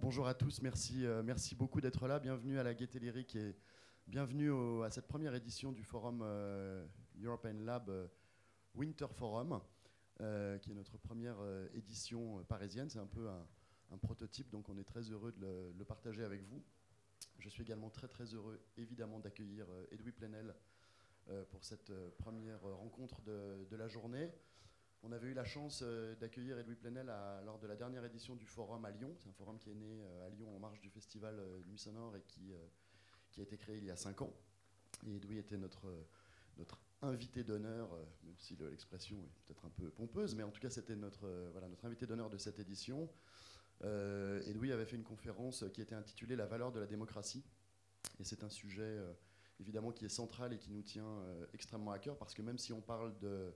Bonjour 0.00 0.28
à 0.28 0.34
tous, 0.34 0.62
merci, 0.62 1.04
euh, 1.04 1.24
merci 1.24 1.56
beaucoup 1.56 1.80
d'être 1.80 2.06
là. 2.06 2.20
Bienvenue 2.20 2.60
à 2.60 2.62
la 2.62 2.74
Gaieté 2.74 3.00
Lyrique 3.00 3.34
et 3.34 3.56
bienvenue 4.06 4.52
à 4.84 4.90
cette 4.90 5.08
première 5.08 5.34
édition 5.34 5.72
du 5.72 5.82
forum 5.82 6.20
euh, 6.22 6.86
European 7.20 7.54
Lab 7.54 7.90
euh, 7.90 8.06
Winter 8.76 9.08
Forum, 9.16 9.60
qui 10.60 10.70
est 10.70 10.74
notre 10.74 10.96
première 10.96 11.38
édition 11.74 12.44
parisienne. 12.44 12.88
C'est 12.88 13.00
un 13.00 13.06
peu 13.06 13.28
un, 13.28 13.98
prototype, 13.98 14.48
donc 14.48 14.68
on 14.68 14.78
est 14.78 14.84
très 14.84 15.10
heureux 15.10 15.32
de 15.32 15.72
le, 15.76 15.84
partager 15.84 16.22
avec 16.22 16.42
vous. 16.44 16.62
Je 17.40 17.48
suis 17.48 17.62
également 17.62 17.90
très 17.90 18.06
très 18.06 18.26
heureux, 18.26 18.60
évidemment, 18.76 19.18
d'accueillir 19.18 19.66
Edoui 19.90 20.12
Plenel 20.12 20.54
pour 21.50 21.64
cette 21.64 21.92
première 22.18 22.62
rencontre 22.62 23.22
de 23.22 23.76
la 23.76 23.88
journée. 23.88 24.30
On 25.06 25.12
avait 25.12 25.28
eu 25.28 25.34
la 25.34 25.44
chance 25.44 25.82
euh, 25.82 26.14
d'accueillir 26.14 26.58
Edoui 26.58 26.76
Plenel 26.76 27.12
lors 27.44 27.58
de 27.58 27.66
la 27.66 27.76
dernière 27.76 28.02
édition 28.06 28.36
du 28.36 28.46
forum 28.46 28.86
à 28.86 28.90
Lyon. 28.90 29.14
C'est 29.18 29.28
un 29.28 29.34
forum 29.34 29.58
qui 29.58 29.70
est 29.70 29.74
né 29.74 30.00
euh, 30.00 30.26
à 30.26 30.30
Lyon 30.30 30.56
en 30.56 30.58
marge 30.58 30.80
du 30.80 30.88
festival 30.88 31.38
euh, 31.38 31.62
Nuit 31.66 31.78
Sonore 31.78 32.16
et 32.16 32.22
qui, 32.22 32.54
a 33.38 33.42
été 33.42 33.58
créé 33.58 33.76
il 33.76 33.84
y 33.84 33.90
a 33.90 33.96
cinq 33.96 34.22
ans. 34.22 34.32
Et 35.06 35.16
Edoui 35.16 35.36
était 35.36 35.58
notre, 35.58 35.86
invité 37.02 37.44
d'honneur, 37.44 37.90
même 38.22 38.38
si 38.38 38.56
l'expression 38.56 39.18
est 39.18 39.44
peut-être 39.44 39.66
un 39.66 39.70
peu 39.70 39.90
pompeuse, 39.90 40.34
mais 40.34 40.42
en 40.42 40.50
tout 40.50 40.60
cas 40.60 40.70
c'était 40.70 40.96
notre, 40.96 41.28
invité 41.82 42.06
d'honneur 42.06 42.30
de 42.30 42.38
cette 42.38 42.58
édition. 42.58 43.10
Edoui 43.82 44.72
avait 44.72 44.86
fait 44.86 44.96
une 44.96 45.04
conférence 45.04 45.64
qui 45.74 45.82
était 45.82 45.96
intitulée 45.96 46.36
La 46.36 46.46
valeur 46.46 46.72
de 46.72 46.80
la 46.80 46.86
démocratie. 46.86 47.44
Et 48.20 48.24
c'est 48.24 48.44
un 48.44 48.48
sujet 48.48 48.98
évidemment 49.60 49.90
qui 49.90 50.06
est 50.06 50.08
central 50.08 50.52
et 50.54 50.58
qui 50.58 50.70
nous 50.70 50.82
tient 50.82 51.26
extrêmement 51.52 51.90
à 51.90 51.98
cœur 51.98 52.16
parce 52.16 52.32
que 52.32 52.40
même 52.40 52.56
si 52.56 52.72
on 52.72 52.80
parle 52.80 53.18
de 53.18 53.52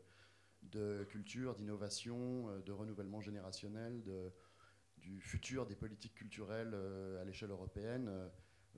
de 0.62 1.05
culture, 1.09 1.55
d'innovation, 1.55 2.48
euh, 2.48 2.62
de 2.62 2.73
renouvellement 2.73 3.20
générationnel, 3.20 4.03
du 4.97 5.20
futur 5.20 5.67
des 5.67 5.77
politiques 5.77 6.14
culturelles 6.14 6.73
euh, 6.75 7.20
à 7.20 7.25
l'échelle 7.25 7.51
européenne. 7.51 8.09
Euh, 8.09 8.28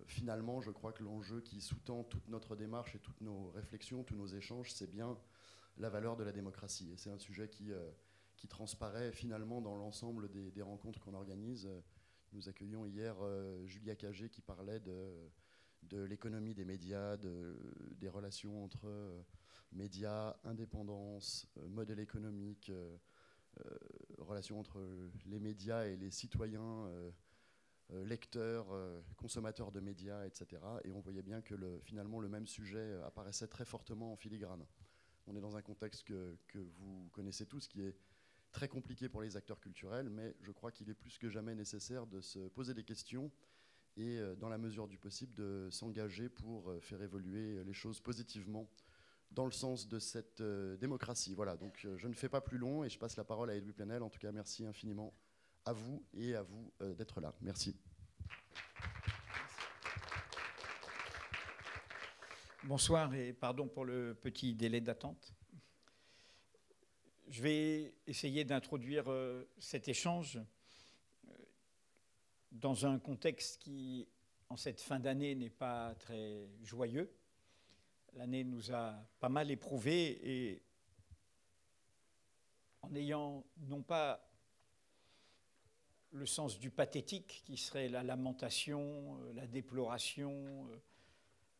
finalement, 0.06 0.60
je 0.60 0.70
crois 0.70 0.92
que 0.92 1.02
l'enjeu 1.02 1.40
qui 1.40 1.60
sous-tend 1.60 2.04
toute 2.04 2.28
notre 2.28 2.56
démarche 2.56 2.94
et 2.94 2.98
toutes 2.98 3.20
nos 3.20 3.50
réflexions, 3.50 4.04
tous 4.04 4.16
nos 4.16 4.26
échanges, 4.26 4.72
c'est 4.72 4.90
bien 4.90 5.18
la 5.78 5.88
valeur 5.88 6.16
de 6.16 6.24
la 6.24 6.32
démocratie. 6.32 6.90
Et 6.92 6.96
c'est 6.96 7.10
un 7.10 7.18
sujet 7.18 7.48
qui, 7.48 7.70
qui 8.36 8.48
transparaît 8.48 9.12
finalement 9.12 9.60
dans 9.60 9.76
l'ensemble 9.76 10.30
des, 10.30 10.62
rencontres 10.62 11.00
qu'on 11.00 11.14
organise. 11.14 11.68
Nous 12.32 12.48
accueillions 12.48 12.86
hier 12.86 13.16
Julia 13.66 13.94
Cagé 13.94 14.30
qui 14.30 14.40
parlait 14.40 14.80
de, 14.80 15.12
de 15.82 16.02
l'économie 16.02 16.54
des 16.54 16.64
médias, 16.64 17.16
de, 17.16 17.58
des 17.98 18.08
relations 18.08 18.64
entre 18.64 18.88
médias, 19.72 20.36
indépendance, 20.44 21.46
euh, 21.58 21.68
modèle 21.68 22.00
économique, 22.00 22.70
euh, 22.70 22.96
euh, 23.64 23.78
relation 24.18 24.60
entre 24.60 24.80
les 25.26 25.40
médias 25.40 25.86
et 25.86 25.96
les 25.96 26.10
citoyens, 26.10 26.88
lecteurs, 28.04 28.68
consommateurs 29.16 29.72
de 29.72 29.80
médias, 29.80 30.24
etc. 30.24 30.62
Et 30.84 30.92
on 30.92 31.00
voyait 31.00 31.22
bien 31.22 31.40
que 31.40 31.56
le, 31.56 31.80
finalement 31.80 32.20
le 32.20 32.28
même 32.28 32.46
sujet 32.46 33.00
apparaissait 33.04 33.48
très 33.48 33.64
fortement 33.64 34.12
en 34.12 34.16
filigrane. 34.16 34.64
On 35.26 35.34
est 35.34 35.40
dans 35.40 35.56
un 35.56 35.62
contexte 35.62 36.04
que 36.04 36.58
vous 36.58 37.10
connaissez 37.12 37.46
tous, 37.46 37.66
qui 37.66 37.82
est 37.82 37.96
très 38.52 38.68
compliqué 38.68 39.08
pour 39.08 39.20
les 39.20 39.36
acteurs 39.36 39.58
culturels, 39.58 40.08
mais 40.08 40.36
je 40.40 40.52
crois 40.52 40.70
qu'il 40.70 40.88
est 40.88 40.94
plus 40.94 41.18
que 41.18 41.28
jamais 41.28 41.56
nécessaire 41.56 42.06
de 42.06 42.20
se 42.20 42.38
poser 42.50 42.72
des 42.72 42.84
questions 42.84 43.32
et, 43.96 44.20
dans 44.38 44.48
la 44.48 44.58
mesure 44.58 44.86
du 44.86 44.96
possible, 44.96 45.34
de 45.34 45.68
s'engager 45.72 46.28
pour 46.28 46.72
faire 46.80 47.02
évoluer 47.02 47.64
les 47.64 47.74
choses 47.74 48.00
positivement 48.00 48.70
dans 49.30 49.44
le 49.44 49.52
sens 49.52 49.88
de 49.88 49.98
cette 49.98 50.40
euh, 50.40 50.76
démocratie. 50.76 51.34
Voilà, 51.34 51.56
donc 51.56 51.84
euh, 51.84 51.96
je 51.96 52.08
ne 52.08 52.14
fais 52.14 52.28
pas 52.28 52.40
plus 52.40 52.58
long 52.58 52.84
et 52.84 52.88
je 52.88 52.98
passe 52.98 53.16
la 53.16 53.24
parole 53.24 53.50
à 53.50 53.56
Edoui 53.56 53.72
Plenel. 53.72 54.02
En 54.02 54.10
tout 54.10 54.18
cas, 54.18 54.32
merci 54.32 54.66
infiniment 54.66 55.14
à 55.64 55.72
vous 55.72 56.04
et 56.14 56.34
à 56.34 56.42
vous 56.42 56.72
euh, 56.82 56.94
d'être 56.94 57.20
là. 57.20 57.34
Merci. 57.40 57.76
Bonsoir 62.64 63.14
et 63.14 63.32
pardon 63.32 63.68
pour 63.68 63.84
le 63.84 64.14
petit 64.14 64.54
délai 64.54 64.80
d'attente. 64.80 65.32
Je 67.28 67.42
vais 67.42 67.94
essayer 68.06 68.44
d'introduire 68.44 69.06
cet 69.58 69.86
échange 69.88 70.40
dans 72.50 72.86
un 72.86 72.98
contexte 72.98 73.62
qui, 73.62 74.08
en 74.48 74.56
cette 74.56 74.80
fin 74.80 74.98
d'année, 74.98 75.36
n'est 75.36 75.48
pas 75.48 75.94
très 75.94 76.48
joyeux. 76.62 77.08
L'année 78.14 78.44
nous 78.44 78.72
a 78.72 78.94
pas 79.20 79.28
mal 79.28 79.50
éprouvés 79.50 80.18
et 80.22 80.62
en 82.82 82.94
ayant 82.94 83.44
non 83.68 83.82
pas 83.82 84.26
le 86.12 86.26
sens 86.26 86.58
du 86.58 86.70
pathétique 86.70 87.42
qui 87.44 87.56
serait 87.56 87.88
la 87.88 88.02
lamentation, 88.02 89.16
euh, 89.20 89.32
la 89.34 89.46
déploration, 89.46 90.66
euh, 90.66 90.76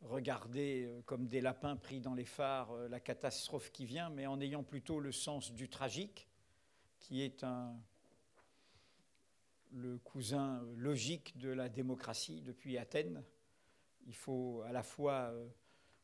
regarder 0.03 0.85
euh, 0.85 1.03
comme 1.03 1.29
des 1.29 1.41
lapins 1.41 1.77
pris 1.77 2.01
dans 2.01 2.15
les 2.15 2.25
phares 2.25 2.75
la 2.89 3.01
catastrophe 3.01 3.71
qui 3.71 3.87
vient, 3.87 4.11
mais 4.11 4.27
en 4.27 4.41
ayant 4.41 4.65
plutôt 4.65 4.99
le 4.99 5.13
sens 5.13 5.53
du 5.53 5.69
tragique 5.69 6.29
qui 6.99 7.23
est 7.23 7.45
un, 7.45 7.81
le 9.73 9.99
cousin 9.99 10.63
logique 10.77 11.39
de 11.39 11.51
la 11.51 11.69
démocratie 11.69 12.43
depuis 12.43 12.77
Athènes. 12.77 13.23
Il 14.07 14.15
faut 14.15 14.63
à 14.67 14.73
la 14.73 14.83
fois 14.83 15.33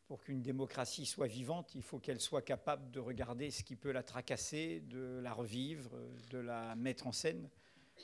pour 0.06 0.22
qu'une 0.22 0.40
démocratie 0.40 1.04
soit 1.04 1.26
vivante, 1.26 1.74
il 1.74 1.82
faut 1.82 1.98
qu'elle 1.98 2.20
soit 2.20 2.42
capable 2.42 2.90
de 2.90 3.00
regarder 3.00 3.50
ce 3.50 3.62
qui 3.62 3.74
peut 3.74 3.90
la 3.90 4.02
tracasser, 4.02 4.80
de 4.80 5.20
la 5.20 5.32
revivre, 5.32 5.90
de 6.30 6.38
la 6.38 6.76
mettre 6.76 7.06
en 7.06 7.12
scène. 7.12 7.48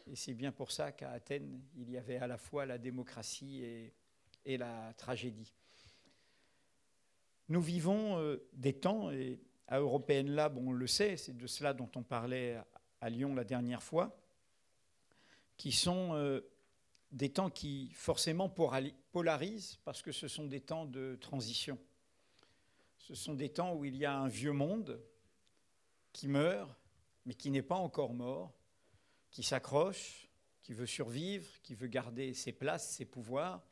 Et 0.07 0.17
c'est 0.17 0.35
bien 0.35 0.53
pour 0.53 0.73
ça 0.73 0.91
qu'à 0.91 1.11
Athènes, 1.11 1.61
il 1.77 1.91
y 1.91 1.97
avait 1.97 2.17
à 2.17 2.27
la 2.27 2.39
fois 2.39 2.67
la 2.67 2.79
démocratie 2.79 3.63
et, 4.45 4.57
la 4.57 4.93
tragédie. 4.95 5.53
Nous 7.49 7.61
vivons 7.61 8.19
euh, 8.19 8.49
des 8.53 8.73
temps, 8.73 9.11
et 9.13 9.39
à 9.69 9.79
European 9.79 10.25
Lab, 10.27 10.59
on 10.59 10.73
le 10.73 10.87
sait, 10.87 11.17
c'est 11.17 11.37
de 11.37 11.47
cela 11.47 11.73
dont 11.73 11.91
on 11.95 12.03
parlait 12.03 12.59
à 13.01 13.11
Lyon 13.11 13.35
la 13.35 13.45
dernière 13.45 13.83
fois, 13.83 14.19
qui 15.57 15.71
sont 15.71 16.15
euh, 16.15 16.41
des 17.13 17.31
temps 17.31 17.51
qui 17.51 17.91
forcément 17.95 18.49
polarisent 18.49 19.79
parce 19.85 20.03
que 20.03 20.11
ce 20.11 20.27
sont 20.27 20.47
des 20.47 20.61
temps 20.61 20.87
de 20.87 21.17
transition. 21.21 21.79
Ce 23.03 23.17
sont 23.17 23.35
des 23.35 23.49
temps 23.49 23.75
où 23.75 23.85
il 23.85 23.97
y 23.97 24.05
a 24.05 24.17
un 24.17 24.29
vieux 24.29 24.53
monde 24.53 25.03
qui 26.13 26.29
meurt, 26.29 26.71
mais 27.27 27.35
qui 27.35 27.51
n'est 27.51 27.61
pas 27.61 27.75
encore 27.75 28.15
mort, 28.15 28.55
qui 29.33 29.43
s'accroche, 29.43 30.29
qui 30.63 30.73
veut 30.73 30.87
survivre, 30.87 31.49
qui 31.65 31.75
veut 31.75 31.89
garder 31.89 32.33
ses 32.33 32.53
places, 32.53 32.89
ses 32.91 33.05
pouvoirs. 33.05 33.67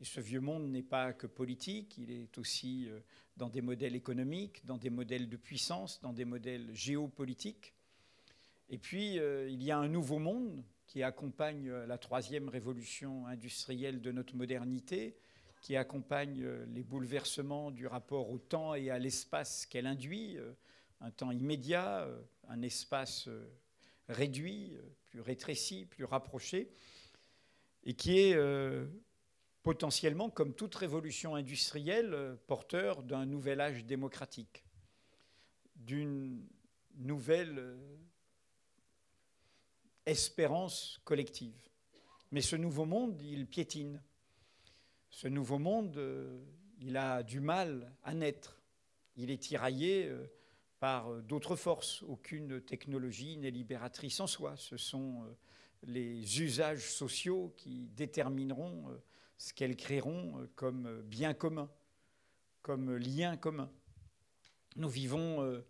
Et 0.00 0.04
ce 0.06 0.20
vieux 0.20 0.40
monde 0.40 0.70
n'est 0.70 0.82
pas 0.82 1.12
que 1.12 1.26
politique, 1.26 1.98
il 1.98 2.10
est 2.10 2.38
aussi 2.38 2.88
euh, 2.88 3.00
dans 3.36 3.50
des 3.50 3.60
modèles 3.60 3.94
économiques, 3.94 4.64
dans 4.64 4.78
des 4.78 4.90
modèles 4.90 5.28
de 5.28 5.36
puissance, 5.36 6.00
dans 6.00 6.14
des 6.14 6.24
modèles 6.24 6.74
géopolitiques. 6.74 7.74
Et 8.70 8.78
puis, 8.78 9.18
euh, 9.18 9.50
il 9.50 9.62
y 9.62 9.70
a 9.70 9.76
un 9.76 9.88
nouveau 9.88 10.18
monde 10.18 10.64
qui 10.86 11.02
accompagne 11.02 11.68
euh, 11.68 11.86
la 11.86 11.98
troisième 11.98 12.48
révolution 12.48 13.26
industrielle 13.26 14.00
de 14.00 14.12
notre 14.12 14.34
modernité, 14.34 15.14
qui 15.62 15.76
accompagne 15.76 16.42
euh, 16.42 16.66
les 16.66 16.82
bouleversements 16.82 17.70
du 17.70 17.86
rapport 17.86 18.30
au 18.30 18.38
temps 18.38 18.74
et 18.74 18.90
à 18.90 18.98
l'espace 18.98 19.64
qu'elle 19.64 19.86
induit, 19.86 20.36
euh, 20.36 20.52
un 21.00 21.10
temps 21.12 21.30
immédiat, 21.30 22.02
euh, 22.02 22.20
un 22.48 22.60
espace 22.62 23.28
réduit, 24.08 24.76
plus 25.06 25.20
rétréci, 25.20 25.86
plus 25.86 26.04
rapproché, 26.04 26.70
et 27.84 27.94
qui 27.94 28.18
est 28.18 28.36
potentiellement, 29.62 30.28
comme 30.28 30.54
toute 30.54 30.74
révolution 30.74 31.34
industrielle, 31.34 32.36
porteur 32.46 33.02
d'un 33.02 33.24
nouvel 33.24 33.60
âge 33.60 33.84
démocratique, 33.84 34.64
d'une 35.76 36.46
nouvelle 36.96 37.78
espérance 40.04 41.00
collective. 41.04 41.68
Mais 42.32 42.42
ce 42.42 42.56
nouveau 42.56 42.84
monde, 42.84 43.20
il 43.22 43.46
piétine 43.46 44.02
ce 45.12 45.28
nouveau 45.28 45.58
monde, 45.58 45.98
euh, 45.98 46.42
il 46.80 46.96
a 46.96 47.22
du 47.22 47.38
mal 47.40 47.92
à 48.02 48.14
naître. 48.14 48.58
Il 49.14 49.30
est 49.30 49.40
tiraillé 49.40 50.08
euh, 50.08 50.26
par 50.80 51.12
euh, 51.12 51.20
d'autres 51.20 51.54
forces. 51.54 52.02
Aucune 52.02 52.62
technologie 52.62 53.36
n'est 53.36 53.50
libératrice 53.50 54.20
en 54.20 54.26
soi. 54.26 54.56
Ce 54.56 54.78
sont 54.78 55.22
les 55.82 56.40
usages 56.40 56.90
sociaux 56.90 57.52
qui 57.58 57.90
détermineront 57.94 58.86
ce 59.36 59.52
qu'elles 59.52 59.76
créeront 59.76 60.48
comme 60.54 61.02
bien 61.02 61.34
commun, 61.34 61.68
comme 62.62 62.96
lien 62.96 63.36
commun. 63.36 63.70
Nous 64.76 64.88
vivons 64.88 65.62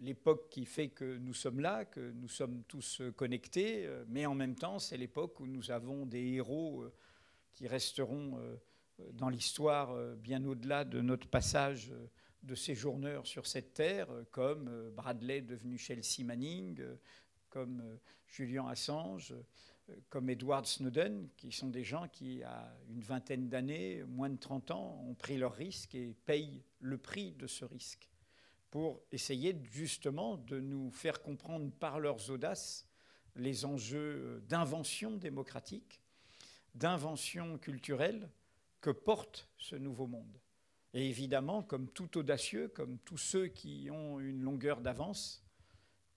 l'époque 0.00 0.48
qui 0.48 0.64
fait 0.64 0.88
que 0.88 1.18
nous 1.18 1.34
sommes 1.34 1.60
là, 1.60 1.84
que 1.84 2.12
nous 2.12 2.28
sommes 2.28 2.64
tous 2.64 3.02
connectés, 3.16 3.86
mais 4.08 4.24
en 4.24 4.34
même 4.34 4.54
temps, 4.54 4.78
c'est 4.78 4.96
l'époque 4.96 5.38
où 5.40 5.46
nous 5.46 5.70
avons 5.70 6.06
des 6.06 6.24
héros 6.32 6.90
qui 7.54 7.66
resteront 7.68 8.38
euh, 8.38 8.56
dans 9.12 9.28
l'histoire 9.28 9.92
euh, 9.92 10.14
bien 10.14 10.44
au-delà 10.44 10.84
de 10.84 11.00
notre 11.00 11.28
passage 11.28 11.90
euh, 11.92 12.06
de 12.42 12.54
séjourneurs 12.54 13.26
sur 13.26 13.46
cette 13.46 13.72
terre, 13.72 14.08
comme 14.32 14.90
Bradley 14.96 15.42
devenu 15.42 15.78
Chelsea 15.78 16.24
Manning, 16.24 16.82
comme 17.50 18.00
Julian 18.26 18.66
Assange, 18.66 19.32
comme 20.08 20.28
Edward 20.28 20.66
Snowden, 20.66 21.28
qui 21.36 21.52
sont 21.52 21.68
des 21.68 21.84
gens 21.84 22.08
qui, 22.08 22.42
à 22.42 22.76
une 22.88 23.02
vingtaine 23.02 23.48
d'années, 23.48 24.02
moins 24.08 24.28
de 24.28 24.38
30 24.38 24.72
ans, 24.72 25.04
ont 25.06 25.14
pris 25.14 25.38
leur 25.38 25.54
risque 25.54 25.94
et 25.94 26.16
payent 26.26 26.64
le 26.80 26.98
prix 26.98 27.30
de 27.30 27.46
ce 27.46 27.64
risque 27.64 28.10
pour 28.72 29.00
essayer 29.12 29.56
justement 29.70 30.36
de 30.36 30.58
nous 30.58 30.90
faire 30.90 31.22
comprendre 31.22 31.70
par 31.70 32.00
leurs 32.00 32.28
audaces 32.30 32.88
les 33.36 33.64
enjeux 33.64 34.42
d'invention 34.48 35.12
démocratique, 35.12 36.01
d'invention 36.74 37.58
culturelle 37.58 38.30
que 38.80 38.90
porte 38.90 39.48
ce 39.58 39.76
nouveau 39.76 40.06
monde. 40.06 40.40
Et 40.94 41.08
évidemment, 41.08 41.62
comme 41.62 41.88
tout 41.88 42.18
audacieux, 42.18 42.68
comme 42.68 42.98
tous 42.98 43.18
ceux 43.18 43.48
qui 43.48 43.88
ont 43.90 44.20
une 44.20 44.42
longueur 44.42 44.80
d'avance, 44.80 45.44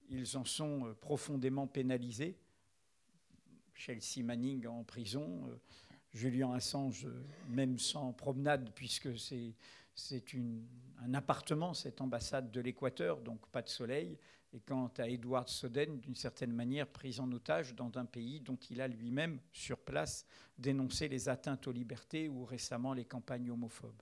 ils 0.10 0.38
en 0.38 0.46
sont 0.46 0.96
profondément 1.02 1.68
pénalisés 1.68 2.38
Chelsea 3.76 4.24
Manning 4.24 4.66
en 4.68 4.84
prison, 4.84 5.48
euh, 5.48 5.56
Julian 6.14 6.54
Assange, 6.54 7.06
euh, 7.06 7.24
même 7.50 7.78
sans 7.78 8.14
promenade, 8.14 8.72
puisque 8.74 9.18
c'est 9.18 10.24
un 11.04 11.14
appartement, 11.14 11.74
cette 11.74 12.02
ambassade 12.02 12.52
de 12.52 12.62
l'Équateur, 12.62 13.22
donc 13.22 13.46
pas 13.48 13.62
de 13.62 13.70
soleil. 13.70 14.18
Et 14.56 14.62
quant 14.62 14.90
à 15.00 15.10
Edward 15.10 15.50
Snowden, 15.50 16.00
d'une 16.00 16.16
certaine 16.16 16.54
manière 16.54 16.88
pris 16.88 17.20
en 17.20 17.30
otage 17.34 17.76
dans 17.76 17.92
un 17.98 18.06
pays 18.06 18.40
dont 18.40 18.56
il 18.70 18.80
a 18.80 18.88
lui-même, 18.88 19.42
sur 19.52 19.78
place, 19.78 20.26
dénoncé 20.58 21.10
les 21.10 21.28
atteintes 21.28 21.68
aux 21.68 21.74
libertés 21.74 22.30
ou 22.30 22.46
récemment 22.46 22.94
les 22.94 23.04
campagnes 23.04 23.52
homophobes. 23.52 24.02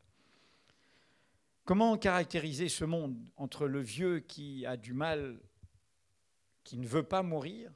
Comment 1.65 1.97
caractériser 1.97 2.69
ce 2.69 2.85
monde 2.85 3.17
entre 3.35 3.65
le 3.65 3.79
vieux 3.79 4.19
qui 4.19 4.63
a 4.67 4.77
du 4.77 4.93
mal, 4.93 5.39
qui 6.63 6.77
ne 6.77 6.85
veut 6.85 7.01
pas 7.01 7.23
mourir, 7.23 7.71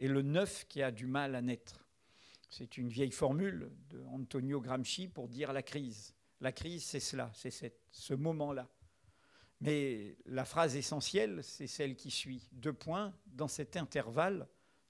et 0.00 0.08
le 0.08 0.22
neuf 0.22 0.66
qui 0.66 0.80
a 0.80 0.90
du 0.90 1.06
mal 1.06 1.34
à 1.34 1.42
naître? 1.42 1.84
C'est 2.48 2.78
une 2.78 2.88
vieille 2.88 3.10
formule 3.10 3.70
d'Antonio 3.90 4.62
Gramsci 4.62 5.08
pour 5.08 5.28
dire 5.28 5.52
la 5.52 5.62
crise. 5.62 6.14
La 6.40 6.52
crise, 6.52 6.84
c'est 6.84 7.00
cela, 7.00 7.30
c'est 7.34 7.74
ce 7.90 8.14
moment-là. 8.14 8.66
Mais 9.64 10.14
la 10.26 10.44
phrase 10.44 10.76
essentielle, 10.76 11.42
c'est 11.42 11.66
celle 11.66 11.96
qui 11.96 12.10
suit. 12.10 12.48
Deux 12.52 12.74
points, 12.74 13.14
dans 13.26 13.48
cet 13.48 13.76
intervalle, 13.78 14.46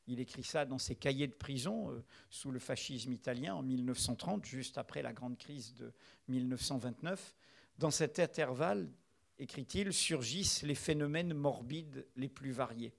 il 0.08 0.18
écrit 0.18 0.42
ça 0.42 0.64
dans 0.64 0.78
ses 0.78 0.96
cahiers 0.96 1.28
de 1.28 1.32
prison 1.32 1.90
euh, 1.90 2.04
sous 2.28 2.50
le 2.50 2.58
fascisme 2.58 3.12
italien 3.12 3.54
en 3.54 3.62
1930, 3.62 4.44
juste 4.44 4.76
après 4.76 5.00
la 5.00 5.12
grande 5.12 5.38
crise 5.38 5.74
de 5.74 5.92
1929. 6.28 7.34
Dans 7.78 7.92
cet 7.92 8.18
intervalle, 8.18 8.90
écrit-il, 9.38 9.92
surgissent 9.92 10.62
les 10.62 10.74
phénomènes 10.74 11.34
morbides 11.34 12.06
les 12.16 12.28
plus 12.28 12.50
variés 12.50 12.92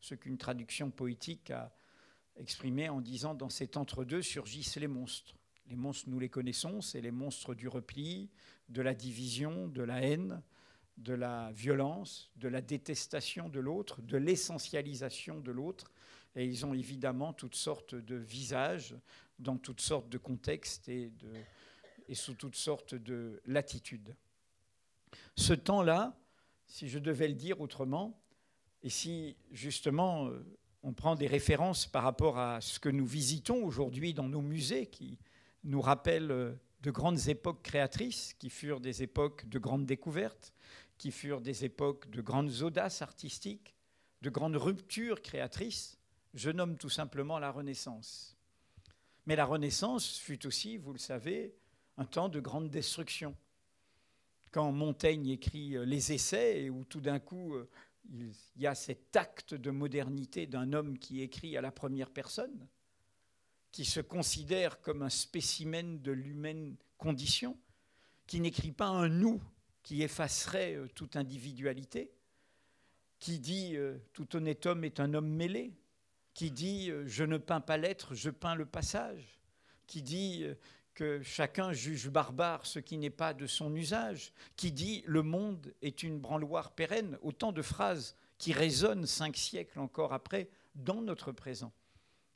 ce 0.00 0.14
qu'une 0.14 0.38
traduction 0.38 0.90
poétique 0.90 1.50
a 1.50 1.74
exprimé 2.36 2.88
en 2.88 3.00
disant 3.00 3.34
dans 3.34 3.48
cet 3.48 3.76
entre-deux 3.76 4.22
surgissent 4.22 4.76
les 4.76 4.88
monstres. 4.88 5.34
Les 5.68 5.76
monstres, 5.76 6.08
nous 6.08 6.20
les 6.20 6.28
connaissons, 6.28 6.80
c'est 6.80 7.00
les 7.00 7.10
monstres 7.10 7.54
du 7.54 7.66
repli, 7.66 8.30
de 8.68 8.82
la 8.82 8.94
division, 8.94 9.66
de 9.68 9.82
la 9.82 10.02
haine, 10.02 10.42
de 10.96 11.12
la 11.12 11.50
violence, 11.52 12.30
de 12.36 12.48
la 12.48 12.60
détestation 12.60 13.48
de 13.48 13.60
l'autre, 13.60 14.00
de 14.02 14.16
l'essentialisation 14.16 15.40
de 15.40 15.52
l'autre. 15.52 15.92
Et 16.34 16.44
ils 16.44 16.64
ont 16.66 16.74
évidemment 16.74 17.32
toutes 17.32 17.54
sortes 17.54 17.94
de 17.94 18.16
visages, 18.16 18.94
dans 19.38 19.56
toutes 19.56 19.80
sortes 19.80 20.08
de 20.08 20.18
contextes 20.18 20.88
et, 20.88 21.12
sous 22.12 22.34
toutes 22.34 22.56
sortes 22.56 22.94
de 22.94 23.40
latitudes. 23.46 24.14
Ce 25.36 25.52
temps-là, 25.52 26.18
si 26.66 26.88
je 26.88 26.98
devais 26.98 27.28
le 27.28 27.34
dire 27.34 27.60
autrement, 27.60 28.18
et 28.82 28.90
si 28.90 29.36
justement 29.50 30.30
on 30.82 30.92
prend 30.92 31.16
des 31.16 31.26
références 31.26 31.86
par 31.86 32.04
rapport 32.04 32.38
à 32.38 32.60
ce 32.60 32.78
que 32.78 32.88
nous 32.88 33.06
visitons 33.06 33.64
aujourd'hui 33.64 34.14
dans 34.14 34.28
nos 34.28 34.40
musées, 34.40 34.86
qui 34.86 35.18
nous 35.64 35.80
rappellent 35.80 36.56
de 36.82 36.90
grandes 36.90 37.28
époques 37.28 37.62
créatrices, 37.62 38.34
qui 38.34 38.50
furent 38.50 38.80
des 38.80 39.02
époques 39.02 39.48
de 39.48 39.58
grandes 39.58 39.86
découvertes, 39.86 40.52
qui 40.98 41.10
furent 41.10 41.40
des 41.40 41.64
époques 41.64 42.10
de 42.10 42.20
grandes 42.20 42.62
audaces 42.62 43.02
artistiques, 43.02 43.74
de 44.22 44.30
grandes 44.30 44.56
ruptures 44.56 45.22
créatrices, 45.22 45.98
je 46.34 46.50
nomme 46.50 46.76
tout 46.76 46.88
simplement 46.88 47.38
la 47.38 47.50
Renaissance. 47.50 48.36
Mais 49.26 49.36
la 49.36 49.44
Renaissance 49.44 50.18
fut 50.18 50.46
aussi, 50.46 50.76
vous 50.76 50.92
le 50.92 50.98
savez, 50.98 51.54
un 51.96 52.04
temps 52.04 52.28
de 52.28 52.40
grande 52.40 52.70
destruction. 52.70 53.36
Quand 54.52 54.72
Montaigne 54.72 55.28
écrit 55.28 55.76
euh, 55.76 55.84
les 55.84 56.12
essais, 56.12 56.62
et 56.64 56.70
où 56.70 56.84
tout 56.84 57.00
d'un 57.00 57.18
coup 57.18 57.56
il 58.12 58.32
y 58.56 58.66
a 58.66 58.74
cet 58.74 59.16
acte 59.16 59.54
de 59.54 59.70
modernité 59.70 60.46
d'un 60.46 60.72
homme 60.72 60.98
qui 60.98 61.22
écrit 61.22 61.56
à 61.56 61.60
la 61.60 61.72
première 61.72 62.10
personne, 62.10 62.68
qui 63.72 63.84
se 63.84 64.00
considère 64.00 64.80
comme 64.80 65.02
un 65.02 65.10
spécimen 65.10 66.00
de 66.00 66.12
l'humaine 66.12 66.76
condition, 66.98 67.58
qui 68.26 68.40
n'écrit 68.40 68.72
pas 68.72 68.86
un 68.86 69.08
nous 69.08 69.40
qui 69.86 70.02
effacerait 70.02 70.74
euh, 70.74 70.88
toute 70.96 71.14
individualité, 71.14 72.10
qui 73.20 73.38
dit 73.38 73.76
euh, 73.76 73.96
tout 74.12 74.34
honnête 74.34 74.66
homme 74.66 74.82
est 74.82 74.98
un 74.98 75.14
homme 75.14 75.28
mêlé, 75.28 75.76
qui 76.34 76.50
dit 76.50 76.90
euh, 76.90 77.06
je 77.06 77.22
ne 77.22 77.36
peins 77.36 77.60
pas 77.60 77.76
l'être, 77.76 78.16
je 78.16 78.30
peins 78.30 78.56
le 78.56 78.66
passage, 78.66 79.38
qui 79.86 80.02
dit 80.02 80.44
que 80.92 81.22
chacun 81.22 81.72
juge 81.72 82.08
barbare 82.08 82.66
ce 82.66 82.80
qui 82.80 82.98
n'est 82.98 83.10
pas 83.10 83.32
de 83.32 83.46
son 83.46 83.76
usage, 83.76 84.32
qui 84.56 84.72
dit 84.72 85.04
le 85.06 85.22
monde 85.22 85.72
est 85.82 86.02
une 86.02 86.18
branloire 86.18 86.72
pérenne, 86.72 87.16
autant 87.22 87.52
de 87.52 87.62
phrases 87.62 88.16
qui 88.38 88.52
résonnent 88.52 89.06
cinq 89.06 89.36
siècles 89.36 89.78
encore 89.78 90.12
après 90.12 90.48
dans 90.74 91.00
notre 91.00 91.30
présent. 91.30 91.72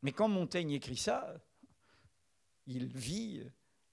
Mais 0.02 0.12
quand 0.12 0.28
Montaigne 0.28 0.70
écrit 0.70 0.96
ça, 0.96 1.34
il 2.68 2.86
vit 2.86 3.42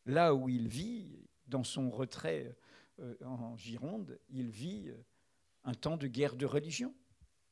là 0.06 0.36
où 0.36 0.48
il 0.48 0.68
vit, 0.68 1.28
dans 1.48 1.64
son 1.64 1.90
retrait 1.90 2.56
en 3.24 3.56
Gironde, 3.58 4.20
il 4.30 4.50
vit 4.50 4.92
un 5.64 5.74
temps 5.74 5.98
de 5.98 6.08
guerre 6.08 6.36
de 6.36 6.46
religion, 6.46 6.94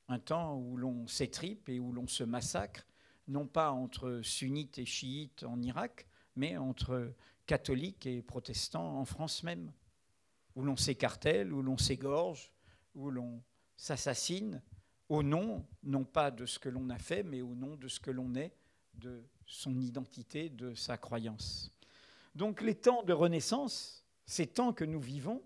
un 0.07 0.19
temps 0.19 0.57
où 0.57 0.77
l'on 0.77 1.07
s'étripe 1.07 1.69
et 1.69 1.79
où 1.79 1.91
l'on 1.91 2.07
se 2.07 2.23
massacre, 2.23 2.85
non 3.27 3.47
pas 3.47 3.71
entre 3.71 4.21
sunnites 4.23 4.77
et 4.77 4.85
chiites 4.85 5.43
en 5.43 5.61
Irak, 5.61 6.07
mais 6.35 6.57
entre 6.57 7.13
catholiques 7.45 8.05
et 8.05 8.21
protestants 8.21 8.99
en 8.99 9.05
France 9.05 9.43
même, 9.43 9.71
où 10.55 10.63
l'on 10.63 10.77
s'écartèle, 10.77 11.53
où 11.53 11.61
l'on 11.61 11.77
s'égorge, 11.77 12.51
où 12.93 13.09
l'on 13.09 13.41
s'assassine 13.75 14.61
au 15.09 15.21
nom, 15.21 15.65
non 15.83 16.03
pas 16.03 16.31
de 16.31 16.45
ce 16.45 16.59
que 16.59 16.69
l'on 16.69 16.89
a 16.89 16.97
fait, 16.97 17.23
mais 17.23 17.41
au 17.41 17.55
nom 17.55 17.75
de 17.75 17.87
ce 17.87 17.99
que 17.99 18.11
l'on 18.11 18.33
est, 18.35 18.55
de 18.95 19.23
son 19.45 19.79
identité, 19.79 20.49
de 20.49 20.73
sa 20.73 20.97
croyance. 20.97 21.71
Donc 22.33 22.61
les 22.61 22.75
temps 22.75 23.03
de 23.03 23.13
renaissance, 23.13 24.04
ces 24.25 24.47
temps 24.47 24.73
que 24.73 24.85
nous 24.85 24.99
vivons, 24.99 25.43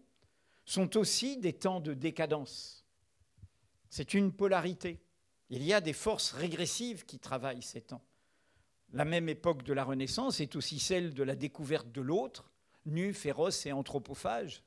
sont 0.66 0.98
aussi 0.98 1.38
des 1.38 1.54
temps 1.54 1.80
de 1.80 1.94
décadence. 1.94 2.86
C'est 3.90 4.14
une 4.14 4.32
polarité. 4.32 5.00
Il 5.50 5.64
y 5.64 5.74
a 5.74 5.82
des 5.82 5.94
forces 5.94 6.32
régressives 6.32 7.06
qui 7.06 7.18
travaillent 7.18 7.64
ces 7.64 7.82
temps. 7.82 8.04
La 8.94 9.06
même 9.06 9.30
époque 9.30 9.64
de 9.64 9.74
la 9.74 9.84
Renaissance 9.84 10.40
est 10.40 10.56
aussi 10.56 10.80
celle 10.80 11.14
de 11.14 11.24
la 11.24 11.36
découverte 11.36 11.92
de 11.92 12.02
l'autre, 12.02 12.52
nu, 12.86 13.14
féroce 13.14 13.66
et 13.66 13.72
anthropophage, 13.72 14.64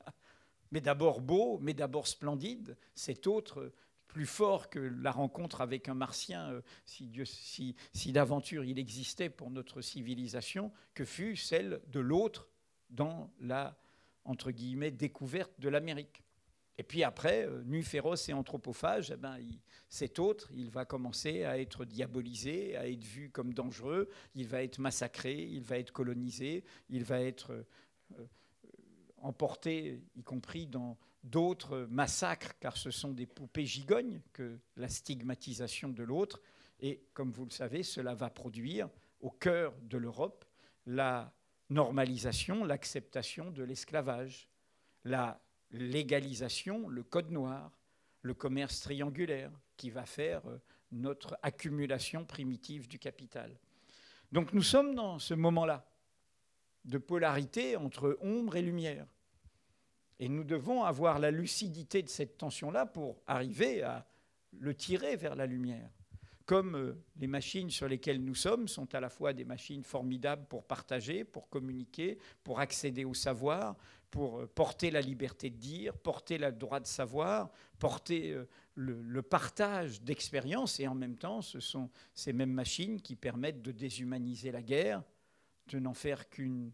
mais 0.71 0.81
d'abord 0.81 1.21
beau, 1.21 1.59
mais 1.61 1.73
d'abord 1.73 2.07
splendide, 2.07 2.77
cet 2.95 3.27
autre 3.27 3.71
plus 4.07 4.25
fort 4.25 4.69
que 4.69 4.79
la 4.79 5.11
rencontre 5.11 5.61
avec 5.61 5.89
un 5.89 5.93
martien, 5.93 6.51
euh, 6.51 6.61
si, 6.85 7.75
si, 7.93 8.11
d'aventure 8.11 8.63
il 8.63 8.77
existait 8.77 9.29
pour 9.29 9.49
notre 9.49 9.81
civilisation, 9.81 10.71
que 10.93 11.03
fut 11.03 11.35
celle 11.35 11.81
de 11.87 11.99
l'autre 11.99 12.47
dans 12.89 13.31
la, 13.39 13.75
entre 14.25 14.51
guillemets, 14.51 14.91
découverte 14.91 15.51
de 15.59 15.69
l'Amérique. 15.69 16.23
Et 16.77 16.83
puis 16.83 17.03
après, 17.03 17.45
euh, 17.47 17.63
nu, 17.65 17.83
féroce 17.83 18.29
et 18.29 18.33
anthropophage, 18.33 19.11
eh 19.11 19.17
ben, 19.17 19.37
cet 19.89 20.17
autre, 20.17 20.49
il 20.53 20.71
va 20.71 20.85
commencer 20.85 21.43
à 21.43 21.59
être 21.59 21.85
diabolisé, 21.85 22.75
à 22.75 22.87
être 22.87 23.03
vu 23.03 23.29
comme 23.29 23.53
dangereux, 23.53 24.09
il 24.33 24.47
va 24.47 24.63
être 24.63 24.79
massacré, 24.79 25.35
il 25.35 25.63
va 25.63 25.77
être 25.77 25.91
colonisé, 25.91 26.63
il 26.89 27.03
va 27.03 27.21
être 27.21 27.51
euh, 27.51 27.63
euh, 28.17 28.25
emporté, 29.17 30.01
y 30.15 30.23
compris 30.23 30.65
dans 30.65 30.97
d'autres 31.23 31.87
massacres, 31.89 32.57
car 32.59 32.75
ce 32.75 32.91
sont 32.91 33.11
des 33.11 33.27
poupées 33.27 33.65
gigognes 33.65 34.21
que 34.33 34.57
la 34.75 34.89
stigmatisation 34.89 35.89
de 35.89 36.03
l'autre. 36.03 36.41
Et 36.79 37.03
comme 37.13 37.31
vous 37.31 37.45
le 37.45 37.51
savez, 37.51 37.83
cela 37.83 38.15
va 38.15 38.29
produire 38.29 38.89
au 39.21 39.29
cœur 39.29 39.73
de 39.83 39.97
l'Europe 39.97 40.43
la 40.85 41.33
normalisation, 41.73 42.63
l'acceptation 42.63 43.51
de 43.51 43.63
l'esclavage, 43.63 44.47
la 45.03 45.41
légalisation, 45.71 46.87
le 46.87 47.03
code 47.03 47.31
noir, 47.31 47.71
le 48.21 48.33
commerce 48.33 48.79
triangulaire 48.79 49.51
qui 49.75 49.89
va 49.89 50.05
faire 50.05 50.47
euh, 50.47 50.59
notre 50.91 51.37
accumulation 51.41 52.25
primitive 52.25 52.87
du 52.87 52.99
capital. 52.99 53.57
Donc 54.31 54.53
nous 54.53 54.63
sommes 54.63 54.95
dans 54.95 55.19
ce 55.19 55.33
moment-là 55.33 55.85
de 56.85 56.97
polarité 56.97 57.75
entre 57.75 58.17
ombre 58.21 58.55
et 58.55 58.61
lumière. 58.61 59.07
Et 60.19 60.29
nous 60.29 60.43
devons 60.43 60.83
avoir 60.83 61.19
la 61.19 61.31
lucidité 61.31 62.01
de 62.03 62.09
cette 62.09 62.37
tension-là 62.37 62.85
pour 62.85 63.21
arriver 63.27 63.81
à 63.83 64.05
le 64.51 64.75
tirer 64.75 65.15
vers 65.15 65.35
la 65.35 65.45
lumière. 65.45 65.89
Comme 66.45 66.75
euh, 66.75 66.93
les 67.17 67.27
machines 67.27 67.69
sur 67.69 67.87
lesquelles 67.87 68.23
nous 68.23 68.35
sommes 68.35 68.67
sont 68.67 68.93
à 68.93 68.99
la 68.99 69.09
fois 69.09 69.33
des 69.33 69.45
machines 69.45 69.83
formidables 69.83 70.45
pour 70.47 70.63
partager, 70.63 71.23
pour 71.23 71.49
communiquer, 71.49 72.17
pour 72.43 72.59
accéder 72.59 73.05
au 73.05 73.13
savoir, 73.13 73.77
pour 74.11 74.39
euh, 74.39 74.47
porter 74.47 74.91
la 74.91 75.01
liberté 75.01 75.49
de 75.49 75.55
dire, 75.55 75.97
porter 75.97 76.37
le 76.37 76.51
droit 76.51 76.79
de 76.79 76.85
savoir, 76.85 77.49
porter 77.79 78.31
euh, 78.31 78.47
le, 78.75 79.21
partage 79.21 80.01
d'expériences, 80.01 80.79
et 80.79 80.87
en 80.87 80.95
même 80.95 81.17
temps, 81.17 81.41
ce 81.41 81.59
sont 81.59 81.89
ces 82.13 82.33
mêmes 82.33 82.51
machines 82.51 83.01
qui 83.01 83.15
permettent 83.15 83.61
de 83.61 83.71
déshumaniser 83.71 84.51
la 84.51 84.61
guerre, 84.61 85.03
de 85.69 85.79
n'en 85.79 85.93
faire 85.93 86.29
qu'une 86.29 86.71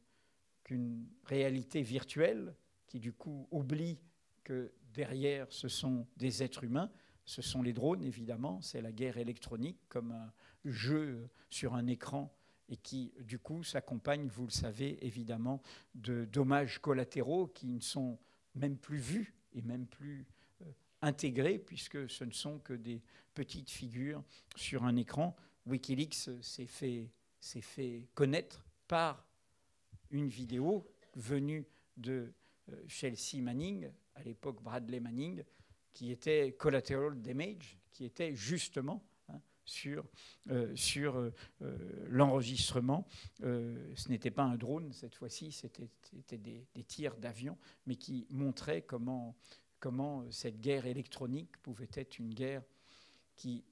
réalité 1.25 1.81
virtuelle, 1.83 2.55
qui 2.87 2.99
du 2.99 3.13
coup 3.13 3.47
oublie 3.51 3.99
que 4.43 4.71
derrière, 4.93 5.45
ce 5.51 5.67
sont 5.67 6.07
des 6.17 6.41
êtres 6.41 6.63
humains, 6.63 6.89
ce 7.29 7.43
sont 7.43 7.61
les 7.61 7.73
drones, 7.73 8.01
évidemment, 8.01 8.59
c'est 8.59 8.81
la 8.81 8.91
guerre 8.91 9.19
électronique 9.19 9.77
comme 9.87 10.13
un 10.13 10.33
jeu 10.65 11.29
sur 11.51 11.75
un 11.75 11.85
écran 11.85 12.35
et 12.69 12.75
qui, 12.75 13.13
du 13.19 13.37
coup, 13.37 13.63
s'accompagne, 13.63 14.27
vous 14.27 14.45
le 14.45 14.51
savez, 14.51 14.97
évidemment, 15.05 15.61
de 15.93 16.25
dommages 16.25 16.79
collatéraux 16.79 17.45
qui 17.45 17.67
ne 17.67 17.81
sont 17.81 18.17
même 18.55 18.77
plus 18.77 18.97
vus 18.97 19.35
et 19.53 19.61
même 19.61 19.85
plus 19.85 20.25
euh, 20.63 20.71
intégrés, 21.03 21.59
puisque 21.59 22.09
ce 22.09 22.23
ne 22.23 22.31
sont 22.31 22.57
que 22.57 22.73
des 22.73 23.03
petites 23.35 23.69
figures 23.69 24.23
sur 24.55 24.83
un 24.83 24.95
écran. 24.95 25.35
Wikileaks 25.67 26.31
s'est 26.41 26.65
fait, 26.65 27.11
fait 27.39 28.07
connaître 28.15 28.65
par 28.87 29.23
une 30.09 30.29
vidéo 30.29 30.91
venue 31.15 31.67
de 31.95 32.33
euh, 32.69 32.83
Chelsea 32.87 33.39
Manning, 33.39 33.91
à 34.15 34.23
l'époque 34.23 34.63
Bradley 34.63 34.99
Manning, 34.99 35.43
qui 35.93 36.11
était 36.11 36.53
collateral 36.53 37.21
damage, 37.21 37.77
qui 37.91 38.05
était 38.05 38.35
justement 38.35 39.03
hein, 39.27 39.41
sur, 39.65 40.05
euh, 40.49 40.75
sur 40.75 41.17
euh, 41.17 41.33
euh, 41.61 42.07
l'enregistrement. 42.09 43.07
ce 43.39 44.09
n'était 44.09 44.31
pas 44.31 44.43
un 44.43 44.55
drone 44.55 44.93
cette 44.93 45.15
fois-ci, 45.15 45.51
c'était 45.51 46.37
des, 46.37 46.67
tirs 46.87 47.17
d'avion, 47.17 47.57
mais 47.85 47.95
qui 47.95 48.25
montraient 48.29 48.83
comment, 48.83 49.35
comment 49.79 50.25
cette 50.31 50.59
guerre 50.59 50.85
électronique 50.85 51.57
pouvait 51.57 51.89
être 51.93 52.19
une 52.19 52.33
guerre 52.33 52.63
qui 53.35 53.63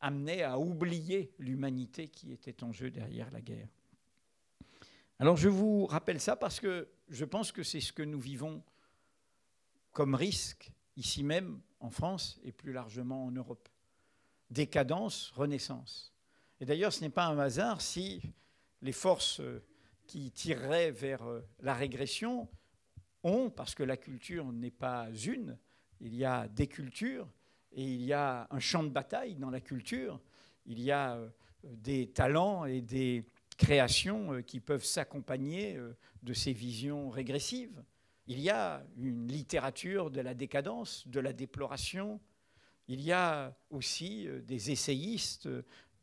amenait 0.00 0.42
à 0.42 0.58
oublier 0.58 1.32
l'humanité 1.38 2.08
qui 2.08 2.32
était 2.32 2.64
en 2.64 2.72
jeu 2.72 2.90
derrière 2.90 3.30
la 3.30 3.40
guerre. 3.40 3.68
Alors 5.18 5.36
je 5.36 5.48
vous 5.48 5.86
rappelle 5.86 6.20
ça 6.20 6.34
parce 6.34 6.58
que 6.58 6.88
je 7.08 7.24
pense 7.24 7.52
que 7.52 7.62
c'est 7.62 7.80
ce 7.80 7.92
que 7.92 8.02
nous 8.02 8.18
vivons 8.18 8.62
comme 9.92 10.14
risque, 10.14 10.72
ici 10.96 11.22
même 11.22 11.60
en 11.80 11.90
France 11.90 12.40
et 12.44 12.52
plus 12.52 12.72
largement 12.72 13.26
en 13.26 13.30
Europe. 13.30 13.68
Décadence, 14.50 15.32
renaissance. 15.34 16.12
Et 16.60 16.64
d'ailleurs, 16.64 16.92
ce 16.92 17.00
n'est 17.00 17.10
pas 17.10 17.26
un 17.26 17.38
hasard 17.38 17.80
si 17.80 18.22
les 18.82 18.92
forces 18.92 19.40
euh, 19.40 19.62
qui 20.06 20.30
tireraient 20.30 20.90
vers 20.90 21.22
euh, 21.22 21.40
la 21.60 21.74
régression 21.74 22.48
ont, 23.22 23.50
parce 23.50 23.74
que 23.74 23.82
la 23.82 23.96
culture 23.96 24.52
n'est 24.52 24.70
pas 24.70 25.08
une, 25.24 25.58
il 26.00 26.14
y 26.14 26.24
a 26.24 26.48
des 26.48 26.66
cultures 26.66 27.28
et 27.72 27.82
il 27.82 28.02
y 28.02 28.12
a 28.12 28.46
un 28.50 28.58
champ 28.58 28.82
de 28.82 28.90
bataille 28.90 29.36
dans 29.36 29.50
la 29.50 29.60
culture, 29.60 30.20
il 30.66 30.80
y 30.80 30.90
a 30.90 31.16
euh, 31.16 31.28
des 31.64 32.10
talents 32.10 32.64
et 32.64 32.80
des 32.80 33.24
créations 33.56 34.42
qui 34.42 34.58
peuvent 34.60 34.84
s'accompagner 34.84 35.78
de 36.22 36.32
ces 36.32 36.52
visions 36.52 37.10
régressives. 37.10 37.82
Il 38.32 38.40
y 38.40 38.48
a 38.48 38.82
une 38.96 39.28
littérature 39.28 40.10
de 40.10 40.22
la 40.22 40.32
décadence, 40.32 41.06
de 41.06 41.20
la 41.20 41.34
déploration. 41.34 42.18
Il 42.88 43.02
y 43.02 43.12
a 43.12 43.54
aussi 43.68 44.26
euh, 44.26 44.40
des 44.40 44.70
essayistes 44.70 45.50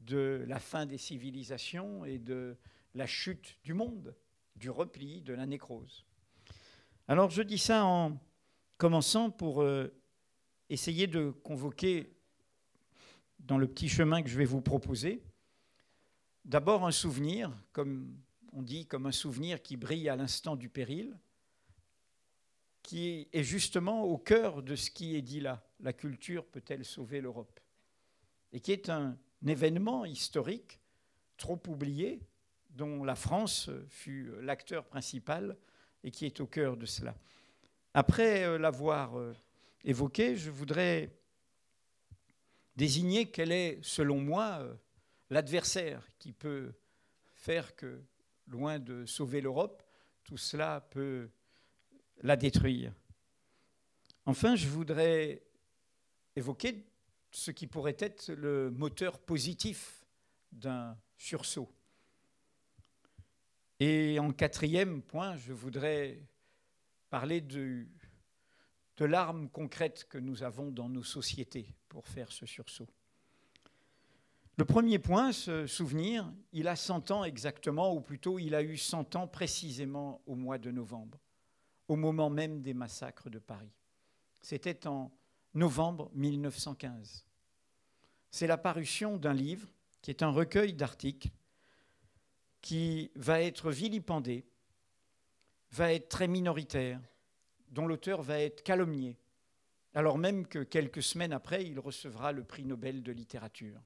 de 0.02 0.46
la 0.48 0.60
fin 0.60 0.86
des 0.86 1.00
civilisations 1.00 2.06
et 2.06 2.20
de 2.20 2.56
la 2.94 3.08
chute 3.08 3.58
du 3.64 3.74
monde, 3.74 4.16
du 4.56 4.70
repli, 4.70 5.24
de 5.24 5.34
la 5.34 5.48
nécrose. 5.48 6.06
Alors 7.08 7.32
je 7.32 7.42
dis 7.42 7.58
ça 7.58 7.84
en 7.84 8.22
commençant 8.78 9.32
pour 9.32 9.64
euh, 9.64 9.92
essayer 10.70 11.08
de 11.08 11.32
convoquer 11.32 12.16
dans 13.40 13.58
le 13.58 13.68
petit 13.68 13.90
chemin 13.90 14.22
que 14.22 14.30
je 14.30 14.38
vais 14.38 14.46
vous 14.46 14.62
proposer, 14.62 15.24
d'abord 16.46 16.86
un 16.86 16.92
souvenir, 16.92 17.52
comme 17.74 18.16
on 18.54 18.62
dit, 18.62 18.86
comme 18.86 19.08
un 19.08 19.12
souvenir 19.12 19.64
qui 19.64 19.78
brille 19.78 20.10
à 20.10 20.16
l'instant 20.16 20.56
du 20.56 20.70
péril, 20.70 21.18
qui 22.82 23.28
est 23.32 23.44
justement 23.44 24.04
au 24.04 24.18
cœur 24.18 24.64
de 24.64 24.76
ce 24.76 24.90
qui 24.90 25.16
est 25.16 25.22
dit 25.22 25.40
là. 25.40 25.64
La 25.80 25.94
culture 25.94 26.46
peut-elle 26.46 26.86
sauver 26.86 27.22
l'Europe? 27.22 27.60
Et 28.52 28.60
qui 28.60 28.72
est 28.72 28.90
un 28.90 29.18
événement 29.46 30.06
historique 30.06 30.80
trop 31.38 31.62
oublié, 31.68 32.22
dont 32.70 33.04
la 33.04 33.16
France 33.16 33.70
fut 33.90 34.32
l'acteur 34.42 34.86
principal 34.86 35.58
et 36.04 36.12
qui 36.12 36.26
est 36.26 36.40
au 36.40 36.48
cœur 36.48 36.78
de 36.78 36.86
cela. 36.86 37.16
Après 37.94 38.44
euh, 38.44 38.58
l'avoir 38.58 39.18
euh, 39.18 39.34
évoqué, 39.84 40.36
je 40.36 40.52
voudrais 40.52 41.12
désigner 42.76 43.32
quel 43.32 43.52
est, 43.52 43.80
selon 43.82 44.20
moi, 44.20 44.60
euh, 44.62 44.74
l'adversaire 45.30 46.08
qui 46.20 46.32
peut 46.32 46.72
faire 47.34 47.76
que, 47.76 48.02
loin 48.48 48.80
de 48.80 49.06
sauver 49.06 49.42
l'Europe, 49.42 49.84
tout 50.24 50.38
cela 50.38 50.82
peut 50.92 51.30
la 52.22 52.36
détruire. 52.36 52.94
Enfin, 54.26 54.56
je 54.56 54.68
voudrais 54.68 55.42
évoquer 56.36 56.86
ce 57.32 57.52
qui 57.52 57.68
pourrait 57.68 57.98
être 58.00 58.30
le 58.30 58.72
moteur 58.72 59.20
positif 59.20 60.06
d'un 60.52 60.98
sursaut. 61.18 61.70
Et 63.80 64.20
en 64.20 64.32
quatrième 64.32 65.02
point, 65.02 65.36
je 65.38 65.54
voudrais 65.54 66.20
parler 67.10 67.42
de, 67.42 67.88
l'arme 69.00 69.50
concrète 69.50 70.06
que 70.10 70.18
nous 70.18 70.44
avons 70.44 70.72
dans 70.72 70.90
nos 70.90 71.04
sociétés 71.04 71.74
pour 71.88 72.08
faire 72.08 72.32
ce 72.34 72.46
sursaut. 72.46 72.90
Le 74.58 74.66
premier 74.66 75.00
point, 75.00 75.32
ce 75.32 75.66
souvenir, 75.68 76.30
il 76.52 76.68
a 76.68 76.76
100 76.76 77.12
ans 77.12 77.24
exactement, 77.24 77.94
ou 77.94 78.02
plutôt 78.02 78.40
il 78.40 78.54
a 78.54 78.62
eu 78.62 78.76
100 78.76 79.16
ans 79.16 79.26
précisément 79.26 80.22
au 80.26 80.36
mois 80.36 80.58
de 80.58 80.70
novembre 80.70 81.18
au 81.90 81.96
moment 81.96 82.30
même 82.30 82.62
des 82.62 82.74
massacres 82.74 83.30
de 83.30 83.40
Paris. 83.40 83.74
C'était 84.42 84.88
en 84.88 85.12
novembre 85.54 86.10
1915. 86.14 87.26
C'est 88.32 88.48
la 88.48 88.58
parution 88.58 89.18
d'un 89.18 89.34
livre 89.34 89.68
qui 90.02 90.12
est 90.12 90.24
un 90.24 90.30
recueil 90.30 90.74
d'articles 90.74 91.30
qui 92.62 93.12
va 93.16 93.42
être 93.42 93.72
vilipendé, 93.72 94.46
va 95.72 95.92
être 95.92 96.10
très 96.10 96.28
minoritaire, 96.28 97.02
dont 97.70 97.88
l'auteur 97.88 98.22
va 98.22 98.40
être 98.40 98.64
calomnié, 98.64 99.18
alors 99.96 100.18
même 100.18 100.46
que 100.46 100.60
quelques 100.60 101.02
semaines 101.02 101.34
après, 101.34 101.66
il 101.66 101.80
recevra 101.80 102.32
le 102.32 102.44
prix 102.44 102.66
Nobel 102.66 103.02
de 103.02 103.12
littérature. 103.12 103.82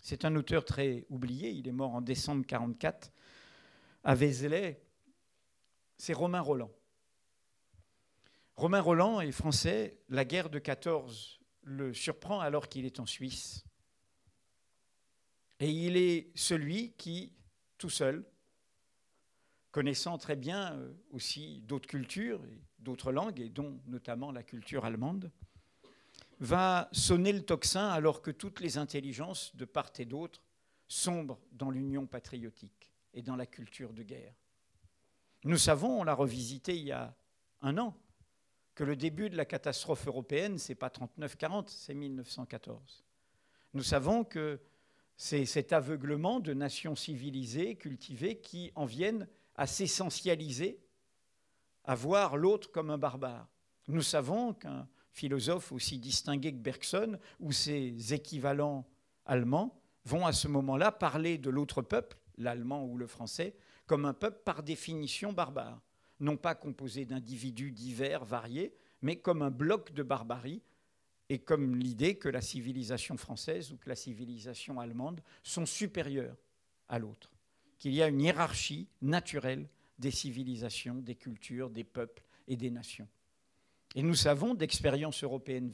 C'est 0.00 0.24
un 0.24 0.34
auteur 0.36 0.64
très 0.64 1.04
oublié, 1.10 1.50
il 1.50 1.68
est 1.68 1.72
mort 1.72 1.94
en 1.94 2.00
décembre 2.00 2.38
1944 2.38 3.12
à 4.04 4.14
Vézelay, 4.14 4.80
c'est 5.98 6.12
Romain 6.14 6.40
Roland. 6.40 6.70
Romain 8.56 8.80
Roland 8.80 9.20
est 9.20 9.32
français, 9.32 9.98
la 10.08 10.24
guerre 10.24 10.48
de 10.48 10.58
14 10.58 11.40
le 11.62 11.92
surprend 11.92 12.40
alors 12.40 12.68
qu'il 12.68 12.86
est 12.86 13.00
en 13.00 13.06
Suisse. 13.06 13.64
Et 15.60 15.70
il 15.70 15.96
est 15.96 16.30
celui 16.34 16.92
qui, 16.92 17.32
tout 17.76 17.90
seul, 17.90 18.24
connaissant 19.72 20.16
très 20.16 20.36
bien 20.36 20.72
euh, 20.74 20.94
aussi 21.10 21.60
d'autres 21.62 21.88
cultures 21.88 22.40
d'autres 22.78 23.10
langues, 23.10 23.40
et 23.40 23.48
dont 23.48 23.80
notamment 23.88 24.30
la 24.30 24.44
culture 24.44 24.84
allemande, 24.84 25.32
va 26.38 26.88
sonner 26.92 27.32
le 27.32 27.42
tocsin 27.44 27.88
alors 27.88 28.22
que 28.22 28.30
toutes 28.30 28.60
les 28.60 28.78
intelligences 28.78 29.54
de 29.56 29.64
part 29.64 29.90
et 29.98 30.04
d'autre 30.04 30.40
sombrent 30.86 31.40
dans 31.50 31.70
l'union 31.70 32.06
patriotique 32.06 32.92
et 33.12 33.22
dans 33.22 33.34
la 33.34 33.46
culture 33.46 33.92
de 33.92 34.04
guerre. 34.04 34.34
Nous 35.44 35.58
savons, 35.58 36.00
on 36.00 36.04
l'a 36.04 36.14
revisité 36.14 36.76
il 36.76 36.84
y 36.84 36.92
a 36.92 37.14
un 37.60 37.76
an, 37.78 37.96
que 38.76 38.84
le 38.84 38.94
début 38.94 39.30
de 39.30 39.36
la 39.36 39.46
catastrophe 39.46 40.06
européenne, 40.06 40.58
ce 40.58 40.70
n'est 40.70 40.76
pas 40.76 40.90
39-40, 40.90 41.64
c'est 41.68 41.94
1914. 41.94 43.04
Nous 43.72 43.82
savons 43.82 44.22
que 44.22 44.60
c'est 45.16 45.46
cet 45.46 45.72
aveuglement 45.72 46.40
de 46.40 46.52
nations 46.52 46.94
civilisées, 46.94 47.76
cultivées, 47.76 48.38
qui 48.38 48.70
en 48.74 48.84
viennent 48.84 49.26
à 49.54 49.66
s'essentialiser, 49.66 50.78
à 51.84 51.94
voir 51.94 52.36
l'autre 52.36 52.70
comme 52.70 52.90
un 52.90 52.98
barbare. 52.98 53.48
Nous 53.88 54.02
savons 54.02 54.52
qu'un 54.52 54.86
philosophe 55.10 55.72
aussi 55.72 55.98
distingué 55.98 56.52
que 56.52 56.58
Bergson 56.58 57.18
ou 57.40 57.52
ses 57.52 58.12
équivalents 58.12 58.86
allemands 59.24 59.80
vont 60.04 60.26
à 60.26 60.32
ce 60.32 60.48
moment-là 60.48 60.92
parler 60.92 61.38
de 61.38 61.48
l'autre 61.48 61.80
peuple, 61.80 62.18
l'allemand 62.36 62.84
ou 62.84 62.98
le 62.98 63.06
français, 63.06 63.56
comme 63.86 64.04
un 64.04 64.12
peuple 64.12 64.42
par 64.44 64.62
définition 64.62 65.32
barbare 65.32 65.80
non 66.20 66.36
pas 66.36 66.54
composé 66.54 67.04
d'individus 67.04 67.72
divers, 67.72 68.24
variés, 68.24 68.74
mais 69.02 69.16
comme 69.16 69.42
un 69.42 69.50
bloc 69.50 69.92
de 69.92 70.02
barbarie 70.02 70.62
et 71.28 71.38
comme 71.38 71.76
l'idée 71.76 72.16
que 72.16 72.28
la 72.28 72.40
civilisation 72.40 73.16
française 73.16 73.72
ou 73.72 73.76
que 73.76 73.88
la 73.88 73.96
civilisation 73.96 74.80
allemande 74.80 75.20
sont 75.42 75.66
supérieures 75.66 76.36
à 76.88 76.98
l'autre, 76.98 77.32
qu'il 77.78 77.94
y 77.94 78.02
a 78.02 78.08
une 78.08 78.20
hiérarchie 78.20 78.88
naturelle 79.02 79.68
des 79.98 80.10
civilisations, 80.10 80.96
des 80.96 81.16
cultures, 81.16 81.70
des 81.70 81.84
peuples 81.84 82.22
et 82.46 82.56
des 82.56 82.70
nations. 82.70 83.08
Et 83.94 84.02
nous 84.02 84.14
savons 84.14 84.54
d'expérience 84.54 85.24
européenne 85.24 85.72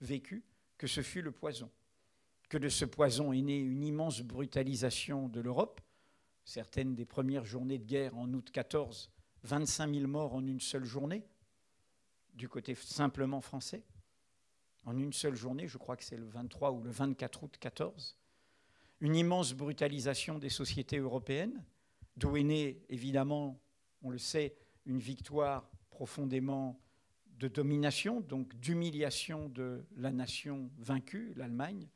vécue 0.00 0.44
que 0.78 0.86
ce 0.86 1.02
fut 1.02 1.22
le 1.22 1.32
poison, 1.32 1.70
que 2.48 2.58
de 2.58 2.68
ce 2.68 2.84
poison 2.84 3.32
est 3.32 3.42
née 3.42 3.58
une 3.58 3.84
immense 3.84 4.22
brutalisation 4.22 5.28
de 5.28 5.40
l'Europe, 5.40 5.80
certaines 6.44 6.94
des 6.94 7.04
premières 7.04 7.44
journées 7.44 7.78
de 7.78 7.84
guerre 7.84 8.16
en 8.16 8.32
août 8.32 8.50
14, 8.50 9.10
25 9.44 9.94
000 9.94 10.06
morts 10.06 10.34
en 10.34 10.46
une 10.46 10.60
seule 10.60 10.84
journée, 10.84 11.24
du 12.34 12.48
côté 12.48 12.74
simplement 12.74 13.40
français, 13.40 13.84
en 14.84 14.96
une 14.96 15.12
seule 15.12 15.34
journée, 15.34 15.66
je 15.66 15.76
crois 15.76 15.96
que 15.96 16.04
c'est 16.04 16.16
le 16.16 16.26
23 16.26 16.72
ou 16.72 16.82
le 16.82 16.90
24 16.90 17.42
août 17.42 17.56
14, 17.58 18.16
une 19.00 19.14
immense 19.14 19.52
brutalisation 19.52 20.38
des 20.38 20.48
sociétés 20.48 20.98
européennes, 20.98 21.64
d'où 22.16 22.36
est 22.36 22.42
née 22.42 22.82
évidemment, 22.88 23.60
on 24.02 24.10
le 24.10 24.18
sait, 24.18 24.56
une 24.86 24.98
victoire 24.98 25.70
profondément 25.90 26.80
de 27.38 27.48
domination, 27.48 28.20
donc 28.20 28.54
d'humiliation 28.56 29.48
de 29.48 29.84
la 29.96 30.10
nation 30.10 30.70
vaincue, 30.78 31.32
l'Allemagne, 31.36 31.88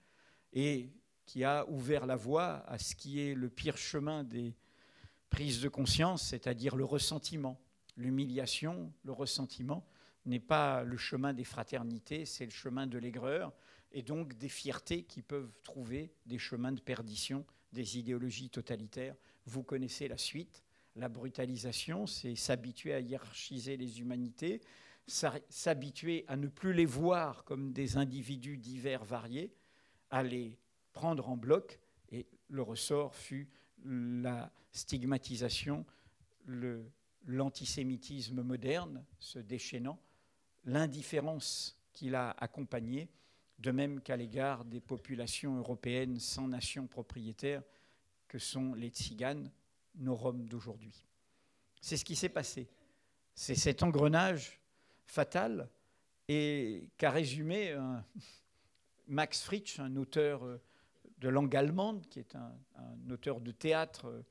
et 0.53 0.93
qui 1.25 1.45
a 1.45 1.69
ouvert 1.69 2.07
la 2.07 2.17
voie 2.17 2.65
à 2.69 2.79
ce 2.79 2.95
qui 2.95 3.21
est 3.21 3.35
le 3.35 3.49
pire 3.49 3.77
chemin 3.77 4.23
des 4.25 4.55
prises 5.33 5.62
de 5.62 5.69
conscience, 5.71 6.23
c'est-à-dire 6.23 6.77
le 6.77 6.85
ressentiment, 6.85 7.59
l'humiliation, 7.97 8.93
le 9.03 9.12
ressentiment, 9.12 9.85
n'est 10.27 10.39
pas 10.39 10.85
le 10.85 10.99
chemin 10.99 11.33
des 11.33 11.45
fraternités, 11.45 12.27
c'est 12.27 12.45
le 12.45 12.51
chemin 12.51 12.87
de 12.87 12.99
l'aigreur 12.99 13.53
et 13.93 14.03
donc 14.03 14.37
des 14.37 14.51
fiertés 14.51 15.05
qui 15.05 15.23
peuvent 15.23 15.59
trouver 15.65 16.12
des 16.27 16.39
chemins 16.39 16.71
de 16.71 16.81
perdition 16.81 17.47
des 17.73 17.99
idéologies 17.99 18.51
totalitaires. 18.51 19.17
Vous 19.47 19.62
connaissez 19.62 20.07
la 20.07 20.19
suite. 20.19 20.62
La 20.97 21.09
brutalisation, 21.09 22.07
c'est 22.07 22.37
s'habituer 22.37 22.93
à 22.93 23.01
hiérarchiser 23.01 23.79
les 23.79 24.01
humanités, 24.01 24.61
s'habituer 25.07 26.27
à 26.29 26.37
ne 26.37 26.49
plus 26.49 26.75
les 26.75 26.85
voir 26.85 27.45
comme 27.45 27.73
des 27.73 27.97
individus 27.97 28.59
divers 28.59 29.05
variés, 29.05 29.51
à 30.11 30.23
les 30.23 30.59
prendre 30.93 31.31
en 31.31 31.39
bloc. 31.39 31.81
Et 32.11 32.27
le 32.49 32.61
ressort 32.61 33.15
fut 33.15 33.49
la 33.85 34.51
stigmatisation, 34.71 35.85
l'antisémitisme 37.27 38.43
moderne 38.43 39.05
se 39.19 39.39
déchaînant, 39.39 39.99
l'indifférence 40.65 41.79
qui 41.93 42.09
l'a 42.11 42.31
accompagné, 42.39 43.09
de 43.59 43.71
même 43.71 44.01
qu'à 44.01 44.17
l'égard 44.17 44.65
des 44.65 44.81
populations 44.81 45.57
européennes 45.57 46.19
sans 46.19 46.49
nation 46.49 46.87
propriétaire 46.87 47.62
que 48.29 48.39
sont 48.39 48.75
les 48.75 48.89
tziganes, 48.89 49.51
nos 49.95 50.17
Roms 50.17 50.47
d'aujourd'hui. 50.47 51.07
C'est 51.81 51.97
ce 51.97 52.05
qui 52.05 52.17
s'est 52.17 52.28
passé. 52.28 52.69
C'est 53.35 53.54
cet 53.54 53.83
engrenage 53.83 54.61
fatal 55.04 55.69
et 56.28 56.89
qu'a 56.97 57.11
résumé 57.11 57.76
Max 59.06 59.43
Fritsch, 59.43 59.78
un 59.78 59.97
auteur 59.97 60.45
euh, 60.45 60.61
de 61.23 61.28
langue 61.28 61.54
allemande, 61.54 62.06
qui 62.08 62.19
est 62.19 62.35
un, 62.35 62.52
auteur 63.11 63.41
de 63.41 63.52
théâtre 63.52 64.06
euh, 64.06 64.23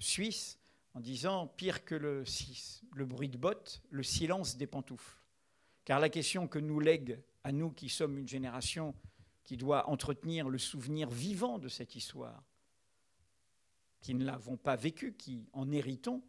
suisse, 0.00 0.58
en 0.94 1.00
disant 1.00 1.46
pire 1.46 1.84
que 1.84 1.94
le, 1.94 2.24
bruit 3.06 3.28
de 3.28 3.38
bottes, 3.38 3.80
le 3.90 4.02
silence 4.02 4.56
des 4.56 4.66
pantoufles. 4.66 5.22
Car 5.84 6.00
la 6.00 6.08
question 6.08 6.48
que 6.48 6.58
nous 6.58 6.80
lègue 6.80 7.22
à 7.44 7.52
nous 7.52 7.70
qui 7.70 7.88
sommes 7.88 8.18
une 8.18 8.28
génération 8.28 8.94
qui 9.44 9.56
doit 9.56 9.88
entretenir 9.88 10.48
le 10.48 10.58
souvenir 10.58 11.08
vivant 11.08 11.58
de 11.58 11.68
cette 11.68 11.94
histoire, 11.94 12.42
qui 14.00 14.14
ne 14.14 14.24
l'avons 14.24 14.56
pas 14.56 14.76
vécue, 14.76 15.14
qui 15.14 15.46
en 15.52 15.70
héritons, 15.70 16.22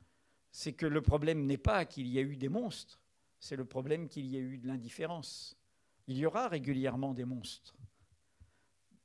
c'est 0.52 0.74
que 0.74 0.86
le 0.86 1.02
problème 1.02 1.46
n'est 1.46 1.58
pas 1.58 1.86
qu'il 1.86 2.08
y 2.08 2.20
a 2.20 2.22
eu 2.22 2.36
des 2.36 2.50
monstres, 2.50 3.00
c'est 3.40 3.56
le 3.56 3.66
problème 3.66 4.08
qu'il 4.08 4.28
y 4.28 4.38
a 4.38 4.40
eu 4.40 4.60
de 4.60 4.68
l'indifférence. 4.68 5.58
Il 6.08 6.18
y 6.18 6.26
aura 6.26 6.48
régulièrement 6.48 7.14
des 7.14 7.26
monstres, 7.26 7.76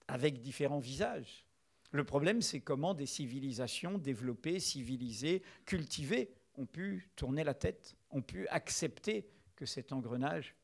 avec 0.09 0.40
différents 0.40 0.79
visages. 0.79 1.45
Le 1.92 2.05
problème, 2.05 2.42
c'est 2.42 2.61
comment 2.61 2.95
des 2.95 3.07
civilisations 3.07 3.99
développées, 3.99 4.61
civilisées, 4.61 5.42
cultivées, 5.64 6.31
ont 6.57 6.66
pu 6.66 7.11
tourner 7.16 7.45
la 7.45 7.55
tête, 7.55 7.97
ont 8.11 8.23
pu 8.23 8.49
accepter 8.49 9.29
que 9.55 9.66
cet 9.66 9.92
engrenage 9.92 10.55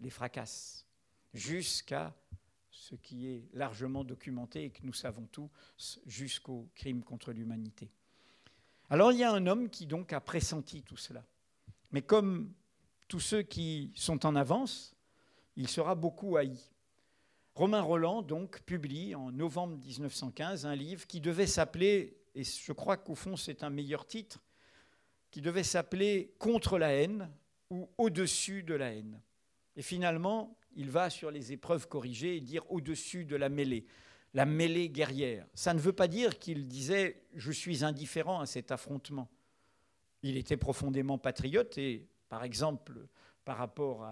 les 0.00 0.10
fracasse, 0.10 0.86
jusqu'à 1.32 2.14
ce 2.70 2.94
qui 2.94 3.26
est 3.28 3.48
largement 3.54 4.04
documenté 4.04 4.64
et 4.64 4.70
que 4.70 4.84
nous 4.84 4.92
savons 4.92 5.26
tous, 5.26 6.00
jusqu'au 6.06 6.68
crime 6.74 7.02
contre 7.02 7.32
l'humanité. 7.32 7.90
Alors 8.90 9.12
il 9.12 9.18
y 9.18 9.24
a 9.24 9.32
un 9.32 9.46
homme 9.46 9.68
qui 9.70 9.86
donc 9.86 10.12
a 10.12 10.20
pressenti 10.20 10.82
tout 10.82 10.96
cela. 10.96 11.24
Mais 11.90 12.02
comme 12.02 12.52
tous 13.08 13.20
ceux 13.20 13.42
qui 13.42 13.92
sont 13.94 14.26
en 14.26 14.36
avance, 14.36 14.94
il 15.56 15.68
sera 15.68 15.94
beaucoup 15.94 16.36
haï. 16.36 16.56
Romain 17.56 17.80
Roland 17.80 18.20
donc 18.20 18.60
publie 18.66 19.14
en 19.14 19.32
novembre 19.32 19.78
1915 19.78 20.66
un 20.66 20.74
livre 20.74 21.06
qui 21.06 21.22
devait 21.22 21.46
s'appeler, 21.46 22.18
et 22.34 22.44
je 22.44 22.72
crois 22.72 22.98
qu'au 22.98 23.14
fond 23.14 23.34
c'est 23.34 23.62
un 23.62 23.70
meilleur 23.70 24.06
titre, 24.06 24.44
qui 25.30 25.40
devait 25.40 25.62
s'appeler 25.62 26.34
Contre 26.38 26.78
la 26.78 26.92
haine, 26.92 27.30
ou 27.70 27.88
au-dessus 27.96 28.62
de 28.62 28.74
la 28.74 28.92
haine. 28.92 29.22
Et 29.74 29.80
finalement, 29.80 30.58
il 30.74 30.90
va 30.90 31.08
sur 31.08 31.30
les 31.30 31.50
épreuves 31.52 31.88
corrigées 31.88 32.36
et 32.36 32.40
dire 32.42 32.70
au-dessus 32.70 33.24
de 33.24 33.36
la 33.36 33.48
mêlée, 33.48 33.86
la 34.34 34.44
mêlée 34.44 34.90
guerrière. 34.90 35.46
Ça 35.54 35.72
ne 35.72 35.80
veut 35.80 35.94
pas 35.94 36.08
dire 36.08 36.38
qu'il 36.38 36.68
disait 36.68 37.24
je 37.36 37.52
suis 37.52 37.84
indifférent 37.84 38.38
à 38.38 38.44
cet 38.44 38.70
affrontement. 38.70 39.30
Il 40.22 40.36
était 40.36 40.58
profondément 40.58 41.16
patriote 41.16 41.78
et, 41.78 42.06
par 42.28 42.44
exemple, 42.44 43.08
par 43.46 43.56
rapport 43.56 44.06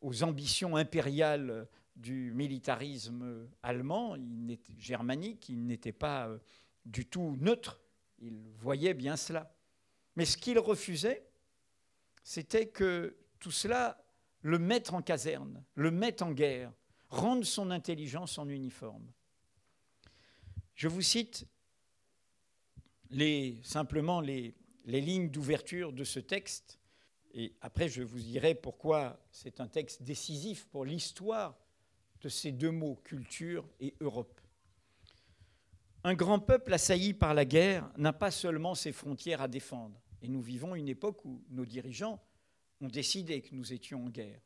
aux 0.00 0.24
ambitions 0.24 0.74
impériales 0.74 1.68
du 1.96 2.32
militarisme 2.32 3.48
allemand, 3.62 4.16
il 4.16 4.58
germanique, 4.78 5.48
il 5.48 5.66
n'était 5.66 5.92
pas 5.92 6.28
euh, 6.28 6.38
du 6.84 7.06
tout 7.06 7.36
neutre. 7.40 7.80
Il 8.18 8.40
voyait 8.56 8.94
bien 8.94 9.16
cela. 9.16 9.54
Mais 10.16 10.24
ce 10.24 10.36
qu'il 10.36 10.58
refusait, 10.58 11.26
c'était 12.22 12.68
que 12.68 13.16
tout 13.38 13.50
cela 13.50 14.04
le 14.42 14.58
mette 14.58 14.92
en 14.92 15.02
caserne, 15.02 15.64
le 15.74 15.90
mette 15.90 16.22
en 16.22 16.32
guerre, 16.32 16.72
rende 17.08 17.44
son 17.44 17.70
intelligence 17.70 18.38
en 18.38 18.48
uniforme. 18.48 19.06
Je 20.74 20.88
vous 20.88 21.02
cite 21.02 21.46
simplement 23.62 24.20
les, 24.20 24.54
les 24.86 25.00
lignes 25.00 25.30
d'ouverture 25.30 25.92
de 25.92 26.04
ce 26.04 26.18
texte, 26.18 26.80
et 27.34 27.54
après 27.60 27.88
je 27.88 28.02
vous 28.02 28.18
dirai 28.18 28.54
pourquoi 28.54 29.20
c'est 29.30 29.60
un 29.60 29.68
texte 29.68 30.02
décisif 30.02 30.66
pour 30.66 30.84
l'histoire 30.84 31.56
de 32.22 32.28
ces 32.28 32.52
deux 32.52 32.70
mots, 32.70 33.00
culture 33.04 33.68
et 33.80 33.94
Europe. 34.00 34.40
Un 36.04 36.14
grand 36.14 36.38
peuple 36.38 36.72
assailli 36.72 37.14
par 37.14 37.34
la 37.34 37.44
guerre 37.44 37.90
n'a 37.96 38.12
pas 38.12 38.30
seulement 38.30 38.74
ses 38.74 38.92
frontières 38.92 39.42
à 39.42 39.48
défendre. 39.48 40.00
Et 40.20 40.28
nous 40.28 40.40
vivons 40.40 40.74
une 40.74 40.88
époque 40.88 41.24
où 41.24 41.42
nos 41.50 41.66
dirigeants 41.66 42.20
ont 42.80 42.88
décidé 42.88 43.40
que 43.40 43.54
nous 43.54 43.72
étions 43.72 44.04
en 44.06 44.08
guerre. 44.08 44.40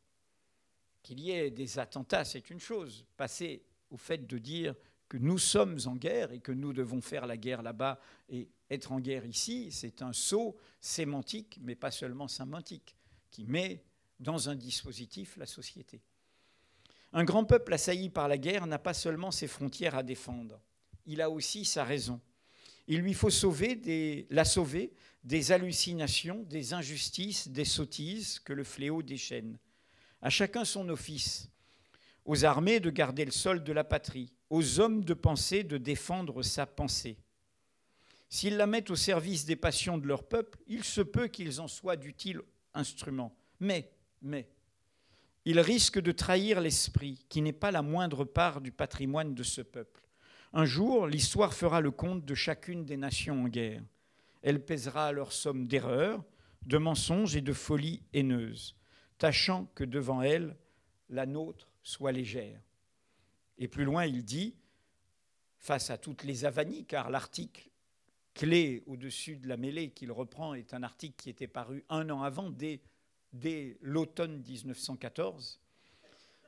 Qu'il 1.02 1.20
y 1.20 1.30
ait 1.30 1.50
des 1.50 1.78
attentats, 1.78 2.24
c'est 2.24 2.50
une 2.50 2.60
chose. 2.60 3.06
Passer 3.16 3.62
au 3.90 3.96
fait 3.96 4.26
de 4.26 4.38
dire 4.38 4.74
que 5.08 5.16
nous 5.16 5.38
sommes 5.38 5.78
en 5.86 5.96
guerre 5.96 6.32
et 6.32 6.40
que 6.40 6.52
nous 6.52 6.72
devons 6.72 7.00
faire 7.00 7.26
la 7.26 7.36
guerre 7.36 7.62
là-bas 7.62 8.00
et 8.28 8.48
être 8.68 8.92
en 8.92 9.00
guerre 9.00 9.24
ici, 9.24 9.70
c'est 9.70 10.02
un 10.02 10.12
saut 10.12 10.56
sémantique, 10.80 11.58
mais 11.62 11.76
pas 11.76 11.90
seulement 11.90 12.26
sémantique, 12.26 12.96
qui 13.30 13.44
met 13.44 13.84
dans 14.18 14.48
un 14.48 14.56
dispositif 14.56 15.36
la 15.36 15.46
société. 15.46 16.02
Un 17.16 17.24
grand 17.24 17.44
peuple 17.44 17.72
assailli 17.72 18.11
par 18.11 18.29
la 18.29 18.37
guerre 18.37 18.66
n'a 18.66 18.79
pas 18.79 18.92
seulement 18.92 19.31
ses 19.31 19.46
frontières 19.46 19.94
à 19.94 20.02
défendre, 20.02 20.61
il 21.07 21.22
a 21.22 21.31
aussi 21.31 21.64
sa 21.64 21.83
raison. 21.83 22.20
Il 22.88 23.00
lui 23.00 23.14
faut 23.14 23.31
sauver 23.31 24.26
la 24.29 24.44
sauver 24.44 24.92
des 25.24 25.50
hallucinations, 25.50 26.42
des 26.42 26.74
injustices, 26.74 27.48
des 27.48 27.64
sottises 27.64 28.38
que 28.40 28.52
le 28.52 28.64
fléau 28.64 29.02
déchaîne. 29.02 29.59
À 30.20 30.29
chacun 30.29 30.66
son 30.66 30.90
office. 30.90 31.48
Aux 32.26 32.44
armées 32.44 32.81
de 32.81 32.90
garder 32.90 33.24
le 33.24 33.31
sol 33.31 33.64
de 33.64 33.72
la 33.72 33.83
patrie, 33.83 34.31
aux 34.50 34.79
hommes 34.79 35.02
de 35.02 35.14
penser 35.14 35.64
de 35.64 35.79
défendre 35.79 36.42
sa 36.42 36.66
pensée. 36.66 37.16
S'ils 38.29 38.59
la 38.59 38.66
mettent 38.66 38.90
au 38.90 38.96
service 38.96 39.46
des 39.46 39.57
passions 39.57 39.96
de 39.96 40.07
leur 40.07 40.29
peuple, 40.29 40.59
il 40.66 40.85
se 40.85 41.00
peut 41.00 41.29
qu'ils 41.29 41.62
en 41.62 41.68
soient 41.68 41.96
d'utiles 41.96 42.42
instruments. 42.74 43.35
Mais, 43.59 43.90
mais, 44.20 44.50
ils 45.46 45.61
risquent 45.61 46.00
de 46.00 46.11
trahir 46.11 46.61
l'esprit, 46.61 47.24
qui 47.28 47.40
n'est 47.40 47.52
pas 47.52 47.70
la 47.70 47.80
moindre 47.80 48.24
part 48.24 48.61
du 48.61 48.72
patrimoine 48.72 49.32
de 49.32 49.44
ce 49.44 49.61
peuple. 49.61 50.02
Un 50.52 50.64
jour, 50.64 51.06
l'histoire 51.06 51.54
fera 51.54 51.80
le 51.80 51.92
compte 51.92 52.24
de 52.24 52.35
chacune 52.35 52.85
des 52.85 52.96
nations 52.96 53.44
en 53.44 53.48
guerre. 53.48 53.82
Elle 54.42 54.64
pèsera 54.64 55.12
leur 55.12 55.32
somme 55.32 55.68
d'erreurs, 55.68 56.24
de 56.62 56.78
mensonges 56.78 57.37
et 57.37 57.42
de 57.42 57.52
folies 57.52 58.02
haineuses, 58.12 58.74
tâchant 59.18 59.70
que 59.76 59.85
devant 59.85 60.20
elle, 60.20 60.56
la 61.11 61.26
nôtre 61.26 61.70
soit 61.85 62.11
légère. 62.11 62.61
Et 63.56 63.68
plus 63.68 63.85
loin, 63.85 64.04
il 64.04 64.24
dit, 64.24 64.56
face 65.59 65.90
à 65.90 65.96
toutes 65.96 66.24
les 66.24 66.44
avanies, 66.44 66.85
car 66.87 67.09
l'article 67.09 67.70
clé 68.35 68.82
au-dessus 68.88 69.37
de 69.37 69.46
la 69.46 69.56
mêlée 69.56 69.90
qu'il 69.90 70.11
reprend 70.11 70.54
est 70.54 70.74
un 70.74 70.82
article 70.82 71.14
qui 71.16 71.30
était 71.30 71.46
paru 71.46 71.85
un 71.88 72.11
an 72.11 72.22
avant, 72.22 72.50
dès, 72.50 72.80
dès 73.32 73.76
l'automne 73.80 74.42
1914, 74.42 75.60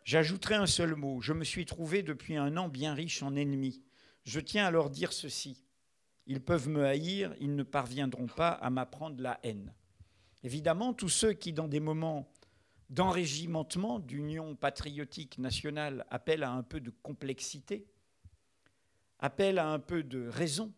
j'ajouterai 0.05 0.55
un 0.55 0.67
seul 0.67 0.95
mot. 0.95 1.21
Je 1.21 1.33
me 1.33 1.45
suis 1.45 1.67
trouvé 1.67 2.03
depuis 2.03 2.37
un 2.37 2.57
an 2.57 2.69
bien 2.69 2.95
riche 2.95 3.23
en 3.23 3.37
ennemis. 3.37 3.83
Je 4.25 4.41
tiens 4.41 4.67
à 4.67 4.71
leur 4.71 4.91
dire 4.91 5.13
ceci. 5.13 5.65
Ils 6.27 6.43
peuvent 6.43 6.69
me 6.69 6.85
haïr, 6.85 7.35
ils 7.41 7.57
ne 7.57 7.63
parviendront 7.63 8.27
pas 8.27 8.51
à 8.51 8.69
m'apprendre 8.69 9.23
la 9.23 9.41
haine. 9.43 9.73
Évidemment, 10.43 10.93
tous 10.93 11.09
ceux 11.09 11.33
qui, 11.33 11.53
dans 11.53 11.69
des 11.69 11.81
moments 11.81 12.31
d'enrégimentement 12.91 13.99
d'union 13.99 14.55
patriotique 14.55 15.39
nationale, 15.39 16.07
appellent 16.11 16.43
à 16.43 16.53
un 16.53 16.63
peu 16.63 16.81
de 16.81 16.91
complexité, 16.91 17.87
appellent 19.19 19.59
à 19.59 19.69
un 19.69 19.79
peu 19.79 20.03
de 20.03 20.29
raison, 20.29 20.73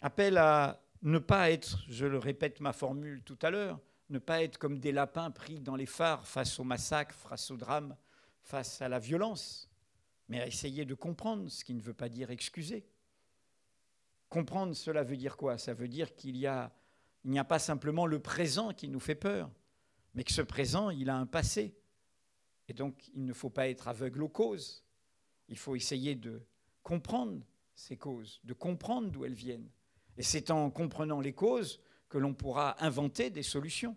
appellent 0.00 0.38
à 0.38 0.82
ne 1.02 1.18
pas 1.18 1.50
être, 1.50 1.78
je 1.88 2.06
le 2.06 2.18
répète 2.18 2.60
ma 2.60 2.72
formule 2.72 3.22
tout 3.22 3.38
à 3.42 3.50
l'heure, 3.50 3.80
ne 4.10 4.18
pas 4.18 4.42
être 4.42 4.58
comme 4.58 4.78
des 4.78 4.92
lapins 4.92 5.30
pris 5.30 5.60
dans 5.60 5.76
les 5.76 5.86
phares 5.86 6.26
face 6.26 6.58
au 6.58 6.64
massacre, 6.64 7.14
face 7.14 7.50
au 7.50 7.56
drame, 7.56 7.96
face 8.42 8.82
à 8.82 8.88
la 8.88 8.98
violence, 8.98 9.68
mais 10.28 10.46
essayer 10.46 10.84
de 10.84 10.94
comprendre, 10.94 11.48
ce 11.48 11.64
qui 11.64 11.74
ne 11.74 11.80
veut 11.80 11.94
pas 11.94 12.08
dire 12.08 12.30
excuser. 12.30 12.86
Comprendre, 14.28 14.74
cela 14.74 15.02
veut 15.02 15.16
dire 15.16 15.36
quoi? 15.36 15.58
Ça 15.58 15.74
veut 15.74 15.88
dire 15.88 16.14
qu'il 16.14 16.36
y 16.36 16.46
a, 16.46 16.72
il 17.24 17.30
n'y 17.30 17.38
a 17.38 17.44
pas 17.44 17.58
simplement 17.58 18.06
le 18.06 18.18
présent 18.18 18.72
qui 18.72 18.88
nous 18.88 19.00
fait 19.00 19.14
peur, 19.14 19.50
mais 20.14 20.24
que 20.24 20.32
ce 20.32 20.42
présent, 20.42 20.90
il 20.90 21.10
a 21.10 21.16
un 21.16 21.26
passé. 21.26 21.76
Et 22.68 22.72
donc, 22.72 23.10
il 23.14 23.24
ne 23.24 23.32
faut 23.32 23.50
pas 23.50 23.68
être 23.68 23.88
aveugle 23.88 24.22
aux 24.22 24.28
causes. 24.28 24.84
Il 25.48 25.58
faut 25.58 25.76
essayer 25.76 26.14
de 26.14 26.42
comprendre 26.82 27.42
ces 27.74 27.96
causes, 27.96 28.40
de 28.44 28.52
comprendre 28.52 29.10
d'où 29.10 29.24
elles 29.24 29.34
viennent. 29.34 29.68
Et 30.16 30.22
c'est 30.22 30.50
en 30.50 30.70
comprenant 30.70 31.20
les 31.20 31.32
causes 31.32 31.80
que 32.12 32.18
l'on 32.18 32.34
pourra 32.34 32.76
inventer 32.84 33.30
des 33.30 33.42
solutions. 33.42 33.96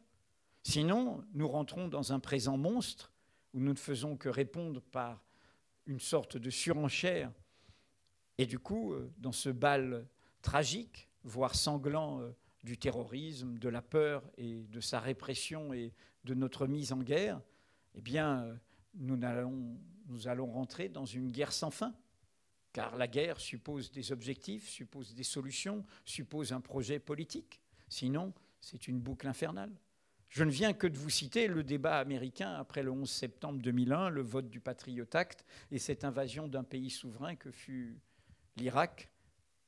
Sinon, 0.63 1.21
nous 1.34 1.49
rentrons 1.49 1.89
dans 1.89 2.13
un 2.13 2.21
présent 2.21 2.56
monstre 2.56 3.12
où 3.54 3.60
nous 3.60 3.73
ne 3.73 3.78
faisons 3.78 4.15
que 4.15 4.30
répondre 4.30 4.82
par 4.82 5.21
une 5.86 5.99
sorte 5.99 6.38
de 6.38 6.49
surenchère. 6.49 7.30
Et 8.38 8.45
du 8.45 8.58
coup, 8.58 8.93
euh, 8.93 9.12
dans 9.17 9.34
ce 9.34 9.49
bal 9.49 10.08
tragique, 10.41 11.10
voire 11.25 11.56
sanglant 11.56 12.21
euh, 12.21 12.32
du 12.63 12.78
terrorisme, 12.78 13.58
de 13.58 13.67
la 13.67 13.82
peur 13.82 14.23
et 14.38 14.63
de 14.63 14.80
sa 14.80 15.01
répression 15.01 15.73
et 15.73 15.91
de 16.23 16.34
notre 16.34 16.67
mise 16.67 16.93
en 16.93 16.99
guerre, 16.99 17.41
eh 17.95 18.01
bien, 18.01 18.43
euh, 18.43 18.56
nous 18.93 19.21
allons, 19.25 19.78
nous 20.08 20.30
allons 20.30 20.49
rentrer 20.49 20.88
dans 20.88 21.06
une 21.06 21.32
guerre 21.32 21.51
sans 21.51 21.69
fin. 21.69 21.93
Car 22.71 22.95
la 22.95 23.10
guerre 23.10 23.41
suppose 23.41 23.91
des 23.91 24.13
objectifs, 24.13 24.69
suppose 24.69 25.13
des 25.13 25.23
solutions, 25.23 25.86
suppose 26.06 26.54
un 26.54 26.62
projet 26.62 26.99
politique. 26.99 27.60
Sinon, 27.88 28.34
c'est 28.60 28.88
une 28.88 29.00
boucle 29.00 29.28
infernale. 29.28 29.71
Je 30.30 30.43
ne 30.43 30.52
viens 30.52 30.74
que 30.74 30.88
de 30.88 30.98
vous 30.98 31.10
citer 31.10 31.48
le 31.48 31.63
débat 31.63 31.98
américain 31.98 32.54
après 32.56 32.84
le 32.84 32.91
11 32.91 33.10
septembre 33.10 33.62
2001, 33.62 34.10
le 34.10 34.21
vote 34.21 34.50
du 34.50 34.60
Patriot 34.60 35.06
Act 35.13 35.45
et 35.71 35.80
cette 35.80 36.04
invasion 36.04 36.48
d'un 36.48 36.63
pays 36.63 36.89
souverain 36.89 37.36
que 37.36 37.52
fut 37.52 37.98
l'Irak, 38.58 39.10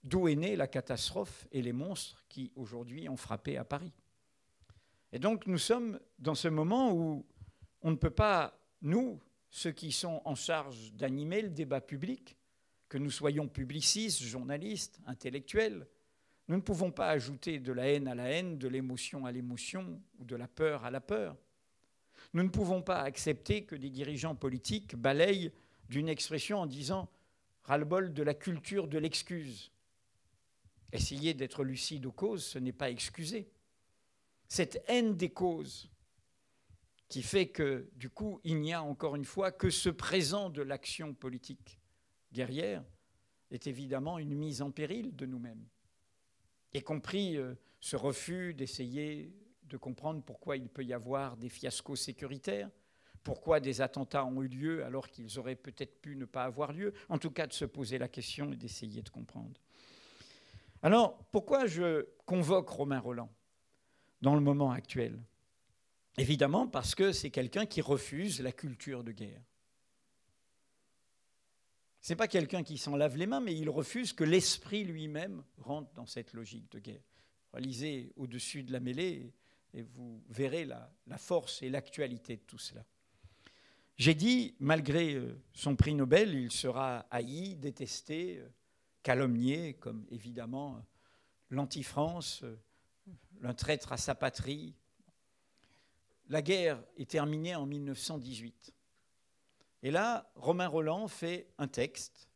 d'où 0.03 0.27
est 0.27 0.35
née 0.35 0.55
la 0.55 0.67
catastrophe 0.67 1.47
et 1.51 1.61
les 1.61 1.73
monstres 1.73 2.25
qui 2.27 2.51
aujourd'hui 2.55 3.07
ont 3.07 3.17
frappé 3.17 3.57
à 3.57 3.63
Paris. 3.63 3.93
Et 5.13 5.19
donc 5.19 5.47
nous 5.47 5.57
sommes 5.57 5.99
dans 6.19 6.35
ce 6.35 6.47
moment 6.47 6.93
où 6.93 7.25
on 7.81 7.91
ne 7.91 7.95
peut 7.95 8.09
pas, 8.09 8.59
nous, 8.81 9.21
ceux 9.49 9.71
qui 9.71 9.91
sont 9.91 10.21
en 10.25 10.35
charge 10.35 10.91
d'animer 10.93 11.41
le 11.41 11.49
débat 11.49 11.79
public, 11.79 12.37
que 12.89 12.97
nous 12.97 13.11
soyons 13.11 13.47
publicistes, 13.47 14.21
journalistes, 14.21 14.99
intellectuels, 15.05 15.87
nous 16.47 16.55
ne 16.55 16.61
pouvons 16.61 16.91
pas 16.91 17.09
ajouter 17.09 17.59
de 17.59 17.73
la 17.73 17.87
haine 17.87 18.07
à 18.07 18.15
la 18.15 18.29
haine, 18.29 18.57
de 18.57 18.67
l'émotion 18.67 19.25
à 19.25 19.31
l'émotion 19.31 20.01
ou 20.19 20.23
de 20.23 20.35
la 20.35 20.47
peur 20.47 20.85
à 20.85 20.91
la 20.91 21.01
peur. 21.01 21.35
Nous 22.33 22.43
ne 22.43 22.49
pouvons 22.49 22.81
pas 22.81 23.01
accepter 23.01 23.65
que 23.65 23.75
des 23.75 23.89
dirigeants 23.89 24.35
politiques 24.35 24.95
balayent 24.95 25.51
d'une 25.89 26.09
expression 26.09 26.59
en 26.59 26.65
disant 26.65 27.09
ras-le-bol 27.63 28.13
de 28.13 28.23
la 28.23 28.33
culture 28.33 28.87
de 28.87 28.97
l'excuse. 28.97 29.71
Essayer 30.93 31.33
d'être 31.33 31.65
lucide 31.65 32.05
aux 32.05 32.13
causes, 32.13 32.45
ce 32.45 32.59
n'est 32.59 32.71
pas 32.71 32.89
excuser. 32.89 33.49
Cette 34.47 34.81
haine 34.87 35.17
des 35.17 35.29
causes 35.29 35.89
qui 37.09 37.23
fait 37.23 37.49
que, 37.49 37.89
du 37.95 38.09
coup, 38.09 38.39
il 38.45 38.59
n'y 38.61 38.73
a 38.73 38.81
encore 38.81 39.17
une 39.17 39.25
fois 39.25 39.51
que 39.51 39.69
ce 39.69 39.89
présent 39.89 40.49
de 40.49 40.61
l'action 40.61 41.13
politique 41.13 41.79
guerrière 42.31 42.83
est 43.51 43.67
évidemment 43.67 44.17
une 44.17 44.35
mise 44.35 44.61
en 44.61 44.71
péril 44.71 45.15
de 45.15 45.25
nous-mêmes 45.25 45.65
y 46.73 46.81
compris 46.81 47.37
euh, 47.37 47.55
ce 47.79 47.95
refus 47.95 48.53
d'essayer 48.53 49.33
de 49.63 49.77
comprendre 49.77 50.21
pourquoi 50.23 50.57
il 50.57 50.69
peut 50.69 50.83
y 50.83 50.93
avoir 50.93 51.37
des 51.37 51.49
fiascos 51.49 51.95
sécuritaires, 51.95 52.69
pourquoi 53.23 53.59
des 53.59 53.81
attentats 53.81 54.25
ont 54.25 54.41
eu 54.41 54.47
lieu 54.47 54.85
alors 54.85 55.09
qu'ils 55.09 55.37
auraient 55.37 55.55
peut-être 55.55 56.01
pu 56.01 56.15
ne 56.15 56.25
pas 56.25 56.43
avoir 56.43 56.71
lieu, 56.71 56.93
en 57.09 57.17
tout 57.17 57.31
cas 57.31 57.47
de 57.47 57.53
se 57.53 57.65
poser 57.65 57.97
la 57.97 58.07
question 58.07 58.51
et 58.53 58.55
d'essayer 58.55 59.01
de 59.01 59.09
comprendre. 59.09 59.59
Alors, 60.81 61.17
pourquoi 61.31 61.65
je 61.65 62.07
convoque 62.25 62.69
Romain 62.69 62.99
Roland 62.99 63.29
dans 64.21 64.35
le 64.35 64.41
moment 64.41 64.71
actuel? 64.71 65.19
Évidemment 66.17 66.67
parce 66.67 66.95
que 66.95 67.11
c'est 67.11 67.29
quelqu'un 67.29 67.65
qui 67.65 67.81
refuse 67.81 68.41
la 68.41 68.51
culture 68.51 69.03
de 69.03 69.11
guerre. 69.11 69.41
Ce 72.01 72.13
n'est 72.13 72.17
pas 72.17 72.27
quelqu'un 72.27 72.63
qui 72.63 72.77
s'en 72.77 72.95
lave 72.95 73.17
les 73.17 73.25
mains, 73.25 73.39
mais 73.39 73.55
il 73.55 73.69
refuse 73.69 74.13
que 74.13 74.23
l'esprit 74.23 74.83
lui-même 74.83 75.43
rentre 75.57 75.91
dans 75.93 76.05
cette 76.05 76.33
logique 76.33 76.71
de 76.71 76.79
guerre. 76.79 77.03
Lisez 77.57 78.13
au-dessus 78.17 78.61
de 78.63 78.71
la 78.71 78.79
mêlée 78.79 79.33
et 79.73 79.81
vous 79.81 80.23
verrez 80.29 80.65
la, 80.65 81.17
force 81.17 81.61
et 81.61 81.69
l'actualité 81.69 82.37
de 82.37 82.41
tout 82.41 82.57
cela. 82.57 82.85
J'ai 83.95 84.13
dit, 84.13 84.55
malgré 84.59 85.15
euh, 85.15 85.41
son 85.53 85.75
prix 85.75 85.95
Nobel, 85.95 86.35
il 86.35 86.51
sera 86.51 87.07
haï, 87.09 87.55
détesté, 87.55 88.37
euh, 88.37 88.47
calomnié, 89.01 89.73
comme 89.73 90.05
évidemment 90.11 90.75
euh, 90.75 90.79
l'anti-France, 91.49 92.43
un 93.41 93.53
traître 93.55 93.91
à 93.91 93.97
sa 93.97 94.13
patrie. 94.13 94.75
La 96.29 96.43
guerre 96.43 96.83
est 96.97 97.09
terminée 97.09 97.55
en 97.55 97.65
1918. 97.65 98.73
Et 99.83 99.91
là, 99.91 100.31
Romain 100.35 100.67
Roland 100.67 101.07
fait 101.07 101.47
un 101.57 101.67
texte 101.67 102.27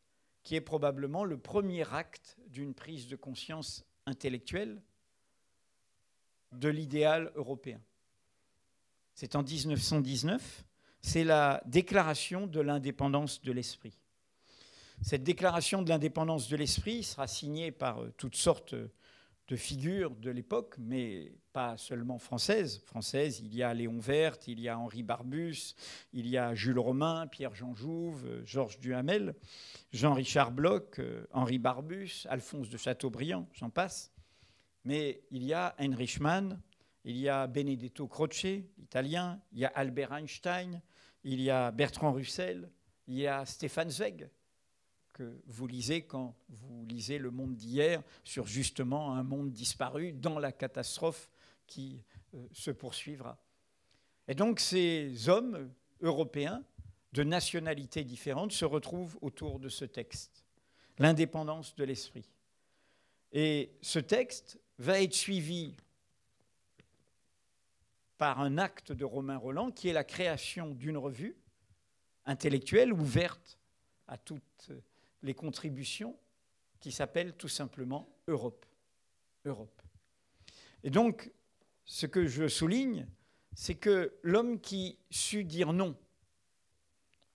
qui 0.43 0.55
est 0.55 0.61
probablement 0.61 1.23
le 1.23 1.37
premier 1.37 1.87
acte 1.93 2.37
d'une 2.47 2.73
prise 2.73 3.07
de 3.07 3.15
conscience 3.15 3.85
intellectuelle 4.05 4.81
de 6.51 6.69
l'idéal 6.69 7.31
européen. 7.35 7.81
C'est 9.13 9.35
en 9.35 9.43
1919, 9.43 10.63
c'est 11.01 11.23
la 11.23 11.61
déclaration 11.65 12.47
de 12.47 12.59
l'indépendance 12.59 13.41
de 13.41 13.51
l'esprit. 13.51 13.97
Cette 15.01 15.23
déclaration 15.23 15.81
de 15.81 15.89
l'indépendance 15.89 16.47
de 16.47 16.55
l'esprit 16.55 17.03
sera 17.03 17.27
signée 17.27 17.71
par 17.71 18.03
euh, 18.03 18.13
toutes 18.17 18.35
sortes 18.35 18.75
de 19.51 19.57
figures 19.57 20.15
de 20.15 20.31
l'époque, 20.31 20.75
mais 20.79 21.33
pas 21.51 21.75
seulement 21.75 22.17
françaises. 22.19 22.81
Françaises, 22.85 23.41
il 23.41 23.53
y 23.53 23.63
a 23.63 23.73
Léon 23.73 23.99
Vert, 23.99 24.37
il 24.47 24.61
y 24.61 24.69
a 24.69 24.79
Henri 24.79 25.03
Barbus, 25.03 25.75
il 26.13 26.25
y 26.27 26.37
a 26.37 26.55
Jules 26.55 26.79
Romain, 26.79 27.27
Pierre-Jean 27.27 27.75
Jouve, 27.75 28.45
Georges 28.45 28.79
Duhamel, 28.79 29.35
Jean-Richard 29.91 30.53
Bloch, 30.53 30.99
euh, 30.99 31.27
Henri 31.33 31.59
Barbus, 31.59 32.25
Alphonse 32.29 32.69
de 32.69 32.77
Chateaubriand, 32.77 33.45
j'en 33.51 33.69
passe. 33.69 34.13
Mais 34.85 35.21
il 35.31 35.43
y 35.43 35.51
a 35.51 35.75
Heinrich 35.77 36.21
Mann, 36.21 36.61
il 37.03 37.17
y 37.17 37.27
a 37.27 37.45
Benedetto 37.45 38.07
Croce, 38.07 38.63
italien, 38.77 39.41
il 39.51 39.59
y 39.59 39.65
a 39.65 39.71
Albert 39.75 40.13
Einstein, 40.13 40.81
il 41.25 41.41
y 41.41 41.49
a 41.49 41.71
Bertrand 41.71 42.13
Russell, 42.13 42.71
il 43.05 43.15
y 43.15 43.27
a 43.27 43.45
Stéphane 43.45 43.89
Zweig, 43.89 44.29
que 45.13 45.41
vous 45.45 45.67
lisez 45.67 46.03
quand 46.03 46.35
vous 46.49 46.85
lisez 46.85 47.17
Le 47.17 47.31
Monde 47.31 47.55
d'hier 47.55 48.01
sur 48.23 48.47
justement 48.47 49.13
un 49.13 49.23
monde 49.23 49.51
disparu 49.51 50.13
dans 50.13 50.39
la 50.39 50.51
catastrophe 50.51 51.29
qui 51.67 52.03
euh, 52.33 52.47
se 52.51 52.71
poursuivra. 52.71 53.37
Et 54.27 54.35
donc 54.35 54.59
ces 54.59 55.29
hommes 55.29 55.71
européens 56.01 56.63
de 57.13 57.23
nationalités 57.23 58.03
différentes 58.03 58.51
se 58.51 58.65
retrouvent 58.65 59.17
autour 59.21 59.59
de 59.59 59.69
ce 59.69 59.85
texte, 59.85 60.45
l'indépendance 60.97 61.75
de 61.75 61.83
l'esprit. 61.83 62.29
Et 63.33 63.71
ce 63.81 63.99
texte 63.99 64.59
va 64.77 65.01
être 65.01 65.13
suivi 65.13 65.75
par 68.17 68.39
un 68.39 68.57
acte 68.57 68.91
de 68.91 69.03
Romain 69.03 69.37
Roland 69.37 69.71
qui 69.71 69.89
est 69.89 69.93
la 69.93 70.03
création 70.03 70.75
d'une 70.75 70.97
revue 70.97 71.35
intellectuelle 72.25 72.93
ouverte 72.93 73.59
à 74.07 74.17
toutes 74.17 74.71
les 75.23 75.33
contributions 75.33 76.17
qui 76.79 76.91
s'appellent 76.91 77.33
tout 77.33 77.47
simplement 77.47 78.09
Europe. 78.27 78.65
Europe. 79.45 79.81
Et 80.83 80.89
donc, 80.89 81.31
ce 81.85 82.05
que 82.05 82.27
je 82.27 82.47
souligne, 82.47 83.07
c'est 83.53 83.75
que 83.75 84.13
l'homme 84.23 84.59
qui 84.59 84.97
sut 85.09 85.43
dire 85.43 85.73
non 85.73 85.95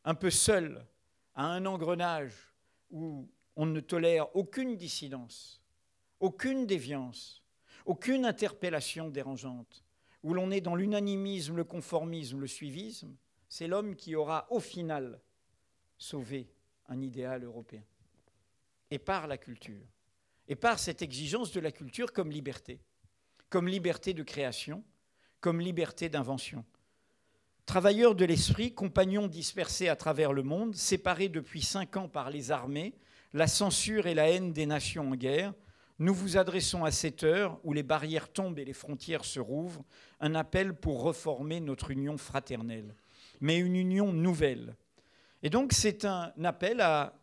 un 0.05 0.15
peu 0.15 0.31
seul 0.31 0.87
à 1.35 1.47
un 1.47 1.67
engrenage 1.67 2.53
où 2.91 3.29
on 3.57 3.67
ne 3.67 3.81
tolère 3.81 4.35
aucune 4.37 4.77
dissidence, 4.77 5.61
aucune 6.21 6.67
déviance, 6.67 7.43
aucune 7.85 8.25
interpellation 8.25 9.09
dérangeante, 9.09 9.85
où 10.23 10.33
l'on 10.33 10.51
est 10.51 10.61
dans 10.61 10.77
l'unanimisme, 10.77 11.57
le 11.57 11.65
conformisme, 11.65 12.41
le 12.41 12.47
suivisme, 12.47 13.17
c'est 13.49 13.67
l'homme 13.67 13.97
qui 13.97 14.15
aura 14.15 14.47
au 14.51 14.61
final 14.61 15.21
sauvé 15.99 16.49
un 16.89 17.01
idéal 17.01 17.45
européen. 17.45 17.83
Et 18.91 18.99
par 18.99 19.27
la 19.27 19.39
culture. 19.39 19.87
Et 20.49 20.57
par 20.57 20.79
cette 20.79 21.03
exigence 21.03 21.53
de 21.53 21.61
la 21.61 21.73
culture 21.73 22.13
comme 22.13 22.31
liberté, 22.31 22.79
comme 23.49 23.69
liberté 23.69 24.15
de 24.15 24.23
création, 24.23 24.85
comme 25.41 25.61
liberté 25.61 26.09
d'invention. 26.09 26.65
Travailleurs 27.67 28.15
de 28.15 28.25
l'esprit, 28.25 28.73
compagnons 28.73 29.27
dispersés 29.27 29.89
à 29.89 29.97
travers 29.97 30.33
le 30.33 30.45
monde, 30.45 30.77
séparés 30.77 31.29
depuis 31.29 31.63
cinq 31.63 31.97
ans 31.97 32.09
par 32.09 32.31
les 32.31 32.53
armées, 32.53 32.95
la 33.33 33.49
censure 33.49 34.07
et 34.07 34.15
la 34.15 34.31
haine 34.31 34.53
des 34.53 34.67
nations 34.67 35.11
en 35.11 35.17
guerre, 35.17 35.53
nous 35.99 36.15
vous 36.15 36.37
adressons 36.37 36.85
à 36.85 36.91
cette 36.91 37.25
heure 37.25 37.59
où 37.65 37.73
les 37.73 37.83
barrières 37.83 38.31
tombent 38.33 38.59
et 38.59 38.65
les 38.65 38.73
frontières 38.73 39.25
se 39.25 39.41
rouvrent, 39.41 39.85
un 40.21 40.35
appel 40.35 40.75
pour 40.75 41.03
reformer 41.03 41.59
notre 41.59 41.91
union 41.91 42.19
fraternelle, 42.19 42.95
mais 43.41 43.59
une 43.59 43.77
union 43.77 44.13
nouvelle. 44.13 44.77
Et 45.47 45.49
donc 45.49 45.73
c'est 45.73 46.05
un 46.05 46.33
appel 46.43 46.81
à 46.81 47.15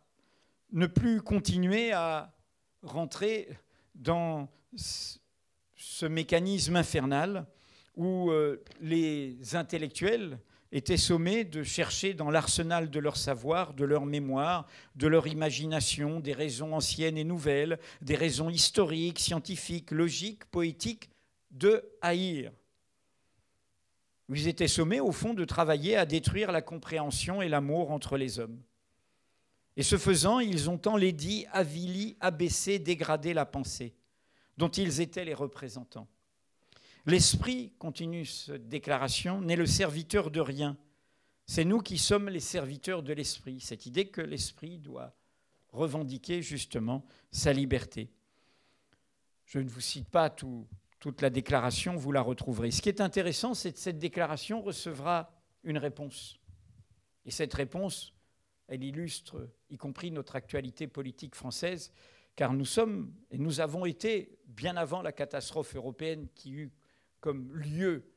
ne 0.72 0.86
plus 0.86 1.20
continuer 1.20 1.92
à 1.92 2.32
rentrer 2.80 3.50
dans 3.94 4.48
ce 5.76 6.06
mécanisme 6.06 6.74
infernal 6.74 7.44
où 7.96 8.30
euh, 8.30 8.64
les 8.80 9.54
intellectuels 9.56 10.38
étaient 10.72 10.96
sommés 10.96 11.44
de 11.44 11.62
chercher 11.62 12.14
dans 12.14 12.30
l'arsenal 12.30 12.88
de 12.88 12.98
leur 12.98 13.18
savoir, 13.18 13.74
de 13.74 13.84
leur 13.84 14.06
mémoire, 14.06 14.66
de 14.96 15.06
leur 15.06 15.26
imagination, 15.26 16.18
des 16.18 16.32
raisons 16.32 16.72
anciennes 16.72 17.18
et 17.18 17.24
nouvelles, 17.24 17.78
des 18.00 18.16
raisons 18.16 18.48
historiques, 18.48 19.18
scientifiques, 19.18 19.90
logiques, 19.90 20.46
poétiques, 20.46 21.10
de 21.50 21.84
haïr. 22.00 22.52
Ils 24.30 24.48
étaient 24.48 24.68
sommés, 24.68 25.00
au 25.00 25.12
fond, 25.12 25.34
de 25.34 25.44
travailler 25.44 25.96
à 25.96 26.06
détruire 26.06 26.50
la 26.50 26.62
compréhension 26.62 27.42
et 27.42 27.48
l'amour 27.48 27.90
entre 27.90 28.16
les 28.16 28.38
hommes. 28.38 28.60
Et 29.76 29.82
ce 29.82 29.98
faisant, 29.98 30.40
ils 30.40 30.70
ont 30.70 30.80
enlaidi, 30.86 31.46
avili, 31.50 32.16
abaissé, 32.20 32.78
dégradé 32.78 33.34
la 33.34 33.44
pensée, 33.44 33.94
dont 34.56 34.68
ils 34.68 35.00
étaient 35.00 35.24
les 35.24 35.34
représentants. 35.34 36.08
L'Esprit, 37.06 37.72
continue 37.78 38.24
cette 38.24 38.68
déclaration, 38.68 39.40
n'est 39.40 39.56
le 39.56 39.66
serviteur 39.66 40.30
de 40.30 40.40
rien. 40.40 40.76
C'est 41.46 41.64
nous 41.64 41.80
qui 41.80 41.98
sommes 41.98 42.30
les 42.30 42.40
serviteurs 42.40 43.02
de 43.02 43.12
l'Esprit. 43.12 43.60
Cette 43.60 43.84
idée 43.84 44.06
que 44.06 44.22
l'Esprit 44.22 44.78
doit 44.78 45.14
revendiquer 45.68 46.40
justement 46.40 47.04
sa 47.30 47.52
liberté. 47.52 48.08
Je 49.44 49.58
ne 49.58 49.68
vous 49.68 49.80
cite 49.80 50.08
pas 50.08 50.30
toute 51.04 51.20
la 51.20 51.28
déclaration, 51.28 51.96
vous 51.96 52.12
la 52.12 52.22
retrouverez. 52.22 52.70
Ce 52.70 52.80
qui 52.80 52.88
est 52.88 53.02
intéressant, 53.02 53.52
c'est 53.52 53.74
que 53.74 53.78
cette 53.78 53.98
déclaration 53.98 54.62
recevra 54.62 55.30
une 55.62 55.76
réponse. 55.76 56.40
Et 57.26 57.30
cette 57.30 57.52
réponse, 57.52 58.14
elle 58.68 58.82
illustre 58.82 59.50
y 59.68 59.76
compris 59.76 60.10
notre 60.10 60.34
actualité 60.34 60.86
politique 60.86 61.34
française, 61.34 61.92
car 62.36 62.54
nous 62.54 62.64
sommes 62.64 63.12
et 63.30 63.36
nous 63.36 63.60
avons 63.60 63.84
été, 63.84 64.38
bien 64.46 64.78
avant 64.78 65.02
la 65.02 65.12
catastrophe 65.12 65.76
européenne 65.76 66.26
qui 66.34 66.52
eut 66.52 66.72
comme 67.20 67.52
lieu 67.52 68.10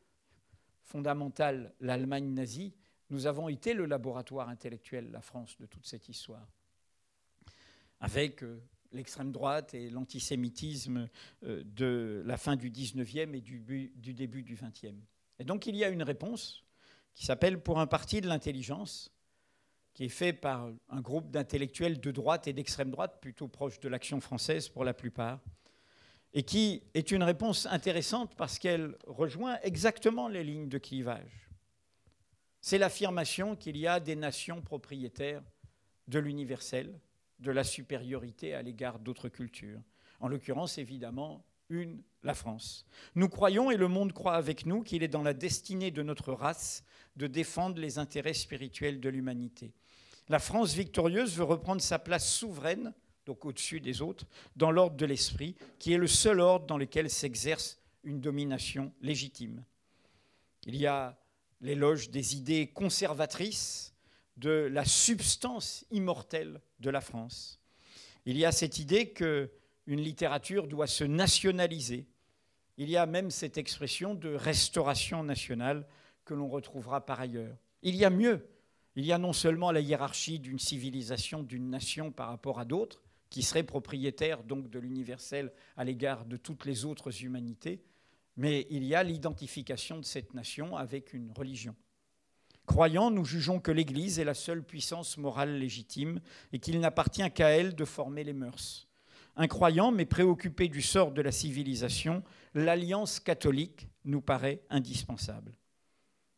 fondamental 0.80 1.74
l'Allemagne 1.82 2.34
nazie, 2.34 2.74
nous 3.10 3.28
avons 3.28 3.50
été 3.50 3.74
le 3.74 3.86
laboratoire 3.86 4.48
intellectuel, 4.48 5.12
la 5.12 5.20
France, 5.20 5.58
de 5.60 5.66
toute 5.66 5.86
cette 5.86 6.08
histoire. 6.08 6.48
Avec 8.00 8.44
euh, 8.44 8.62
l'extrême 8.92 9.32
droite 9.32 9.74
et 9.74 9.90
l'antisémitisme 9.90 11.10
euh, 11.44 11.64
de 11.66 12.24
la 12.26 12.38
fin 12.38 12.56
du 12.56 12.72
19e 12.72 13.34
et 13.36 13.42
du, 13.42 14.14
début 14.14 14.44
du 14.44 14.56
20e. 14.56 14.96
Et 15.40 15.44
donc 15.44 15.68
il 15.68 15.76
y 15.76 15.84
a 15.84 15.90
une 15.90 16.04
réponse 16.04 16.64
qui 17.14 17.26
s'appelle 17.26 17.62
Pour 17.62 17.80
un 17.80 17.88
parti 17.88 18.22
de 18.22 18.28
l'intelligence, 18.28 19.12
qui 19.94 20.06
est 20.06 20.10
fait 20.10 20.34
par 20.34 20.70
un 20.90 21.02
groupe 21.02 21.32
d'intellectuels 21.32 22.00
de 22.00 22.12
droite 22.12 22.48
et 22.48 22.54
d'extrême 22.54 22.92
droite, 22.92 23.20
plutôt 23.20 23.48
proche 23.48 23.80
de 23.80 23.90
l'action 23.90 24.22
française 24.22 24.70
pour 24.70 24.84
la 24.84 24.94
plupart, 24.94 25.40
et 26.34 26.44
qui 26.44 26.84
est 26.94 27.12
une 27.12 27.24
réponse 27.24 27.66
intéressante 27.66 28.36
parce 28.36 28.60
qu'elle 28.60 28.96
rejoint 29.08 29.58
exactement 29.64 30.28
les 30.28 30.44
lignes 30.44 30.70
de 30.70 30.78
clivage. 30.78 31.50
C'est 32.62 32.78
l'affirmation 32.78 33.56
qu'il 33.56 33.78
y 33.78 33.88
a 33.88 34.00
des 34.00 34.16
nations 34.16 34.62
propriétaires 34.62 35.42
de 36.08 36.20
l'universel, 36.20 37.00
de 37.40 37.52
la 37.52 37.64
supériorité 37.64 38.54
à 38.54 38.62
l'égard 38.62 39.00
d'autres 39.00 39.30
cultures. 39.30 39.82
En 40.20 40.28
l'occurrence, 40.28 40.78
évidemment, 40.78 41.46
une, 41.70 42.02
la 42.24 42.34
France. 42.34 42.86
Nous 43.16 43.30
croyons, 43.30 43.70
et 43.72 43.78
le 43.78 43.88
monde 43.88 44.14
croit 44.14 44.36
avec 44.36 44.66
nous, 44.66 44.84
qu'il 44.84 45.04
est 45.04 45.08
dans 45.08 45.24
la 45.24 45.34
destinée 45.34 45.92
de 45.92 46.04
notre 46.04 46.34
race 46.34 46.84
de 47.16 47.28
défendre 47.28 47.80
les 47.80 48.00
intérêts 48.00 48.34
spirituels 48.34 49.00
de 49.00 49.10
l'humanité. 49.10 49.74
La 50.30 50.40
France 50.40 50.74
victorieuse 50.74 51.38
veut 51.38 51.44
reprendre 51.44 51.82
sa 51.82 52.00
place 52.00 52.30
souveraine 52.30 52.94
donc 53.28 53.46
au-dessus 53.46 53.82
des 53.82 54.02
autres, 54.02 54.26
dans 54.56 54.72
l'ordre 54.72 54.96
de 54.96 55.06
l'esprit, 55.06 55.56
qui 55.80 55.92
est 55.94 55.98
le 55.98 56.08
seul 56.08 56.40
ordre 56.40 56.66
dans 56.66 56.78
lequel 56.78 57.10
s'exerce 57.10 57.78
une 58.04 58.22
domination 58.22 58.94
légitime. 59.02 59.64
Il 60.66 60.78
y 60.78 60.88
a 60.88 61.20
l'éloge 61.60 62.10
des 62.10 62.38
idées 62.38 62.68
conservatrices 62.68 63.94
de 64.38 64.70
la 64.72 64.86
substance 64.86 65.86
immortelle 65.92 66.62
de 66.80 66.90
la 66.90 67.02
France. 67.02 67.60
Il 68.26 68.38
y 68.38 68.46
a 68.46 68.52
cette 68.52 68.80
idée 68.80 69.12
qu'une 69.12 69.50
littérature 70.02 70.68
doit 70.68 70.88
se 70.88 71.04
nationaliser. 71.04 72.08
Il 72.78 72.90
y 72.90 72.98
a 72.98 73.06
même 73.06 73.32
cette 73.32 73.58
expression 73.58 74.14
de 74.14 74.34
restauration 74.34 75.24
nationale 75.24 75.88
que 76.26 76.34
l'on 76.34 76.48
retrouvera 76.48 77.06
par 77.06 77.20
ailleurs. 77.20 77.58
Il 77.82 77.96
y 77.96 78.06
a 78.06 78.10
mieux. 78.10 78.48
Il 78.96 79.06
y 79.06 79.12
a 79.12 79.18
non 79.18 79.34
seulement 79.34 79.72
la 79.72 79.80
hiérarchie 79.80 80.40
d'une 80.40 80.60
civilisation, 80.60 81.44
d'une 81.44 81.70
nation 81.70 82.12
par 82.12 82.30
rapport 82.30 82.60
à 82.60 82.66
d'autres, 82.66 83.02
qui 83.30 83.44
serait 83.44 83.64
propriétaire 83.64 84.44
donc 84.44 84.70
de 84.70 84.80
l'universel 84.80 85.52
à 85.76 85.84
l'égard 85.84 86.26
de 86.26 86.38
toutes 86.38 86.66
les 86.66 86.86
autres 86.86 87.24
humanités, 87.24 87.82
mais 88.38 88.68
il 88.70 88.84
y 88.84 88.96
a 88.96 89.04
l'identification 89.04 89.98
de 90.00 90.06
cette 90.06 90.34
nation 90.34 90.78
avec 90.78 91.14
une 91.14 91.32
religion. 91.32 91.76
Croyants, 92.68 93.12
nous 93.12 93.24
jugeons 93.24 93.62
que 93.62 93.72
l'Église 93.72 94.20
est 94.20 94.26
la 94.26 94.34
seule 94.34 94.62
puissance 94.62 95.18
morale 95.18 95.58
légitime 95.58 96.20
et 96.52 96.60
qu'il 96.60 96.80
n'appartient 96.82 97.32
qu'à 97.32 97.50
elle 97.50 97.76
de 97.76 97.86
former 97.86 98.26
les 98.26 98.34
mœurs. 98.34 98.88
Incroyants, 99.38 99.92
mais 99.92 100.06
préoccupés 100.06 100.68
du 100.68 100.82
sort 100.82 101.14
de 101.14 101.22
la 101.22 101.32
civilisation, 101.32 102.24
l'alliance 102.54 103.22
catholique 103.22 103.88
nous 104.04 104.20
paraît 104.20 104.62
indispensable. 104.70 105.56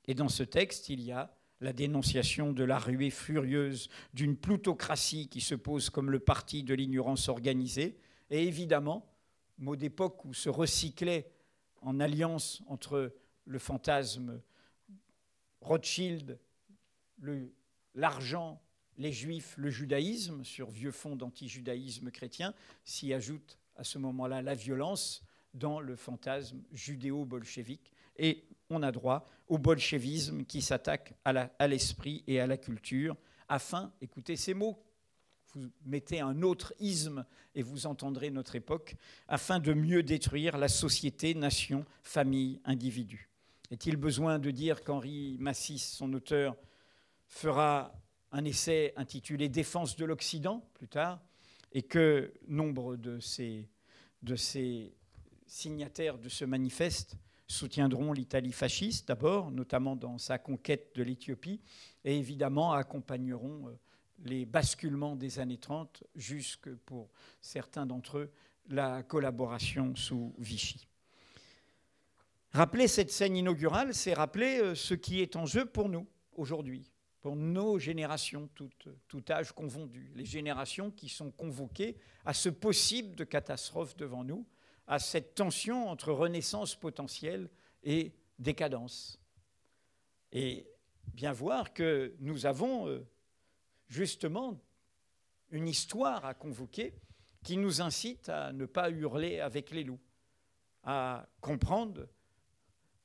Et 0.05 0.13
dans 0.13 0.29
ce 0.29 0.43
texte, 0.43 0.89
il 0.89 1.01
y 1.01 1.11
a 1.11 1.35
la 1.61 1.73
dénonciation 1.73 2.53
de 2.53 2.63
la 2.63 2.77
ruée 2.77 3.09
furieuse 3.09 3.89
d'une 4.13 4.37
plutocratie 4.37 5.29
qui 5.29 5.41
se 5.41 5.55
pose 5.55 5.89
comme 5.89 6.11
le 6.11 6.19
parti 6.19 6.61
de 6.63 6.75
l'ignorance 6.75 7.27
organisée, 7.27 7.97
et 8.29 8.47
évidemment, 8.47 9.11
mot 9.57 9.75
d'époque 9.75 10.23
où 10.25 10.35
se 10.35 10.49
recyclait 10.49 11.31
en 11.81 11.99
alliance 11.99 12.61
entre 12.67 13.15
le 13.45 13.59
fantasme 13.59 14.39
Rothschild, 15.61 16.39
l'argent, 17.95 18.61
les 18.97 19.13
juifs, 19.13 19.55
le 19.57 19.69
judaïsme, 19.69 20.43
sur 20.43 20.69
vieux 20.69 20.91
fond 20.91 21.15
d'antijudaïsme 21.15 22.11
chrétien, 22.11 22.53
s'y 22.83 23.13
ajoute 23.13 23.57
à 23.75 23.83
ce 23.83 23.97
moment-là 23.97 24.41
la 24.41 24.55
violence 24.55 25.23
dans 25.53 25.79
le 25.79 25.95
fantasme 25.95 26.61
judéo-bolchevique. 26.71 27.93
Et 28.17 28.45
on 28.69 28.83
a 28.83 28.91
droit 28.91 29.25
au 29.47 29.57
bolchevisme 29.57 30.43
qui 30.43 30.61
s'attaque 30.61 31.13
à 31.23 31.67
l'esprit 31.67 32.23
et 32.27 32.39
à 32.39 32.47
la 32.47 32.57
culture, 32.57 33.15
afin, 33.47 33.93
écoutez 34.01 34.35
ces 34.35 34.53
mots, 34.53 34.83
vous 35.53 35.69
mettez 35.85 36.19
un 36.19 36.41
autre 36.43 36.73
isme 36.79 37.25
et 37.55 37.63
vous 37.63 37.87
entendrez 37.87 38.29
notre 38.29 38.55
époque, 38.55 38.95
afin 39.27 39.59
de 39.59 39.73
mieux 39.73 40.03
détruire 40.03 40.57
la 40.57 40.67
société, 40.67 41.33
nation, 41.33 41.85
famille, 42.03 42.59
individu. 42.65 43.28
Est-il 43.71 43.97
besoin 43.97 44.39
de 44.39 44.51
dire 44.51 44.83
qu'Henri 44.83 45.37
Massis, 45.39 45.79
son 45.79 46.11
auteur, 46.13 46.55
fera 47.27 47.93
un 48.31 48.45
essai 48.45 48.93
intitulé 48.95 49.49
Défense 49.49 49.95
de 49.95 50.05
l'Occident 50.05 50.67
plus 50.73 50.87
tard, 50.87 51.21
et 51.71 51.83
que 51.83 52.33
nombre 52.47 52.95
de 52.95 53.19
ces, 53.19 53.69
de 54.23 54.35
ces 54.35 54.95
signataires 55.45 56.17
de 56.17 56.29
ce 56.29 56.45
manifeste 56.45 57.15
soutiendront 57.47 58.13
l'Italie 58.13 58.51
fasciste 58.51 59.07
d'abord, 59.07 59.51
notamment 59.51 59.95
dans 59.95 60.17
sa 60.17 60.37
conquête 60.37 60.95
de 60.95 61.03
l'Éthiopie, 61.03 61.61
et 62.03 62.17
évidemment 62.17 62.73
accompagneront 62.73 63.67
euh, 63.67 63.79
les 64.23 64.45
basculements 64.45 65.15
des 65.15 65.39
années 65.39 65.57
30 65.57 66.03
jusque 66.15 66.73
pour 66.75 67.09
certains 67.41 67.85
d'entre 67.85 68.17
eux 68.17 68.31
la 68.69 69.03
collaboration 69.03 69.95
sous 69.95 70.35
Vichy. 70.37 70.88
Rappeler 72.51 72.87
cette 72.87 73.11
scène 73.11 73.37
inaugurale, 73.37 73.93
c'est 73.93 74.13
rappeler 74.13 74.59
euh, 74.59 74.75
ce 74.75 74.93
qui 74.93 75.21
est 75.21 75.35
en 75.35 75.45
jeu 75.45 75.65
pour 75.65 75.89
nous 75.89 76.07
aujourd'hui. 76.33 76.91
pour 77.21 77.35
nos 77.35 77.77
générations, 77.79 78.49
tout, 78.55 78.69
tout 79.07 79.23
âge 79.29 79.51
confondu, 79.51 80.11
les 80.15 80.25
générations 80.25 80.89
qui 80.89 81.09
sont 81.09 81.31
convoquées 81.31 81.97
à 82.25 82.33
ce 82.33 82.47
possible 82.47 83.13
de 83.15 83.25
catastrophe 83.25 83.97
devant 83.97 84.23
nous, 84.23 84.47
à 84.87 84.99
cette 84.99 85.35
tension 85.35 85.89
entre 85.89 86.13
renaissance 86.13 86.75
potentielle 86.75 87.49
et 87.83 88.13
décadence. 88.39 89.19
Et 90.31 90.65
bien 91.13 91.33
voir 91.33 91.73
que 91.73 92.15
nous 92.19 92.45
avons 92.45 92.87
euh, 92.87 93.05
justement 93.87 94.59
une 95.51 95.67
histoire 95.67 96.25
à 96.25 96.33
convoquer 96.33 96.93
qui 97.43 97.57
nous 97.57 97.81
incite 97.81 98.29
à 98.29 98.53
ne 98.53 98.65
pas 98.65 98.89
hurler 98.89 99.39
avec 99.39 99.71
les 99.71 99.83
loups, 99.83 99.99
à 100.83 101.27
comprendre 101.41 102.07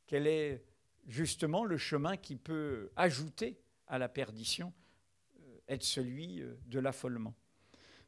quel 0.06 0.26
est 0.26 0.64
justement 1.06 1.64
le 1.64 1.76
chemin 1.76 2.16
qui 2.16 2.36
peut 2.36 2.90
ajouter 2.96 3.58
à 3.86 3.98
la 3.98 4.08
perdition, 4.08 4.72
euh, 5.40 5.58
être 5.68 5.82
celui 5.82 6.40
euh, 6.40 6.54
de 6.66 6.78
l'affolement. 6.78 7.34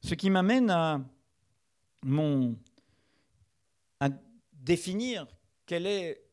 Ce 0.03 0.15
qui 0.15 0.31
m'amène 0.31 0.71
à, 0.71 1.01
définir 4.53 5.27
quel 5.65 5.87
est 5.87 6.25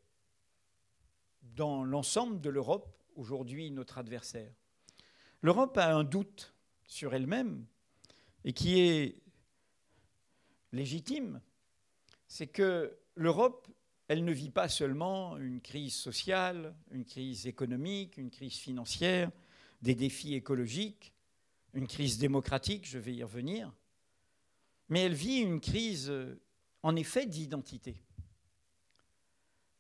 dans 1.42 1.84
l'ensemble 1.84 2.42
de 2.42 2.50
l'Europe 2.50 3.04
aujourd'hui 3.16 3.70
notre 3.70 4.00
adversaire. 4.00 4.52
L'Europe 5.42 5.78
a 5.78 5.94
un 5.94 6.04
doute 6.04 6.56
sur 6.88 7.14
elle-même 7.14 7.66
et 8.44 8.54
qui 8.54 8.80
est 8.80 9.22
légitime, 10.72 11.42
c'est 12.28 12.48
que 12.48 12.98
l'Europe, 13.16 13.68
elle 14.14 14.26
ne 14.26 14.32
vit 14.32 14.52
pas 14.52 14.70
seulement 14.70 15.40
une 15.40 15.60
crise 15.60 15.96
sociale, 15.96 16.76
une 16.92 17.04
crise 17.04 17.48
économique, 17.48 18.18
une 18.18 18.30
crise 18.30 18.58
financière, 18.58 19.32
des 19.82 19.96
défis 19.96 20.36
écologiques, 20.36 21.16
une 21.74 21.88
crise 21.88 22.20
démocratique, 22.20 22.88
je 22.88 23.00
vais 23.00 23.16
y 23.16 23.24
revenir, 23.24 23.74
mais 24.90 25.02
elle 25.02 25.16
vit 25.16 25.40
une 25.40 25.60
crise 25.60 26.14
en 26.84 26.96
effet 26.96 27.26
d'identité. 27.26 28.04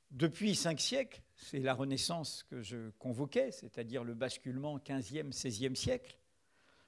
Depuis 0.09 0.55
cinq 0.55 0.79
siècles, 0.79 1.21
c'est 1.35 1.59
la 1.59 1.75
Renaissance 1.75 2.41
que 2.41 2.63
je 2.63 2.89
convoquais, 2.97 3.51
c'est-à-dire 3.51 4.03
le 4.03 4.15
basculement 4.15 4.79
15e, 4.79 5.31
16e 5.31 5.75
siècle. 5.75 6.17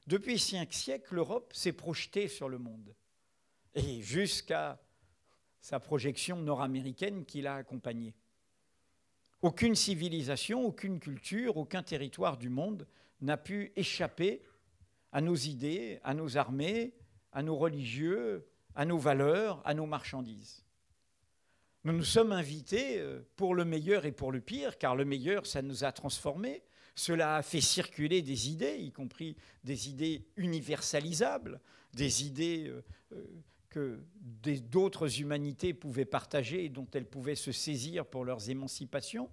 Depuis 0.08 0.40
cinq 0.40 0.74
siècles, 0.74 1.14
l'Europe 1.14 1.54
s'est 1.54 1.74
projetée 1.74 2.28
sur 2.28 2.50
le 2.50 2.58
monde, 2.58 2.96
et 3.76 4.02
jusqu'à 4.02 4.82
sa 5.62 5.80
projection 5.80 6.38
nord-américaine 6.38 7.26
qui 7.26 7.42
l'a 7.42 7.56
accompagnée. 7.56 8.14
Aucune 9.42 9.76
civilisation, 9.76 10.66
aucune 10.66 11.00
culture, 11.00 11.58
aucun 11.58 11.84
territoire 11.84 12.38
du 12.38 12.50
monde 12.50 12.88
n'a 13.22 13.38
pu 13.38 13.72
échapper 13.76 14.42
à 15.12 15.22
nos 15.22 15.36
idées, 15.36 16.00
à 16.04 16.14
nos 16.14 16.38
armées, 16.38 16.94
à 17.32 17.44
nos 17.44 17.56
religieux, 17.56 18.48
à 18.76 18.86
nos 18.86 18.98
valeurs, 18.98 19.62
à 19.66 19.74
nos 19.74 19.86
marchandises. 19.86 20.66
Nous 21.84 21.94
nous 21.94 22.04
sommes 22.04 22.32
invités 22.32 23.00
euh, 23.00 23.22
pour 23.36 23.54
le 23.54 23.64
meilleur 23.64 24.06
et 24.06 24.12
pour 24.12 24.32
le 24.32 24.42
pire, 24.42 24.78
car 24.78 24.96
le 24.96 25.06
meilleur, 25.06 25.46
ça 25.46 25.62
nous 25.62 25.84
a 25.84 25.92
transformés. 25.92 26.64
Cela 26.96 27.36
a 27.36 27.42
fait 27.44 27.62
circuler 27.62 28.22
des 28.22 28.50
idées, 28.50 28.78
y 28.80 28.92
compris 28.92 29.36
des 29.64 29.90
idées 29.90 30.26
universalisables, 30.36 31.60
des 31.94 32.26
idées 32.26 32.68
euh, 32.68 32.84
euh, 33.14 33.24
que 33.76 34.00
d'autres 34.72 35.20
humanités 35.20 35.74
pouvaient 35.74 36.06
partager 36.06 36.64
et 36.64 36.70
dont 36.70 36.88
elles 36.94 37.06
pouvaient 37.06 37.36
se 37.36 37.52
saisir 37.52 38.06
pour 38.06 38.24
leurs 38.24 38.50
émancipations. 38.50 39.30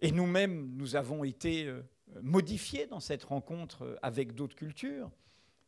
Et 0.00 0.12
nous-mêmes, 0.12 0.74
nous 0.76 0.96
avons 0.96 1.24
été 1.24 1.72
modifiés 2.20 2.86
dans 2.86 3.00
cette 3.00 3.24
rencontre 3.24 3.98
avec 4.02 4.34
d'autres 4.34 4.56
cultures. 4.56 5.10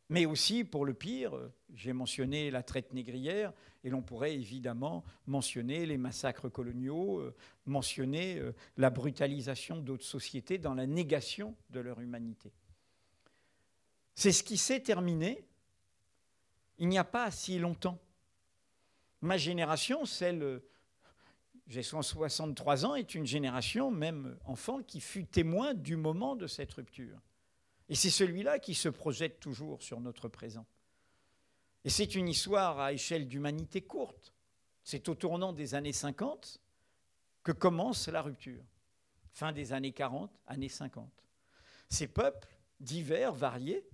Mais 0.09 0.25
aussi, 0.25 0.63
pour 0.63 0.85
le 0.85 0.95
pire, 0.95 1.33
j'ai 1.75 1.93
mentionné 1.93 2.51
la 2.51 2.63
traite 2.63 2.93
négrière, 2.93 3.53
et 3.83 3.91
l'on 3.91 4.03
pourrait 4.03 4.35
évidemment 4.35 5.05
mentionner 5.27 5.85
les 5.85 5.99
massacres 5.99 6.49
coloniaux, 6.49 7.19
euh, 7.19 7.35
mentionner 7.67 8.39
euh, 8.39 8.53
la 8.77 8.91
brutalisation 8.91 9.79
d'autres 9.79 10.05
sociétés 10.05 10.59
dans 10.59 10.75
la 10.75 10.87
négation 10.87 11.57
de 11.71 11.81
leur 11.81 12.01
humanité. 12.01 12.53
C'est 14.15 14.33
ce 14.33 14.45
qui 14.45 14.59
s'est 14.59 14.81
terminé 14.81 15.45
il 16.79 16.89
n'y 16.89 16.99
a 16.99 17.05
pas 17.05 17.31
si 17.31 17.59
longtemps. 17.59 17.99
Ma 19.23 19.37
génération, 19.37 20.05
celle, 20.05 20.63
j'ai 21.67 21.83
163 21.83 22.87
ans, 22.87 22.95
est 22.95 23.15
une 23.15 23.27
génération, 23.27 23.91
même 23.91 24.39
enfant, 24.45 24.83
qui 24.83 25.01
fut 25.01 25.25
témoin 25.25 25.75
du 25.75 25.97
moment 25.97 26.37
de 26.37 26.47
cette 26.47 26.73
rupture. 26.73 27.21
Et 27.89 27.95
c'est 27.95 28.11
celui-là 28.11 28.59
qui 28.59 28.75
se 28.75 28.89
projette 28.89 29.41
toujours 29.41 29.83
sur 29.83 30.01
notre 30.01 30.29
présent. 30.29 30.67
Et 31.85 31.91
c'est 31.91 32.15
une 32.15 32.29
histoire 32.29 32.81
à 32.81 32.93
échelle 32.93 33.29
d'humanité 33.29 33.81
courte. 33.81 34.35
C'est 34.83 35.09
au 35.09 35.15
tournant 35.15 35.53
des 35.53 35.75
années 35.75 35.93
50 35.93 36.61
que 37.43 37.53
commence 37.53 38.09
la 38.09 38.23
rupture. 38.23 38.65
Fin 39.33 39.53
des 39.53 39.73
années 39.73 39.93
40, 39.93 40.31
années 40.47 40.69
50. 40.69 41.09
Ces 41.89 42.09
peuples 42.09 42.49
divers, 42.81 43.33
variés, 43.33 43.87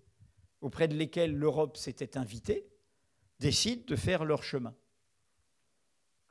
auprès 0.62 0.88
de 0.88 0.95
lesquels 0.95 1.35
l'Europe 1.35 1.77
s'était 1.77 2.16
invitée, 2.16 2.72
décident 3.42 3.83
de 3.87 3.96
faire 3.96 4.24
leur 4.24 4.44
chemin. 4.44 4.72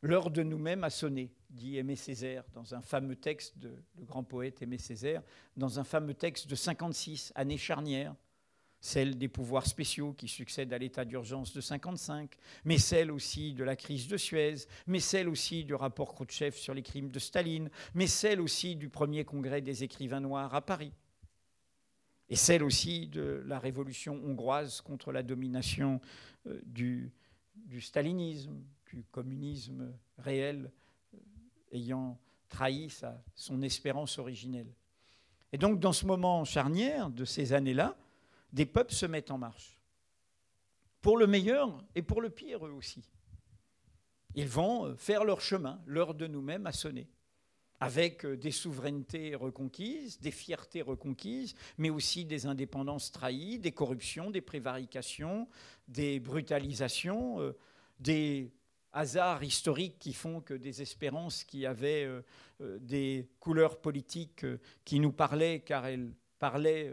L'heure 0.01 0.31
de 0.31 0.43
nous-mêmes 0.43 0.85
a 0.85 0.89
sonné, 0.89 1.29
dit 1.49 1.77
Aimé 1.77 1.97
Césaire 1.97 2.45
dans 2.53 2.73
un 2.73 2.81
fameux 2.81 3.17
texte 3.17 3.57
de 3.59 3.75
le 3.97 4.05
grand 4.05 4.23
poète 4.23 4.61
Aimé 4.61 4.77
Césaire, 4.77 5.21
dans 5.57 5.77
un 5.77 5.83
fameux 5.83 6.13
texte 6.13 6.49
de 6.49 6.55
56, 6.55 7.33
année 7.35 7.57
charnière, 7.57 8.15
celle 8.79 9.17
des 9.17 9.27
pouvoirs 9.27 9.67
spéciaux 9.67 10.13
qui 10.13 10.29
succèdent 10.29 10.71
à 10.71 10.77
l'état 10.77 11.03
d'urgence 11.03 11.53
de 11.53 11.59
55, 11.59 12.31
mais 12.63 12.77
celle 12.77 13.11
aussi 13.11 13.53
de 13.53 13.65
la 13.65 13.75
crise 13.75 14.07
de 14.07 14.15
Suez, 14.17 14.55
mais 14.87 15.01
celle 15.01 15.27
aussi 15.27 15.65
du 15.65 15.75
rapport 15.75 16.15
Khrouchtchev 16.15 16.55
sur 16.55 16.73
les 16.73 16.81
crimes 16.81 17.11
de 17.11 17.19
Staline, 17.19 17.69
mais 17.93 18.07
celle 18.07 18.39
aussi 18.39 18.77
du 18.77 18.87
premier 18.87 19.25
congrès 19.25 19.61
des 19.61 19.83
écrivains 19.83 20.21
noirs 20.21 20.55
à 20.55 20.65
Paris, 20.65 20.93
et 22.31 22.37
celle 22.37 22.63
aussi 22.63 23.07
de 23.07 23.43
la 23.45 23.59
révolution 23.59 24.15
hongroise 24.23 24.79
contre 24.79 25.11
la 25.11 25.21
domination 25.21 25.99
euh, 26.47 26.61
du, 26.65 27.11
stalinisme, 27.81 28.63
du 28.89 29.03
communisme 29.11 29.93
réel 30.17 30.71
euh, 31.13 31.17
ayant 31.73 32.17
trahi 32.47 32.87
son 33.35 33.61
espérance 33.61 34.17
originelle. 34.17 34.73
Et 35.51 35.57
donc 35.57 35.81
dans 35.81 35.91
ce 35.91 36.05
moment 36.05 36.45
charnière 36.45 37.09
de 37.09 37.25
ces 37.25 37.51
années-là, 37.51 37.97
des 38.53 38.65
peuples 38.65 38.93
se 38.93 39.05
mettent 39.05 39.31
en 39.31 39.37
marche. 39.37 39.77
Pour 41.01 41.17
le 41.17 41.27
meilleur 41.27 41.83
et 41.95 42.01
pour 42.01 42.21
le 42.21 42.29
pire, 42.29 42.65
eux 42.65 42.71
aussi. 42.71 43.03
Ils 44.35 44.47
vont 44.47 44.85
euh, 44.85 44.95
faire 44.95 45.25
leur 45.25 45.41
chemin, 45.41 45.81
l'heure 45.85 46.13
de 46.13 46.27
nous-mêmes 46.27 46.65
a 46.65 46.71
sonné, 46.71 47.09
avec 47.81 48.23
euh, 48.23 48.37
des 48.37 48.51
souverainetés 48.51 49.35
reconquises, 49.35 50.21
des 50.21 50.31
fiertés 50.31 50.81
reconquises, 50.81 51.53
mais 51.77 51.89
aussi 51.89 52.23
des 52.23 52.45
indépendances 52.45 53.11
trahies, 53.11 53.59
des 53.59 53.73
corruptions, 53.73 54.31
des 54.31 54.39
prévarications, 54.39 55.49
des 55.89 56.21
brutalisations, 56.21 57.53
des 57.99 58.53
hasards 58.93 59.43
historiques 59.43 59.99
qui 59.99 60.13
font 60.13 60.41
que 60.41 60.53
des 60.53 60.81
espérances 60.81 61.43
qui 61.43 61.65
avaient 61.65 62.05
euh, 62.05 62.21
euh, 62.61 62.77
des 62.79 63.29
couleurs 63.39 63.79
politiques 63.79 64.43
euh, 64.43 64.59
qui 64.83 64.99
nous 64.99 65.11
parlaient, 65.11 65.59
car 65.59 65.85
elles 65.85 66.11
parlaient 66.39 66.91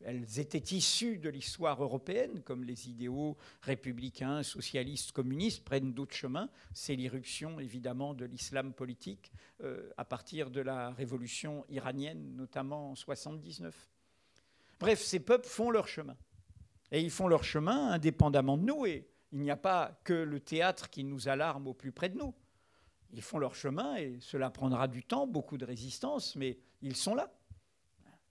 elles 0.00 0.38
étaient 0.38 0.76
issues 0.76 1.18
de 1.18 1.28
l'histoire 1.28 1.82
européenne, 1.82 2.42
comme 2.42 2.64
les 2.64 2.88
idéaux 2.88 3.36
républicains, 3.62 4.42
socialistes, 4.42 5.12
communistes, 5.12 5.64
prennent 5.64 5.92
d'autres 5.92 6.14
chemins. 6.14 6.48
C'est 6.72 6.94
l'irruption, 6.94 7.60
évidemment, 7.60 8.14
de 8.14 8.24
l'islam 8.24 8.72
politique 8.72 9.32
à 9.96 10.04
partir 10.04 10.50
de 10.50 10.60
la 10.60 10.90
révolution 10.90 11.64
iranienne, 11.68 12.34
notamment 12.36 12.92
en 12.92 12.94
79. 12.94 13.88
Bref, 14.80 15.00
ces 15.00 15.20
peuples 15.20 15.48
font 15.48 15.70
leur 15.70 15.86
chemin. 15.86 16.16
Et 16.90 17.00
ils 17.00 17.10
font 17.10 17.28
leur 17.28 17.44
chemin 17.44 17.92
indépendamment 17.92 18.56
de 18.56 18.64
nous. 18.64 18.86
Et 18.86 19.06
il 19.32 19.40
n'y 19.40 19.50
a 19.50 19.56
pas 19.56 20.00
que 20.04 20.12
le 20.12 20.40
théâtre 20.40 20.90
qui 20.90 21.04
nous 21.04 21.28
alarme 21.28 21.66
au 21.66 21.74
plus 21.74 21.92
près 21.92 22.08
de 22.08 22.18
nous. 22.18 22.34
Ils 23.12 23.22
font 23.22 23.38
leur 23.38 23.54
chemin 23.54 23.96
et 23.96 24.18
cela 24.20 24.50
prendra 24.50 24.88
du 24.88 25.02
temps, 25.04 25.26
beaucoup 25.26 25.58
de 25.58 25.64
résistance, 25.64 26.34
mais 26.36 26.58
ils 26.80 26.96
sont 26.96 27.14
là. 27.14 27.30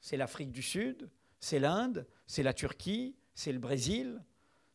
C'est 0.02 0.18
l'Afrique 0.18 0.52
du 0.52 0.62
Sud, 0.62 1.10
c'est 1.40 1.60
l'Inde, 1.60 2.06
c'est 2.28 2.44
la 2.44 2.54
Turquie, 2.54 3.16
c'est 3.34 3.54
le 3.54 3.60
Brésil, 3.60 4.22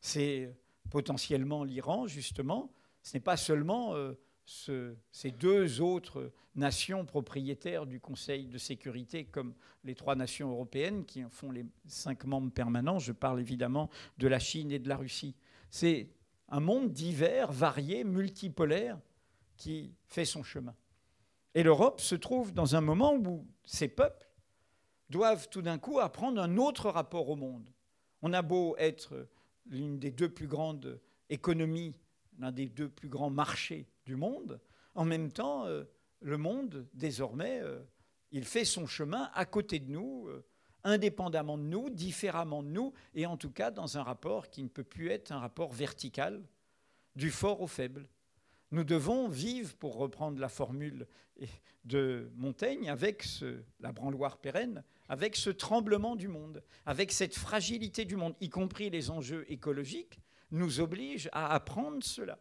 c'est 0.00 0.56
potentiellement 0.88 1.64
l'Iran, 1.64 2.06
justement. 2.06 2.72
Ce 3.02 3.16
n'est 3.16 3.20
pas 3.22 3.36
seulement 3.36 3.94
euh, 3.94 4.14
ces 4.46 5.30
deux 5.32 5.80
autres 5.80 6.32
nations 6.54 7.04
propriétaires 7.04 7.86
du 7.86 8.00
Conseil 8.00 8.46
de 8.46 8.58
sécurité, 8.58 9.24
comme 9.24 9.54
les 9.84 9.94
trois 9.94 10.14
nations 10.14 10.50
européennes 10.50 11.04
qui 11.04 11.24
en 11.24 11.28
font 11.28 11.50
les 11.50 11.66
cinq 11.86 12.24
membres 12.24 12.52
permanents. 12.52 12.98
Je 12.98 13.12
parle 13.12 13.40
évidemment 13.40 13.90
de 14.18 14.28
la 14.28 14.38
Chine 14.38 14.70
et 14.72 14.78
de 14.78 14.88
la 14.88 14.96
Russie. 14.96 15.34
C'est 15.70 16.08
un 16.48 16.60
monde 16.60 16.92
divers, 16.92 17.52
varié, 17.52 18.04
multipolaire, 18.04 18.98
qui 19.56 19.92
fait 20.06 20.24
son 20.24 20.42
chemin. 20.42 20.74
Et 21.54 21.62
l'Europe 21.62 22.00
se 22.00 22.14
trouve 22.14 22.52
dans 22.52 22.76
un 22.76 22.80
moment 22.80 23.14
où 23.14 23.46
ces 23.64 23.88
peuples 23.88 24.25
doivent 25.10 25.48
tout 25.48 25.62
d'un 25.62 25.78
coup 25.78 26.00
apprendre 26.00 26.40
un 26.40 26.56
autre 26.56 26.90
rapport 26.90 27.28
au 27.28 27.36
monde. 27.36 27.70
On 28.22 28.32
a 28.32 28.42
beau 28.42 28.76
être 28.78 29.28
l'une 29.66 29.98
des 29.98 30.10
deux 30.10 30.28
plus 30.28 30.46
grandes 30.46 31.00
économies, 31.28 31.94
l'un 32.38 32.52
des 32.52 32.66
deux 32.66 32.88
plus 32.88 33.08
grands 33.08 33.30
marchés 33.30 33.86
du 34.04 34.16
monde, 34.16 34.60
en 34.96 35.04
même 35.04 35.30
temps, 35.30 35.66
euh, 35.66 35.84
le 36.20 36.38
monde, 36.38 36.88
désormais, 36.94 37.60
euh, 37.60 37.78
il 38.32 38.44
fait 38.44 38.64
son 38.64 38.86
chemin 38.86 39.30
à 39.34 39.44
côté 39.44 39.78
de 39.78 39.90
nous, 39.90 40.26
euh, 40.26 40.44
indépendamment 40.84 41.58
de 41.58 41.64
nous, 41.64 41.90
différemment 41.90 42.62
de 42.62 42.68
nous, 42.68 42.92
et 43.14 43.26
en 43.26 43.36
tout 43.36 43.50
cas 43.50 43.70
dans 43.70 43.98
un 43.98 44.02
rapport 44.02 44.48
qui 44.48 44.62
ne 44.62 44.68
peut 44.68 44.84
plus 44.84 45.10
être 45.10 45.32
un 45.32 45.38
rapport 45.38 45.72
vertical, 45.72 46.42
du 47.14 47.30
fort 47.30 47.60
au 47.60 47.66
faible. 47.66 48.08
Nous 48.70 48.84
devons 48.84 49.28
vivre, 49.28 49.74
pour 49.76 49.96
reprendre 49.96 50.40
la 50.40 50.48
formule 50.48 51.06
de 51.84 52.30
Montaigne, 52.34 52.88
avec 52.90 53.24
la 53.80 53.92
branloire 53.92 54.38
pérenne, 54.38 54.82
avec 55.08 55.36
ce 55.36 55.50
tremblement 55.50 56.16
du 56.16 56.28
monde, 56.28 56.62
avec 56.84 57.12
cette 57.12 57.34
fragilité 57.34 58.04
du 58.04 58.16
monde, 58.16 58.34
y 58.40 58.48
compris 58.48 58.90
les 58.90 59.10
enjeux 59.10 59.44
écologiques, 59.50 60.20
nous 60.50 60.80
oblige 60.80 61.28
à 61.32 61.54
apprendre 61.54 62.02
cela 62.02 62.38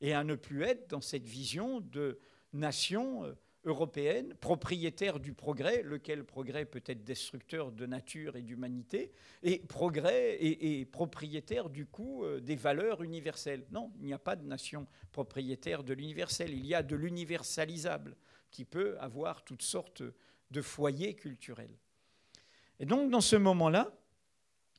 et 0.00 0.12
à 0.12 0.24
ne 0.24 0.34
plus 0.34 0.62
être 0.62 0.88
dans 0.90 1.00
cette 1.00 1.26
vision 1.26 1.80
de 1.80 2.18
nation 2.52 3.24
euh, 3.24 3.34
européenne, 3.64 4.34
propriétaire 4.34 5.18
du 5.18 5.32
progrès, 5.32 5.82
lequel 5.82 6.24
progrès 6.24 6.64
peut 6.64 6.82
être 6.86 7.02
destructeur 7.02 7.72
de 7.72 7.84
nature 7.84 8.36
et 8.36 8.42
d'humanité, 8.42 9.10
et 9.42 9.58
progrès 9.58 10.36
et, 10.40 10.84
propriétaire 10.86 11.68
du 11.68 11.86
coup 11.86 12.24
euh, 12.24 12.40
des 12.40 12.54
valeurs 12.54 13.02
universelles. 13.02 13.66
Non, 13.72 13.92
il 13.98 14.06
n'y 14.06 14.12
a 14.12 14.18
pas 14.18 14.36
de 14.36 14.46
nation 14.46 14.86
propriétaire 15.10 15.82
de 15.82 15.94
l'universel, 15.94 16.52
il 16.52 16.66
y 16.66 16.74
a 16.74 16.82
de 16.82 16.94
l'universalisable 16.94 18.16
qui 18.50 18.64
peut 18.64 18.96
avoir 19.00 19.44
toutes 19.44 19.62
sortes 19.62 20.04
de 20.52 20.62
foyers 20.62 21.14
culturels. 21.14 21.76
Et 22.80 22.86
donc 22.86 23.10
dans 23.10 23.20
ce 23.20 23.36
moment-là, 23.36 23.92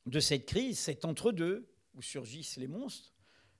de 0.06 0.20
cette 0.20 0.46
crise, 0.46 0.78
c'est 0.78 1.04
entre-deux 1.04 1.68
où 1.94 2.02
surgissent 2.02 2.56
les 2.56 2.68
monstres, 2.68 3.12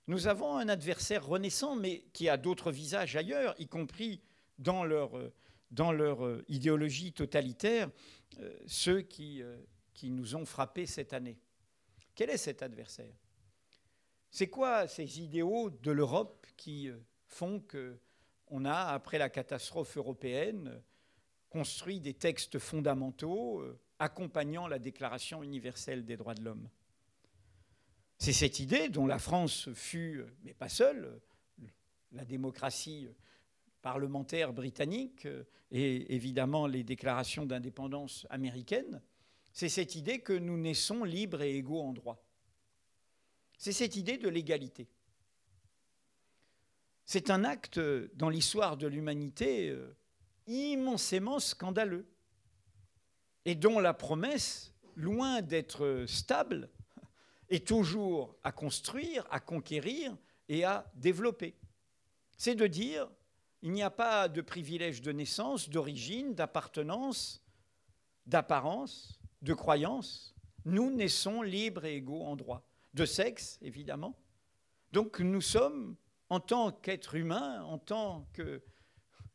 nous 0.07 0.25
avons 0.25 0.57
un 0.57 0.69
adversaire 0.69 1.23
renaissant, 1.23 1.75
mais 1.75 2.05
qui 2.13 2.29
a 2.29 2.37
d'autres 2.37 2.71
visages 2.71 3.15
ailleurs, 3.15 3.53
y 3.59 3.67
compris 3.67 4.23
dans 4.57 4.83
leur, 4.83 5.15
euh, 5.15 5.31
dans 5.69 5.91
leur 5.91 6.25
euh, 6.25 6.43
idéologie 6.47 7.13
totalitaire, 7.13 7.91
euh, 8.39 8.57
ceux 8.65 9.01
qui, 9.01 9.43
qui 9.93 10.09
nous 10.09 10.35
ont 10.35 10.45
frappés 10.45 10.87
cette 10.87 11.13
année. 11.13 11.37
Quel 12.15 12.31
est 12.31 12.37
cet 12.37 12.63
adversaire? 12.63 13.13
C'est 14.31 14.49
quoi 14.49 14.87
ces 14.87 15.21
idéaux 15.21 15.69
de 15.69 15.91
l'Europe 15.91 16.47
qui 16.57 16.89
font 17.27 17.59
que 17.59 17.99
on 18.47 18.65
a, 18.65 18.73
après 18.73 19.19
la 19.19 19.29
catastrophe 19.29 19.95
européenne, 19.95 20.81
construit 21.49 21.99
des 21.99 22.15
textes 22.15 22.57
fondamentaux 22.57 23.63
accompagnant 23.99 24.67
la 24.67 24.79
Déclaration 24.79 25.43
universelle 25.43 26.05
des 26.05 26.17
droits 26.17 26.35
de 26.35 26.43
l'homme 26.43 26.69
c'est 28.19 28.33
cette 28.33 28.59
idée 28.59 28.89
dont 28.89 29.07
la 29.07 29.17
France 29.17 29.69
fut, 29.73 30.25
mais 30.43 30.53
pas 30.53 30.67
seule, 30.67 31.21
la 32.11 32.25
démocratie 32.25 33.07
parlementaire 33.81 34.51
britannique 34.51 35.25
et 35.71 36.13
évidemment 36.13 36.67
les 36.67 36.83
déclarations 36.83 37.45
d'indépendance 37.45 38.27
américaines, 38.29 39.01
c'est 39.53 39.69
cette 39.69 39.95
idée 39.95 40.19
que 40.19 40.33
nous 40.33 40.57
naissons 40.57 41.05
libres 41.05 41.41
et 41.41 41.55
égaux 41.55 41.81
en 41.81 41.93
droit. 41.93 42.21
C'est 43.57 43.71
cette 43.71 43.95
idée 43.95 44.17
de 44.17 44.27
l'égalité. 44.27 44.89
C'est 47.05 47.29
un 47.29 47.45
acte 47.45 47.79
dans 48.15 48.29
l'histoire 48.29 48.75
de 48.75 48.87
l'humanité 48.87 49.69
euh, 49.69 49.95
immensément 50.45 51.39
scandaleux 51.39 52.05
et 53.45 53.55
dont 53.55 53.79
la 53.79 53.93
promesse, 53.93 54.73
loin 54.95 55.41
d'être 55.41 56.05
stable, 56.07 56.69
est 57.49 57.67
toujours 57.67 58.35
à 58.43 58.51
construire, 58.51 59.25
à 59.31 59.39
conquérir 59.39 60.15
et 60.47 60.63
à 60.63 60.91
développer. 60.95 61.55
C'est 62.37 62.55
de 62.55 62.67
dire, 62.67 63.09
il 63.61 63.71
n'y 63.71 63.83
a 63.83 63.89
pas 63.89 64.27
de 64.27 64.41
privilège 64.41 65.01
de 65.01 65.11
naissance, 65.11 65.69
d'origine, 65.69 66.33
d'appartenance, 66.33 67.43
d'apparence, 68.25 69.19
de 69.41 69.53
croyance. 69.53 70.35
Nous 70.65 70.91
naissons 70.91 71.41
libres 71.41 71.85
et 71.85 71.95
égaux 71.95 72.23
en 72.23 72.35
droit, 72.35 72.63
de 72.93 73.05
sexe 73.05 73.57
évidemment. 73.61 74.15
Donc 74.91 75.19
nous 75.19 75.41
sommes, 75.41 75.95
en 76.29 76.39
tant 76.39 76.71
qu'êtres 76.71 77.15
humains, 77.15 77.63
en 77.63 77.77
tant 77.77 78.27
que, 78.33 78.61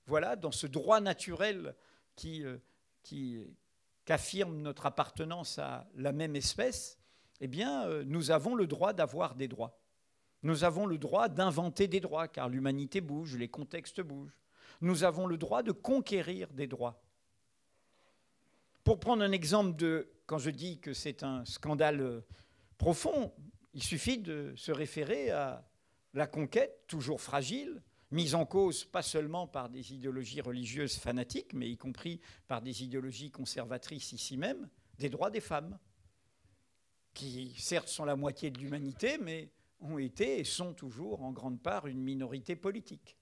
voilà, 0.07 0.37
dans 0.37 0.53
ce 0.53 0.67
droit 0.67 1.01
naturel 1.01 1.75
qui, 2.17 2.45
euh, 2.45 2.59
qui, 3.03 3.41
qu'affirme 4.05 4.61
notre 4.61 4.87
appartenance 4.87 5.59
à 5.59 5.89
la 5.97 6.13
même 6.13 6.37
espèce, 6.37 6.99
eh 7.41 7.49
bien, 7.49 7.87
euh, 7.87 8.05
nous 8.07 8.31
avons 8.31 8.55
le 8.55 8.67
droit 8.67 8.93
d'avoir 8.93 9.35
des 9.35 9.49
droits. 9.49 9.79
Nous 10.43 10.65
avons 10.65 10.87
le 10.87 10.99
droit 10.99 11.29
d'inventer 11.29 11.89
des 11.89 12.01
droits, 12.01 12.29
car 12.29 12.49
l'humanité 12.49 13.01
bouge, 13.01 13.37
les 13.37 13.49
contextes 13.49 14.01
bougent. 14.01 14.37
Nous 14.81 15.05
avons 15.05 15.27
le 15.27 15.39
droit 15.39 15.63
de 15.63 15.73
conquérir 15.73 16.53
des 16.53 16.67
droits. 16.67 17.03
Pour 18.83 19.01
prendre 19.01 19.23
un 19.23 19.33
exemple 19.33 19.77
de, 19.77 20.11
quand 20.27 20.39
je 20.39 20.51
dis 20.51 20.79
que 20.79 20.93
c'est 20.93 21.23
un 21.23 21.45
scandale 21.47 22.01
euh, 22.01 22.21
profond, 22.77 23.33
il 23.73 23.83
suffit 23.83 24.19
de 24.19 24.53
se 24.57 24.71
référer 24.71 25.31
à 25.31 25.67
la 26.13 26.27
conquête, 26.27 26.85
toujours 26.87 27.21
fragile, 27.21 27.83
mise 28.15 28.35
en 28.35 28.47
cause 28.47 28.85
pas 28.85 29.03
seulement 29.03 29.47
par 29.47 29.69
des 29.69 29.93
idéologies 29.93 30.41
religieuses 30.41 30.97
fanatiques, 30.97 31.53
mais 31.53 31.69
y 31.69 31.77
compris 31.77 32.21
par 32.47 32.63
des 32.63 32.85
idéologies 32.85 33.31
conservatrices 33.31 34.13
ici 34.13 34.37
même, 34.37 34.69
des 34.99 35.09
droits 35.09 35.31
des 35.31 35.41
femmes 35.41 35.79
qui 37.13 37.55
certes 37.59 37.89
sont 37.89 38.05
la 38.05 38.17
moitié 38.17 38.51
de 38.51 38.59
l'humanité, 38.59 39.19
mais 39.19 39.51
ont 39.81 39.99
été 39.99 40.39
et 40.39 40.45
sont 40.45 40.75
toujours 40.75 41.23
en 41.23 41.33
grande 41.33 41.61
part 41.61 41.87
une 41.87 42.01
minorité 42.01 42.57
politique. 42.57 43.17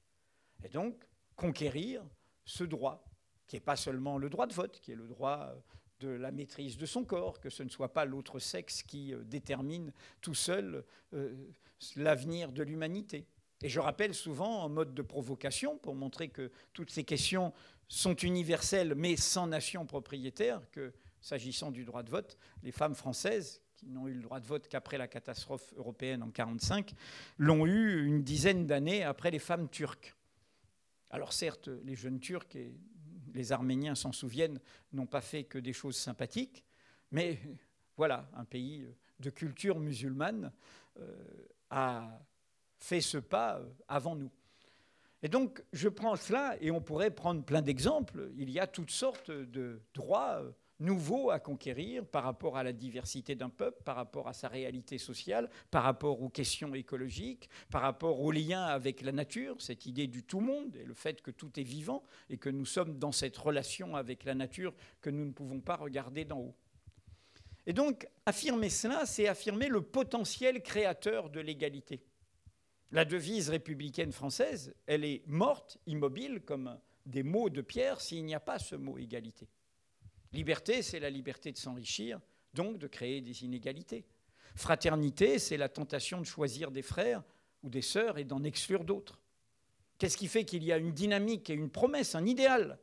Et 0.63 0.69
donc, 0.69 1.05
conquérir 1.37 2.05
ce 2.45 2.65
droit, 2.65 3.05
qui 3.47 3.57
n'est 3.57 3.61
pas 3.61 3.77
seulement 3.77 4.19
le 4.19 4.29
droit 4.31 4.47
de 4.47 4.55
vote, 4.55 4.79
qui 4.81 4.93
est 4.93 4.97
le 4.97 5.09
droit 5.09 5.55
de 6.01 6.09
la 6.09 6.33
maîtrise 6.33 6.77
de 6.77 6.87
son 6.87 7.05
corps, 7.05 7.41
que 7.41 7.51
ce 7.51 7.63
ne 7.63 7.69
soit 7.69 7.93
pas 7.93 8.05
l'autre 8.05 8.39
sexe 8.39 8.83
qui 8.83 9.15
euh, 9.15 9.23
détermine 9.25 9.93
tout 10.21 10.35
seul 10.35 10.85
euh, 11.15 11.49
l'avenir 11.97 12.53
de 12.53 12.63
l'humanité. 12.63 13.27
Et 13.63 13.69
je 13.69 13.81
rappelle 13.81 14.15
souvent 14.15 14.65
en 14.65 14.69
mode 14.69 14.95
de 14.95 15.03
provocation, 15.03 15.79
pour 15.79 15.95
montrer 15.95 16.29
que 16.29 16.51
toutes 16.73 16.91
ces 16.91 17.05
questions 17.05 17.53
sont 17.89 18.17
universelles 18.17 18.95
mais 18.97 19.17
sans 19.17 19.47
nation 19.47 19.87
propriétaire, 19.87 20.61
que 20.73 20.93
s'agissant 21.21 21.71
du 21.71 21.85
droit 21.85 22.03
de 22.03 22.11
vote, 22.11 22.37
les 22.63 22.73
femmes 22.73 22.95
françaises 22.95 23.61
qui 23.75 23.87
n'ont 23.89 24.09
eu 24.09 24.15
le 24.15 24.23
droit 24.23 24.41
de 24.41 24.47
vote 24.47 24.69
qu'après 24.69 24.99
la 24.99 25.09
catastrophe 25.09 25.73
européenne 25.77 26.23
en 26.23 26.27
1945, 26.27 26.93
l'ont 27.39 27.67
eu 27.67 28.05
une 28.07 28.23
dizaine 28.23 28.67
d'années 28.67 29.05
après 29.05 29.31
les 29.31 29.39
femmes 29.39 29.69
turques. 29.69 30.15
Alors 31.11 31.33
certes, 31.33 31.69
les 31.85 31.95
jeunes 31.95 32.21
Turcs, 32.21 32.57
et 32.57 32.75
les 33.35 33.53
Arméniens 33.53 33.95
s'en 33.95 34.13
souviennent, 34.13 34.61
n'ont 34.93 35.07
pas 35.07 35.21
fait 35.21 35.45
que 35.45 35.59
des 35.59 35.73
choses 35.73 35.97
sympathiques, 35.97 36.65
mais 37.11 37.39
voilà, 37.97 38.29
un 38.35 38.45
pays 38.45 38.87
de 39.21 39.31
culture 39.31 39.79
musulmane 39.79 40.53
euh, 40.99 41.47
a 41.71 42.19
fait 42.83 43.01
ce 43.01 43.19
pas 43.19 43.59
euh, 43.59 43.69
avant 43.89 44.17
nous. 44.17 44.31
Et 45.23 45.29
donc, 45.29 45.63
je 45.73 45.89
prends 45.89 46.17
cela, 46.17 46.57
et 46.61 46.73
on 46.73 46.81
pourrait 46.81 47.13
prendre 47.13 47.45
plein 47.45 47.63
d'exemples. 47.63 48.31
Il 48.37 48.51
y 48.51 48.59
a 48.59 48.67
toutes 48.67 48.91
sortes 48.91 49.31
de 49.31 49.81
droits 49.95 50.41
euh, 50.41 50.51
nouveau 50.81 51.31
à 51.31 51.39
conquérir 51.39 52.05
par 52.05 52.25
rapport 52.25 52.57
à 52.57 52.65
la 52.65 52.73
diversité 52.73 53.37
d'un 53.37 53.51
peuple, 53.51 53.85
par 53.85 53.95
rapport 53.95 54.27
à 54.27 54.33
sa 54.33 54.49
réalité 54.49 54.99
sociale, 54.99 55.49
par 55.71 55.85
rapport 55.85 56.21
aux 56.21 56.29
questions 56.29 56.75
écologiques, 56.75 57.49
par 57.71 57.83
rapport 57.83 58.21
aux 58.21 58.33
liens 58.33 58.65
avec 58.65 59.01
la 59.03 59.13
nature, 59.13 59.55
cette 59.61 59.87
idée 59.87 60.09
du 60.09 60.25
tout 60.25 60.41
monde 60.41 60.75
et 60.75 60.85
le 60.85 60.95
fait 60.95 61.23
que 61.23 61.31
tout 61.31 61.61
est 61.61 61.63
vivant 61.63 62.03
et 62.31 62.37
que 62.37 62.51
nous 62.51 62.67
sommes 62.67 62.99
dans 62.99 63.13
cette 63.13 63.37
relation 63.37 63.95
avec 63.95 64.25
la 64.25 64.35
nature 64.35 64.75
que 65.01 65.11
nous 65.11 65.25
ne 65.25 65.31
pouvons 65.31 65.61
pas 65.61 65.77
regarder 65.77 66.25
d'en 66.25 66.41
haut. 66.41 66.55
Et 67.65 67.73
donc, 67.73 68.09
affirmer 68.27 68.71
cela, 68.71 69.07
c'est 69.07 69.29
affirmer 69.29 69.69
le 69.69 69.83
potentiel 69.83 70.65
créateur 70.65 71.31
de 71.31 71.39
l'égalité. 71.39 72.03
La 72.93 73.07
devise 73.07 73.49
républicaine 73.49 74.13
française, 74.13 74.75
elle 74.87 75.05
est 75.05 75.23
morte, 75.27 75.79
immobile, 75.87 76.43
comme 76.45 76.79
des 77.07 77.23
mots 77.23 77.49
de 77.49 77.63
pierre, 77.63 78.03
s'il 78.03 78.25
n'y 78.27 78.35
a 78.35 78.41
pas 78.41 78.59
ce 78.59 78.77
mot 78.77 78.99
égalité. 78.99 79.49
Liberté, 80.35 80.83
c'est 80.83 81.01
la 81.01 81.09
liberté 81.09 81.53
de 81.53 81.57
s'enrichir, 81.57 82.21
donc 82.53 82.79
de 82.79 82.87
créer 82.87 83.23
des 83.23 83.45
inégalités. 83.45 84.05
Fraternité, 84.57 85.39
c'est 85.39 85.57
la 85.57 85.71
tentation 85.71 86.21
de 86.21 86.27
choisir 86.27 86.71
des 86.71 86.83
frères 86.83 87.23
ou 87.63 87.71
des 87.71 87.81
sœurs 87.81 88.19
et 88.19 88.25
d'en 88.25 88.45
exclure 88.45 88.85
d'autres. 88.85 89.19
Qu'est-ce 89.97 90.19
qui 90.19 90.29
fait 90.29 90.45
qu'il 90.45 90.63
y 90.63 90.71
a 90.71 90.77
une 90.77 90.93
dynamique 90.93 91.49
et 91.49 91.55
une 91.55 91.71
promesse, 91.71 92.15
un 92.15 92.27
idéal 92.27 92.79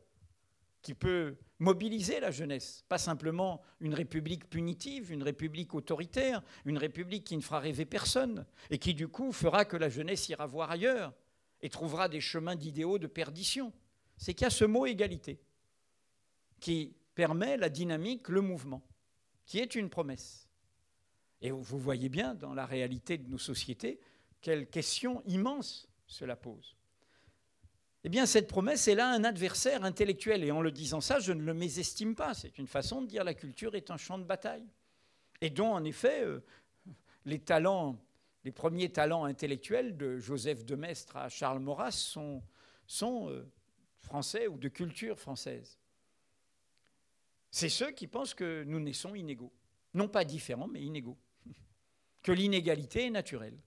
qui 0.82 0.94
peut 0.94 1.36
mobiliser 1.58 2.20
la 2.20 2.30
jeunesse, 2.30 2.84
pas 2.88 2.98
simplement 2.98 3.60
une 3.80 3.94
république 3.94 4.48
punitive, 4.48 5.12
une 5.12 5.22
république 5.22 5.74
autoritaire, 5.74 6.42
une 6.64 6.78
république 6.78 7.24
qui 7.24 7.36
ne 7.36 7.42
fera 7.42 7.60
rêver 7.60 7.84
personne 7.84 8.46
et 8.70 8.78
qui 8.78 8.94
du 8.94 9.08
coup 9.08 9.32
fera 9.32 9.64
que 9.64 9.76
la 9.76 9.88
jeunesse 9.88 10.28
ira 10.28 10.46
voir 10.46 10.70
ailleurs 10.70 11.12
et 11.60 11.68
trouvera 11.68 12.08
des 12.08 12.20
chemins 12.20 12.56
d'idéaux 12.56 12.98
de 12.98 13.06
perdition. 13.06 13.72
C'est 14.16 14.32
qu'il 14.32 14.44
y 14.44 14.46
a 14.46 14.50
ce 14.50 14.64
mot 14.64 14.86
égalité 14.86 15.38
qui 16.60 16.94
permet 17.14 17.56
la 17.56 17.68
dynamique, 17.68 18.28
le 18.28 18.40
mouvement, 18.40 18.82
qui 19.44 19.58
est 19.58 19.74
une 19.74 19.90
promesse. 19.90 20.48
Et 21.42 21.50
vous 21.50 21.78
voyez 21.78 22.08
bien 22.08 22.34
dans 22.34 22.54
la 22.54 22.66
réalité 22.66 23.18
de 23.18 23.28
nos 23.28 23.38
sociétés 23.38 24.00
quelle 24.40 24.68
question 24.68 25.22
immense 25.26 25.88
cela 26.06 26.36
pose. 26.36 26.76
Eh 28.04 28.08
bien, 28.08 28.24
cette 28.24 28.48
promesse, 28.48 28.88
elle 28.88 29.00
a 29.00 29.10
un 29.10 29.24
adversaire 29.24 29.84
intellectuel. 29.84 30.42
Et 30.44 30.50
en 30.50 30.62
le 30.62 30.70
disant 30.70 31.00
ça, 31.00 31.18
je 31.18 31.32
ne 31.32 31.42
le 31.42 31.52
mésestime 31.52 32.14
pas. 32.14 32.32
C'est 32.34 32.58
une 32.58 32.66
façon 32.66 33.02
de 33.02 33.06
dire 33.06 33.24
la 33.24 33.34
culture 33.34 33.74
est 33.74 33.90
un 33.90 33.98
champ 33.98 34.18
de 34.18 34.24
bataille. 34.24 34.66
Et 35.42 35.50
dont, 35.50 35.72
en 35.72 35.84
effet, 35.84 36.24
euh, 36.24 36.42
les 37.26 37.38
talents, 37.38 37.98
les 38.44 38.52
premiers 38.52 38.90
talents 38.90 39.24
intellectuels 39.24 39.96
de 39.96 40.18
Joseph 40.18 40.64
de 40.64 40.76
Maistre 40.76 41.16
à 41.16 41.28
Charles 41.28 41.60
Maurras 41.60 41.92
sont, 41.92 42.42
euh, 43.28 43.46
français 43.98 44.48
ou 44.48 44.56
de 44.56 44.68
culture 44.68 45.18
française. 45.18 45.78
C'est 47.50 47.68
ceux 47.68 47.90
qui 47.90 48.06
pensent 48.06 48.34
que 48.34 48.64
nous 48.64 48.80
naissons 48.80 49.14
inégaux. 49.14 49.52
Non 49.92 50.08
pas 50.08 50.24
différents, 50.24 50.68
mais 50.68 50.82
inégaux. 50.82 51.18
Que 52.22 52.32
l'inégalité 52.32 53.06
est 53.06 53.10
naturelle. 53.10 53.58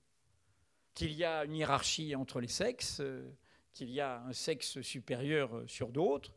Qu'il 0.94 1.12
y 1.14 1.24
a 1.24 1.44
une 1.44 1.56
hiérarchie 1.56 2.14
entre 2.14 2.40
les 2.40 2.48
sexes, 2.48 3.00
euh, 3.00 3.28
qu'il 3.74 3.90
y 3.90 4.00
a 4.00 4.22
un 4.22 4.34
sexe 4.34 4.82
supérieur 4.82 5.56
euh, 5.56 5.68
sur 5.68 5.90
d'autres, 5.90 6.34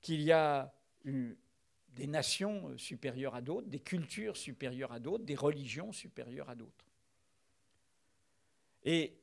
qu'il 0.00 0.22
y 0.22 0.32
a 0.32 0.72
des 1.04 2.06
nations 2.06 2.70
euh, 2.70 2.78
supérieures 2.78 3.34
à 3.34 3.42
d'autres, 3.42 3.68
des 3.68 3.80
cultures 3.80 4.36
supérieures 4.36 4.92
à 4.92 5.00
d'autres, 5.00 5.24
des 5.24 5.34
religions 5.34 5.92
supérieures 5.92 6.48
à 6.48 6.54
d'autres. 6.54 6.86
Et 8.82 9.18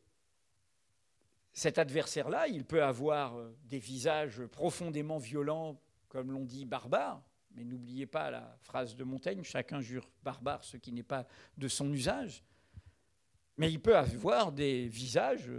cet 1.52 1.80
adversaire-là, 1.80 2.48
il 2.48 2.64
peut 2.64 2.84
avoir 2.84 3.36
des 3.64 3.80
visages 3.80 4.46
profondément 4.46 5.18
violents, 5.18 5.82
comme 6.08 6.32
l'on 6.32 6.46
dit 6.46 6.66
barbares, 6.66 7.24
mais 7.58 7.64
n'oubliez 7.64 8.06
pas 8.06 8.30
la 8.30 8.56
phrase 8.62 8.96
de 8.96 9.04
Montaigne, 9.04 9.42
chacun 9.44 9.82
jure 9.82 10.08
barbare 10.24 10.64
ce 10.64 10.78
qui 10.78 10.92
n'est 10.92 11.02
pas 11.02 11.26
de 11.58 11.68
son 11.68 11.92
usage. 11.92 12.44
Mais 13.58 13.72
il 13.72 13.82
peut 13.82 13.98
avoir 13.98 14.52
des 14.52 14.88
visages 14.88 15.52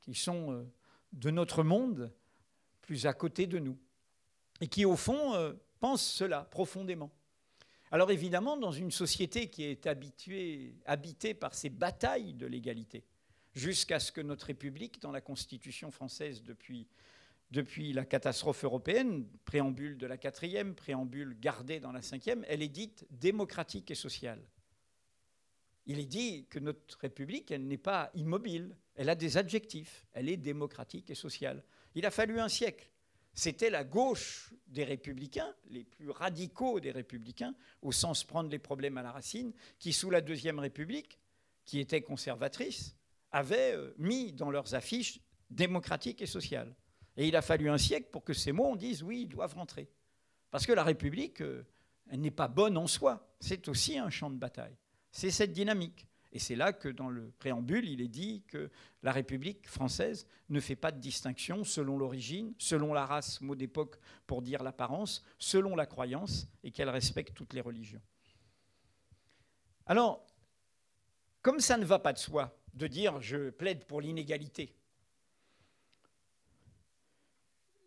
qui 0.00 0.14
sont 0.14 0.52
euh, 0.52 0.64
de 1.12 1.30
notre 1.30 1.62
monde, 1.62 2.12
plus 2.80 3.06
à 3.06 3.12
côté 3.12 3.46
de 3.46 3.58
nous, 3.58 3.78
et 4.60 4.68
qui 4.68 4.84
au 4.84 4.96
fond 4.96 5.34
euh, 5.34 5.52
pensent 5.80 6.06
cela 6.06 6.42
profondément. 6.44 7.10
Alors 7.90 8.10
évidemment, 8.10 8.56
dans 8.56 8.72
une 8.72 8.90
société 8.90 9.50
qui 9.50 9.64
est 9.64 9.86
habituée, 9.86 10.76
habitée 10.86 11.34
par 11.34 11.54
ces 11.54 11.68
batailles 11.68 12.34
de 12.34 12.46
l'égalité, 12.46 13.04
jusqu'à 13.54 14.00
ce 14.00 14.12
que 14.12 14.20
notre 14.20 14.46
République, 14.46 15.00
dans 15.00 15.12
la 15.12 15.20
Constitution 15.20 15.90
française 15.90 16.42
depuis 16.42 16.86
depuis 17.52 17.92
la 17.92 18.06
catastrophe 18.06 18.64
européenne, 18.64 19.28
préambule 19.44 19.98
de 19.98 20.06
la 20.06 20.16
quatrième, 20.16 20.74
préambule 20.74 21.38
gardée 21.38 21.80
dans 21.80 21.92
la 21.92 22.00
cinquième, 22.00 22.46
elle 22.48 22.62
est 22.62 22.68
dite 22.68 23.06
démocratique 23.10 23.90
et 23.90 23.94
sociale. 23.94 24.42
Il 25.84 25.98
est 25.98 26.06
dit 26.06 26.46
que 26.48 26.58
notre 26.58 26.98
République, 26.98 27.50
elle 27.50 27.66
n'est 27.66 27.76
pas 27.76 28.10
immobile, 28.14 28.74
elle 28.94 29.08
a 29.08 29.14
des 29.14 29.36
adjectifs, 29.36 30.06
elle 30.12 30.28
est 30.28 30.36
démocratique 30.36 31.10
et 31.10 31.14
sociale. 31.14 31.64
Il 31.94 32.06
a 32.06 32.10
fallu 32.10 32.40
un 32.40 32.48
siècle. 32.48 32.90
C'était 33.34 33.70
la 33.70 33.84
gauche 33.84 34.52
des 34.66 34.84
républicains, 34.84 35.54
les 35.70 35.84
plus 35.84 36.10
radicaux 36.10 36.80
des 36.80 36.90
républicains, 36.90 37.54
au 37.80 37.90
sens 37.90 38.24
prendre 38.24 38.50
les 38.50 38.58
problèmes 38.58 38.98
à 38.98 39.02
la 39.02 39.12
racine, 39.12 39.52
qui, 39.78 39.92
sous 39.92 40.10
la 40.10 40.20
Deuxième 40.20 40.58
République, 40.58 41.18
qui 41.64 41.80
était 41.80 42.02
conservatrice, 42.02 42.94
avaient 43.30 43.74
euh, 43.74 43.94
mis 43.96 44.32
dans 44.32 44.50
leurs 44.50 44.74
affiches 44.74 45.20
démocratique 45.48 46.20
et 46.20 46.26
sociale. 46.26 46.74
Et 47.16 47.28
il 47.28 47.36
a 47.36 47.42
fallu 47.42 47.70
un 47.70 47.78
siècle 47.78 48.08
pour 48.10 48.24
que 48.24 48.34
ces 48.34 48.52
mots, 48.52 48.66
on 48.66 48.76
dise 48.76 49.02
oui, 49.02 49.22
ils 49.22 49.28
doivent 49.28 49.54
rentrer. 49.54 49.88
Parce 50.50 50.66
que 50.66 50.72
la 50.72 50.84
République, 50.84 51.40
euh, 51.40 51.66
elle 52.10 52.20
n'est 52.20 52.30
pas 52.30 52.48
bonne 52.48 52.76
en 52.76 52.86
soi. 52.86 53.34
C'est 53.40 53.68
aussi 53.68 53.98
un 53.98 54.10
champ 54.10 54.30
de 54.30 54.36
bataille. 54.36 54.76
C'est 55.10 55.30
cette 55.30 55.52
dynamique. 55.52 56.06
Et 56.32 56.38
c'est 56.38 56.56
là 56.56 56.72
que 56.72 56.88
dans 56.88 57.10
le 57.10 57.30
préambule, 57.38 57.88
il 57.88 58.00
est 58.00 58.08
dit 58.08 58.42
que 58.48 58.70
la 59.02 59.12
République 59.12 59.68
française 59.68 60.26
ne 60.48 60.60
fait 60.60 60.76
pas 60.76 60.90
de 60.90 60.98
distinction 60.98 61.62
selon 61.62 61.98
l'origine, 61.98 62.54
selon 62.58 62.94
la 62.94 63.04
race, 63.04 63.40
mot 63.42 63.54
d'époque 63.54 63.96
pour 64.26 64.40
dire 64.40 64.62
l'apparence, 64.62 65.22
selon 65.38 65.76
la 65.76 65.86
croyance, 65.86 66.48
et 66.64 66.70
qu'elle 66.70 66.88
respecte 66.88 67.34
toutes 67.34 67.52
les 67.52 67.60
religions. 67.60 68.00
Alors, 69.84 70.26
comme 71.42 71.60
ça 71.60 71.76
ne 71.76 71.84
va 71.84 71.98
pas 71.98 72.12
de 72.14 72.18
soi 72.18 72.56
de 72.72 72.86
dire 72.86 73.20
je 73.20 73.50
plaide 73.50 73.84
pour 73.84 74.00
l'inégalité, 74.00 74.74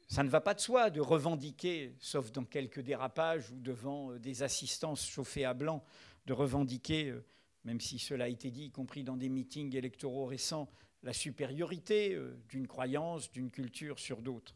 Ça 0.07 0.23
ne 0.23 0.29
va 0.29 0.39
pas 0.39 0.53
de 0.53 0.59
soi 0.59 0.91
de 0.91 1.01
revendiquer, 1.01 1.95
sauf 1.99 2.31
dans 2.31 2.45
quelques 2.45 2.79
dérapages 2.79 3.49
ou 3.51 3.59
devant 3.59 4.11
euh, 4.11 4.19
des 4.19 4.43
assistances 4.43 5.05
chauffées 5.05 5.45
à 5.45 5.53
blanc, 5.53 5.83
de 6.27 6.33
revendiquer, 6.33 7.09
euh, 7.09 7.25
même 7.65 7.81
si 7.81 7.99
cela 7.99 8.25
a 8.25 8.27
été 8.27 8.51
dit, 8.51 8.65
y 8.65 8.71
compris 8.71 9.03
dans 9.03 9.17
des 9.17 9.27
meetings 9.27 9.75
électoraux 9.75 10.25
récents, 10.25 10.71
la 11.03 11.13
supériorité 11.13 12.13
euh, 12.13 12.39
d'une 12.47 12.67
croyance, 12.67 13.31
d'une 13.31 13.51
culture 13.51 13.99
sur 13.99 14.21
d'autres. 14.21 14.55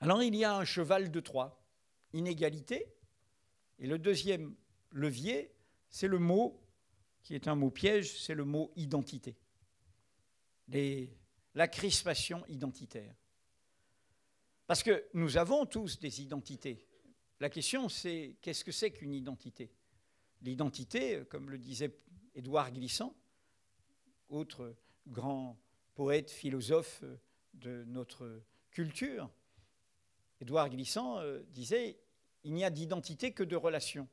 Alors 0.00 0.22
il 0.22 0.34
y 0.34 0.44
a 0.44 0.56
un 0.56 0.64
cheval 0.64 1.10
de 1.10 1.20
Troie, 1.20 1.62
inégalité, 2.12 2.86
et 3.78 3.86
le 3.86 3.98
deuxième 3.98 4.56
levier, 4.90 5.52
c'est 5.90 6.08
le 6.08 6.18
mot, 6.18 6.60
qui 7.22 7.34
est 7.34 7.48
un 7.48 7.54
mot 7.54 7.70
piège, 7.70 8.18
c'est 8.18 8.34
le 8.34 8.44
mot 8.44 8.72
identité. 8.76 9.36
la 11.54 11.68
crispation 11.68 12.44
identitaire. 12.48 13.14
Parce 14.66 14.82
que 14.82 15.06
nous 15.14 15.36
avons 15.36 15.66
tous 15.66 15.98
des 15.98 16.20
identités. 16.20 16.86
La 17.40 17.50
question, 17.50 17.88
c'est 17.88 18.36
qu'est-ce 18.42 18.64
que 18.64 18.72
c'est 18.72 18.90
qu'une 18.90 19.14
identité? 19.14 19.70
L'identité, 20.42 21.24
comme 21.28 21.50
le 21.50 21.58
disait 21.58 21.96
Édouard 22.34 22.72
Glissant, 22.72 23.14
autre 24.28 24.74
grand 25.06 25.58
poète, 25.94 26.30
philosophe 26.30 27.02
de 27.54 27.84
notre 27.84 28.42
culture, 28.70 29.30
Édouard 30.40 30.70
Glissant 30.70 31.18
euh, 31.18 31.42
disait 31.48 31.98
Il 32.44 32.54
n'y 32.54 32.64
a 32.64 32.70
d'identité 32.70 33.32
que 33.32 33.42
de 33.42 33.56
relation. 33.56 34.08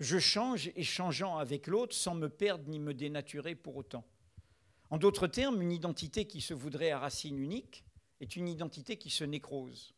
Je 0.00 0.18
change 0.18 0.70
échangeant 0.76 1.38
avec 1.38 1.66
l'autre 1.66 1.94
sans 1.94 2.14
me 2.14 2.28
perdre 2.28 2.68
ni 2.68 2.78
me 2.78 2.94
dénaturer 2.94 3.54
pour 3.54 3.76
autant. 3.76 4.04
En 4.90 4.98
d'autres 4.98 5.26
termes, 5.26 5.60
une 5.62 5.72
identité 5.72 6.26
qui 6.26 6.40
se 6.40 6.54
voudrait 6.54 6.90
à 6.90 6.98
racine 6.98 7.38
unique 7.38 7.84
est 8.20 8.36
une 8.36 8.48
identité 8.48 8.96
qui 8.96 9.10
se 9.10 9.24
nécrose, 9.24 9.94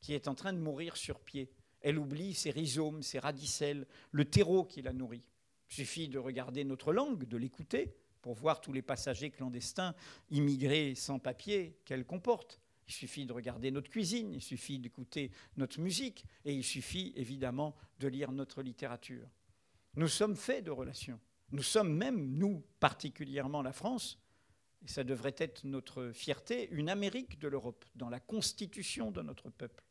qui 0.00 0.14
est 0.14 0.28
en 0.28 0.34
train 0.34 0.52
de 0.52 0.58
mourir 0.58 0.96
sur 0.96 1.20
pied. 1.20 1.50
Elle 1.80 1.98
oublie 1.98 2.34
ses 2.34 2.50
rhizomes, 2.50 3.02
ses 3.02 3.18
radicelles, 3.18 3.86
le 4.10 4.24
terreau 4.24 4.64
qui 4.64 4.82
la 4.82 4.92
nourrit. 4.92 5.24
Il 5.70 5.74
suffit 5.74 6.08
de 6.08 6.18
regarder 6.18 6.64
notre 6.64 6.92
langue, 6.92 7.24
de 7.24 7.36
l'écouter, 7.36 7.94
pour 8.22 8.34
voir 8.34 8.60
tous 8.60 8.72
les 8.72 8.82
passagers 8.82 9.30
clandestins, 9.30 9.94
immigrés 10.30 10.94
sans 10.94 11.18
papier 11.18 11.78
qu'elle 11.84 12.04
comporte. 12.04 12.60
Il 12.86 12.92
suffit 12.92 13.24
de 13.24 13.32
regarder 13.32 13.70
notre 13.70 13.88
cuisine, 13.88 14.32
il 14.34 14.42
suffit 14.42 14.78
d'écouter 14.78 15.30
notre 15.56 15.80
musique, 15.80 16.24
et 16.44 16.52
il 16.52 16.64
suffit 16.64 17.12
évidemment 17.16 17.76
de 18.00 18.08
lire 18.08 18.32
notre 18.32 18.62
littérature. 18.62 19.28
Nous 19.94 20.08
sommes 20.08 20.36
faits 20.36 20.64
de 20.64 20.70
relations. 20.70 21.20
Nous 21.52 21.62
sommes 21.62 21.94
même, 21.94 22.36
nous, 22.36 22.62
particulièrement 22.78 23.62
la 23.62 23.72
France, 23.72 24.18
et 24.82 24.88
ça 24.88 25.04
devrait 25.04 25.34
être 25.38 25.64
notre 25.64 26.10
fierté, 26.12 26.68
une 26.70 26.88
Amérique 26.88 27.38
de 27.38 27.48
l'Europe, 27.48 27.84
dans 27.94 28.08
la 28.08 28.20
constitution 28.20 29.10
de 29.10 29.22
notre 29.22 29.50
peuple, 29.50 29.84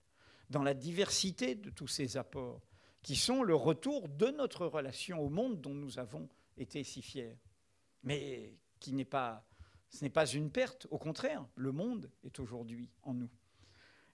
dans 0.49 0.63
la 0.63 0.73
diversité 0.73 1.55
de 1.55 1.69
tous 1.69 1.87
ces 1.87 2.17
apports, 2.17 2.61
qui 3.01 3.15
sont 3.15 3.43
le 3.43 3.55
retour 3.55 4.09
de 4.09 4.27
notre 4.27 4.65
relation 4.65 5.19
au 5.19 5.29
monde 5.29 5.61
dont 5.61 5.73
nous 5.73 5.99
avons 5.99 6.27
été 6.57 6.83
si 6.83 7.01
fiers. 7.01 7.37
Mais 8.03 8.57
qui 8.79 8.93
n'est 8.93 9.05
pas, 9.05 9.45
ce 9.89 10.03
n'est 10.03 10.09
pas 10.09 10.25
une 10.25 10.51
perte, 10.51 10.87
au 10.89 10.97
contraire, 10.97 11.45
le 11.55 11.71
monde 11.71 12.09
est 12.23 12.39
aujourd'hui 12.39 12.89
en 13.03 13.13
nous. 13.13 13.29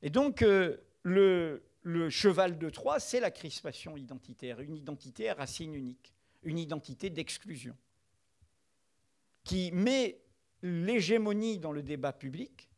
Et 0.01 0.09
donc, 0.09 0.41
euh, 0.41 0.77
le, 1.03 1.63
le 1.83 2.09
cheval 2.09 2.57
de 2.57 2.69
Troie, 2.69 2.99
c'est 2.99 3.19
la 3.19 3.31
crispation 3.31 3.95
identitaire, 3.95 4.59
une 4.59 4.75
identité 4.75 5.29
à 5.29 5.35
racine 5.35 5.73
unique, 5.73 6.13
une 6.43 6.57
identité 6.57 7.09
d'exclusion, 7.09 7.75
qui 9.43 9.71
met 9.71 10.21
l'hégémonie 10.61 11.59
dans 11.59 11.71
le 11.71 11.83
débat 11.83 12.13
public 12.13 12.69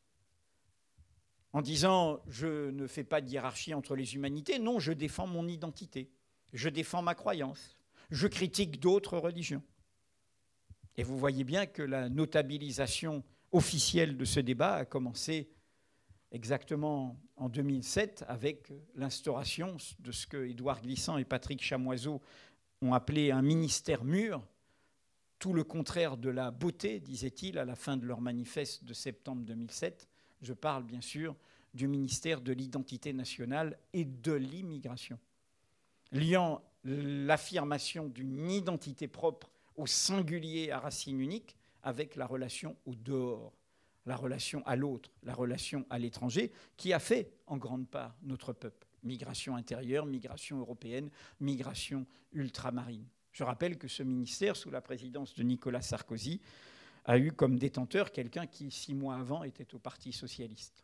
en 1.57 1.63
disant 1.63 2.19
je 2.27 2.69
ne 2.69 2.85
fais 2.85 3.03
pas 3.03 3.19
de 3.19 3.27
hiérarchie 3.27 3.73
entre 3.73 3.95
les 3.95 4.13
humanités, 4.13 4.59
non, 4.59 4.77
je 4.77 4.91
défends 4.93 5.25
mon 5.25 5.47
identité, 5.47 6.11
je 6.53 6.69
défends 6.69 7.01
ma 7.01 7.15
croyance, 7.15 7.79
je 8.11 8.27
critique 8.27 8.79
d'autres 8.79 9.17
religions. 9.17 9.63
Et 10.97 11.03
vous 11.03 11.17
voyez 11.17 11.43
bien 11.43 11.65
que 11.65 11.81
la 11.81 12.09
notabilisation 12.09 13.23
officielle 13.51 14.17
de 14.17 14.23
ce 14.23 14.39
débat 14.39 14.75
a 14.75 14.85
commencé 14.85 15.49
exactement 16.31 17.19
en 17.37 17.49
2007 17.49 18.23
avec 18.27 18.71
l'instauration 18.93 19.77
de 19.97 20.11
ce 20.11 20.27
que 20.27 20.45
Édouard 20.45 20.83
Glissant 20.83 21.17
et 21.17 21.25
Patrick 21.25 21.63
Chamoiseau 21.63 22.21
ont 22.83 22.93
appelé 22.93 23.31
un 23.31 23.41
ministère 23.41 24.03
mûr, 24.03 24.45
tout 25.39 25.53
le 25.53 25.63
contraire 25.63 26.17
de 26.17 26.29
la 26.29 26.51
beauté, 26.51 26.99
disait-il 26.99 27.57
à 27.57 27.65
la 27.65 27.75
fin 27.75 27.97
de 27.97 28.05
leur 28.05 28.21
manifeste 28.21 28.83
de 28.83 28.93
septembre 28.93 29.41
2007. 29.41 30.07
Je 30.41 30.53
parle 30.53 30.83
bien 30.83 31.01
sûr 31.01 31.35
du 31.73 31.87
ministère 31.87 32.41
de 32.41 32.51
l'identité 32.51 33.13
nationale 33.13 33.77
et 33.93 34.05
de 34.05 34.33
l'immigration, 34.33 35.19
liant 36.11 36.63
l'affirmation 36.83 38.07
d'une 38.07 38.49
identité 38.49 39.07
propre 39.07 39.51
au 39.75 39.85
singulier 39.85 40.71
à 40.71 40.79
racine 40.79 41.19
unique 41.19 41.55
avec 41.83 42.15
la 42.15 42.25
relation 42.25 42.75
au 42.85 42.95
dehors, 42.95 43.53
la 44.05 44.15
relation 44.15 44.65
à 44.65 44.75
l'autre, 44.75 45.11
la 45.23 45.33
relation 45.33 45.85
à 45.89 45.99
l'étranger, 45.99 46.51
qui 46.77 46.93
a 46.93 46.99
fait 46.99 47.31
en 47.45 47.57
grande 47.57 47.87
part 47.87 48.15
notre 48.23 48.53
peuple. 48.53 48.87
Migration 49.03 49.55
intérieure, 49.55 50.05
migration 50.05 50.59
européenne, 50.59 51.09
migration 51.39 52.05
ultramarine. 52.33 53.05
Je 53.31 53.43
rappelle 53.43 53.77
que 53.77 53.87
ce 53.87 54.01
ministère, 54.01 54.55
sous 54.55 54.71
la 54.71 54.81
présidence 54.81 55.35
de 55.35 55.43
Nicolas 55.43 55.83
Sarkozy, 55.83 56.41
a 57.07 57.17
eu 57.17 57.31
comme 57.31 57.57
détenteur 57.57 58.11
quelqu'un 58.11 58.45
qui, 58.45 58.69
six 58.69 58.93
mois 58.93 59.15
avant, 59.15 59.43
était 59.43 59.73
au 59.73 59.79
Parti 59.79 60.11
socialiste. 60.11 60.83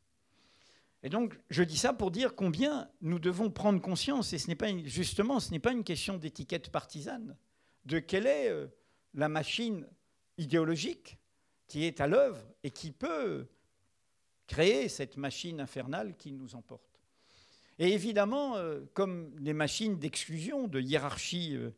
Et 1.04 1.10
donc, 1.10 1.38
je 1.50 1.64
dis 1.64 1.78
ça 1.78 1.92
pour 1.92 2.12
dire 2.12 2.34
combien 2.34 2.90
nous 3.02 3.20
devons 3.20 3.52
prendre 3.52 3.82
conscience, 3.82 4.32
et 4.32 4.38
ce 4.38 4.48
n'est 4.48 4.56
pas 4.56 4.70
justement, 4.86 5.42
ce 5.42 5.52
n'est 5.52 5.60
pas 5.60 5.74
une 5.74 5.84
question 5.84 6.18
d'étiquette 6.18 6.70
partisane, 6.70 7.38
de 7.86 8.00
quelle 8.00 8.26
est 8.26 8.50
euh, 8.50 8.68
la 9.14 9.28
machine 9.28 9.86
idéologique 10.38 11.20
qui 11.68 11.84
est 11.84 12.00
à 12.00 12.08
l'œuvre 12.08 12.42
et 12.64 12.72
qui 12.72 12.92
peut 12.92 13.46
créer 14.48 14.88
cette 14.88 15.18
machine 15.18 15.60
infernale 15.60 16.16
qui 16.16 16.32
nous 16.32 16.56
emporte. 16.56 17.02
Et 17.80 17.92
évidemment, 17.92 18.56
euh, 18.56 18.82
comme 18.94 19.38
les 19.40 19.54
machines 19.54 20.00
d'exclusion, 20.00 20.70
de 20.70 20.80
hiérarchie 20.80 21.58
euh, 21.58 21.72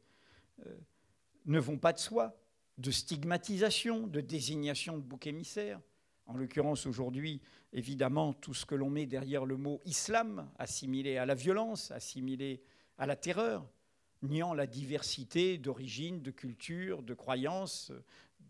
ne 1.45 1.59
vont 1.59 1.79
pas 1.79 1.93
de 1.93 1.99
soi, 1.99 2.37
de 2.77 2.91
stigmatisation, 2.91 4.07
de 4.07 4.21
désignation 4.21 4.97
de 4.97 5.03
bouc 5.03 5.27
émissaire, 5.27 5.79
en 6.27 6.37
l'occurrence 6.37 6.85
aujourd'hui, 6.85 7.41
évidemment, 7.71 8.33
tout 8.33 8.53
ce 8.53 8.65
que 8.65 8.75
l'on 8.75 8.89
met 8.89 9.05
derrière 9.05 9.45
le 9.45 9.57
mot 9.57 9.79
islam, 9.85 10.49
assimilé 10.57 11.17
à 11.17 11.25
la 11.25 11.35
violence, 11.35 11.91
assimilé 11.91 12.61
à 12.97 13.05
la 13.05 13.15
terreur, 13.15 13.67
niant 14.23 14.53
la 14.53 14.65
diversité 14.65 15.57
d'origine, 15.57 16.21
de 16.21 16.31
culture, 16.31 17.03
de 17.03 17.13
croyances, 17.13 17.91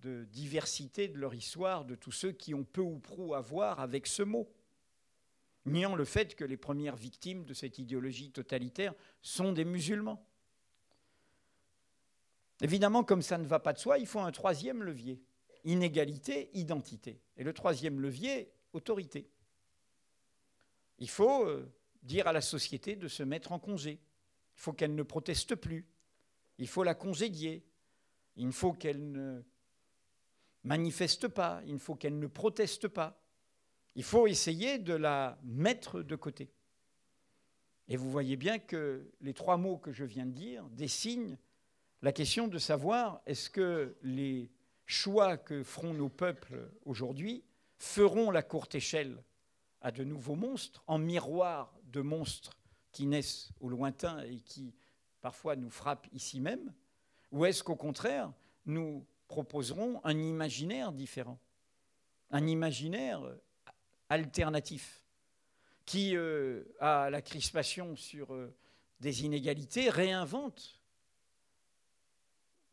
de 0.01 0.25
diversité 0.25 1.07
de 1.07 1.17
leur 1.17 1.33
histoire, 1.33 1.85
de 1.85 1.95
tous 1.95 2.11
ceux 2.11 2.31
qui 2.31 2.53
ont 2.53 2.63
peu 2.63 2.81
ou 2.81 2.99
prou 2.99 3.33
à 3.33 3.41
voir 3.41 3.79
avec 3.79 4.07
ce 4.07 4.23
mot, 4.23 4.49
niant 5.65 5.95
le 5.95 6.05
fait 6.05 6.35
que 6.35 6.45
les 6.45 6.57
premières 6.57 6.95
victimes 6.95 7.43
de 7.43 7.53
cette 7.53 7.79
idéologie 7.79 8.31
totalitaire 8.31 8.93
sont 9.21 9.51
des 9.51 9.65
musulmans. 9.65 10.25
Évidemment, 12.61 13.03
comme 13.03 13.21
ça 13.21 13.37
ne 13.37 13.45
va 13.45 13.59
pas 13.59 13.73
de 13.73 13.79
soi, 13.79 13.99
il 13.99 14.07
faut 14.07 14.19
un 14.19 14.31
troisième 14.31 14.83
levier, 14.83 15.21
inégalité, 15.63 16.49
identité. 16.53 17.21
Et 17.37 17.43
le 17.43 17.53
troisième 17.53 17.99
levier, 17.99 18.51
autorité. 18.73 19.29
Il 20.99 21.09
faut 21.09 21.45
euh, 21.45 21.69
dire 22.03 22.27
à 22.27 22.33
la 22.33 22.41
société 22.41 22.95
de 22.95 23.07
se 23.07 23.23
mettre 23.23 23.51
en 23.51 23.59
congé. 23.59 23.99
Il 24.55 24.61
faut 24.61 24.73
qu'elle 24.73 24.95
ne 24.95 25.03
proteste 25.03 25.55
plus. 25.55 25.85
Il 26.57 26.67
faut 26.67 26.83
la 26.83 26.95
congédier. 26.95 27.65
Il 28.37 28.51
faut 28.53 28.71
qu'elle 28.71 29.11
ne 29.11 29.41
manifeste 30.63 31.27
pas. 31.27 31.61
Il 31.65 31.79
faut 31.79 31.95
qu'elle 31.95 32.19
ne 32.19 32.27
proteste 32.27 32.87
pas. 32.87 33.21
Il 33.95 34.03
faut 34.03 34.27
essayer 34.27 34.77
de 34.77 34.93
la 34.93 35.37
mettre 35.43 36.01
de 36.01 36.15
côté. 36.15 36.51
Et 37.87 37.97
vous 37.97 38.09
voyez 38.09 38.35
bien 38.35 38.59
que 38.59 39.11
les 39.21 39.33
trois 39.33 39.57
mots 39.57 39.77
que 39.77 39.91
je 39.91 40.05
viens 40.05 40.25
de 40.25 40.31
dire 40.31 40.67
dessinent 40.69 41.37
la 42.05 42.11
question 42.11 42.47
de 42.47 42.59
savoir 42.59 43.19
est-ce 43.25 43.49
que 43.49 43.95
les 44.03 44.51
choix 44.85 45.37
que 45.37 45.63
feront 45.63 45.95
nos 45.95 46.07
peuples 46.07 46.69
aujourd'hui 46.85 47.43
feront 47.79 48.29
la 48.29 48.43
courte 48.43 48.75
échelle 48.75 49.23
à 49.81 49.91
de 49.91 50.03
nouveaux 50.03 50.35
monstres, 50.35 50.83
en 50.85 50.99
miroir 50.99 51.73
de 51.85 52.01
monstres 52.01 52.59
qui 52.91 53.07
naissent 53.07 53.49
au 53.59 53.69
lointain 53.69 54.19
et 54.19 54.39
qui 54.41 54.75
parfois 55.19 55.55
nous 55.55 55.71
frappent 55.71 56.05
ici 56.13 56.39
même 56.39 56.71
Ou 57.31 57.45
est-ce 57.45 57.63
qu'au 57.63 57.75
contraire, 57.75 58.31
nous 58.67 59.03
proposerons 59.27 59.99
un 60.03 60.19
imaginaire 60.19 60.91
différent, 60.91 61.39
un 62.29 62.45
imaginaire 62.45 63.23
alternatif, 64.09 65.03
qui, 65.87 66.15
euh, 66.15 66.65
a 66.79 67.09
la 67.09 67.23
crispation 67.23 67.95
sur 67.95 68.31
euh, 68.35 68.55
des 68.99 69.25
inégalités, 69.25 69.89
réinvente 69.89 70.84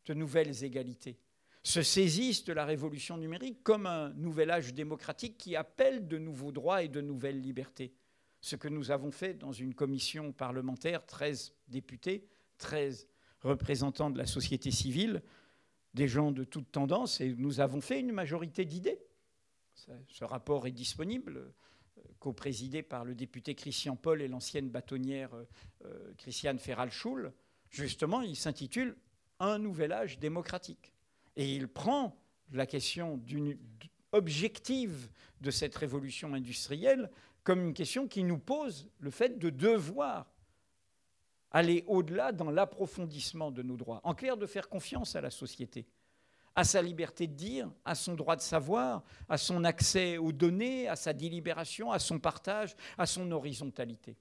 de 0.07 0.15
nouvelles 0.15 0.65
égalités, 0.65 1.19
se 1.63 1.83
saisissent 1.83 2.45
de 2.45 2.53
la 2.53 2.65
révolution 2.65 3.17
numérique 3.17 3.63
comme 3.63 3.87
un 3.87 4.11
nouvel 4.15 4.51
âge 4.51 4.75
démocratique 4.75 5.39
qui 5.39 5.55
appelle 5.55 6.09
de 6.09 6.19
nouveaux 6.19 6.53
droits 6.53 6.83
et 6.83 6.89
de 6.89 7.01
nouvelles 7.01 7.41
libertés. 7.41 7.95
Ce 8.41 8.57
que 8.57 8.69
nous 8.69 8.91
avons 8.91 9.13
fait 9.13 9.35
dans 9.35 9.53
une 9.53 9.75
commission 9.75 10.33
parlementaire, 10.33 11.07
13 11.07 11.55
députés, 11.69 12.27
13 12.59 13.07
représentants 13.41 14.11
de 14.11 14.19
la 14.19 14.27
société 14.27 14.73
civile, 14.73 15.23
des 15.95 16.09
gens 16.09 16.33
de 16.33 16.43
toutes 16.43 16.73
tendances, 16.73 17.21
et 17.21 17.35
nous 17.35 17.61
avons 17.61 17.81
fait 17.81 18.01
une 18.01 18.13
majorité 18.13 18.65
d'idées. 18.65 18.99
Ce 20.09 20.25
rapport 20.25 20.67
est 20.67 20.73
disponible, 20.73 21.53
euh, 21.99 22.03
co-présidé 22.19 22.83
par 22.83 23.05
le 23.05 23.15
député 23.15 23.55
Christian 23.55 23.97
Paul 23.97 24.23
et 24.23 24.29
l'ancienne 24.29 24.69
bâtonnière 24.69 25.35
euh, 25.35 25.45
euh, 25.85 26.15
Christiane 26.19 26.59
Ferral-Schul. 26.59 27.33
Justement, 27.71 28.23
il 28.23 28.37
s'intitule 28.37 28.97
un 29.43 29.59
nouvel 29.59 29.93
âge 29.93 30.19
démocratique. 30.19 30.95
Et 31.37 31.55
il 31.55 31.69
prend 31.69 32.17
la 32.53 32.67
question 32.67 33.21
objective 34.13 35.11
de 35.41 35.51
cette 35.51 35.75
révolution 35.75 36.35
industrielle 36.35 37.11
comme 37.43 37.61
une 37.61 37.75
question 37.75 38.07
qui 38.07 38.23
nous 38.23 38.39
pose 38.39 38.89
le 39.01 39.11
fait 39.11 39.39
de 39.39 39.51
devoir 39.51 40.33
aller 41.51 41.85
au-delà 41.87 42.33
dans 42.33 42.51
l'approfondissement 42.51 43.51
de 43.51 43.63
nos 43.63 43.77
droits. 43.77 44.01
En 44.05 44.15
clair, 44.15 44.37
de 44.37 44.47
faire 44.47 44.69
confiance 44.69 45.17
à 45.17 45.21
la 45.21 45.31
société, 45.31 45.87
à 46.55 46.65
sa 46.65 46.81
liberté 46.81 47.27
de 47.27 47.35
dire, 47.35 47.71
à 47.85 47.95
son 47.95 48.15
droit 48.15 48.37
de 48.37 48.41
savoir, 48.43 49.03
à 49.29 49.37
son 49.37 49.65
accès 49.65 50.19
aux 50.19 50.33
données, 50.33 50.89
à 50.89 50.97
sa 50.97 51.13
délibération, 51.13 51.91
à 51.91 51.99
son 51.99 52.19
partage, 52.19 52.77
à 52.97 53.07
son 53.07 53.31
horizontalité. 53.33 54.17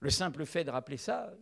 Le 0.00 0.10
simple 0.10 0.46
fait 0.46 0.64
de 0.64 0.70
rappeler 0.70 0.96
ça 0.96 1.32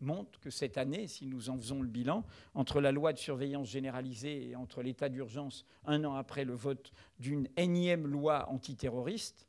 montre 0.00 0.38
que 0.40 0.50
cette 0.50 0.78
année, 0.78 1.06
si 1.06 1.26
nous 1.26 1.50
en 1.50 1.56
faisons 1.56 1.82
le 1.82 1.88
bilan, 1.88 2.24
entre 2.54 2.80
la 2.80 2.92
loi 2.92 3.12
de 3.12 3.18
surveillance 3.18 3.68
généralisée 3.68 4.50
et 4.50 4.56
entre 4.56 4.82
l'état 4.82 5.08
d'urgence 5.08 5.64
un 5.84 6.04
an 6.04 6.14
après 6.14 6.44
le 6.44 6.54
vote 6.54 6.92
d'une 7.18 7.48
énième 7.56 8.06
loi 8.06 8.48
antiterroriste, 8.48 9.48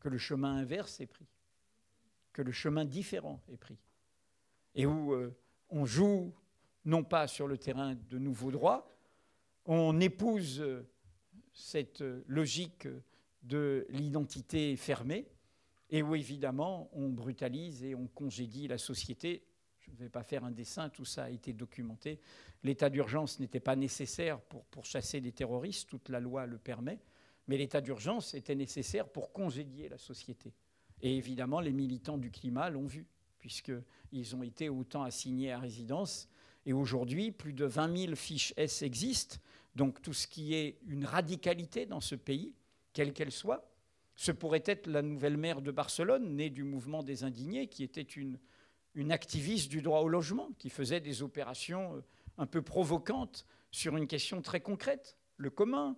que 0.00 0.08
le 0.08 0.18
chemin 0.18 0.56
inverse 0.56 1.00
est 1.00 1.06
pris, 1.06 1.26
que 2.32 2.42
le 2.42 2.52
chemin 2.52 2.84
différent 2.84 3.40
est 3.52 3.56
pris, 3.56 3.78
et 4.74 4.86
où 4.86 5.12
euh, 5.12 5.36
on 5.70 5.84
joue 5.84 6.34
non 6.84 7.04
pas 7.04 7.28
sur 7.28 7.46
le 7.46 7.58
terrain 7.58 7.94
de 7.94 8.18
nouveaux 8.18 8.50
droits, 8.50 8.88
on 9.64 10.00
épouse 10.00 10.60
euh, 10.60 10.88
cette 11.52 12.00
euh, 12.02 12.24
logique 12.26 12.88
de 13.42 13.86
l'identité 13.90 14.76
fermée, 14.76 15.28
et 15.92 16.02
où 16.02 16.14
évidemment 16.16 16.90
on 16.94 17.10
brutalise 17.10 17.84
et 17.84 17.94
on 17.94 18.08
congédie 18.08 18.66
la 18.66 18.78
société. 18.78 19.44
Je 19.78 19.90
ne 19.90 19.96
vais 19.96 20.08
pas 20.08 20.22
faire 20.22 20.44
un 20.44 20.50
dessin, 20.50 20.88
tout 20.88 21.04
ça 21.04 21.24
a 21.24 21.30
été 21.30 21.52
documenté. 21.52 22.18
L'état 22.64 22.88
d'urgence 22.88 23.38
n'était 23.38 23.60
pas 23.60 23.76
nécessaire 23.76 24.40
pour, 24.40 24.84
chasser 24.84 25.20
des 25.20 25.32
terroristes, 25.32 25.88
toute 25.88 26.08
la 26.08 26.18
loi 26.18 26.46
le 26.46 26.56
permet, 26.56 26.98
mais 27.46 27.58
l'état 27.58 27.80
d'urgence 27.80 28.34
était 28.34 28.54
nécessaire 28.54 29.08
pour 29.08 29.32
congédier 29.32 29.88
la 29.88 29.98
société. 29.98 30.54
Et 31.02 31.16
évidemment, 31.16 31.60
les 31.60 31.72
militants 31.72 32.18
du 32.18 32.30
climat 32.30 32.70
l'ont 32.70 32.86
vu, 32.86 33.06
puisqu'ils 33.38 34.36
ont 34.36 34.42
été 34.42 34.68
autant 34.68 35.02
assignés 35.02 35.52
à 35.52 35.58
résidence. 35.58 36.28
Et 36.64 36.72
aujourd'hui, 36.72 37.32
plus 37.32 37.52
de 37.52 37.64
20 37.64 37.96
000 37.96 38.14
fiches 38.14 38.54
S 38.56 38.82
existent, 38.82 39.36
donc 39.74 40.00
tout 40.00 40.12
ce 40.12 40.28
qui 40.28 40.54
est 40.54 40.78
une 40.86 41.04
radicalité 41.04 41.84
dans 41.84 42.00
ce 42.00 42.14
pays, 42.14 42.54
quelle 42.92 43.12
qu'elle 43.12 43.32
soit, 43.32 43.71
ce 44.14 44.32
pourrait 44.32 44.62
être 44.66 44.86
la 44.86 45.02
nouvelle 45.02 45.36
maire 45.36 45.62
de 45.62 45.70
Barcelone, 45.70 46.36
née 46.36 46.50
du 46.50 46.64
mouvement 46.64 47.02
des 47.02 47.24
indignés, 47.24 47.68
qui 47.68 47.82
était 47.82 48.02
une, 48.02 48.38
activiste 49.10 49.70
du 49.70 49.82
droit 49.82 50.00
au 50.00 50.08
logement, 50.08 50.50
qui 50.58 50.68
faisait 50.68 51.00
des 51.00 51.22
opérations 51.22 51.96
euh, 51.96 52.00
un 52.38 52.46
peu 52.46 52.62
provocantes 52.62 53.46
sur 53.70 53.96
une 53.96 54.06
question 54.06 54.42
très 54.42 54.60
concrète, 54.60 55.16
le 55.38 55.50
commun, 55.50 55.96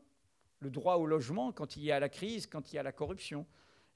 le 0.60 0.70
droit 0.70 0.94
au 0.94 1.06
logement 1.06 1.52
quand 1.52 1.76
il 1.76 1.82
y 1.82 1.92
a 1.92 1.98
la 1.98 2.08
crise, 2.08 2.46
quand 2.46 2.72
il 2.72 2.76
y 2.76 2.78
a 2.78 2.82
la 2.82 2.92
corruption. 2.92 3.46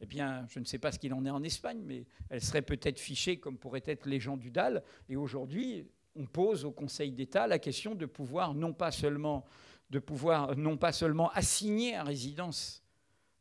Eh 0.01 0.07
bien, 0.07 0.47
je 0.49 0.61
ne 0.61 0.64
sais 0.64 0.79
pas 0.79 0.93
ce 0.93 0.99
qu'il 0.99 1.14
en 1.14 1.25
est 1.25 1.31
en 1.31 1.43
Espagne, 1.43 1.81
mais 1.85 2.07
elle 2.29 2.41
serait 2.41 2.62
peut-être 2.62 3.01
fichée 3.01 3.39
comme 3.39 3.57
pourraient 3.57 3.83
être 3.87 4.07
les 4.07 4.21
gens 4.21 4.37
du 4.37 4.51
DAL. 4.51 4.83
Et 5.09 5.16
aujourd'hui, 5.16 5.89
on 6.14 6.27
pose 6.27 6.64
au 6.64 6.71
Conseil 6.71 7.12
d'État 7.12 7.47
la 7.47 7.59
question 7.59 7.95
de 7.95 8.07
pouvoir 8.07 8.55
non 8.55 8.73
pas 8.73 8.91
seulement, 8.91 9.45
de 9.91 9.99
pouvoir, 9.99 10.57
non 10.57 10.77
pas 10.77 10.93
seulement 10.93 11.31
assigner 11.31 11.97
à 11.97 12.05
résidence 12.05 12.83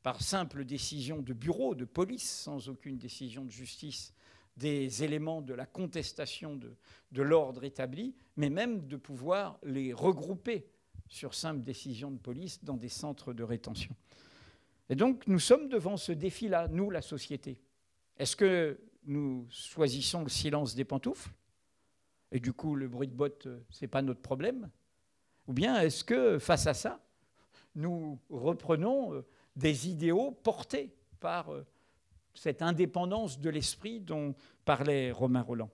par 0.08 0.22
simple 0.22 0.64
décision 0.64 1.22
de 1.22 1.34
bureau, 1.34 1.76
de 1.76 1.84
police, 1.84 2.30
sans 2.30 2.70
aucune 2.70 2.98
décision 2.98 3.44
de 3.44 3.52
justice, 3.52 4.14
des 4.56 5.04
éléments 5.04 5.42
de 5.42 5.54
la 5.54 5.66
contestation 5.66 6.56
de, 6.56 7.22
l'ordre 7.22 7.66
établi, 7.66 8.16
mais 8.38 8.50
même 8.50 8.88
de 8.88 8.96
pouvoir 8.96 9.60
les 9.64 9.92
regrouper 9.92 10.66
sur 11.10 11.34
simple 11.34 11.60
décision 11.60 12.10
de 12.10 12.18
police 12.18 12.64
dans 12.64 12.78
des 12.78 12.88
centres 12.88 13.34
de 13.34 13.44
rétention. 13.44 13.94
Et 14.88 14.96
donc 14.96 15.28
nous 15.28 15.40
sommes 15.40 15.68
devant 15.68 15.98
ce 15.98 16.14
défi-là, 16.14 16.70
nous, 16.70 16.90
la 16.90 17.02
société. 17.02 17.60
Est-ce 18.16 18.38
que 18.38 18.80
nous 19.04 19.46
choisissons 19.50 20.24
le 20.24 20.30
silence 20.30 20.74
des 20.74 20.86
pantoufles 20.86 21.32
Et 22.32 22.40
du 22.40 22.54
coup, 22.54 22.76
le 22.76 22.88
bruit 22.88 23.10
de 23.10 23.14
botte, 23.14 23.48
euh, 23.48 23.60
ce 23.72 23.84
n'est 23.84 23.90
pas 23.90 24.02
notre 24.02 24.22
problème? 24.22 24.70
Ou 25.48 25.54
bien 25.54 25.82
est-ce 25.82 26.06
que, 26.06 26.40
face 26.40 26.66
à 26.66 26.74
ça, 26.74 27.04
nous 27.76 28.18
reprenons 28.30 29.14
euh, 29.14 29.26
des 29.58 29.90
idéaux 29.90 30.32
portés 30.32 30.96
par 31.20 31.52
euh, 31.52 31.66
cette 32.34 32.62
indépendance 32.62 33.40
de 33.40 33.50
l'esprit 33.50 34.00
dont 34.00 34.36
parlait 34.64 35.12
Romain 35.12 35.42
Roland 35.42 35.72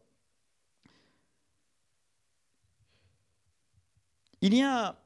Il 4.41 4.53
y 4.53 4.61
a, 4.61 5.01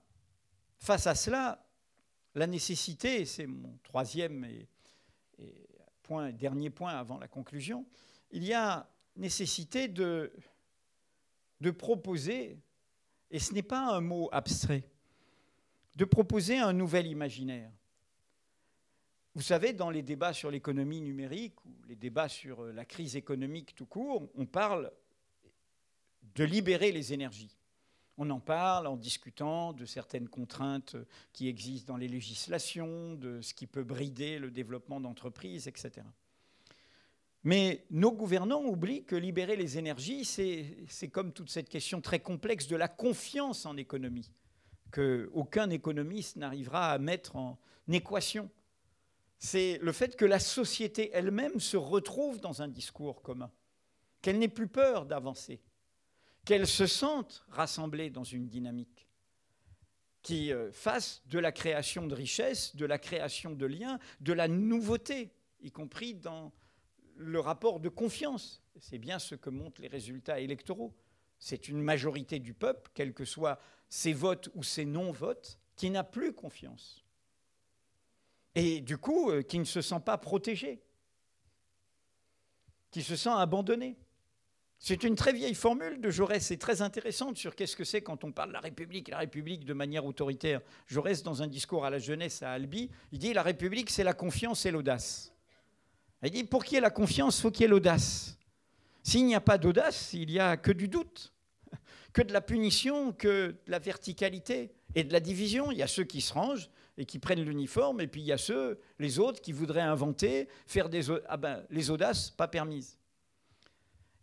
face 0.80 1.08
à 1.08 1.16
cela, 1.16 1.64
la 2.36 2.48
nécessité, 2.48 3.26
c'est 3.26 3.48
mon 3.48 3.78
troisième 3.84 4.46
et, 4.46 4.68
dernier 6.34 6.70
point 6.70 6.94
avant 6.94 7.18
la 7.18 7.28
conclusion, 7.28 7.86
il 8.32 8.46
y 8.46 8.54
a 8.54 8.90
nécessité 9.18 9.90
de 9.90 10.32
proposer, 11.78 12.58
et 13.30 13.40
ce 13.40 13.54
n'est 13.54 13.62
pas 13.62 13.94
un 13.94 14.00
mot 14.00 14.30
abstrait, 14.32 14.88
de 15.98 16.06
proposer 16.06 16.60
un 16.60 16.72
nouvel 16.72 17.08
imaginaire. 17.08 17.72
Vous 19.38 19.44
savez, 19.44 19.72
dans 19.72 19.92
les 19.92 20.02
débats 20.02 20.34
sur 20.34 20.50
l'économie 20.50 21.00
numérique 21.00 21.64
ou 21.64 21.70
les 21.88 21.96
débats 21.96 22.28
sur 22.28 22.64
la 22.64 22.86
crise 22.86 23.16
économique 23.16 23.76
tout 23.76 23.86
court, 23.86 24.28
on 24.34 24.48
parle 24.48 24.92
de 26.34 26.44
libérer 26.44 26.92
les 26.92 27.14
énergies. 27.14 27.56
On 28.18 28.32
en 28.32 28.40
parle 28.40 28.88
en 28.88 28.98
discutant 28.98 29.74
de 29.74 29.86
certaines 29.86 30.28
contraintes 30.28 30.96
qui 31.34 31.48
existent 31.50 31.94
dans 31.94 31.98
les 31.98 32.08
législations, 32.08 33.14
de 33.14 33.40
ce 33.44 33.54
qui 33.54 33.68
peut 33.68 33.84
brider 33.84 34.40
le 34.40 34.50
développement 34.50 35.00
d'entreprises, 35.00 35.68
etc. 35.68 36.04
Mais 37.44 37.86
nos 37.92 38.14
gouvernants 38.14 38.66
oublient 38.66 39.04
que 39.04 39.16
libérer 39.16 39.56
les 39.56 39.78
énergies, 39.78 40.26
c'est 40.26 41.10
comme 41.10 41.32
toute 41.32 41.52
cette 41.52 41.70
question 41.70 42.02
très 42.02 42.22
complexe 42.22 42.68
de 42.68 42.76
la 42.76 42.88
confiance 42.88 43.68
en 43.68 43.78
économie, 43.78 44.32
qu'aucun 44.92 45.70
économiste 45.70 46.38
n'arrivera 46.38 46.92
à 46.92 46.98
mettre 46.98 47.36
en 47.36 47.60
équation. 47.88 48.50
C'est 49.40 49.80
le 49.82 49.92
fait 49.92 50.16
que 50.16 50.26
la 50.26 50.40
société 50.40 51.12
elle-même 51.14 51.60
se 51.60 51.78
retrouve 51.78 52.40
dans 52.40 52.62
un 52.62 52.68
discours 52.68 53.22
commun, 53.22 53.52
qu'elle 54.22 54.40
n'ait 54.40 54.48
plus 54.48 54.68
peur 54.68 55.06
d'avancer, 55.06 55.62
qu'elles 56.46 56.68
se 56.68 56.88
sentent 56.88 57.46
rassemblées 57.50 58.10
dans 58.10 58.24
une 58.24 58.48
dynamique 58.48 59.08
qui 60.28 60.52
euh, 60.52 60.72
fasse 60.74 61.22
de 61.28 61.40
la 61.40 61.54
création 61.54 62.06
de 62.06 62.14
richesses, 62.14 62.76
de 62.76 62.86
la 62.86 62.98
création 62.98 63.52
de 63.52 63.66
liens, 63.66 63.98
de 64.20 64.34
la 64.34 64.50
nouveauté, 64.50 65.32
y 65.62 65.72
compris 65.72 66.16
dans 66.16 66.52
le 67.16 67.40
rapport 67.40 67.80
de 67.80 67.88
confiance. 67.88 68.62
C'est 68.80 68.98
bien 68.98 69.20
ce 69.20 69.36
que 69.36 69.50
montrent 69.50 69.82
les 69.82 69.88
résultats 69.88 70.42
électoraux. 70.42 70.94
C'est 71.40 71.70
une 71.70 71.82
majorité 71.82 72.40
du 72.40 72.54
peuple, 72.54 72.92
quels 72.94 73.14
que 73.14 73.24
soient 73.24 73.60
ses 73.88 74.12
votes 74.12 74.50
ou 74.54 74.64
ses 74.64 74.84
non-votes, 74.84 75.60
qui 75.78 75.90
n'a 75.90 76.04
plus 76.04 76.34
confiance. 76.34 77.06
Et 78.58 78.82
du 78.82 78.98
coup, 78.98 79.30
euh, 79.30 79.44
qui 79.44 79.60
ne 79.60 79.66
se 79.66 79.82
sent 79.82 80.00
pas 80.04 80.18
protégé, 80.18 80.82
qui 82.90 83.04
se 83.04 83.16
sent 83.16 83.30
abandonné. 83.30 83.96
C'est 84.80 85.04
une 85.04 85.16
très 85.16 85.32
vieille 85.32 85.54
formule 85.54 86.02
de 86.02 86.10
Jaurès, 86.10 86.44
c'est 86.44 86.58
très 86.58 86.82
intéressante 86.82 87.38
sur 87.38 87.56
qu'est-ce 87.56 87.76
que 87.76 87.84
c'est 87.84 88.02
quand 88.02 88.24
on 88.24 88.32
parle 88.32 88.50
de 88.50 88.54
la 88.54 88.60
République, 88.60 89.10
la 89.10 89.20
République 89.20 89.64
de 89.64 89.74
manière 89.74 90.08
autoritaire. 90.08 90.62
Jaurès, 90.88 91.22
dans 91.22 91.44
un 91.44 91.48
discours 91.48 91.86
à 91.86 91.92
la 91.92 92.00
jeunesse 92.00 92.42
à 92.42 92.52
Albi, 92.52 92.90
il 93.12 93.20
dit 93.20 93.32
la 93.32 93.44
République, 93.44 93.92
c'est 93.92 94.04
la 94.04 94.14
confiance 94.14 94.66
et 94.66 94.72
l'audace. 94.72 95.36
Il 96.24 96.32
dit 96.32 96.44
pour 96.44 96.66
qu'il 96.66 96.76
y 96.76 96.78
ait 96.80 96.82
la 96.82 96.90
confiance, 96.90 97.40
faut 97.40 97.52
qu'il 97.52 97.62
y 97.62 97.66
ait 97.66 97.68
l'audace. 97.68 98.40
S'il 99.04 99.28
n'y 99.28 99.36
a 99.36 99.42
pas 99.42 99.60
d'audace, 99.60 100.14
il 100.14 100.30
n'y 100.30 100.40
a 100.40 100.58
que 100.58 100.72
du 100.72 100.88
doute, 100.88 101.32
que 102.12 102.24
de 102.24 102.34
la 102.34 102.42
punition, 102.42 103.14
que 103.14 103.50
de 103.50 103.58
la 103.68 103.78
verticalité 103.78 104.74
et 104.96 105.04
de 105.04 105.14
la 105.14 105.20
division. 105.20 105.72
Il 105.72 105.78
y 105.78 105.84
a 105.84 105.88
ceux 105.88 106.06
qui 106.06 106.22
se 106.22 106.34
rangent 106.34 106.72
et 106.98 107.06
qui 107.06 107.20
prennent 107.20 107.44
l'uniforme, 107.44 108.02
et 108.02 108.08
puis 108.08 108.22
il 108.22 108.26
y 108.26 108.32
a 108.32 108.38
ceux, 108.38 108.80
les 109.00 109.20
autres, 109.20 109.42
qui 109.42 109.52
voudraient 109.52 109.82
inventer, 109.82 110.48
faire 110.66 110.90
des... 110.90 111.12
Ah 111.28 111.38
ben, 111.38 111.66
les 111.70 111.90
audaces, 111.92 112.32
pas 112.32 112.48
permises. 112.48 112.98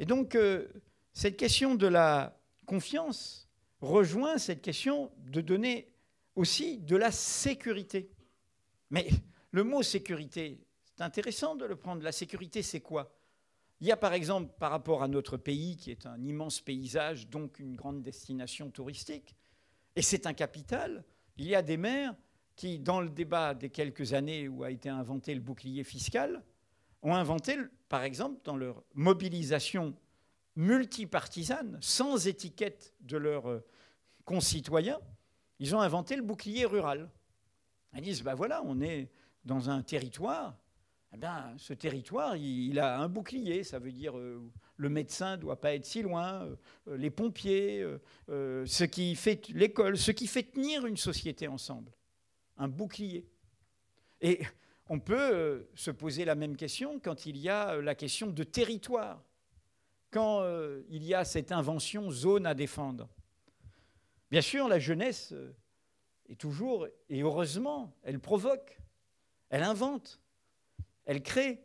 Et 0.00 0.04
donc, 0.04 0.34
euh, 0.34 0.68
cette 1.12 1.36
question 1.36 1.76
de 1.76 1.86
la 1.86 2.36
confiance 2.66 3.48
rejoint 3.80 4.38
cette 4.38 4.62
question 4.62 5.12
de 5.18 5.40
donner 5.40 5.92
aussi 6.34 6.78
de 6.78 6.96
la 6.96 7.12
sécurité. 7.12 8.10
Mais 8.90 9.08
le 9.52 9.62
mot 9.62 9.82
sécurité, 9.82 10.58
c'est 10.84 11.02
intéressant 11.02 11.54
de 11.54 11.64
le 11.64 11.76
prendre. 11.76 12.02
La 12.02 12.12
sécurité, 12.12 12.62
c'est 12.62 12.80
quoi? 12.80 13.14
Il 13.80 13.86
y 13.86 13.92
a 13.92 13.96
par 13.96 14.14
exemple, 14.14 14.52
par 14.58 14.70
rapport 14.70 15.02
à 15.02 15.08
notre 15.08 15.36
pays, 15.36 15.76
qui 15.76 15.90
est 15.90 16.06
un 16.06 16.20
immense 16.24 16.60
paysage, 16.60 17.28
donc 17.28 17.58
une 17.58 17.76
grande 17.76 18.02
destination 18.02 18.70
touristique, 18.70 19.36
et 19.94 20.02
c'est 20.02 20.26
un 20.26 20.34
capital, 20.34 21.04
il 21.36 21.46
y 21.46 21.54
a 21.54 21.62
des 21.62 21.76
maires 21.76 22.14
qui, 22.56 22.78
dans 22.78 23.00
le 23.00 23.08
débat 23.08 23.54
des 23.54 23.70
quelques 23.70 24.12
années 24.12 24.48
où 24.48 24.62
a 24.62 24.70
été 24.70 24.88
inventé 24.88 25.34
le 25.34 25.40
bouclier 25.40 25.84
fiscal, 25.84 26.42
ont 27.02 27.14
inventé, 27.14 27.56
par 27.88 28.02
exemple, 28.02 28.40
dans 28.44 28.56
leur 28.56 28.82
mobilisation 28.94 29.94
multipartisane, 30.56 31.78
sans 31.80 32.26
étiquette 32.26 32.94
de 33.00 33.16
leurs 33.16 33.48
euh, 33.50 33.64
concitoyens, 34.24 35.00
ils 35.58 35.74
ont 35.74 35.80
inventé 35.80 36.16
le 36.16 36.22
bouclier 36.22 36.64
rural. 36.64 37.10
Ils 37.94 38.02
disent, 38.02 38.22
ben 38.22 38.34
voilà, 38.34 38.62
on 38.64 38.80
est 38.80 39.10
dans 39.44 39.70
un 39.70 39.82
territoire, 39.82 40.56
eh 41.12 41.20
ce 41.58 41.74
territoire, 41.74 42.36
il, 42.36 42.78
a 42.80 42.98
un 42.98 43.08
bouclier, 43.08 43.62
ça 43.62 43.78
veut 43.78 43.92
dire 43.92 44.18
euh, 44.18 44.40
le 44.76 44.88
médecin 44.88 45.36
ne 45.36 45.42
doit 45.42 45.60
pas 45.60 45.74
être 45.74 45.84
si 45.84 46.02
loin, 46.02 46.44
euh, 46.88 46.96
les 46.96 47.10
pompiers, 47.10 47.86
ce 48.28 48.84
qui 48.84 49.14
fait 49.14 49.48
l'école, 49.50 49.96
ce 49.96 50.10
qui 50.10 50.26
fait 50.26 50.42
tenir 50.42 50.86
une 50.86 50.96
société 50.96 51.46
ensemble. 51.46 51.92
Un 52.56 52.68
bouclier. 52.68 53.26
Et 54.20 54.40
on 54.88 55.00
peut 55.00 55.34
euh, 55.34 55.70
se 55.74 55.90
poser 55.90 56.24
la 56.24 56.34
même 56.34 56.56
question 56.56 57.00
quand 57.00 57.26
il 57.26 57.36
y 57.38 57.48
a 57.48 57.74
euh, 57.74 57.82
la 57.82 57.94
question 57.94 58.26
de 58.26 58.44
territoire, 58.44 59.22
quand 60.10 60.40
euh, 60.42 60.82
il 60.88 61.04
y 61.04 61.14
a 61.14 61.24
cette 61.24 61.52
invention 61.52 62.10
zone 62.10 62.46
à 62.46 62.54
défendre. 62.54 63.08
Bien 64.30 64.42
sûr, 64.42 64.68
la 64.68 64.78
jeunesse 64.78 65.34
est 66.28 66.40
toujours, 66.40 66.86
et 67.08 67.22
heureusement, 67.22 67.94
elle 68.02 68.18
provoque, 68.18 68.78
elle 69.48 69.62
invente, 69.62 70.20
elle 71.04 71.22
crée 71.22 71.64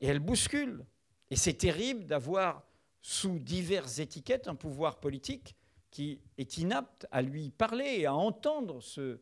et 0.00 0.06
elle 0.06 0.20
bouscule. 0.20 0.86
Et 1.30 1.36
c'est 1.36 1.54
terrible 1.54 2.06
d'avoir 2.06 2.62
sous 3.02 3.38
diverses 3.38 3.98
étiquettes 3.98 4.48
un 4.48 4.54
pouvoir 4.54 5.00
politique 5.00 5.54
qui 5.90 6.20
est 6.38 6.58
inapte 6.58 7.06
à 7.10 7.22
lui 7.22 7.50
parler 7.50 7.96
et 7.98 8.06
à 8.06 8.14
entendre 8.14 8.80
ce 8.80 9.20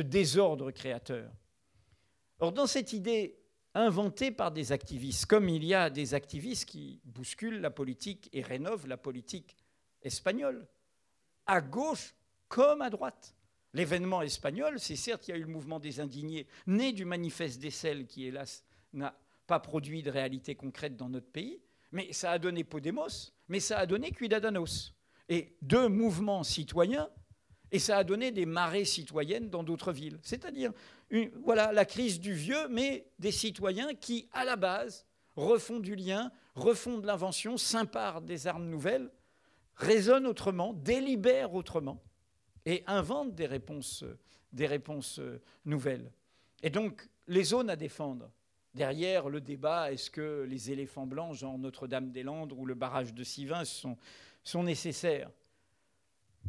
désordre 0.00 0.70
créateur. 0.70 1.30
Or, 2.38 2.52
dans 2.52 2.66
cette 2.66 2.92
idée 2.92 3.38
inventée 3.74 4.30
par 4.30 4.52
des 4.52 4.72
activistes, 4.72 5.26
comme 5.26 5.48
il 5.48 5.64
y 5.64 5.74
a 5.74 5.90
des 5.90 6.14
activistes 6.14 6.66
qui 6.66 7.00
bousculent 7.04 7.60
la 7.60 7.70
politique 7.70 8.28
et 8.32 8.42
rénovent 8.42 8.86
la 8.86 8.96
politique 8.96 9.56
espagnole, 10.02 10.66
à 11.46 11.60
gauche 11.60 12.14
comme 12.48 12.82
à 12.82 12.90
droite. 12.90 13.34
L'événement 13.72 14.22
espagnol, 14.22 14.78
c'est 14.78 14.96
certes, 14.96 15.26
il 15.26 15.32
y 15.32 15.34
a 15.34 15.36
eu 15.36 15.42
le 15.42 15.48
mouvement 15.48 15.80
des 15.80 15.98
indignés, 15.98 16.46
né 16.66 16.92
du 16.92 17.04
manifeste 17.04 17.60
d'Essel, 17.60 18.06
qui, 18.06 18.26
hélas, 18.26 18.64
n'a 18.92 19.18
pas 19.48 19.58
produit 19.58 20.02
de 20.02 20.10
réalité 20.10 20.54
concrète 20.54 20.96
dans 20.96 21.08
notre 21.08 21.30
pays, 21.30 21.60
mais 21.90 22.12
ça 22.12 22.30
a 22.30 22.38
donné 22.38 22.62
Podemos, 22.62 23.32
mais 23.48 23.60
ça 23.60 23.78
a 23.78 23.86
donné 23.86 24.12
Cuidadanos. 24.12 24.94
Et 25.28 25.56
deux 25.62 25.88
mouvements 25.88 26.44
citoyens, 26.44 27.10
et 27.74 27.80
ça 27.80 27.98
a 27.98 28.04
donné 28.04 28.30
des 28.30 28.46
marées 28.46 28.84
citoyennes 28.84 29.50
dans 29.50 29.64
d'autres 29.64 29.92
villes. 29.92 30.20
C'est-à-dire 30.22 30.70
voilà, 31.42 31.72
la 31.72 31.84
crise 31.84 32.20
du 32.20 32.32
vieux, 32.32 32.68
mais 32.68 33.04
des 33.18 33.32
citoyens 33.32 33.94
qui, 33.94 34.28
à 34.32 34.44
la 34.44 34.54
base, 34.54 35.04
refont 35.34 35.80
du 35.80 35.96
lien, 35.96 36.30
refont 36.54 36.98
de 36.98 37.06
l'invention, 37.08 37.56
s'imparent 37.56 38.22
des 38.22 38.46
armes 38.46 38.68
nouvelles, 38.68 39.10
raisonnent 39.74 40.28
autrement, 40.28 40.72
délibèrent 40.72 41.52
autrement 41.52 42.00
et 42.64 42.84
inventent 42.86 43.34
des 43.34 43.46
réponses, 43.46 44.04
des 44.52 44.68
réponses 44.68 45.18
euh, 45.18 45.42
nouvelles. 45.64 46.12
Et 46.62 46.70
donc, 46.70 47.08
les 47.26 47.42
zones 47.42 47.70
à 47.70 47.76
défendre. 47.76 48.30
Derrière 48.72 49.28
le 49.28 49.40
débat, 49.40 49.92
est-ce 49.92 50.12
que 50.12 50.46
les 50.48 50.70
éléphants 50.70 51.06
blancs, 51.06 51.34
genre 51.34 51.58
Notre-Dame-des-Landes 51.58 52.52
ou 52.52 52.66
le 52.66 52.74
barrage 52.74 53.12
de 53.14 53.24
Sivins, 53.24 53.64
sont, 53.64 53.96
sont 54.44 54.62
nécessaires? 54.62 55.30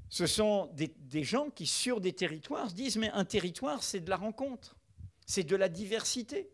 Ce 0.10 0.28
sont 0.28 0.72
des, 0.74 1.24
gens 1.24 1.50
qui, 1.50 1.66
sur 1.66 2.00
des 2.00 2.14
territoires, 2.14 2.70
se 2.70 2.76
disent, 2.76 2.98
mais 2.98 3.10
un 3.12 3.26
territoire, 3.26 3.84
c'est 3.84 4.00
de 4.00 4.10
la 4.10 4.18
rencontre, 4.18 4.78
c'est 5.26 5.44
de 5.44 5.56
la 5.56 5.70
diversité. 5.70 6.50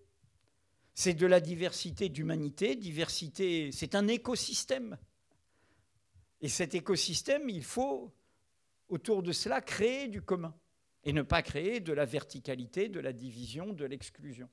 C'est 0.94 1.14
de 1.14 1.26
la 1.26 1.40
diversité 1.40 2.10
d'humanité, 2.10 2.76
diversité, 2.76 3.72
c'est 3.72 3.96
un 3.96 4.08
écosystème. 4.10 4.98
Et 6.42 6.50
cet 6.50 6.76
écosystème, 6.76 7.50
il 7.50 7.64
faut, 7.64 8.12
autour 8.90 9.24
de 9.24 9.32
cela, 9.32 9.62
créer 9.62 10.10
du 10.10 10.22
commun 10.22 10.54
et 11.04 11.14
ne 11.14 11.22
pas 11.22 11.42
créer 11.42 11.80
de 11.80 11.94
la 11.94 12.06
verticalité, 12.06 12.90
de 12.90 13.00
la 13.00 13.14
division, 13.14 13.74
de 13.74 13.86
l'exclusion. 13.86 14.50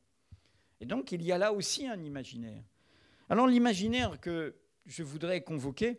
Et 0.81 0.87
donc 0.87 1.13
il 1.13 1.23
y 1.23 1.33
a 1.33 1.39
là 1.39 1.53
aussi 1.53 1.87
un 1.87 2.03
imaginaire. 2.03 2.63
Alors 3.29 3.47
l'imaginaire 3.47 4.21
que 4.21 4.55
je 4.87 5.03
voudrais 5.03 5.43
convoquer, 5.43 5.99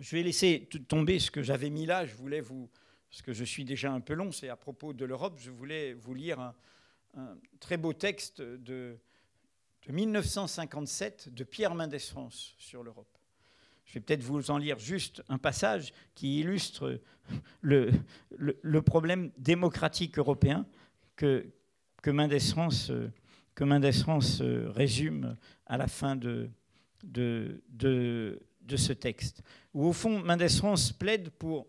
je 0.00 0.16
vais 0.16 0.22
laisser 0.22 0.68
tomber 0.88 1.18
ce 1.18 1.30
que 1.30 1.42
j'avais 1.42 1.70
mis 1.70 1.86
là, 1.86 2.06
je 2.06 2.14
voulais 2.14 2.40
vous, 2.40 2.68
parce 3.10 3.22
que 3.22 3.32
je 3.32 3.44
suis 3.44 3.64
déjà 3.64 3.92
un 3.92 4.00
peu 4.00 4.14
long, 4.14 4.32
c'est 4.32 4.48
à 4.48 4.56
propos 4.56 4.92
de 4.92 5.04
l'Europe, 5.04 5.38
je 5.38 5.50
voulais 5.50 5.92
vous 5.92 6.14
lire 6.14 6.40
un, 6.40 7.36
très 7.60 7.76
beau 7.76 7.92
texte 7.92 8.40
de, 8.40 8.96
1957 9.88 11.34
de 11.34 11.44
Pierre 11.44 11.74
Mendès 11.74 11.98
France 11.98 12.54
sur 12.58 12.82
l'Europe. 12.82 13.18
Je 13.84 13.94
vais 13.94 14.00
peut-être 14.00 14.22
vous 14.22 14.50
en 14.50 14.58
lire 14.58 14.78
juste 14.78 15.22
un 15.28 15.38
passage 15.38 15.92
qui 16.14 16.38
illustre 16.38 17.00
le, 17.60 17.90
problème 18.80 19.32
démocratique 19.36 20.18
européen 20.18 20.66
que, 21.16 21.52
que 22.02 22.10
Mendès 22.10 22.38
France, 22.40 22.92
résume 24.40 25.36
à 25.66 25.76
la 25.76 25.88
fin 25.88 26.16
de, 26.16 26.50
de 28.60 28.76
ce 28.76 28.92
texte. 28.92 29.42
Où 29.74 29.86
au 29.86 29.92
fond, 29.92 30.20
Mendès 30.20 30.48
France 30.48 30.92
plaide 30.92 31.30
pour 31.30 31.66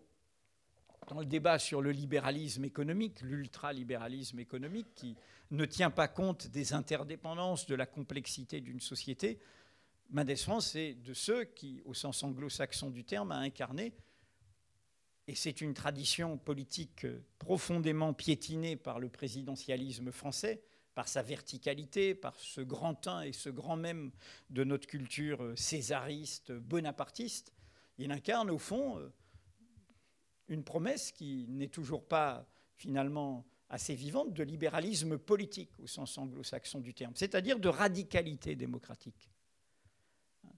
dans 1.08 1.18
le 1.20 1.26
débat 1.26 1.58
sur 1.58 1.82
le 1.82 1.90
libéralisme 1.90 2.64
économique, 2.64 3.20
l'ultralibéralisme 3.22 4.38
économique, 4.38 4.94
qui 4.94 5.16
ne 5.50 5.64
tient 5.64 5.90
pas 5.90 6.08
compte 6.08 6.46
des 6.48 6.72
interdépendances, 6.72 7.66
de 7.66 7.74
la 7.74 7.86
complexité 7.86 8.60
d'une 8.60 8.80
société, 8.80 9.38
Mendès 10.10 10.36
France 10.36 10.74
est 10.76 10.94
de 10.94 11.14
ceux 11.14 11.44
qui, 11.44 11.80
au 11.84 11.94
sens 11.94 12.22
anglo-saxon 12.22 12.90
du 12.90 13.04
terme, 13.04 13.32
a 13.32 13.36
incarné, 13.36 13.94
et 15.26 15.34
c'est 15.34 15.60
une 15.60 15.72
tradition 15.72 16.36
politique 16.36 17.06
profondément 17.38 18.12
piétinée 18.12 18.76
par 18.76 19.00
le 19.00 19.08
présidentialisme 19.08 20.12
français, 20.12 20.62
par 20.94 21.08
sa 21.08 21.22
verticalité, 21.22 22.14
par 22.14 22.38
ce 22.38 22.60
grand 22.60 22.94
teint 22.94 23.22
et 23.22 23.32
ce 23.32 23.48
grand 23.48 23.76
même 23.76 24.10
de 24.50 24.64
notre 24.64 24.86
culture 24.86 25.52
césariste, 25.56 26.52
bonapartiste, 26.52 27.52
il 27.98 28.12
incarne 28.12 28.50
au 28.50 28.58
fond 28.58 28.98
une 30.48 30.64
promesse 30.64 31.12
qui 31.12 31.46
n'est 31.48 31.68
toujours 31.68 32.06
pas 32.06 32.46
finalement 32.76 33.46
assez 33.68 33.94
vivante 33.94 34.34
de 34.34 34.42
libéralisme 34.42 35.16
politique 35.16 35.70
au 35.80 35.86
sens 35.86 36.18
anglo-saxon 36.18 36.80
du 36.80 36.92
terme, 36.92 37.14
c'est-à-dire 37.16 37.58
de 37.58 37.68
radicalité 37.68 38.54
démocratique. 38.54 39.31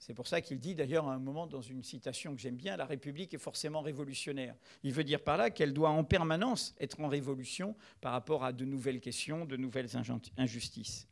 C'est 0.07 0.13
pour 0.13 0.27
ça 0.27 0.43
qu'il 0.43 0.59
dit 0.59 0.75
d'ailleurs 0.75 1.09
à 1.09 1.15
un 1.15 1.19
moment 1.19 1.47
dans 1.47 1.63
une 1.63 1.83
citation 1.83 2.35
que 2.35 2.41
j'aime 2.43 2.57
bien, 2.57 2.77
la 2.77 2.85
République 2.85 3.33
est 3.33 3.39
forcément 3.39 3.81
révolutionnaire. 3.81 4.55
Il 4.83 4.93
veut 4.93 5.03
dire 5.03 5.25
par 5.25 5.39
là 5.39 5.49
qu'elle 5.49 5.73
doit 5.73 5.89
en 5.89 6.05
permanence 6.05 6.75
être 6.79 7.01
en 7.01 7.09
révolution 7.09 7.75
par 8.03 8.13
rapport 8.13 8.45
à 8.45 8.53
de 8.53 8.67
nouvelles 8.67 9.01
questions, 9.01 9.47
de 9.47 9.57
nouvelles 9.57 9.89
injustices. 10.37 11.09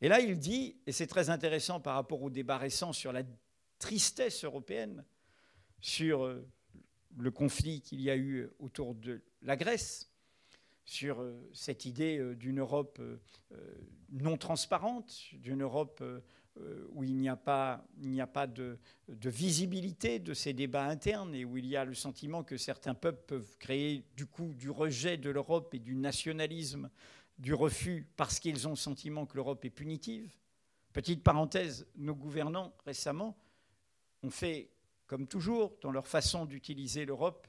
Et 0.00 0.06
là, 0.06 0.20
il 0.20 0.38
dit, 0.38 0.76
et 0.86 0.92
c'est 0.92 1.08
très 1.08 1.28
intéressant 1.28 1.80
par 1.80 1.96
rapport 1.96 2.22
au 2.22 2.30
débat 2.30 2.56
récent 2.56 2.92
sur 2.92 3.10
la 3.12 3.24
tristesse 3.80 4.44
européenne, 4.44 5.04
sur 5.80 6.24
euh, 6.24 6.46
le 7.18 7.32
conflit 7.32 7.80
qu'il 7.80 8.00
y 8.00 8.10
a 8.10 8.16
eu 8.16 8.48
autour 8.60 8.94
de 8.94 9.22
la 9.42 9.56
Grèce, 9.56 10.08
sur 10.84 11.20
euh, 11.20 11.50
cette 11.52 11.84
idée 11.84 12.18
euh, 12.18 12.36
d'une 12.36 12.60
Europe 12.60 13.02
non 14.12 14.36
transparente, 14.36 15.20
d'une 15.32 15.62
Europe 15.62 16.00
où 16.92 17.04
il 17.04 17.16
n'y 17.16 17.28
a 17.28 17.36
pas, 17.36 17.84
il 18.02 18.16
de, 18.54 18.78
de, 19.08 19.30
visibilité 19.30 20.18
de 20.18 20.34
ces 20.34 20.52
débats 20.52 20.86
internes 20.86 21.34
et 21.34 21.44
où 21.44 21.56
il 21.56 21.66
y 21.66 21.76
a 21.76 21.84
le 21.84 21.94
sentiment 21.94 22.42
que 22.42 22.56
certains 22.56 22.94
peuples 22.94 23.24
peuvent 23.26 23.56
créer 23.58 24.04
du 24.16 24.26
coup 24.26 24.52
du 24.54 24.70
rejet 24.70 25.16
de 25.16 25.30
l'Europe 25.30 25.74
et 25.74 25.78
du 25.78 25.94
nationalisme, 25.94 26.90
du 27.38 27.54
refus 27.54 28.06
parce 28.16 28.38
qu'ils 28.38 28.66
ont 28.66 28.70
le 28.70 28.76
sentiment 28.76 29.26
que 29.26 29.36
l'Europe 29.36 29.64
est 29.64 29.70
punitive. 29.70 30.30
Petite 30.92 31.22
parenthèse, 31.22 31.86
nos 31.96 32.14
gouvernants 32.14 32.74
récemment 32.84 33.36
ont 34.22 34.30
fait 34.30 34.70
comme 35.06 35.26
toujours, 35.26 35.76
dans 35.82 35.90
leur 35.90 36.06
façon 36.06 36.46
d'utiliser 36.46 37.04
l'Europe 37.04 37.48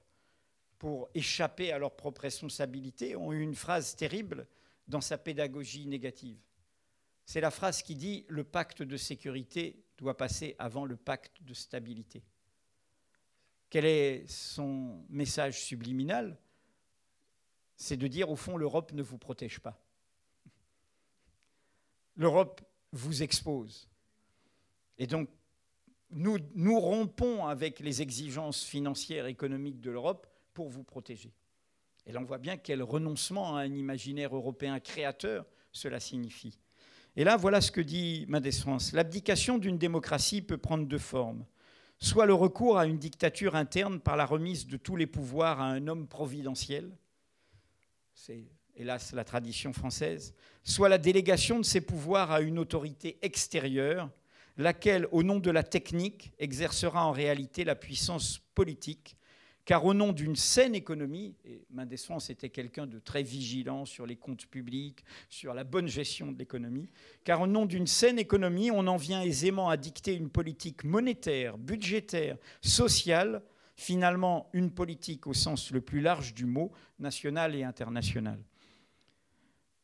pour 0.79 1.09
échapper 1.13 1.71
à 1.71 1.77
leurs 1.77 1.95
propres 1.95 2.21
responsabilités, 2.21 3.15
ont 3.15 3.31
eu 3.31 3.41
une 3.41 3.53
phrase 3.53 3.95
terrible 3.95 4.47
dans 4.87 4.99
sa 4.99 5.19
pédagogie 5.19 5.85
négative. 5.85 6.39
C'est 7.25 7.41
la 7.41 7.51
phrase 7.51 7.81
qui 7.81 7.95
dit 7.95 8.25
Le 8.27 8.43
pacte 8.43 8.81
de 8.81 8.97
sécurité 8.97 9.83
doit 9.97 10.17
passer 10.17 10.55
avant 10.59 10.85
le 10.85 10.97
pacte 10.97 11.41
de 11.43 11.53
stabilité. 11.53 12.23
Quel 13.69 13.85
est 13.85 14.27
son 14.27 15.05
message 15.09 15.63
subliminal? 15.63 16.37
C'est 17.77 17.97
de 17.97 18.07
dire, 18.07 18.29
au 18.29 18.35
fond, 18.35 18.57
l'Europe 18.57 18.91
ne 18.91 19.01
vous 19.01 19.17
protège 19.17 19.59
pas. 19.59 19.81
L'Europe 22.15 22.61
vous 22.91 23.23
expose. 23.23 23.89
Et 24.97 25.07
donc, 25.07 25.29
nous, 26.11 26.79
rompons 26.79 27.45
avec 27.45 27.79
les 27.79 28.01
exigences 28.01 28.63
financières 28.63 29.27
et 29.27 29.31
économiques 29.31 29.79
de 29.79 29.89
l'Europe 29.89 30.27
pour 30.53 30.69
vous 30.69 30.83
protéger. 30.83 31.33
Et 32.05 32.11
là, 32.11 32.19
on 32.19 32.25
voit 32.25 32.37
bien 32.37 32.57
quel 32.57 32.83
renoncement 32.83 33.55
à 33.55 33.61
un 33.61 33.73
imaginaire 33.73 34.35
européen 34.35 34.79
créateur 34.79 35.45
cela 35.71 35.99
signifie. 35.99 36.59
Et 37.17 37.23
là, 37.23 37.35
voilà 37.35 37.59
ce 37.59 37.71
que 37.71 37.81
dit 37.81 38.25
Mendès 38.29 38.51
France. 38.51 38.93
L'abdication 38.93 39.57
d'une 39.57 39.77
démocratie 39.77 40.41
peut 40.41 40.57
prendre 40.57 40.85
deux 40.85 40.97
formes. 40.97 41.45
Soit 41.99 42.25
le 42.25 42.33
recours 42.33 42.77
à 42.77 42.85
une 42.85 42.97
dictature 42.97 43.55
interne 43.55 43.99
par 43.99 44.15
la 44.15 44.25
remise 44.25 44.65
de 44.65 44.77
tous 44.77 44.95
les 44.95 45.07
pouvoirs 45.07 45.59
à 45.61 45.65
un 45.65 45.87
homme 45.87 46.07
providentiel, 46.07 46.97
c'est 48.13 48.45
hélas 48.75 49.13
la 49.13 49.23
tradition 49.23 49.73
française, 49.73 50.33
soit 50.63 50.89
la 50.89 50.97
délégation 50.97 51.59
de 51.59 51.65
ces 51.65 51.81
pouvoirs 51.81 52.31
à 52.31 52.41
une 52.41 52.57
autorité 52.57 53.19
extérieure, 53.21 54.09
laquelle, 54.57 55.07
au 55.11 55.21
nom 55.21 55.39
de 55.39 55.51
la 55.51 55.63
technique, 55.63 56.31
exercera 56.39 57.05
en 57.05 57.11
réalité 57.11 57.63
la 57.63 57.75
puissance 57.75 58.39
politique, 58.55 59.15
car 59.65 59.85
au 59.85 59.93
nom 59.93 60.11
d'une 60.11 60.35
saine 60.35 60.75
économie, 60.75 61.35
et 61.45 61.97
France 61.97 62.29
était 62.29 62.49
quelqu'un 62.49 62.87
de 62.87 62.99
très 62.99 63.23
vigilant 63.23 63.85
sur 63.85 64.05
les 64.05 64.15
comptes 64.15 64.47
publics, 64.47 65.03
sur 65.29 65.53
la 65.53 65.63
bonne 65.63 65.87
gestion 65.87 66.31
de 66.31 66.37
l'économie, 66.37 66.89
car 67.23 67.41
au 67.41 67.47
nom 67.47 67.65
d'une 67.65 67.87
saine 67.87 68.19
économie, 68.19 68.71
on 68.71 68.87
en 68.87 68.97
vient 68.97 69.21
aisément 69.21 69.69
à 69.69 69.77
dicter 69.77 70.15
une 70.15 70.29
politique 70.29 70.83
monétaire, 70.83 71.57
budgétaire, 71.57 72.37
sociale, 72.61 73.43
finalement 73.75 74.49
une 74.53 74.71
politique 74.71 75.27
au 75.27 75.33
sens 75.33 75.71
le 75.71 75.81
plus 75.81 76.01
large 76.01 76.33
du 76.33 76.45
mot, 76.45 76.71
national 76.99 77.55
et 77.55 77.63
international. 77.63 78.39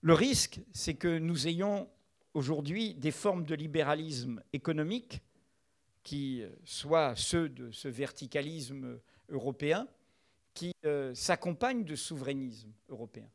Le 0.02 0.14
risque, 0.14 0.60
c'est 0.72 0.94
que 0.94 1.18
nous 1.18 1.48
ayons 1.48 1.90
aujourd'hui 2.34 2.94
des 2.94 3.12
formes 3.12 3.46
de 3.46 3.56
libéralisme 3.56 4.42
économique 4.54 5.22
qui 6.04 6.44
soient 6.64 7.16
ceux 7.16 7.50
de 7.50 7.72
ce 7.72 7.88
verticalisme 7.88 9.00
européen, 9.30 9.88
qui 10.54 10.74
euh, 10.86 11.14
s'accompagnent 11.14 11.84
de 11.84 11.96
souverainisme 11.96 12.72
européen, 12.90 13.30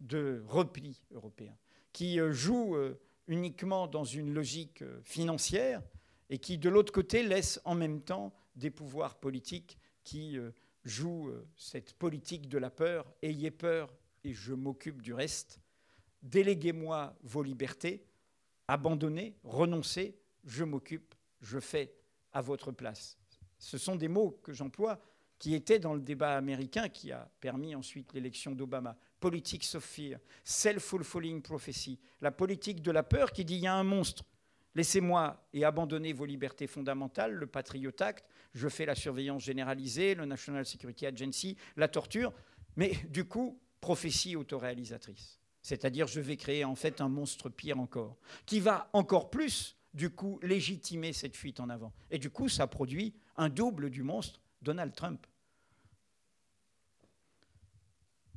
de 0.00 0.42
repli 0.48 1.00
européen, 1.12 1.56
qui 1.92 2.18
euh, 2.20 2.32
jouent 2.32 2.76
euh, 2.76 3.00
uniquement 3.28 3.86
dans 3.86 4.04
une 4.04 4.32
logique 4.34 4.82
financière 5.02 5.82
et 6.28 6.38
qui, 6.38 6.58
de 6.58 6.68
l'autre 6.68 6.92
côté, 6.92 7.22
laissent 7.22 7.60
en 7.64 7.74
même 7.74 8.00
temps 8.00 8.34
des 8.56 8.70
pouvoirs 8.70 9.18
politiques 9.20 9.78
qui 10.02 10.38
jouent 10.84 11.32
cette 11.56 11.92
politique 11.94 12.48
de 12.48 12.58
la 12.58 12.70
peur. 12.70 13.12
Ayez 13.22 13.50
peur 13.50 13.92
et 14.22 14.32
je 14.32 14.54
m'occupe 14.54 15.02
du 15.02 15.12
reste. 15.12 15.60
Déléguez-moi 16.22 17.16
vos 17.22 17.42
libertés 17.42 18.06
abandonner, 18.68 19.36
renoncer, 19.44 20.18
je 20.44 20.64
m'occupe, 20.64 21.14
je 21.40 21.60
fais 21.60 21.94
à 22.32 22.40
votre 22.40 22.72
place. 22.72 23.18
Ce 23.58 23.78
sont 23.78 23.96
des 23.96 24.08
mots 24.08 24.38
que 24.42 24.52
j'emploie 24.52 25.00
qui 25.38 25.54
étaient 25.54 25.78
dans 25.78 25.94
le 25.94 26.00
débat 26.00 26.36
américain 26.36 26.88
qui 26.88 27.12
a 27.12 27.30
permis 27.40 27.74
ensuite 27.74 28.12
l'élection 28.12 28.52
d'Obama. 28.52 28.96
Politics 29.20 29.74
of 29.74 29.84
fear, 29.84 30.18
self-fulfilling 30.44 31.42
prophecy, 31.42 31.98
la 32.20 32.30
politique 32.30 32.82
de 32.82 32.90
la 32.90 33.02
peur 33.02 33.32
qui 33.32 33.44
dit 33.44 33.56
il 33.56 33.62
y 33.62 33.66
a 33.66 33.74
un 33.74 33.84
monstre, 33.84 34.24
laissez-moi 34.74 35.48
et 35.52 35.64
abandonnez 35.64 36.12
vos 36.12 36.26
libertés 36.26 36.66
fondamentales, 36.66 37.32
le 37.32 37.46
Patriot 37.46 37.92
Act, 38.00 38.26
je 38.54 38.68
fais 38.68 38.86
la 38.86 38.94
surveillance 38.94 39.42
généralisée, 39.42 40.14
le 40.14 40.26
National 40.26 40.64
Security 40.64 41.06
Agency, 41.06 41.56
la 41.76 41.88
torture, 41.88 42.32
mais 42.76 42.92
du 43.10 43.24
coup, 43.24 43.58
prophétie 43.80 44.36
autoréalisatrice. 44.36 45.40
C'est-à-dire, 45.62 46.06
je 46.06 46.20
vais 46.20 46.36
créer 46.36 46.64
en 46.64 46.74
fait 46.74 47.00
un 47.00 47.08
monstre 47.08 47.48
pire 47.48 47.80
encore, 47.80 48.16
qui 48.44 48.60
va 48.60 48.88
encore 48.92 49.30
plus, 49.30 49.76
du 49.94 50.10
coup, 50.10 50.38
légitimer 50.42 51.12
cette 51.12 51.36
fuite 51.36 51.58
en 51.58 51.68
avant. 51.68 51.92
Et 52.10 52.18
du 52.18 52.30
coup, 52.30 52.48
ça 52.48 52.66
produit 52.66 53.14
un 53.36 53.48
double 53.48 53.90
du 53.90 54.02
monstre, 54.02 54.40
Donald 54.66 54.94
Trump. 54.96 55.24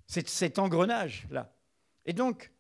C'est 0.06 0.30
cet 0.30 0.60
engrenage-là. 0.60 1.52
Et 2.06 2.14
donc, 2.14 2.52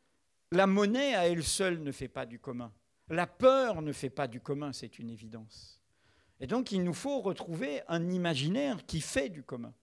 la 0.51 0.65
monnaie 0.65 1.13
à 1.13 1.27
elle 1.27 1.43
seule 1.43 1.79
ne 1.83 1.91
fait 1.91 2.07
pas 2.07 2.25
du 2.25 2.39
commun. 2.39 2.73
La 3.09 3.27
peur 3.27 3.83
ne 3.83 3.91
fait 3.91 4.09
pas 4.09 4.27
du 4.27 4.39
commun, 4.39 4.73
c'est 4.73 4.97
une 4.97 5.11
évidence. 5.11 5.79
Et 6.39 6.47
donc, 6.47 6.71
il 6.71 6.83
nous 6.83 6.93
faut 6.93 7.21
retrouver 7.21 7.81
un 7.87 8.09
imaginaire 8.09 8.85
qui 8.87 9.01
fait 9.01 9.29
du 9.29 9.43
commun. 9.43 9.73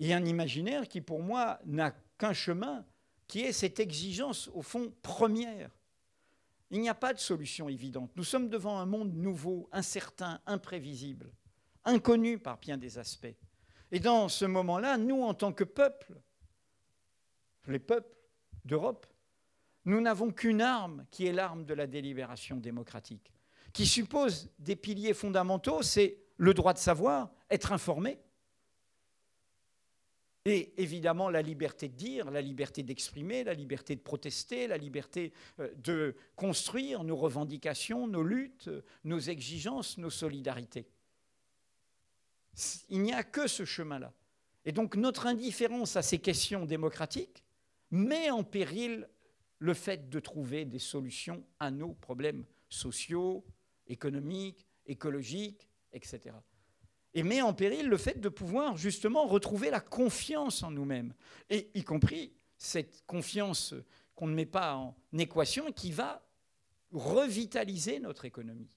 Et 0.00 0.12
un 0.12 0.24
imaginaire 0.24 0.88
qui, 0.88 1.00
pour 1.00 1.22
moi, 1.22 1.60
n'a 1.66 1.92
qu'un 2.18 2.32
chemin, 2.32 2.84
qui 3.28 3.42
est 3.42 3.52
cette 3.52 3.78
exigence, 3.78 4.50
au 4.52 4.62
fond, 4.62 4.92
première 5.02 5.70
Il 6.70 6.80
n'y 6.80 6.88
a 6.88 6.94
pas 6.94 7.14
de 7.14 7.20
solution 7.20 7.68
évidente. 7.68 8.10
Nous 8.16 8.24
sommes 8.24 8.48
devant 8.48 8.78
un 8.78 8.86
monde 8.86 9.14
nouveau, 9.14 9.68
incertain, 9.70 10.40
imprévisible, 10.46 11.32
inconnu 11.90 12.38
par 12.38 12.58
bien 12.58 12.76
des 12.76 12.98
aspects. 12.98 13.34
Et 13.92 14.00
dans 14.00 14.28
ce 14.28 14.44
moment-là, 14.44 14.96
nous, 14.96 15.22
en 15.22 15.34
tant 15.34 15.52
que 15.52 15.64
peuple, 15.64 16.20
les 17.66 17.78
peuples 17.78 18.16
d'Europe, 18.64 19.06
nous 19.84 20.00
n'avons 20.00 20.30
qu'une 20.30 20.60
arme 20.60 21.06
qui 21.10 21.26
est 21.26 21.32
l'arme 21.32 21.64
de 21.64 21.74
la 21.74 21.86
délibération 21.86 22.56
démocratique, 22.56 23.32
qui 23.72 23.86
suppose 23.86 24.50
des 24.58 24.76
piliers 24.76 25.14
fondamentaux, 25.14 25.82
c'est 25.82 26.18
le 26.36 26.54
droit 26.54 26.72
de 26.72 26.78
savoir, 26.78 27.30
être 27.50 27.72
informé, 27.72 28.20
et 30.46 30.72
évidemment, 30.82 31.28
la 31.28 31.42
liberté 31.42 31.88
de 31.88 31.94
dire, 31.94 32.30
la 32.30 32.40
liberté 32.40 32.82
d'exprimer, 32.82 33.44
la 33.44 33.52
liberté 33.52 33.94
de 33.94 34.00
protester, 34.00 34.66
la 34.66 34.78
liberté 34.78 35.32
euh, 35.58 35.68
de 35.76 36.16
construire 36.34 37.04
nos 37.04 37.16
revendications, 37.16 38.06
nos 38.06 38.22
luttes, 38.22 38.70
nos 39.04 39.18
exigences, 39.18 39.98
nos 39.98 40.08
solidarités. 40.08 40.86
Il 42.88 43.02
n'y 43.02 43.12
a 43.12 43.22
que 43.22 43.46
ce 43.46 43.64
chemin-là. 43.64 44.12
Et 44.64 44.72
donc 44.72 44.96
notre 44.96 45.26
indifférence 45.26 45.96
à 45.96 46.02
ces 46.02 46.18
questions 46.18 46.66
démocratiques 46.66 47.44
met 47.90 48.30
en 48.30 48.44
péril 48.44 49.08
le 49.58 49.74
fait 49.74 50.08
de 50.08 50.20
trouver 50.20 50.64
des 50.64 50.78
solutions 50.78 51.44
à 51.58 51.70
nos 51.70 51.92
problèmes 51.94 52.44
sociaux, 52.68 53.44
économiques, 53.86 54.66
écologiques, 54.86 55.68
etc 55.92 56.34
et 57.14 57.22
met 57.22 57.42
en 57.42 57.52
péril 57.52 57.88
le 57.88 57.96
fait 57.96 58.20
de 58.20 58.28
pouvoir 58.28 58.76
justement 58.76 59.26
retrouver 59.26 59.70
la 59.70 59.80
confiance 59.80 60.62
en 60.62 60.70
nous-mêmes, 60.70 61.14
et 61.48 61.70
y 61.74 61.82
compris 61.82 62.32
cette 62.56 63.04
confiance 63.06 63.74
qu'on 64.14 64.26
ne 64.26 64.34
met 64.34 64.46
pas 64.46 64.74
en 64.74 64.94
équation 65.18 65.72
qui 65.72 65.92
va 65.92 66.22
revitaliser 66.92 68.00
notre 68.00 68.24
économie, 68.24 68.76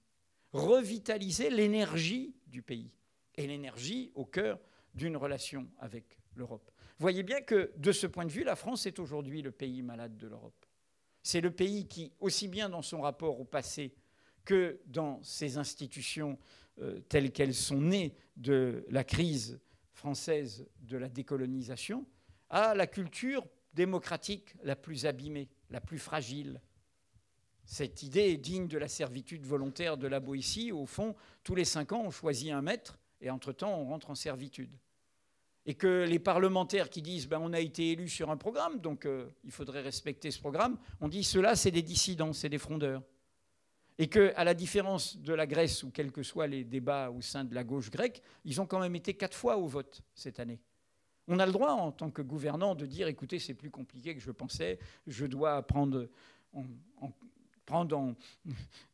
revitaliser 0.52 1.50
l'énergie 1.50 2.34
du 2.46 2.62
pays 2.62 2.90
et 3.36 3.46
l'énergie 3.46 4.12
au 4.14 4.24
cœur 4.24 4.58
d'une 4.94 5.16
relation 5.16 5.68
avec 5.78 6.18
l'Europe. 6.34 6.70
Voyez 6.98 7.22
bien 7.22 7.40
que 7.40 7.72
de 7.76 7.92
ce 7.92 8.06
point 8.06 8.24
de 8.24 8.30
vue, 8.30 8.44
la 8.44 8.56
France 8.56 8.86
est 8.86 8.98
aujourd'hui 8.98 9.42
le 9.42 9.50
pays 9.50 9.82
malade 9.82 10.16
de 10.16 10.28
l'Europe. 10.28 10.66
C'est 11.22 11.40
le 11.40 11.50
pays 11.50 11.88
qui, 11.88 12.12
aussi 12.20 12.48
bien 12.48 12.68
dans 12.68 12.82
son 12.82 13.00
rapport 13.00 13.40
au 13.40 13.44
passé 13.44 13.94
que 14.44 14.80
dans 14.86 15.22
ses 15.22 15.56
institutions 15.56 16.38
euh, 16.80 17.00
telles 17.08 17.32
qu'elles 17.32 17.54
sont 17.54 17.80
nées 17.80 18.14
de 18.36 18.84
la 18.90 19.04
crise 19.04 19.60
française 19.92 20.68
de 20.80 20.96
la 20.96 21.08
décolonisation, 21.08 22.04
à 22.50 22.74
la 22.74 22.86
culture 22.86 23.46
démocratique 23.72 24.54
la 24.62 24.76
plus 24.76 25.06
abîmée, 25.06 25.48
la 25.70 25.80
plus 25.80 25.98
fragile. 25.98 26.60
Cette 27.64 28.02
idée 28.02 28.32
est 28.32 28.36
digne 28.36 28.68
de 28.68 28.78
la 28.78 28.88
servitude 28.88 29.46
volontaire 29.46 29.96
de 29.96 30.06
la 30.06 30.20
Boétie. 30.20 30.72
Au 30.72 30.84
fond, 30.84 31.16
tous 31.42 31.54
les 31.54 31.64
cinq 31.64 31.92
ans, 31.92 32.02
on 32.04 32.10
choisit 32.10 32.52
un 32.52 32.60
maître 32.60 32.98
et 33.24 33.30
entre-temps, 33.30 33.76
on 33.76 33.86
rentre 33.86 34.10
en 34.10 34.14
servitude. 34.14 34.70
Et 35.66 35.74
que 35.74 36.04
les 36.06 36.18
parlementaires 36.18 36.90
qui 36.90 37.02
disent 37.02 37.26
ben, 37.26 37.40
on 37.42 37.52
a 37.52 37.60
été 37.60 37.90
élus 37.90 38.10
sur 38.10 38.30
un 38.30 38.36
programme, 38.36 38.80
donc 38.80 39.06
euh, 39.06 39.28
il 39.44 39.50
faudrait 39.50 39.80
respecter 39.80 40.30
ce 40.30 40.38
programme, 40.38 40.78
on 41.00 41.08
dit 41.08 41.24
cela, 41.24 41.56
c'est 41.56 41.70
des 41.72 41.82
dissidents, 41.82 42.32
c'est 42.32 42.50
des 42.50 42.58
frondeurs 42.58 43.02
et 43.98 44.08
qu'à 44.08 44.44
la 44.44 44.54
différence 44.54 45.16
de 45.18 45.32
la 45.32 45.46
Grèce, 45.46 45.82
ou 45.82 45.90
quels 45.90 46.10
que 46.10 46.22
soient 46.22 46.46
les 46.46 46.64
débats 46.64 47.10
au 47.10 47.20
sein 47.20 47.44
de 47.44 47.54
la 47.54 47.62
gauche 47.62 47.90
grecque, 47.90 48.22
ils 48.44 48.60
ont 48.60 48.66
quand 48.66 48.80
même 48.80 48.96
été 48.96 49.14
quatre 49.14 49.36
fois 49.36 49.56
au 49.56 49.66
vote 49.66 50.02
cette 50.14 50.40
année. 50.40 50.60
On 51.28 51.38
a 51.38 51.46
le 51.46 51.52
droit, 51.52 51.70
en 51.70 51.92
tant 51.92 52.10
que 52.10 52.20
gouvernant, 52.20 52.74
de 52.74 52.86
dire 52.86 53.08
écoutez, 53.08 53.38
c'est 53.38 53.54
plus 53.54 53.70
compliqué 53.70 54.14
que 54.14 54.20
je 54.20 54.30
pensais, 54.30 54.78
je 55.06 55.26
dois 55.26 55.62
prendre, 55.62 56.08
prendre, 57.66 58.14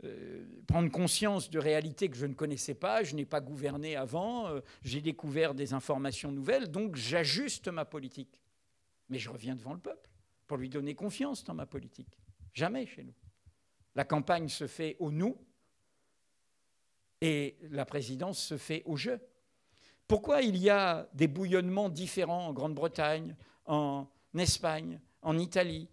euh, 0.04 0.44
prendre, 0.66 0.90
conscience 0.90 1.50
de 1.50 1.58
réalités 1.58 2.08
que 2.08 2.16
je 2.16 2.26
ne 2.26 2.34
connaissais 2.34 2.74
pas, 2.74 3.02
je 3.02 3.14
n'ai 3.14 3.24
pas 3.24 3.40
gouverné 3.40 3.96
avant, 3.96 4.48
euh, 4.48 4.60
j'ai 4.82 5.00
découvert 5.00 5.54
des 5.54 5.74
informations 5.74 6.32
nouvelles, 6.32 6.70
donc 6.70 6.96
j'ajuste 6.96 7.68
ma 7.68 7.84
politique. 7.84 8.40
Mais 9.08 9.18
je 9.18 9.30
reviens 9.30 9.56
devant 9.56 9.72
le 9.72 9.80
peuple 9.80 10.08
pour 10.46 10.56
lui 10.56 10.68
donner 10.68 10.94
confiance 10.94 11.44
dans 11.44 11.54
ma 11.54 11.66
politique. 11.66 12.18
Jamais 12.52 12.86
chez 12.86 13.04
nous. 13.04 13.14
La 13.94 14.04
campagne 14.04 14.48
se 14.48 14.66
fait 14.66 14.96
au 15.00 15.10
nous 15.10 15.36
et 17.20 17.56
la 17.70 17.84
présidence 17.84 18.38
se 18.40 18.56
fait 18.56 18.82
au 18.86 18.96
je. 18.96 19.12
Pourquoi 20.06 20.42
il 20.42 20.56
y 20.56 20.70
a 20.70 21.08
des 21.12 21.28
bouillonnements 21.28 21.88
différents 21.88 22.48
en 22.48 22.52
Grande-Bretagne, 22.52 23.36
en 23.66 24.08
Espagne, 24.36 25.00
en 25.22 25.38
Italie? 25.38 25.88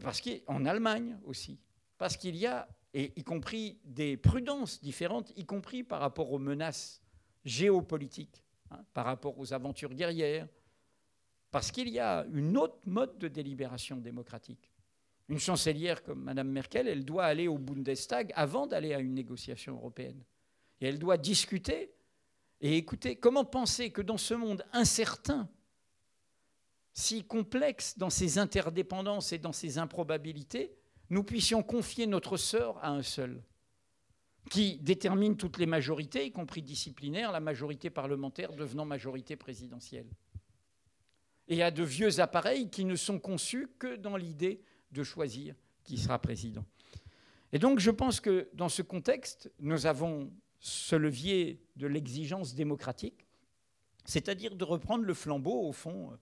Parce 0.00 0.20
qu'en 0.20 0.64
Allemagne 0.64 1.18
aussi. 1.24 1.58
Parce 1.98 2.16
qu'il 2.16 2.36
y 2.36 2.46
a, 2.46 2.68
et 2.92 3.12
y 3.16 3.24
compris 3.24 3.78
des 3.84 4.16
prudences 4.16 4.80
différentes, 4.80 5.32
y 5.36 5.44
compris 5.44 5.82
par 5.82 6.00
rapport 6.00 6.32
aux 6.32 6.38
menaces 6.38 7.00
géopolitiques, 7.44 8.42
hein, 8.70 8.84
par 8.92 9.04
rapport 9.04 9.38
aux 9.38 9.52
aventures 9.52 9.94
guerrières, 9.94 10.48
parce 11.50 11.70
qu'il 11.70 11.88
y 11.88 12.00
a 12.00 12.26
une 12.32 12.56
autre 12.56 12.78
mode 12.84 13.18
de 13.18 13.28
délibération 13.28 13.96
démocratique. 13.96 14.72
Une 15.28 15.38
chancelière 15.38 16.02
comme 16.02 16.22
Mme 16.22 16.50
Merkel, 16.50 16.88
elle 16.88 17.04
doit 17.04 17.24
aller 17.24 17.48
au 17.48 17.58
Bundestag 17.58 18.32
avant 18.34 18.66
d'aller 18.66 18.92
à 18.92 18.98
une 18.98 19.14
négociation 19.14 19.74
européenne. 19.76 20.22
Et 20.80 20.86
elle 20.86 20.98
doit 20.98 21.16
discuter 21.16 21.94
et 22.60 22.76
écouter. 22.76 23.16
Comment 23.16 23.44
penser 23.44 23.90
que 23.90 24.02
dans 24.02 24.18
ce 24.18 24.34
monde 24.34 24.64
incertain, 24.72 25.48
si 26.92 27.24
complexe 27.24 27.98
dans 27.98 28.10
ses 28.10 28.38
interdépendances 28.38 29.32
et 29.32 29.38
dans 29.38 29.52
ses 29.52 29.78
improbabilités, 29.78 30.76
nous 31.14 31.22
puissions 31.22 31.62
confier 31.62 32.08
notre 32.08 32.36
sort 32.36 32.78
à 32.82 32.90
un 32.90 33.02
seul, 33.02 33.40
qui 34.50 34.78
détermine 34.78 35.36
toutes 35.36 35.58
les 35.58 35.66
majorités, 35.66 36.26
y 36.26 36.32
compris 36.32 36.60
disciplinaires, 36.60 37.30
la 37.30 37.38
majorité 37.38 37.88
parlementaire 37.88 38.52
devenant 38.52 38.84
majorité 38.84 39.36
présidentielle. 39.36 40.08
Et 41.46 41.62
à 41.62 41.70
de 41.70 41.84
vieux 41.84 42.18
appareils 42.18 42.68
qui 42.68 42.84
ne 42.84 42.96
sont 42.96 43.20
conçus 43.20 43.68
que 43.78 43.94
dans 43.94 44.16
l'idée 44.16 44.60
de 44.90 45.04
choisir 45.04 45.54
qui 45.84 45.98
sera 45.98 46.18
président. 46.18 46.64
Et 47.52 47.60
donc 47.60 47.78
je 47.78 47.92
pense 47.92 48.18
que 48.18 48.48
dans 48.52 48.68
ce 48.68 48.82
contexte, 48.82 49.52
nous 49.60 49.86
avons 49.86 50.32
ce 50.58 50.96
levier 50.96 51.62
de 51.76 51.86
l'exigence 51.86 52.56
démocratique, 52.56 53.28
c'est-à-dire 54.04 54.56
de 54.56 54.64
reprendre 54.64 55.04
le 55.04 55.14
flambeau 55.14 55.68
au 55.68 55.72
fond. 55.72 56.18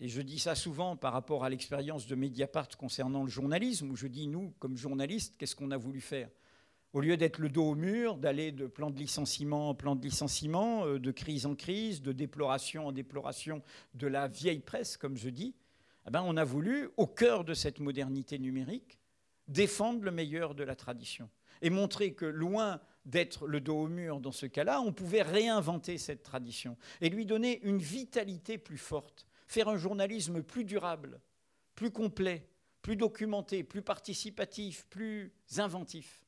Et 0.00 0.08
je 0.08 0.22
dis 0.22 0.38
ça 0.38 0.54
souvent 0.54 0.96
par 0.96 1.12
rapport 1.12 1.44
à 1.44 1.50
l'expérience 1.50 2.06
de 2.06 2.14
Mediapart 2.14 2.68
concernant 2.76 3.24
le 3.24 3.30
journalisme, 3.30 3.90
où 3.90 3.96
je 3.96 4.06
dis, 4.06 4.28
nous, 4.28 4.54
comme 4.60 4.76
journalistes, 4.76 5.34
qu'est-ce 5.38 5.56
qu'on 5.56 5.72
a 5.72 5.76
voulu 5.76 6.00
faire? 6.00 6.30
Au 6.92 7.00
lieu 7.00 7.16
d'être 7.16 7.38
le 7.38 7.48
dos 7.48 7.70
au 7.70 7.74
mur, 7.74 8.16
d'aller 8.16 8.52
de 8.52 8.66
plan 8.66 8.90
de 8.90 8.98
licenciement 8.98 9.68
en 9.68 9.74
plan 9.74 9.94
de 9.94 10.02
licenciement, 10.02 10.86
euh, 10.86 10.98
de 10.98 11.10
crise 11.10 11.44
en 11.44 11.54
crise, 11.54 12.00
de 12.00 12.12
déploration 12.12 12.86
en 12.86 12.92
déploration 12.92 13.62
de 13.94 14.06
la 14.06 14.28
vieille 14.28 14.60
presse, 14.60 14.96
comme 14.96 15.16
je 15.16 15.28
dis, 15.28 15.54
eh 16.06 16.10
ben, 16.10 16.22
on 16.24 16.36
a 16.36 16.44
voulu, 16.44 16.88
au 16.96 17.06
cœur 17.06 17.44
de 17.44 17.52
cette 17.52 17.80
modernité 17.80 18.38
numérique, 18.38 18.98
défendre 19.48 20.02
le 20.02 20.10
meilleur 20.10 20.54
de 20.54 20.64
la 20.64 20.76
tradition 20.76 21.28
et 21.60 21.70
montrer 21.70 22.14
que 22.14 22.24
loin 22.24 22.80
d'être 23.04 23.46
le 23.46 23.60
dos 23.60 23.82
au 23.82 23.88
mur 23.88 24.20
dans 24.20 24.32
ce 24.32 24.46
cas-là, 24.46 24.80
on 24.80 24.92
pouvait 24.92 25.22
réinventer 25.22 25.98
cette 25.98 26.22
tradition 26.22 26.76
et 27.00 27.10
lui 27.10 27.26
donner 27.26 27.60
une 27.62 27.78
vitalité 27.78 28.58
plus 28.58 28.78
forte, 28.78 29.27
faire 29.48 29.68
un 29.68 29.78
journalisme 29.78 30.42
plus 30.42 30.64
durable, 30.64 31.20
plus 31.74 31.90
complet, 31.90 32.46
plus 32.82 32.96
documenté, 32.96 33.64
plus 33.64 33.82
participatif, 33.82 34.86
plus 34.90 35.32
inventif. 35.56 36.24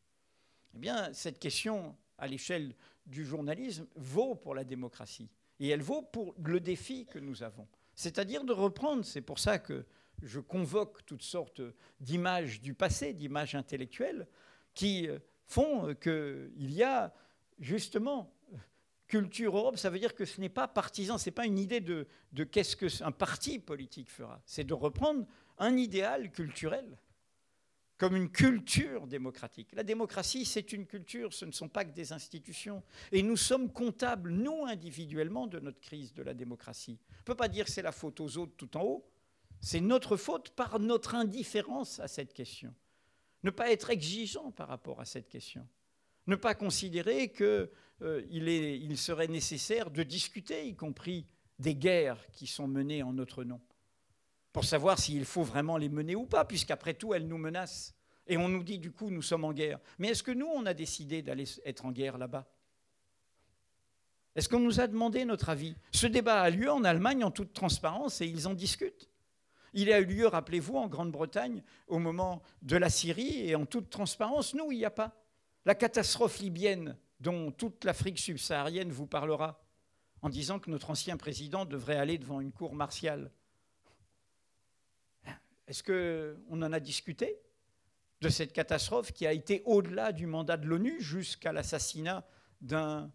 Eh 0.75 0.79
bien, 0.79 1.13
cette 1.13 1.39
question, 1.39 1.97
à 2.19 2.27
l'échelle 2.27 2.75
du 3.07 3.25
journalisme, 3.25 3.87
vaut 3.95 4.35
pour 4.35 4.55
la 4.55 4.65
démocratie 4.65 5.31
et 5.61 5.69
elle 5.69 5.83
vaut 5.83 6.03
pour 6.03 6.35
le 6.43 6.59
défi 6.61 7.07
que 7.07 7.19
nous 7.19 7.43
avons. 7.43 7.69
C'est-à-dire 7.95 8.45
de 8.45 8.53
reprendre, 8.53 9.05
c'est 9.05 9.21
pour 9.21 9.39
ça 9.39 9.59
que 9.59 9.85
je 10.23 10.41
convoque 10.41 11.05
toutes 11.05 11.23
sortes 11.23 11.61
d'images 12.01 12.63
du 12.63 12.73
passé, 12.73 13.13
d'images 13.13 13.55
intellectuelles, 13.55 14.27
qui 14.73 15.09
euh, 15.09 15.19
font 15.47 15.95
qu'il 15.95 16.73
y 16.73 16.83
a 16.83 17.13
justement 17.59 18.33
culture 19.11 19.57
Europe, 19.57 19.77
ça 19.77 19.91
veut 19.91 19.99
dire 19.99 20.15
que 20.15 20.25
ce 20.25 20.41
n'est 20.41 20.49
pas 20.49 20.69
partisan, 20.69 21.19
ce 21.19 21.29
n'est 21.29 21.35
pas 21.35 21.47
une 21.47 21.59
idée 21.59 21.81
de, 21.81 22.07
de 22.33 22.45
qu'est-ce 22.45 22.77
qu'un 22.77 23.11
parti 23.11 23.59
politique 23.59 24.09
fera, 24.09 24.41
c'est 24.47 24.65
de 24.65 24.73
reprendre 24.73 25.27
un 25.59 25.77
idéal 25.77 26.31
culturel 26.31 26.97
comme 27.99 28.17
une 28.17 28.31
culture 28.31 29.07
démocratique. 29.07 29.69
La 29.75 29.83
démocratie, 29.83 30.47
c'est 30.47 30.73
une 30.73 30.87
culture, 30.87 31.35
ce 31.35 31.45
ne 31.45 31.53
sont 31.53 31.69
pas 31.69 31.85
que 31.85 31.93
des 31.93 32.15
institutions. 32.15 32.83
Et 33.13 33.23
nous 33.23 33.37
sommes 33.37 33.71
comptables, 33.71 34.31
nous 34.31 34.65
individuellement, 34.65 35.47
de 35.47 35.61
notre 35.61 35.81
crise 35.81 36.15
de 36.15 36.23
la 36.23 36.33
démocratie. 36.33 36.99
On 37.11 37.19
ne 37.19 37.25
peut 37.25 37.35
pas 37.35 37.49
dire 37.49 37.67
que 37.67 37.71
c'est 37.71 37.83
la 37.83 37.93
faute 37.93 38.21
aux 38.21 38.39
autres 38.39 38.55
tout 38.57 38.75
en 38.79 38.85
haut. 38.85 39.07
C'est 39.61 39.83
notre 39.83 40.17
faute 40.17 40.49
par 40.51 40.81
notre 40.81 41.15
indifférence 41.15 42.01
à 42.01 42.09
cette 42.09 42.33
question. 42.33 42.75
Ne 43.43 43.51
pas 43.51 43.71
être 43.71 43.91
exigeant 43.91 44.51
par 44.51 44.69
rapport 44.69 44.99
à 45.03 45.05
cette 45.05 45.29
question. 45.29 45.69
Ne 46.27 46.37
pas 46.37 46.55
considérer 46.55 47.31
qu'il 47.31 47.69
euh, 48.03 48.23
il 48.31 48.97
serait 48.97 49.29
nécessaire 49.29 49.91
de 49.91 50.03
discuter, 50.03 50.67
y 50.67 50.75
compris 50.75 51.27
des 51.59 51.75
guerres 51.75 52.25
qui 52.33 52.47
sont 52.47 52.67
menées 52.67 53.03
en 53.03 53.13
notre 53.13 53.45
nom 53.45 53.61
pour 54.53 54.65
savoir 54.65 54.99
s'il 54.99 55.25
faut 55.25 55.43
vraiment 55.43 55.77
les 55.77 55.89
mener 55.89 56.17
ou 56.17 56.27
pas, 56.27 56.45
puisqu'après 56.45 56.95
tout, 56.95 57.15
elles 57.15 57.27
nous 57.27 57.39
menacent. 57.39 57.95
Et 58.27 58.37
on 58.37 58.49
nous 58.49 58.63
dit 58.63 58.79
du 58.79 58.93
coup, 58.93 59.11
nous 59.11 59.23
sommes 59.23 59.45
en 59.45 59.53
guerre. 59.53 59.79
Mais 59.99 60.09
est-ce 60.09 60.23
que 60.23 60.31
nous, 60.31 60.47
on 60.47 60.67
a 60.67 60.75
décidé 60.75 61.23
d'aller 61.23 61.45
être 61.65 61.85
en 61.85 61.93
guerre 61.93 62.19
là-bas? 62.19 62.47
Est-ce 64.37 64.49
qu'on 64.49 64.61
nous 64.61 64.81
a 64.81 64.87
demandé 64.87 65.25
notre 65.25 65.49
avis? 65.49 65.77
Ce 65.93 66.07
débat 66.07 66.41
a 66.41 66.51
lieu 66.51 66.71
en 66.71 66.85
Allemagne 66.85 67.25
en 67.25 67.31
toute 67.31 67.53
transparence 67.53 68.21
et 68.21 68.27
ils 68.27 68.47
en 68.47 68.55
discutent. 68.55 69.11
Il 69.73 69.93
a 69.93 70.01
eu 70.01 70.05
lieu, 70.05 70.27
rappelez-vous, 70.27 70.77
en 70.77 70.89
Grande-Bretagne 70.89 71.63
au 71.87 71.99
moment 71.99 72.43
de 72.63 72.77
la 72.77 72.91
Syrie 72.91 73.49
et 73.49 73.55
en 73.55 73.67
toute 73.67 73.91
transparence. 73.91 74.55
Nous, 74.55 74.73
il 74.73 74.79
n'y 74.79 74.85
a 74.85 74.91
pas. 74.91 75.17
La 75.65 75.75
catastrophe 75.75 76.39
libyenne 76.41 76.97
dont 77.21 77.53
toute 77.53 77.85
l'Afrique 77.85 78.19
subsaharienne 78.19 78.91
vous 78.91 79.07
parlera 79.07 79.63
en 80.23 80.29
disant 80.29 80.59
que 80.59 80.71
notre 80.71 80.91
ancien 80.91 81.17
président 81.17 81.65
devrait 81.65 81.97
aller 81.97 82.19
devant 82.19 82.41
une 82.41 82.53
cour 82.53 82.75
martiale. 82.75 83.31
Est-ce 85.67 85.83
qu'on 85.83 86.63
en 86.63 86.73
a 86.73 86.81
discuté 86.81 87.39
de 88.21 88.29
cette 88.29 88.53
catastrophe 88.53 89.13
qui 89.13 89.27
a 89.27 89.33
été 89.33 89.63
au-delà 89.65 90.13
du 90.13 90.27
mandat 90.27 90.57
de 90.57 90.67
l'ONU 90.67 91.01
jusqu'à 91.01 91.53
l'assassinat 91.53 92.27
d'un 92.61 93.11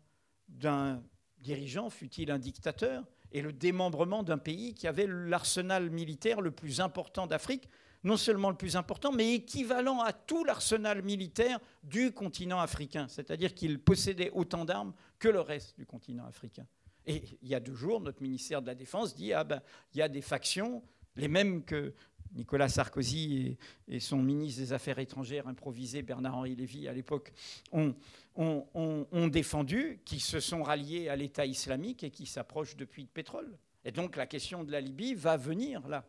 dirigeant, 1.37 1.89
fut-il 1.89 2.31
un 2.31 2.39
dictateur, 2.39 3.03
et 3.31 3.41
le 3.41 3.53
démembrement 3.53 4.23
d'un 4.23 4.37
pays 4.37 4.73
qui 4.73 4.87
avait 4.87 5.07
l'arsenal 5.07 5.89
militaire 5.89 6.41
le 6.41 6.51
plus 6.51 6.79
important 6.79 7.27
d'Afrique, 7.27 7.69
non 8.05 8.17
seulement 8.17 8.51
le 8.51 8.55
plus 8.55 8.75
important, 8.75 9.11
mais 9.11 9.33
équivalent 9.33 9.99
à 9.99 10.13
tout 10.13 10.45
l'arsenal 10.45 11.01
militaire 11.01 11.59
du 11.83 12.11
continent 12.11 12.59
africain, 12.59 13.07
c'est-à-dire 13.09 13.53
qu'il 13.55 13.79
possédait 13.79 14.29
autant 14.29 14.63
d'armes 14.63 14.93
que 15.17 15.27
le 15.27 15.41
reste 15.41 15.75
du 15.77 15.87
continent 15.87 16.25
africain. 16.25 16.67
Et 17.07 17.23
il 17.41 17.49
y 17.49 17.55
a 17.55 17.59
deux 17.59 17.73
jours, 17.73 17.99
notre 18.01 18.21
ministère 18.21 18.61
de 18.61 18.67
la 18.67 18.75
Défense 18.75 19.15
dit 19.15 19.33
ah 19.33 19.43
ben, 19.43 19.59
il 19.93 19.97
y 19.97 20.01
a 20.03 20.07
des 20.07 20.21
factions, 20.21 20.83
les 21.15 21.27
mêmes 21.27 21.63
que 21.63 21.93
Nicolas 22.35 22.69
Sarkozy 22.69 23.57
et, 23.87 23.99
son 23.99 24.21
ministre 24.21 24.61
des 24.61 24.73
Affaires 24.73 24.99
étrangères 24.99 25.47
improvisé, 25.47 26.03
Bernard-Henri 26.03 26.55
Lévy, 26.55 26.87
à 26.87 26.93
l'époque, 26.93 27.33
ont, 27.71 27.95
ont, 28.35 29.27
défendu, 29.27 30.01
qui 30.05 30.19
se 30.19 30.39
sont 30.39 30.61
ralliés 30.61 31.09
à 31.09 31.15
l'État 31.15 31.45
islamique 31.45 32.03
et 32.03 32.11
qui 32.11 32.27
s'approchent 32.27 32.75
depuis 32.75 33.03
de 33.03 33.09
pétrole. 33.09 33.57
Et 33.83 33.91
donc 33.91 34.15
la 34.15 34.27
question 34.27 34.63
de 34.63 34.71
la 34.71 34.81
Libye 34.81 35.15
va 35.15 35.37
venir 35.37 35.87
là. 35.87 36.05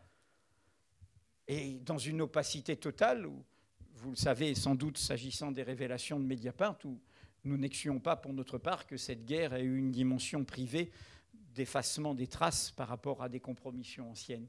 Et 1.48 1.78
dans 1.84 1.98
une 1.98 2.20
opacité 2.22 2.76
totale, 2.76 3.28
vous 3.94 4.10
le 4.10 4.16
savez 4.16 4.54
sans 4.54 4.74
doute 4.74 4.98
s'agissant 4.98 5.52
des 5.52 5.62
révélations 5.62 6.18
de 6.18 6.24
Mediapart, 6.24 6.78
où 6.84 6.98
nous 7.44 7.56
n'excions 7.56 8.00
pas 8.00 8.16
pour 8.16 8.32
notre 8.32 8.58
part 8.58 8.86
que 8.86 8.96
cette 8.96 9.24
guerre 9.24 9.54
ait 9.54 9.62
eu 9.62 9.78
une 9.78 9.92
dimension 9.92 10.44
privée 10.44 10.90
d'effacement 11.54 12.14
des 12.14 12.26
traces 12.26 12.72
par 12.72 12.88
rapport 12.88 13.22
à 13.22 13.28
des 13.28 13.40
compromissions 13.40 14.10
anciennes. 14.10 14.48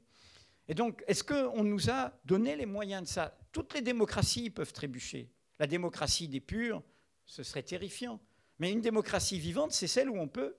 Et 0.66 0.74
donc, 0.74 1.02
est-ce 1.06 1.24
qu'on 1.24 1.64
nous 1.64 1.88
a 1.88 2.12
donné 2.24 2.56
les 2.56 2.66
moyens 2.66 3.02
de 3.02 3.08
ça? 3.08 3.38
Toutes 3.52 3.72
les 3.74 3.80
démocraties 3.80 4.50
peuvent 4.50 4.72
trébucher. 4.72 5.30
La 5.58 5.66
démocratie 5.66 6.28
des 6.28 6.40
purs, 6.40 6.82
ce 7.24 7.42
serait 7.42 7.62
terrifiant. 7.62 8.20
Mais 8.58 8.72
une 8.72 8.80
démocratie 8.80 9.38
vivante, 9.38 9.72
c'est 9.72 9.86
celle 9.86 10.10
où 10.10 10.18
on 10.18 10.28
peut, 10.28 10.56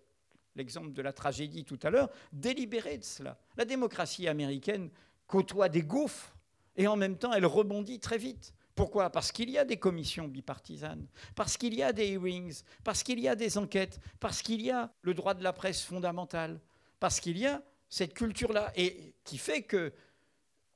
l'exemple 0.55 0.93
de 0.93 1.01
la 1.01 1.13
tragédie 1.13 1.63
tout 1.63 1.79
à 1.83 1.89
l'heure, 1.89 2.09
délibérer 2.31 2.97
de 2.97 3.03
cela. 3.03 3.39
La 3.55 3.65
démocratie 3.65 4.27
américaine 4.27 4.89
côtoie 5.29 5.69
des 5.69 5.83
gouffres 5.83 6.35
et 6.75 6.87
en 6.87 6.97
même 6.97 7.17
temps, 7.17 7.31
elle 7.31 7.45
rebondit 7.45 7.99
très 7.99 8.17
vite. 8.17 8.53
Pourquoi? 8.75 9.09
Parce 9.09 9.31
qu'il 9.31 9.49
y 9.49 9.57
a 9.57 9.65
des 9.65 9.77
commissions 9.77 10.27
bipartisanes, 10.27 11.05
parce 11.35 11.57
qu'il 11.57 11.73
y 11.73 11.83
a 11.83 11.93
des 11.93 12.07
hearings, 12.13 12.63
parce 12.83 13.03
qu'il 13.03 13.19
y 13.19 13.27
a 13.27 13.35
des 13.35 13.57
enquêtes, 13.57 13.99
parce 14.19 14.41
qu'il 14.41 14.61
y 14.61 14.71
a 14.71 14.91
le 15.01 15.13
droit 15.13 15.33
de 15.33 15.43
la 15.43 15.53
presse 15.53 15.83
fondamental, 15.83 16.59
parce 16.99 17.19
qu'il 17.19 17.37
y 17.37 17.45
a 17.45 17.61
cette 17.89 18.13
culture-là, 18.13 18.71
et 18.75 19.13
qui 19.23 19.37
fait 19.37 19.63
que, 19.63 19.93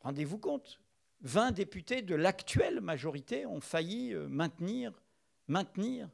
rendez-vous 0.02 0.38
compte, 0.38 0.82
20 1.22 1.52
députés 1.52 2.02
de 2.02 2.16
l'actuelle 2.16 2.82
majorité 2.82 3.46
ont 3.46 3.62
failli 3.62 4.14
euh, 4.14 4.28
maintenir, 4.28 4.92
maintenir 5.48 6.10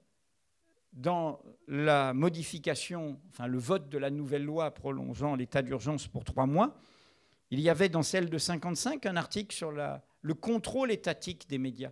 dans 0.94 1.42
la 1.68 2.14
modification, 2.14 3.20
enfin 3.32 3.48
le 3.48 3.58
vote 3.58 3.90
de 3.90 3.98
la 3.98 4.12
nouvelle 4.12 4.46
loi 4.46 4.72
prolongeant 4.72 5.36
l'état 5.36 5.64
d'urgence 5.64 6.08
pour 6.08 6.24
trois 6.24 6.46
mois, 6.46 6.78
il 7.52 7.60
y 7.60 7.70
avait 7.70 7.90
dans 7.90 8.04
celle 8.04 8.30
de 8.30 8.38
55 8.38 9.06
un 9.06 9.16
article 9.16 9.56
sur 9.56 9.72
le 9.72 10.34
contrôle 10.34 10.92
étatique 10.92 11.48
des 11.48 11.58
médias, 11.58 11.92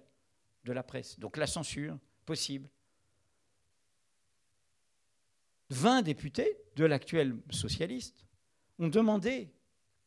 de 0.64 0.74
la 0.74 0.84
presse, 0.84 1.20
donc 1.20 1.38
la 1.38 1.48
censure 1.48 1.98
possible. 2.26 2.70
20 5.70 6.02
députés 6.04 6.58
de 6.76 6.86
l'actuel 6.86 7.38
socialiste 7.50 8.26
ont 8.80 8.88
demandé 8.88 9.52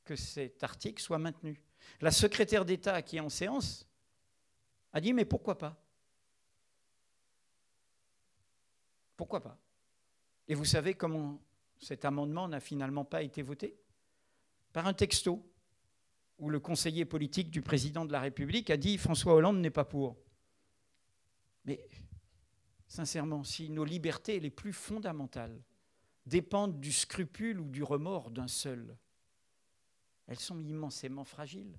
que 0.05 0.17
cet 0.17 0.63
article 0.63 1.03
soit 1.03 1.19
maintenu. 1.19 1.61
La 2.01 2.11
secrétaire 2.11 2.65
d'État 2.65 3.03
qui 3.03 3.17
est 3.17 3.21
en 3.21 3.29
séance 3.29 3.87
a 4.93 5.01
dit 5.01 5.13
mais 5.13 5.25
pourquoi 5.25 5.59
pas? 5.59 5.77
Pourquoi 9.17 9.43
pas? 9.43 9.59
Et 10.49 10.55
vous 10.55 10.65
savez 10.65 10.95
comment 10.95 11.41
cet 11.79 12.05
amendement 12.05 12.49
n'a 12.49 12.61
finalement 12.61 13.05
pas 13.05 13.23
été 13.23 13.43
voté? 13.43 13.80
Par 14.73 14.87
un 14.87 14.95
texto 14.95 15.45
où 16.39 16.49
le 16.49 16.61
conseiller 16.61 17.05
politique 17.05 17.51
du 17.51 17.63
président 17.63 18.05
de 18.05 18.13
la 18.13 18.21
République 18.21 18.71
a 18.71 18.77
dit 18.77 18.99
François 18.99 19.35
Hollande 19.35 19.59
n'est 19.59 19.71
pas 19.71 19.85
pour. 19.85 20.17
Mais 21.65 21.87
sincèrement, 22.87 23.45
si 23.45 23.69
nos 23.69 23.85
libertés 23.85 24.41
les 24.41 24.51
plus 24.51 24.73
fondamentales 24.73 25.63
dépendent 26.27 26.81
du 26.81 26.93
scrupule 26.93 27.61
ou 27.61 27.69
du 27.69 27.83
remords 27.83 28.31
d'un 28.31 28.49
seul, 28.49 28.97
elles 30.27 30.39
sont 30.39 30.61
immensément 30.61 31.25
fragiles. 31.25 31.79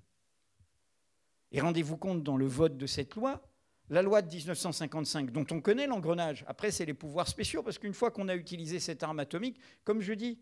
Et 1.50 1.60
rendez-vous 1.60 1.96
compte, 1.96 2.22
dans 2.22 2.36
le 2.36 2.46
vote 2.46 2.76
de 2.76 2.86
cette 2.86 3.14
loi, 3.14 3.42
la 3.90 4.02
loi 4.02 4.22
de 4.22 4.34
1955, 4.34 5.30
dont 5.32 5.46
on 5.50 5.60
connaît 5.60 5.86
l'engrenage, 5.86 6.44
après 6.46 6.70
c'est 6.70 6.86
les 6.86 6.94
pouvoirs 6.94 7.28
spéciaux, 7.28 7.62
parce 7.62 7.78
qu'une 7.78 7.92
fois 7.92 8.10
qu'on 8.10 8.28
a 8.28 8.36
utilisé 8.36 8.80
cette 8.80 9.02
arme 9.02 9.20
atomique, 9.20 9.60
comme 9.84 10.00
je 10.00 10.12
dis, 10.12 10.38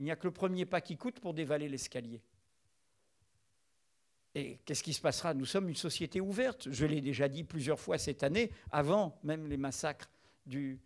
il 0.00 0.04
n'y 0.04 0.10
a 0.10 0.16
que 0.16 0.26
le 0.26 0.32
premier 0.32 0.64
pas 0.64 0.80
qui 0.80 0.96
coûte 0.96 1.20
pour 1.20 1.34
dévaler 1.34 1.68
l'escalier. 1.68 2.22
Et 4.34 4.56
qu'est-ce 4.64 4.82
qui 4.82 4.94
se 4.94 5.00
passera? 5.00 5.34
Nous 5.34 5.44
sommes 5.44 5.68
une 5.68 5.76
société 5.76 6.22
ouverte. 6.22 6.70
Je 6.70 6.86
l'ai 6.86 7.02
déjà 7.02 7.28
dit 7.28 7.44
plusieurs 7.44 7.78
fois 7.78 7.98
cette 7.98 8.22
année, 8.22 8.50
avant 8.70 9.18
même 9.22 9.46
les 9.46 9.58
massacres 9.58 10.08
du, 10.46 10.80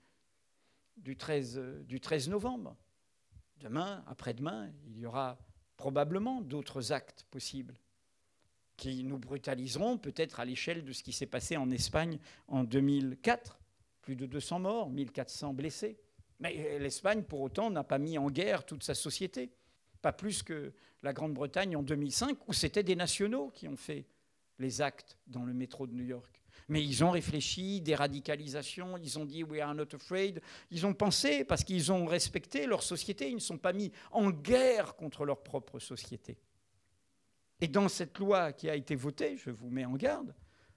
du, 0.96 1.16
13, 1.16 1.84
du 1.86 2.00
13 2.00 2.28
novembre. 2.28 2.76
Demain, 3.58 4.02
après-demain, 4.08 4.72
il 4.88 4.98
y 4.98 5.06
aura 5.06 5.38
probablement 5.76 6.40
d'autres 6.40 6.90
actes 6.90 7.24
possibles 7.30 7.78
qui 8.76 9.04
nous 9.04 9.18
brutaliseront 9.18 9.96
peut-être 9.96 10.40
à 10.40 10.44
l'échelle 10.44 10.84
de 10.84 10.92
ce 10.92 11.04
qui 11.04 11.12
s'est 11.12 11.26
passé 11.26 11.56
en 11.56 11.70
Espagne 11.70 12.18
en 12.48 12.64
2004. 12.64 13.60
Plus 14.02 14.16
de 14.16 14.26
200 14.26 14.58
morts, 14.58 14.90
1400 14.90 15.54
blessés. 15.54 16.00
Mais 16.44 16.78
l'Espagne, 16.78 17.24
pour 17.24 17.40
autant, 17.40 17.70
n'a 17.70 17.82
pas 17.82 17.98
mis 17.98 18.18
en 18.18 18.30
guerre 18.30 18.64
toute 18.64 18.84
sa 18.84 18.94
société 18.94 19.50
pas 20.04 20.12
plus 20.12 20.42
que 20.42 20.74
la 21.02 21.14
Grande-Bretagne 21.14 21.76
en 21.76 21.82
2005, 21.82 22.46
où 22.46 22.52
c'était 22.52 22.82
des 22.82 22.94
nationaux 22.94 23.48
qui 23.48 23.68
ont 23.68 23.76
fait 23.76 24.04
les 24.58 24.82
actes 24.82 25.16
dans 25.26 25.44
le 25.44 25.54
métro 25.54 25.86
de 25.86 25.94
New 25.94 26.04
York. 26.04 26.42
Mais 26.68 26.84
ils 26.84 27.02
ont 27.02 27.10
réfléchi, 27.10 27.80
des 27.80 27.94
radicalisations, 27.94 28.98
ils 28.98 29.18
ont 29.18 29.24
dit 29.24 29.44
We 29.44 29.62
are 29.62 29.74
not 29.74 29.94
afraid. 29.94 30.42
Ils 30.70 30.84
ont 30.84 30.92
pensé, 30.92 31.42
parce 31.42 31.64
qu'ils 31.64 31.90
ont 31.90 32.04
respecté 32.04 32.66
leur 32.66 32.82
société, 32.82 33.30
ils 33.30 33.36
ne 33.36 33.40
sont 33.40 33.56
pas 33.56 33.72
mis 33.72 33.92
en 34.10 34.30
guerre 34.30 34.94
contre 34.94 35.24
leur 35.24 35.42
propre 35.42 35.78
société. 35.78 36.36
Et 37.62 37.68
dans 37.68 37.88
cette 37.88 38.18
loi 38.18 38.52
qui 38.52 38.68
a 38.68 38.74
été 38.74 38.96
votée, 38.96 39.38
je 39.38 39.48
vous 39.48 39.70
mets 39.70 39.86
en 39.86 39.94
garde, 39.94 40.34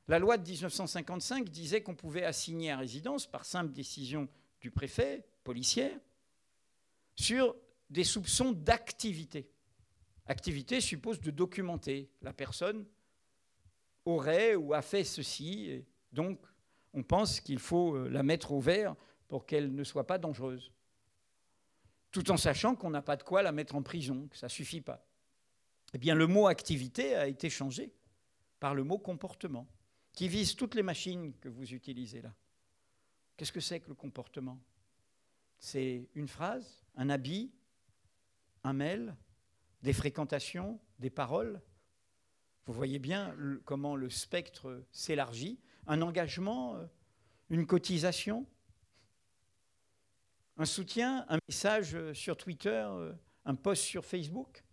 la 0.07 0.19
loi 0.19 0.37
de 0.37 0.49
1955 0.49 1.49
disait 1.49 1.81
qu'on 1.81 1.95
pouvait 1.95 2.23
assigner 2.23 2.71
à 2.71 2.77
résidence, 2.77 3.27
par 3.27 3.43
simple 3.43 3.73
décision 3.73 4.29
du 4.61 4.71
préfet, 4.71 5.25
policière, 5.47 5.97
sur 7.15 7.55
des 7.89 8.03
soupçons 8.03 8.51
d'activité. 8.51 9.49
Activité 10.25 10.81
suppose 10.81 11.21
de 11.21 11.31
documenter. 11.31 12.11
La 12.21 12.33
personne 12.33 12.85
aurait 14.03 14.55
ou 14.55 14.73
a 14.73 14.81
fait 14.81 15.05
ceci, 15.05 15.69
et 15.69 15.85
donc 16.11 16.37
on 16.91 17.01
pense 17.01 17.39
qu'il 17.39 17.59
faut 17.59 17.95
euh, 17.95 18.09
la 18.09 18.23
mettre 18.23 18.51
au 18.51 18.59
vert 18.59 18.93
pour 19.29 19.45
qu'elle 19.45 19.73
ne 19.73 19.85
soit 19.85 20.05
pas 20.05 20.17
dangereuse. 20.17 20.73
Tout 22.11 22.29
en 22.29 22.35
sachant 22.35 22.75
qu'on 22.75 22.89
n'a 22.89 23.01
pas 23.01 23.15
de 23.15 23.23
quoi 23.23 23.41
la 23.41 23.53
mettre 23.53 23.75
en 23.75 23.83
prison, 23.83 24.27
que 24.27 24.35
ça 24.35 24.47
ne 24.47 24.51
suffit 24.51 24.81
pas. 24.81 25.07
Eh 25.93 25.97
bien, 25.97 26.13
le 26.13 26.27
mot 26.27 26.47
activité 26.47 27.15
a 27.15 27.25
été 27.25 27.49
changé 27.49 27.93
par 28.59 28.75
le 28.75 28.83
mot 28.83 28.97
comportement, 28.97 29.65
qui 30.11 30.27
vise 30.27 30.57
toutes 30.57 30.75
les 30.75 30.83
machines 30.83 31.33
que 31.39 31.47
vous 31.47 31.73
utilisez 31.73 32.21
là. 32.21 32.33
Qu'est-ce 33.37 33.53
que 33.53 33.61
c'est 33.61 33.79
que 33.79 33.87
le 33.87 33.95
comportement? 33.95 34.59
C'est 35.59 36.09
une 36.15 36.27
phrase, 36.27 36.85
un 36.95 37.09
habit, 37.09 37.51
un 38.63 38.73
mail, 38.73 39.15
des 39.81 39.93
fréquentations, 39.93 40.79
des 40.99 41.09
paroles. 41.09 41.61
Vous 42.65 42.73
voyez 42.73 42.99
bien 42.99 43.35
comment 43.65 43.95
le 43.95 44.09
spectre 44.09 44.83
s'élargit. 44.91 45.59
Un 45.87 46.01
engagement, 46.01 46.75
euh, 46.75 46.85
une 47.49 47.65
cotisation, 47.65 48.45
un 50.57 50.65
soutien, 50.65 51.25
un 51.29 51.37
message 51.47 51.95
euh, 51.95 52.13
sur 52.13 52.35
Twitter, 52.35 52.85
euh, 52.89 53.13
un 53.45 53.55
post 53.55 53.83
sur 53.83 54.03
Facebook. 54.03 54.63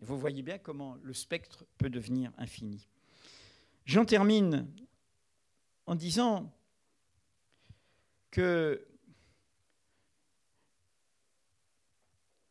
Vous 0.00 0.18
voyez 0.18 0.42
bien 0.42 0.58
comment 0.58 0.96
le 1.02 1.12
spectre 1.12 1.66
peut 1.76 1.90
devenir 1.90 2.32
infini. 2.38 2.88
J'en 3.84 4.04
termine 4.04 4.70
en 5.86 5.94
disant 5.94 6.52
que, 8.30 8.86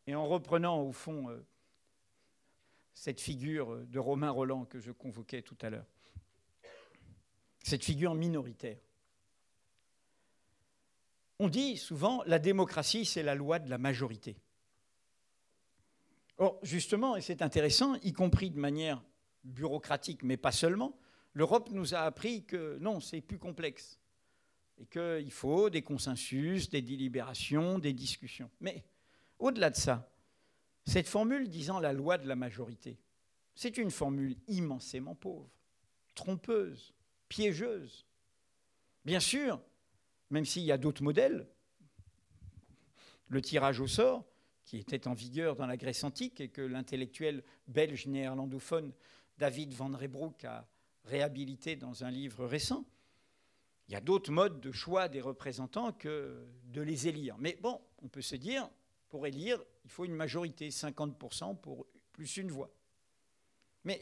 et 0.06 0.14
en 0.14 0.26
reprenant 0.26 0.82
au 0.82 0.92
fond 0.92 1.28
euh, 1.28 1.44
cette 2.94 3.20
figure 3.20 3.86
de 3.86 3.98
Romain 3.98 4.30
Roland 4.30 4.64
que 4.64 4.80
je 4.80 4.92
convoquais 4.92 5.42
tout 5.42 5.56
à 5.60 5.70
l'heure, 5.70 5.86
cette 7.62 7.84
figure 7.84 8.14
minoritaire. 8.14 8.78
On 11.38 11.48
dit 11.48 11.76
souvent 11.76 12.22
la 12.24 12.38
démocratie, 12.38 13.04
c'est 13.04 13.22
la 13.22 13.34
loi 13.34 13.58
de 13.58 13.68
la 13.68 13.78
majorité. 13.78 14.36
Or, 16.38 16.58
justement, 16.62 17.16
et 17.16 17.20
c'est 17.20 17.42
intéressant, 17.42 17.94
y 18.02 18.12
compris 18.12 18.50
de 18.50 18.58
manière 18.58 19.02
bureaucratique, 19.44 20.22
mais 20.22 20.36
pas 20.36 20.52
seulement, 20.52 20.98
l'Europe 21.32 21.70
nous 21.70 21.94
a 21.94 22.00
appris 22.00 22.44
que 22.44 22.78
non, 22.80 23.00
c'est 23.00 23.20
plus 23.20 23.38
complexe 23.38 24.00
et 24.78 24.86
qu'il 24.86 25.30
faut 25.30 25.70
des 25.70 25.82
consensus, 25.82 26.68
des 26.68 26.82
délibérations, 26.82 27.78
des 27.78 27.92
discussions. 27.92 28.50
Mais 28.60 28.84
au-delà 29.38 29.70
de 29.70 29.76
ça, 29.76 30.10
cette 30.86 31.08
formule 31.08 31.48
disant 31.48 31.80
la 31.80 31.92
loi 31.92 32.18
de 32.18 32.28
la 32.28 32.36
majorité, 32.36 32.98
c'est 33.54 33.76
une 33.78 33.90
formule 33.90 34.36
immensément 34.48 35.14
pauvre, 35.14 35.50
trompeuse, 36.14 36.94
piégeuse. 37.28 38.06
Bien 39.04 39.20
sûr, 39.20 39.60
même 40.30 40.44
s'il 40.44 40.62
y 40.62 40.72
a 40.72 40.78
d'autres 40.78 41.02
modèles, 41.02 41.48
le 43.28 43.40
tirage 43.40 43.80
au 43.80 43.86
sort, 43.86 44.24
qui 44.64 44.78
était 44.78 45.06
en 45.06 45.14
vigueur 45.14 45.56
dans 45.56 45.66
la 45.66 45.76
Grèce 45.76 46.04
antique 46.04 46.40
et 46.40 46.48
que 46.48 46.60
l'intellectuel 46.60 47.42
belge 47.68 48.06
néerlandophone 48.06 48.92
David 49.38 49.72
van 49.72 49.96
Rebroek 49.96 50.44
a 50.44 50.66
réhabilité 51.04 51.76
dans 51.76 52.04
un 52.04 52.10
livre 52.10 52.44
récent, 52.46 52.84
il 53.88 53.92
y 53.92 53.96
a 53.96 54.00
d'autres 54.00 54.32
modes 54.32 54.60
de 54.60 54.72
choix 54.72 55.08
des 55.08 55.20
représentants 55.20 55.92
que 55.92 56.44
de 56.64 56.80
les 56.80 57.06
élire. 57.06 57.36
Mais 57.38 57.56
bon, 57.60 57.80
on 58.02 58.08
peut 58.08 58.22
se 58.22 58.34
dire, 58.34 58.68
pour 59.08 59.26
élire, 59.26 59.62
il 59.84 59.90
faut 59.90 60.04
une 60.04 60.14
majorité, 60.14 60.68
50% 60.68 61.60
pour 61.60 61.86
plus 62.12 62.36
une 62.36 62.50
voix. 62.50 62.70
Mais 63.84 64.00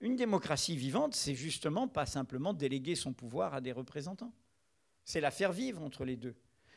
une 0.00 0.16
démocratie 0.16 0.76
vivante, 0.76 1.14
c'est 1.14 1.34
justement 1.34 1.86
pas 1.86 2.06
simplement 2.06 2.54
déléguer 2.54 2.94
son 2.94 3.12
pouvoir 3.12 3.54
à 3.54 3.60
des 3.60 3.72
représentants. 3.72 4.32
C'est 5.04 5.20
la 5.20 5.30
faire 5.30 5.52
vivre 5.52 5.82
entre 5.82 6.04
les 6.04 6.16
deux. 6.16 6.34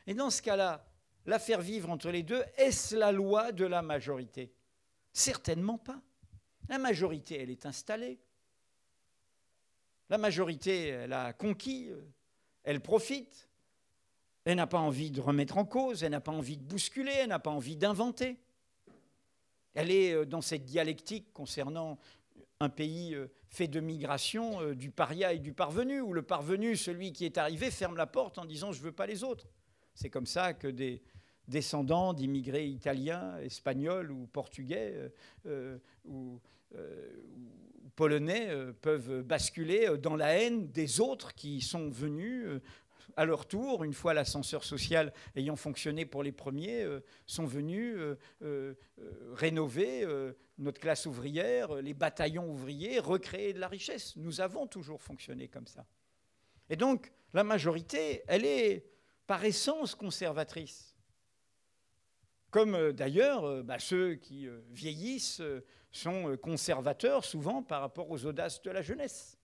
Et 0.08 0.14
dans 0.14 0.30
ce 0.30 0.41
cas-là, 0.41 0.86
la 1.26 1.40
faire 1.40 1.62
vivre 1.62 1.90
entre 1.90 2.12
les 2.12 2.24
deux, 2.24 2.44
est-ce 2.58 2.95
la 2.95 3.12
loi 3.12 3.52
de 3.52 3.66
la 3.66 3.82
majorité? 3.82 4.54
Certainement 5.14 5.78
pas. 5.78 6.02
La 6.70 6.78
majorité, 6.78 7.40
elle 7.40 7.50
est 7.50 7.66
installée. 7.66 8.20
La 10.10 10.18
majorité, 10.18 10.88
elle 10.88 11.14
a 11.14 11.34
conquis, 11.34 11.90
elle 12.64 12.82
profite. 12.82 13.50
Elle 14.45 14.57
n'a 14.57 14.68
pas 14.68 14.80
envie 14.80 15.10
de 15.10 15.22
remettre 15.22 15.57
en 15.57 15.65
cause, 15.65 16.03
elle 16.03 16.11
n'a 16.11 16.20
pas 16.20 16.32
envie 16.32 16.57
de 16.57 16.64
bousculer, 16.64 17.14
elle 17.22 17.30
n'a 17.30 17.40
pas 17.40 17.52
envie 17.52 17.78
d'inventer. 17.78 18.38
Elle 19.74 19.91
est 19.91 20.14
euh, 20.14 20.26
dans 20.26 20.41
cette 20.41 20.65
dialectique 20.65 21.32
concernant 21.34 21.98
un 22.60 22.70
pays 22.70 23.15
euh, 23.15 23.28
fait 23.49 23.68
de 23.68 23.80
migration 23.80 24.61
euh, 24.61 24.76
du 24.76 24.91
paria 24.91 25.34
et 25.34 25.40
du 25.40 25.53
parvenu, 25.53 26.02
où 26.02 26.14
le 26.14 26.22
parvenu, 26.22 26.76
celui 26.76 27.14
qui 27.14 27.26
est 27.26 27.38
arrivé, 27.38 27.72
ferme 27.72 27.95
la 27.95 28.07
porte 28.07 28.38
en 28.38 28.45
disant 28.45 28.72
je 28.72 28.80
ne 28.80 28.86
veux 28.86 28.91
pas 28.91 29.07
les 29.07 29.24
autres. 29.24 29.48
C'est 29.95 30.10
comme 30.10 30.26
ça 30.26 30.53
que 30.53 30.68
des 30.68 31.02
descendants 31.48 32.14
d'immigrés 32.14 32.68
italiens, 32.68 33.38
espagnols 33.40 34.11
ou 34.11 34.28
portugais 34.28 35.11
ou 36.06 36.40
polonais 37.95 38.49
peuvent 38.82 39.22
basculer 39.22 39.98
dans 40.02 40.15
la 40.15 40.40
haine 40.40 40.72
des 40.72 41.02
autres 41.02 41.36
qui 41.36 41.60
sont 41.60 41.90
venus 41.90 42.48
à 43.15 43.25
leur 43.25 43.47
tour, 43.47 43.84
une 43.84 43.93
fois 43.93 44.13
l'ascenseur 44.13 44.63
social 44.63 45.13
ayant 45.35 45.55
fonctionné 45.55 46.05
pour 46.05 46.23
les 46.23 46.31
premiers, 46.31 46.85
sont 47.25 47.45
venus 47.45 47.97
rénover 49.34 50.07
notre 50.57 50.80
classe 50.80 51.05
ouvrière, 51.05 51.75
les 51.75 51.93
bataillons 51.93 52.49
ouvriers, 52.49 52.99
recréer 52.99 53.53
de 53.53 53.59
la 53.59 53.67
richesse. 53.67 54.15
Nous 54.15 54.41
avons 54.41 54.67
toujours 54.67 55.01
fonctionné 55.01 55.47
comme 55.47 55.67
ça. 55.67 55.85
Et 56.69 56.75
donc, 56.75 57.11
la 57.34 57.43
majorité, 57.43 58.23
elle 58.27 58.45
est 58.45 58.85
par 59.27 59.43
essence 59.43 59.95
conservatrice. 59.95 60.95
Comme 62.51 62.91
d'ailleurs 62.91 63.63
bah, 63.63 63.80
ceux 63.80 64.15
qui 64.15 64.47
vieillissent 64.69 65.41
sont 65.93 66.30
euh, 66.30 66.38
conservateurs 66.38 67.23
souvent 67.23 67.63
par 67.63 67.81
rapport 67.81 68.09
aux 68.09 68.25
audaces 68.25 68.61
de 68.61 68.71
la 68.71 68.81
jeunesse. 68.81 69.38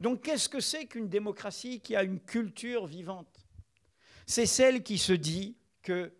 Donc 0.00 0.22
qu'est-ce 0.22 0.48
que 0.48 0.60
c'est 0.60 0.86
qu'une 0.86 1.08
démocratie 1.08 1.80
qui 1.80 1.96
a 1.96 2.02
une 2.02 2.20
culture 2.20 2.86
vivante? 2.86 3.46
C'est 4.26 4.46
celle 4.46 4.82
qui 4.82 4.98
se 4.98 5.12
dit 5.12 5.56
que 5.82 6.12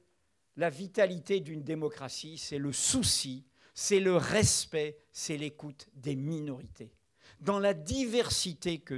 la 0.56 0.70
vitalité 0.70 1.40
d'une 1.40 1.62
démocratie, 1.62 2.38
c'est 2.38 2.58
le 2.58 2.72
souci, 2.72 3.44
c'est 3.74 4.00
le 4.00 4.16
respect, 4.16 4.98
c'est 5.12 5.36
l'écoute 5.36 5.88
des 5.94 6.16
minorités. 6.16 6.92
Dans 7.40 7.60
la 7.60 7.74
diversité 7.74 8.80
que, 8.80 8.94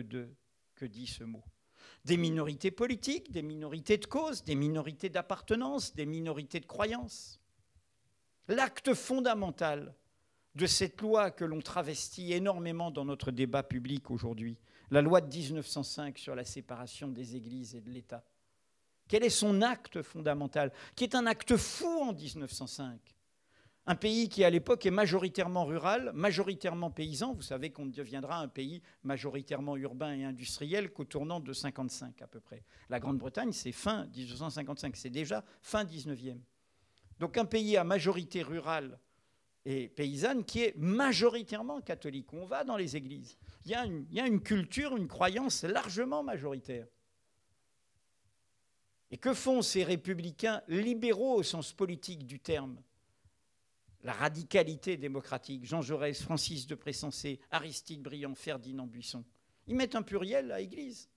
dit 0.81 1.07
ce 1.07 1.25
mot. 1.25 1.45
Des 2.07 2.17
minorités 2.17 2.71
politiques, 2.71 3.31
des 3.31 3.43
minorités 3.43 3.99
de 3.99 4.07
cause, 4.07 4.43
des 4.43 4.55
minorités 4.55 5.11
d'appartenance, 5.11 5.95
des 5.95 6.07
minorités 6.07 6.61
de 6.61 6.65
croyance. 6.65 7.39
L'acte 8.49 8.95
fondamental 8.95 9.95
de 10.55 10.67
cette 10.67 11.03
loi 11.03 11.31
que 11.31 11.45
l'on 11.45 11.61
travestit 11.61 12.33
énormément 12.33 12.91
dans 12.91 13.05
notre 13.05 13.31
débat 13.31 13.63
public 13.63 14.11
aujourd'hui, 14.11 14.57
la 14.91 15.03
loi 15.03 15.21
de 15.21 15.35
1905 15.35 16.19
sur 16.19 16.35
la 16.35 16.45
séparation 16.45 17.09
des 17.09 17.37
églises 17.37 17.75
et 17.75 17.81
de 17.81 17.91
l'État. 17.91 18.25
Quel 19.09 19.25
est 19.25 19.31
son 19.31 19.63
acte 19.63 20.03
fondamental 20.03 20.73
Qui 20.95 21.05
est 21.05 21.15
un 21.15 21.27
acte 21.27 21.57
fou 21.57 22.03
en 22.03 22.13
1905 22.13 23.17
un 23.87 23.97
pays 23.97 24.29
qui, 24.29 24.45
à 24.45 24.51
l'époque, 24.51 24.87
est 24.87 24.91
majoritairement 24.93 25.65
rural, 25.65 26.13
majoritairement 26.15 26.91
paysan. 26.91 27.33
Vous 27.33 27.43
savez 27.43 27.71
qu'on 27.71 27.87
deviendra 27.87 28.39
un 28.39 28.47
pays 28.47 28.83
majoritairement 29.03 29.77
urbain 29.77 30.15
et 30.15 30.25
industriel 30.25 30.93
qu'au 30.93 31.05
tournant 31.05 31.41
de 31.41 31.53
55 31.53 32.23
à 32.23 32.29
peu 32.29 32.39
près. 32.39 32.63
La 32.89 33.01
Grande-Bretagne, 33.01 33.53
c'est 33.53 33.73
fin 33.73 34.07
1955, 34.15 34.95
c'est 34.97 35.11
déjà 35.11 35.43
fin 35.63 35.85
19e. 35.85 36.39
Donc 37.19 37.37
un 37.37 37.47
pays 37.47 37.77
à 37.77 37.83
majorité 37.83 38.43
rurale, 38.43 38.99
et 39.65 39.89
paysanne 39.89 40.45
qui 40.45 40.63
est 40.63 40.77
majoritairement 40.77 41.81
catholique. 41.81 42.33
On 42.33 42.47
va 42.47 42.65
dans 42.65 42.77
les 42.77 42.97
églises. 42.97 43.37
Il 43.65 43.71
y, 43.71 43.75
a 44.21 44.27
une, 44.27 44.41
culture, 44.41 44.97
une 44.97 45.09
croyance 45.09 45.65
largement 45.65 46.23
majoritaire. 46.23 46.87
Et 49.11 49.19
que 49.19 49.35
font 49.35 49.61
ces 49.61 49.85
républicains 49.85 50.63
libéraux 50.69 51.35
au 51.35 51.43
sens 51.43 51.73
politique 51.73 52.27
du 52.27 52.41
terme? 52.41 52.81
La 54.03 54.13
radicalité 54.13 54.97
démocratique, 54.97 55.67
Jean 55.67 55.83
Jaurès, 55.83 56.23
Francis 56.23 56.67
de 56.67 56.75
Pressensé, 56.75 57.39
Aristide 57.51 58.03
Briand, 58.03 58.35
Ferdinand 58.35 58.87
Buisson. 58.87 59.25
Ils 59.67 59.77
mettent 59.77 59.95
un 59.95 60.03
pluriel 60.03 60.53
à 60.53 60.61
Église. 60.61 61.11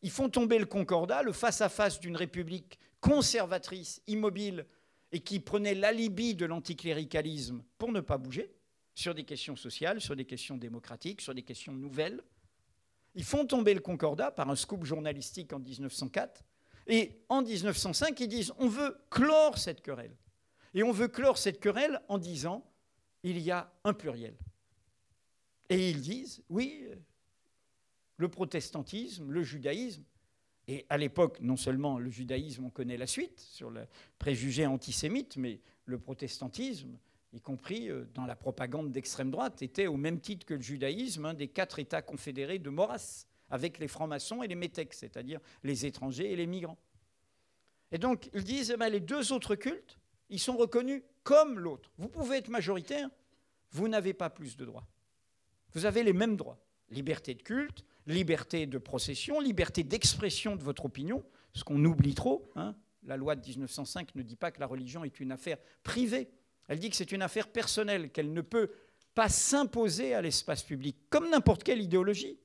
Ils 0.00 0.10
font 0.10 0.30
tomber 0.30 0.58
le 0.58 0.66
concordat, 0.66 1.22
le 1.22 1.32
face-à-face 1.32 2.00
d'une 2.00 2.16
république 2.16 2.78
conservatrice, 3.00 4.00
immobile, 4.06 4.64
et 5.12 5.20
qui 5.20 5.40
prenait 5.40 5.74
l'alibi 5.74 6.34
de 6.34 6.46
l'anticléricalisme 6.46 7.62
pour 7.76 7.92
ne 7.92 8.00
pas 8.00 8.18
bouger 8.18 8.57
sur 8.98 9.14
des 9.14 9.22
questions 9.22 9.54
sociales, 9.54 10.00
sur 10.00 10.16
des 10.16 10.24
questions 10.24 10.56
démocratiques, 10.56 11.20
sur 11.20 11.32
des 11.32 11.42
questions 11.42 11.72
nouvelles. 11.72 12.20
Ils 13.14 13.22
font 13.22 13.46
tomber 13.46 13.72
le 13.72 13.78
Concordat 13.78 14.32
par 14.32 14.50
un 14.50 14.56
scoop 14.56 14.84
journalistique 14.84 15.52
en 15.52 15.60
1904. 15.60 16.42
Et 16.88 17.12
en 17.28 17.42
1905, 17.42 18.18
ils 18.18 18.26
disent 18.26 18.52
on 18.58 18.66
veut 18.66 18.98
clore 19.08 19.56
cette 19.56 19.82
querelle. 19.82 20.16
Et 20.74 20.82
on 20.82 20.90
veut 20.90 21.06
clore 21.06 21.38
cette 21.38 21.60
querelle 21.60 22.00
en 22.08 22.18
disant 22.18 22.68
il 23.22 23.38
y 23.38 23.52
a 23.52 23.72
un 23.84 23.94
pluriel. 23.94 24.34
Et 25.68 25.90
ils 25.90 26.00
disent 26.00 26.42
oui, 26.48 26.88
le 28.16 28.28
protestantisme, 28.28 29.30
le 29.30 29.44
judaïsme, 29.44 30.02
et 30.66 30.86
à 30.88 30.98
l'époque, 30.98 31.38
non 31.40 31.56
seulement 31.56 32.00
le 32.00 32.10
judaïsme, 32.10 32.64
on 32.64 32.70
connaît 32.70 32.96
la 32.96 33.06
suite 33.06 33.38
sur 33.38 33.70
le 33.70 33.86
préjugé 34.18 34.66
antisémite, 34.66 35.36
mais 35.36 35.60
le 35.84 36.00
protestantisme, 36.00 36.98
y 37.32 37.40
compris 37.40 37.90
euh, 37.90 38.04
dans 38.14 38.26
la 38.26 38.36
propagande 38.36 38.92
d'extrême 38.92 39.30
droite, 39.30 39.62
était 39.62 39.86
au 39.86 39.96
même 39.96 40.20
titre 40.20 40.46
que 40.46 40.54
le 40.54 40.62
judaïsme 40.62 41.26
un 41.26 41.34
des 41.34 41.48
quatre 41.48 41.78
États 41.78 42.02
confédérés 42.02 42.58
de 42.58 42.70
Maurras, 42.70 43.26
avec 43.50 43.78
les 43.78 43.88
francs-maçons 43.88 44.42
et 44.42 44.48
les 44.48 44.54
métèques, 44.54 44.94
c'est-à-dire 44.94 45.40
les 45.62 45.86
étrangers 45.86 46.32
et 46.32 46.36
les 46.36 46.46
migrants. 46.46 46.78
Et 47.92 47.98
donc, 47.98 48.28
ils 48.34 48.44
disent, 48.44 48.70
eh 48.74 48.76
ben, 48.76 48.90
les 48.90 49.00
deux 49.00 49.32
autres 49.32 49.54
cultes, 49.54 49.98
ils 50.28 50.40
sont 50.40 50.56
reconnus 50.56 51.02
comme 51.22 51.58
l'autre. 51.58 51.90
Vous 51.96 52.08
pouvez 52.08 52.38
être 52.38 52.48
majoritaire, 52.48 53.08
vous 53.70 53.88
n'avez 53.88 54.12
pas 54.12 54.30
plus 54.30 54.56
de 54.56 54.64
droits. 54.64 54.86
Vous 55.72 55.86
avez 55.86 56.02
les 56.02 56.12
mêmes 56.12 56.36
droits. 56.36 56.58
Liberté 56.90 57.34
de 57.34 57.42
culte, 57.42 57.84
liberté 58.06 58.66
de 58.66 58.78
procession, 58.78 59.40
liberté 59.40 59.84
d'expression 59.84 60.56
de 60.56 60.62
votre 60.62 60.86
opinion, 60.86 61.22
ce 61.52 61.64
qu'on 61.64 61.84
oublie 61.84 62.14
trop. 62.14 62.50
Hein. 62.56 62.74
La 63.04 63.16
loi 63.16 63.36
de 63.36 63.46
1905 63.46 64.14
ne 64.14 64.22
dit 64.22 64.36
pas 64.36 64.50
que 64.50 64.60
la 64.60 64.66
religion 64.66 65.04
est 65.04 65.20
une 65.20 65.32
affaire 65.32 65.58
privée. 65.82 66.30
Elle 66.68 66.78
dit 66.78 66.90
que 66.90 66.96
c'est 66.96 67.12
une 67.12 67.22
affaire 67.22 67.48
personnelle, 67.48 68.10
qu'elle 68.10 68.32
ne 68.32 68.40
peut 68.40 68.70
pas 69.14 69.28
s'imposer 69.28 70.14
à 70.14 70.22
l'espace 70.22 70.62
public, 70.62 70.96
comme 71.10 71.30
n'importe 71.30 71.64
quelle 71.64 71.82
idéologie, 71.82 72.38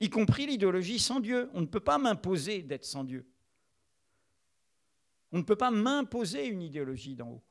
y 0.00 0.10
compris 0.10 0.46
l'idéologie 0.46 0.98
sans 0.98 1.20
Dieu. 1.20 1.50
On 1.54 1.60
ne 1.60 1.66
peut 1.66 1.80
pas 1.80 1.98
m'imposer 1.98 2.62
d'être 2.62 2.84
sans 2.84 3.04
Dieu. 3.04 3.26
On 5.32 5.38
ne 5.38 5.42
peut 5.42 5.56
pas 5.56 5.70
m'imposer 5.70 6.46
une 6.46 6.62
idéologie 6.62 7.16
d'en 7.16 7.30
haut. 7.30 7.42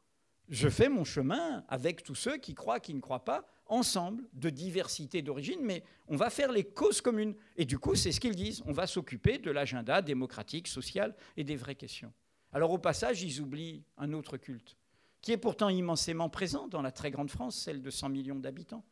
Je 0.47 0.69
fais 0.69 0.89
mon 0.89 1.03
chemin 1.03 1.65
avec 1.69 2.03
tous 2.03 2.15
ceux 2.15 2.37
qui 2.37 2.53
croient, 2.53 2.79
qui 2.79 2.93
ne 2.93 2.99
croient 2.99 3.25
pas, 3.25 3.47
ensemble, 3.67 4.25
de 4.33 4.49
diversité 4.49 5.21
d'origine, 5.21 5.61
mais 5.63 5.83
on 6.07 6.17
va 6.17 6.29
faire 6.29 6.51
les 6.51 6.65
causes 6.65 6.99
communes. 6.99 7.35
Et 7.55 7.65
du 7.65 7.79
coup, 7.79 7.95
c'est 7.95 8.11
ce 8.11 8.19
qu'ils 8.19 8.35
disent, 8.35 8.61
on 8.65 8.73
va 8.73 8.85
s'occuper 8.85 9.37
de 9.37 9.49
l'agenda 9.49 10.01
démocratique, 10.01 10.67
social 10.67 11.15
et 11.37 11.45
des 11.45 11.55
vraies 11.55 11.75
questions. 11.75 12.11
Alors 12.51 12.71
au 12.71 12.77
passage, 12.77 13.23
ils 13.23 13.39
oublient 13.39 13.83
un 13.97 14.11
autre 14.11 14.35
culte, 14.35 14.77
qui 15.21 15.31
est 15.31 15.37
pourtant 15.37 15.69
immensément 15.69 16.29
présent 16.29 16.67
dans 16.67 16.81
la 16.81 16.91
très 16.91 17.11
grande 17.11 17.29
France, 17.29 17.55
celle 17.55 17.81
de 17.81 17.89
100 17.89 18.09
millions 18.09 18.39
d'habitants, 18.39 18.83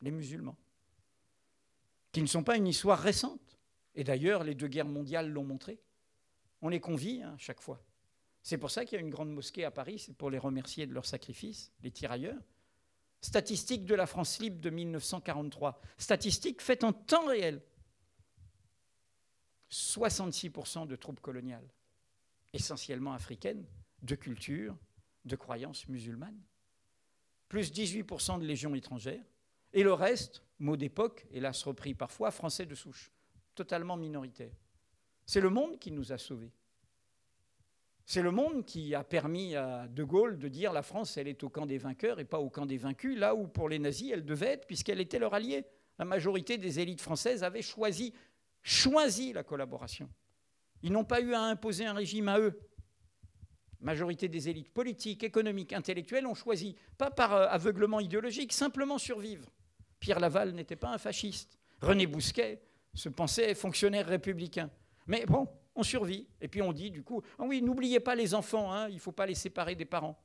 les 0.00 0.10
musulmans, 0.10 0.56
qui 2.12 2.20
ne 2.20 2.26
sont 2.26 2.42
pas 2.42 2.56
une 2.56 2.66
histoire 2.66 2.98
récente. 2.98 3.58
Et 3.94 4.04
d'ailleurs, 4.04 4.44
les 4.44 4.54
deux 4.54 4.68
guerres 4.68 4.86
mondiales 4.86 5.30
l'ont 5.30 5.44
montré. 5.44 5.80
On 6.62 6.68
les 6.68 6.80
convie 6.80 7.22
à 7.22 7.30
hein, 7.30 7.36
chaque 7.38 7.60
fois. 7.60 7.80
C'est 8.42 8.58
pour 8.58 8.70
ça 8.70 8.84
qu'il 8.84 8.96
y 8.96 8.98
a 8.98 9.04
une 9.04 9.10
grande 9.10 9.32
mosquée 9.32 9.64
à 9.64 9.70
Paris, 9.70 9.98
c'est 9.98 10.14
pour 10.14 10.30
les 10.30 10.38
remercier 10.38 10.86
de 10.86 10.92
leur 10.92 11.06
sacrifice, 11.06 11.72
les 11.82 11.90
tirailleurs. 11.90 12.40
Statistique 13.20 13.84
de 13.86 13.94
la 13.94 14.06
France 14.06 14.38
libre 14.38 14.60
de 14.60 14.70
1943. 14.70 15.80
Statistique 15.96 16.60
faite 16.60 16.84
en 16.84 16.92
temps 16.92 17.26
réel. 17.26 17.62
66% 19.70 20.86
de 20.86 20.94
troupes 20.96 21.20
coloniales, 21.20 21.68
essentiellement 22.52 23.12
africaines, 23.12 23.66
de 24.02 24.14
culture, 24.14 24.76
de 25.26 25.36
croyances 25.36 25.88
musulmanes. 25.88 26.40
Plus 27.48 27.72
18% 27.72 28.40
de 28.40 28.44
légions 28.44 28.74
étrangères. 28.74 29.24
Et 29.72 29.82
le 29.82 29.92
reste, 29.92 30.42
mot 30.58 30.76
d'époque, 30.76 31.26
hélas 31.30 31.62
repris 31.62 31.94
parfois, 31.94 32.30
français 32.30 32.66
de 32.66 32.74
souche, 32.74 33.12
totalement 33.54 33.96
minoritaire. 33.96 34.54
C'est 35.26 35.40
le 35.40 35.50
monde 35.50 35.78
qui 35.78 35.90
nous 35.90 36.12
a 36.12 36.18
sauvés. 36.18 36.52
C'est 38.08 38.22
le 38.22 38.30
monde 38.30 38.64
qui 38.64 38.94
a 38.94 39.02
permis 39.02 39.56
à 39.56 39.88
De 39.88 40.04
Gaulle 40.04 40.38
de 40.38 40.46
dire 40.46 40.72
la 40.72 40.82
France, 40.82 41.16
elle 41.16 41.26
est 41.26 41.42
au 41.42 41.48
camp 41.48 41.66
des 41.66 41.78
vainqueurs 41.78 42.20
et 42.20 42.24
pas 42.24 42.38
au 42.38 42.48
camp 42.48 42.64
des 42.64 42.78
vaincus, 42.78 43.18
là 43.18 43.34
où 43.34 43.48
pour 43.48 43.68
les 43.68 43.80
nazis, 43.80 44.12
elle 44.12 44.24
devait 44.24 44.46
être, 44.46 44.66
puisqu'elle 44.66 45.00
était 45.00 45.18
leur 45.18 45.34
alliée. 45.34 45.66
La 45.98 46.04
majorité 46.04 46.56
des 46.56 46.78
élites 46.78 47.00
françaises 47.00 47.42
avaient 47.42 47.62
choisi, 47.62 48.14
choisi 48.62 49.32
la 49.32 49.42
collaboration. 49.42 50.08
Ils 50.82 50.92
n'ont 50.92 51.04
pas 51.04 51.20
eu 51.20 51.34
à 51.34 51.42
imposer 51.42 51.84
un 51.84 51.94
régime 51.94 52.28
à 52.28 52.38
eux. 52.38 52.56
Majorité 53.80 54.28
des 54.28 54.48
élites 54.48 54.70
politiques, 54.72 55.22
économiques, 55.22 55.72
intellectuelles 55.72 56.26
ont 56.26 56.34
choisi, 56.34 56.76
pas 56.96 57.10
par 57.10 57.34
euh, 57.34 57.46
aveuglement 57.48 58.00
idéologique, 58.00 58.52
simplement 58.52 58.98
survivre. 58.98 59.48
Pierre 60.00 60.20
Laval 60.20 60.52
n'était 60.52 60.76
pas 60.76 60.92
un 60.92 60.98
fasciste. 60.98 61.58
René 61.80 62.06
Bousquet 62.06 62.60
se 62.94 63.08
pensait 63.08 63.54
fonctionnaire 63.54 64.06
républicain. 64.06 64.70
Mais 65.06 65.26
bon, 65.26 65.48
on 65.74 65.82
survit. 65.82 66.26
Et 66.40 66.48
puis 66.48 66.62
on 66.62 66.72
dit 66.72 66.90
du 66.90 67.02
coup, 67.02 67.22
ah 67.38 67.44
oui, 67.44 67.62
n'oubliez 67.62 68.00
pas 68.00 68.14
les 68.14 68.34
enfants, 68.34 68.72
hein, 68.72 68.88
il 68.88 68.94
ne 68.94 69.00
faut 69.00 69.12
pas 69.12 69.26
les 69.26 69.34
séparer 69.34 69.74
des 69.74 69.84
parents. 69.84 70.18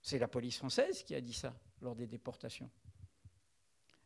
C'est 0.00 0.18
la 0.18 0.28
police 0.28 0.58
française 0.58 1.02
qui 1.02 1.14
a 1.14 1.20
dit 1.20 1.32
ça 1.32 1.54
lors 1.80 1.94
des 1.94 2.06
déportations. 2.06 2.70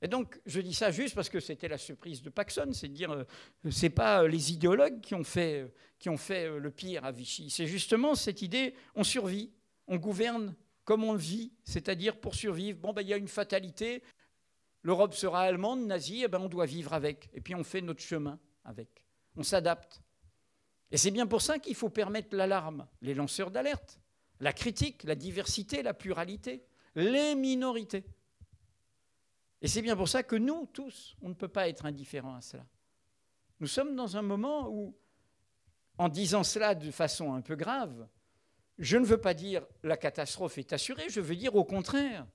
Et 0.01 0.09
donc, 0.09 0.41
je 0.47 0.61
dis 0.61 0.75
ça 0.75 0.91
juste 0.91 1.15
parce 1.15 1.29
que 1.29 1.41
c'était 1.41 1.69
la 1.69 1.79
surprise 1.79 2.23
de 2.23 2.31
Paxson, 2.31 2.69
c'est 2.73 2.89
de 2.89 2.95
dire, 2.95 3.11
euh, 3.11 3.25
ce 3.69 3.87
n'est 3.87 3.91
pas 3.91 4.23
euh, 4.23 4.29
les 4.29 4.53
idéologues 4.53 5.01
qui 5.01 5.15
ont 5.15 5.25
fait, 5.25 5.71
euh, 6.07 6.59
le 6.59 6.71
pire 6.71 7.05
à 7.05 7.11
Vichy, 7.11 7.51
c'est 7.51 7.67
justement 7.67 8.15
cette 8.15 8.43
idée, 8.43 8.75
on 8.95 9.03
survit, 9.03 9.51
on 9.89 9.97
gouverne 9.97 10.55
comme 10.85 11.05
on 11.05 11.15
vit, 11.15 11.53
c'est-à-dire 11.65 12.19
pour 12.21 12.35
survivre, 12.35 12.79
bon, 12.79 12.93
ben, 12.93 13.03
il 13.03 13.09
y 13.09 13.13
a 13.13 13.17
une 13.17 13.29
fatalité, 13.29 14.03
l'Europe 14.83 15.15
sera 15.15 15.43
allemande, 15.43 15.85
nazie, 15.85 16.21
et 16.21 16.25
eh 16.25 16.29
ben, 16.29 16.39
on 16.39 16.49
doit 16.49 16.67
vivre 16.67 16.93
avec, 16.93 17.29
et 17.35 17.41
puis 17.41 17.55
on 17.55 17.65
fait 17.65 17.81
notre 17.81 18.01
chemin 18.01 18.39
avec, 18.65 19.05
on 19.37 19.43
s'adapte. 19.43 20.01
Et 20.91 20.97
c'est 20.97 21.11
bien 21.11 21.27
pour 21.27 21.43
ça 21.43 21.59
qu'il 21.59 21.75
faut 21.75 21.91
permettre 21.91 22.35
l'alarme, 22.37 22.87
les 23.03 23.15
lanceurs 23.15 23.51
d'alerte, 23.51 24.01
la 24.41 24.53
critique, 24.53 25.03
la 25.03 25.17
diversité, 25.17 25.83
la 25.83 25.93
pluralité, 25.93 26.65
les 26.95 27.35
minorités. 27.35 28.05
Et 29.61 29.69
c'est 29.69 29.83
bien 29.83 29.97
pour 29.97 30.09
ça 30.09 30.23
que 30.23 30.37
nous, 30.37 30.67
tous, 30.67 31.17
on 31.21 31.29
ne 31.29 31.35
peut 31.35 31.49
pas 31.49 31.69
être 31.69 31.87
indifférents 31.87 32.37
à 32.37 32.41
cela. 32.41 32.67
Nous 33.61 33.67
sommes 33.67 33.97
dans 33.97 34.17
un 34.17 34.23
moment 34.23 34.69
où, 34.71 34.95
en 35.99 36.09
disant 36.09 36.45
cela 36.45 36.75
de 36.75 36.91
façon 36.91 37.35
un 37.35 37.41
peu 37.41 37.57
grave, 37.57 38.07
je 38.79 38.97
ne 38.97 39.05
veux 39.05 39.21
pas 39.21 39.35
dire 39.35 39.67
la 39.83 39.97
catastrophe 39.97 40.59
est 40.59 40.73
assurée, 40.73 41.09
je 41.09 41.21
veux 41.21 41.35
dire 41.35 41.57
au 41.57 41.65
contraire 41.65 42.27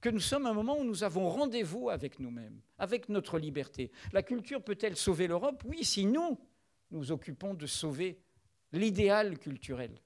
que 0.00 0.08
nous 0.08 0.20
sommes 0.20 0.46
à 0.46 0.50
un 0.50 0.54
moment 0.54 0.76
où 0.76 0.84
nous 0.84 1.04
avons 1.04 1.28
rendez-vous 1.28 1.88
avec 1.88 2.18
nous-mêmes, 2.18 2.60
avec 2.78 3.08
notre 3.08 3.38
liberté. 3.38 3.92
La 4.12 4.24
culture 4.24 4.60
peut-elle 4.60 4.96
sauver 4.96 5.28
l'Europe? 5.28 5.62
Oui, 5.64 5.84
si 5.84 6.04
nous, 6.04 6.40
nous 6.90 7.12
occupons 7.12 7.54
de 7.54 7.66
sauver 7.66 8.18
l'idéal 8.72 9.38
culturel 9.38 10.02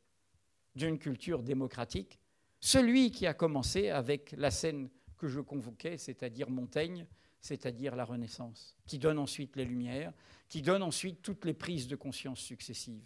d'une 0.74 0.98
culture 0.98 1.42
démocratique, 1.42 2.20
celui 2.60 3.10
qui 3.10 3.26
a 3.26 3.32
commencé 3.32 3.88
avec 3.88 4.32
la 4.32 4.50
scène 4.50 4.90
que 5.16 5.28
je 5.28 5.40
convoquais, 5.40 5.98
c'est-à-dire 5.98 6.50
Montaigne, 6.50 7.06
c'est-à-dire 7.40 7.96
la 7.96 8.04
Renaissance, 8.04 8.76
qui 8.86 8.98
donne 8.98 9.18
ensuite 9.18 9.56
les 9.56 9.64
Lumières, 9.64 10.12
qui 10.48 10.62
donne 10.62 10.82
ensuite 10.82 11.22
toutes 11.22 11.44
les 11.44 11.54
prises 11.54 11.88
de 11.88 11.96
conscience 11.96 12.40
successives. 12.40 13.04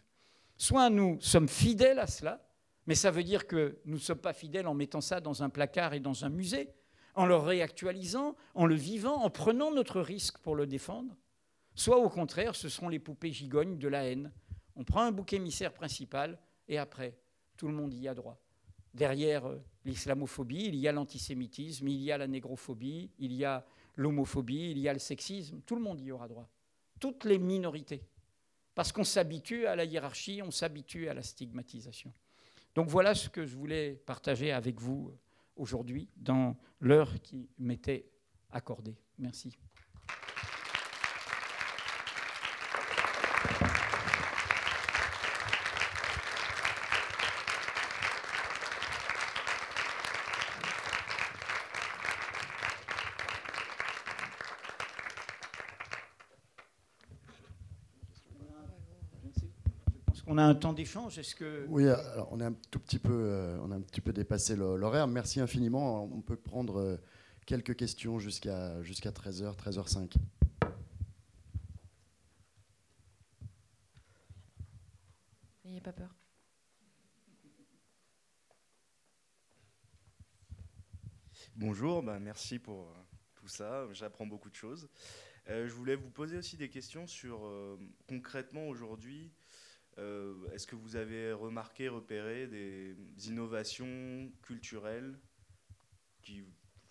Soit 0.57 0.91
nous 0.91 1.21
sommes 1.21 1.49
fidèles 1.49 1.99
à 1.99 2.07
cela, 2.07 2.47
mais 2.87 2.95
ça 2.95 3.11
veut 3.11 3.25
dire 3.25 3.47
que 3.47 3.79
nous 3.85 3.97
ne 3.97 4.01
sommes 4.03 4.19
pas 4.19 4.33
fidèles 4.33 4.67
en 4.67 4.75
mettant 4.75 5.01
ça 5.01 5.21
dans 5.21 5.43
un 5.43 5.51
placard 5.51 5.95
et 5.95 6.01
dans 6.01 6.25
un 6.25 6.29
musée, 6.29 6.71
en 7.15 7.27
le 7.27 7.37
réactualisant, 7.37 8.37
en 8.55 8.67
le 8.67 8.75
vivant, 8.75 9.23
en 9.23 9.31
prenant 9.31 9.73
notre 9.73 10.01
risque 10.01 10.39
pour 10.39 10.55
le 10.55 10.67
défendre, 10.67 11.17
soit 11.75 11.99
au 11.99 12.09
contraire, 12.09 12.55
ce 12.55 12.69
seront 12.69 12.89
les 12.89 12.99
poupées 12.99 13.33
gigognes 13.33 13.79
de 13.79 13.89
la 13.89 14.05
haine. 14.05 14.33
On 14.77 14.85
prend 14.85 15.03
un 15.03 15.13
bouc 15.13 15.33
émissaire 15.33 15.73
principal 15.73 16.39
et 16.69 16.79
après, 16.79 17.17
tout 17.57 17.69
le 17.69 17.75
monde 17.75 17.93
y 17.95 18.09
a 18.09 18.15
droit. 18.15 18.39
Derrière 18.95 19.47
euh, 19.47 19.59
l'islamophobie, 19.85 20.67
il 20.67 20.77
y 20.77 20.89
a 20.89 20.93
l'antisémitisme, 20.93 21.89
il 21.89 22.01
y 22.03 22.13
a 22.13 22.19
la 22.19 22.27
négrophobie, 22.27 23.11
il 23.19 23.33
y 23.33 23.45
a 23.45 23.65
l'homophobie, 23.97 24.73
il 24.73 24.79
y 24.79 24.89
a 24.89 24.93
le 24.93 24.99
sexisme, 24.99 25.61
tout 25.65 25.77
le 25.77 25.83
monde 25.83 26.01
y 26.01 26.11
aura 26.11 26.29
droit. 26.29 26.49
Toutes 26.99 27.25
les 27.25 27.39
minorités. 27.39 28.03
Parce 28.75 28.93
qu'on 28.93 29.05
s'habitue 29.05 29.67
à 29.67 29.77
la 29.77 29.85
hiérarchie, 29.85 30.43
on 30.43 30.51
s'habitue 30.51 31.09
à 31.09 31.15
la 31.15 31.23
stigmatisation. 31.23 32.13
Donc 32.75 32.89
voilà 32.89 33.15
ce 33.15 33.29
que 33.29 33.47
je 33.47 33.57
voulais 33.57 33.95
partager 34.07 34.53
avec 34.53 34.81
vous 34.81 35.13
aujourd'hui 35.57 36.09
dans 36.17 36.57
l'heure 36.81 37.21
qui 37.21 37.49
m'était 37.59 38.07
accordée. 38.51 38.97
Merci. 39.19 39.57
On 60.30 60.30
a 60.41 60.45
un 60.47 60.55
temps 60.55 60.73
d'échange. 60.73 61.19
Est-ce 61.19 61.35
que 61.35 61.67
oui, 61.69 61.87
alors 61.87 62.29
on 62.33 62.41
est 62.41 62.45
un 62.45 62.55
tout 62.71 62.81
petit 62.81 62.99
peu, 62.99 63.13
euh, 63.13 63.59
on 63.63 63.71
a 63.71 63.77
un 63.77 63.81
petit 63.81 64.01
peu 64.01 64.13
dépassé 64.13 64.57
l'horaire. 64.57 65.07
Merci 65.07 65.41
infiniment. 65.41 66.05
On 66.05 66.21
peut 66.21 66.37
prendre 66.37 66.81
euh, 66.81 66.97
quelques 67.47 67.77
questions 67.77 68.19
jusqu'à 68.19 68.83
jusqu'à 68.83 69.11
13h, 69.11 69.57
13h05. 69.57 70.15
N'ayez 75.65 75.81
pas 75.81 75.93
peur. 75.93 76.15
Bonjour, 81.57 82.03
bah 82.03 82.19
merci 82.19 82.59
pour 82.59 82.89
euh, 82.89 82.95
tout 83.35 83.49
ça. 83.49 83.87
J'apprends 83.93 84.27
beaucoup 84.27 84.49
de 84.49 84.55
choses. 84.55 84.89
je 85.47 85.73
voulais 85.73 85.97
vous 85.97 86.11
poser 86.11 86.39
aussi 86.39 86.57
des 86.57 86.71
questions 86.71 87.07
sur 87.07 87.41
concrètement 88.09 88.69
aujourd'hui 88.69 89.31
euh, 89.31 89.40
est-ce 89.97 90.67
que 90.67 90.77
vous 90.77 90.97
avez 90.97 91.33
remarqué, 91.33 91.89
repéré 91.89 92.47
des 92.47 92.97
innovations 93.27 94.31
culturelles 94.43 95.19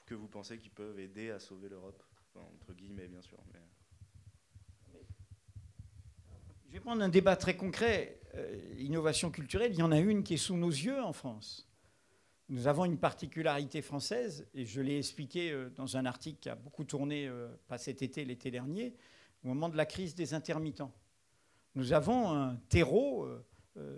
que 0.06 0.16
vous 0.16 0.28
pensez 0.28 0.58
qui 0.58 0.70
peuvent 0.70 1.00
aider 1.00 1.32
à 1.32 1.40
sauver 1.40 1.70
l'Europe? 1.70 2.04
Entre 2.36 2.74
guillemets, 2.74 3.08
bien 3.08 3.22
sûr. 3.22 3.38
Je 6.68 6.74
vais 6.74 6.80
prendre 6.80 7.02
un 7.02 7.10
débat 7.10 7.36
très 7.36 7.58
concret. 7.58 8.22
Euh, 8.36 8.76
innovation 8.78 9.32
culturelle, 9.32 9.74
il 9.74 9.80
y 9.80 9.84
en 9.84 9.92
a 9.92 10.00
une 10.00 10.24
qui 10.24 10.36
est 10.36 10.38
sous 10.38 10.56
nos 10.56 10.70
yeux 10.70 11.02
en 11.02 11.14
France. 11.14 11.68
Nous 12.48 12.68
avons 12.68 12.86
une 12.86 13.00
particularité 13.00 13.82
française, 13.82 14.48
et 14.54 14.66
je 14.66 14.82
l'ai 14.82 15.00
expliqué 15.00 15.52
euh, 15.52 15.70
dans 15.72 15.98
un 15.98 16.06
article 16.06 16.40
qui 16.40 16.50
a 16.50 16.56
beaucoup 16.56 16.84
tourné, 16.84 17.30
pas 17.68 17.80
cet 17.80 18.04
été, 18.04 18.24
l'été 18.24 18.52
dernier, 18.52 18.96
au 19.44 19.48
moment 19.48 19.70
de 19.70 19.78
la 19.78 19.86
crise 19.86 20.14
des 20.14 20.34
intermittents 20.36 20.94
nous 21.80 21.94
avons 21.94 22.32
un 22.32 22.58
terreau 22.68 23.24
euh, 23.24 23.46
euh, 23.78 23.98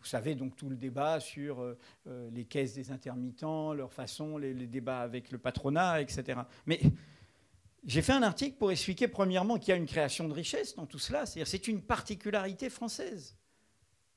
vous 0.00 0.06
savez 0.06 0.34
donc 0.34 0.56
tout 0.56 0.70
le 0.70 0.76
débat 0.76 1.18
sur 1.18 1.74
les 2.06 2.44
caisses 2.44 2.72
des 2.72 2.92
intermittents, 2.92 3.74
leur 3.74 3.92
façon, 3.92 4.38
les, 4.38 4.54
débats 4.68 5.00
avec 5.00 5.32
le 5.32 5.38
patronat, 5.38 6.00
etc. 6.00 6.38
Mais 6.66 6.80
j'ai 7.84 8.00
fait 8.00 8.12
un 8.12 8.22
article 8.22 8.56
pour 8.58 8.70
expliquer 8.70 9.08
premièrement 9.08 9.58
qu'il 9.58 9.70
y 9.70 9.72
a 9.72 9.76
une 9.76 9.86
création 9.86 10.28
de 10.28 10.32
richesse 10.32 10.76
dans 10.76 10.86
tout 10.86 11.00
cela. 11.00 11.26
C'est-à-dire 11.26 11.48
c'est 11.48 11.66
une 11.66 11.82
particularité 11.82 12.70
française 12.70 13.36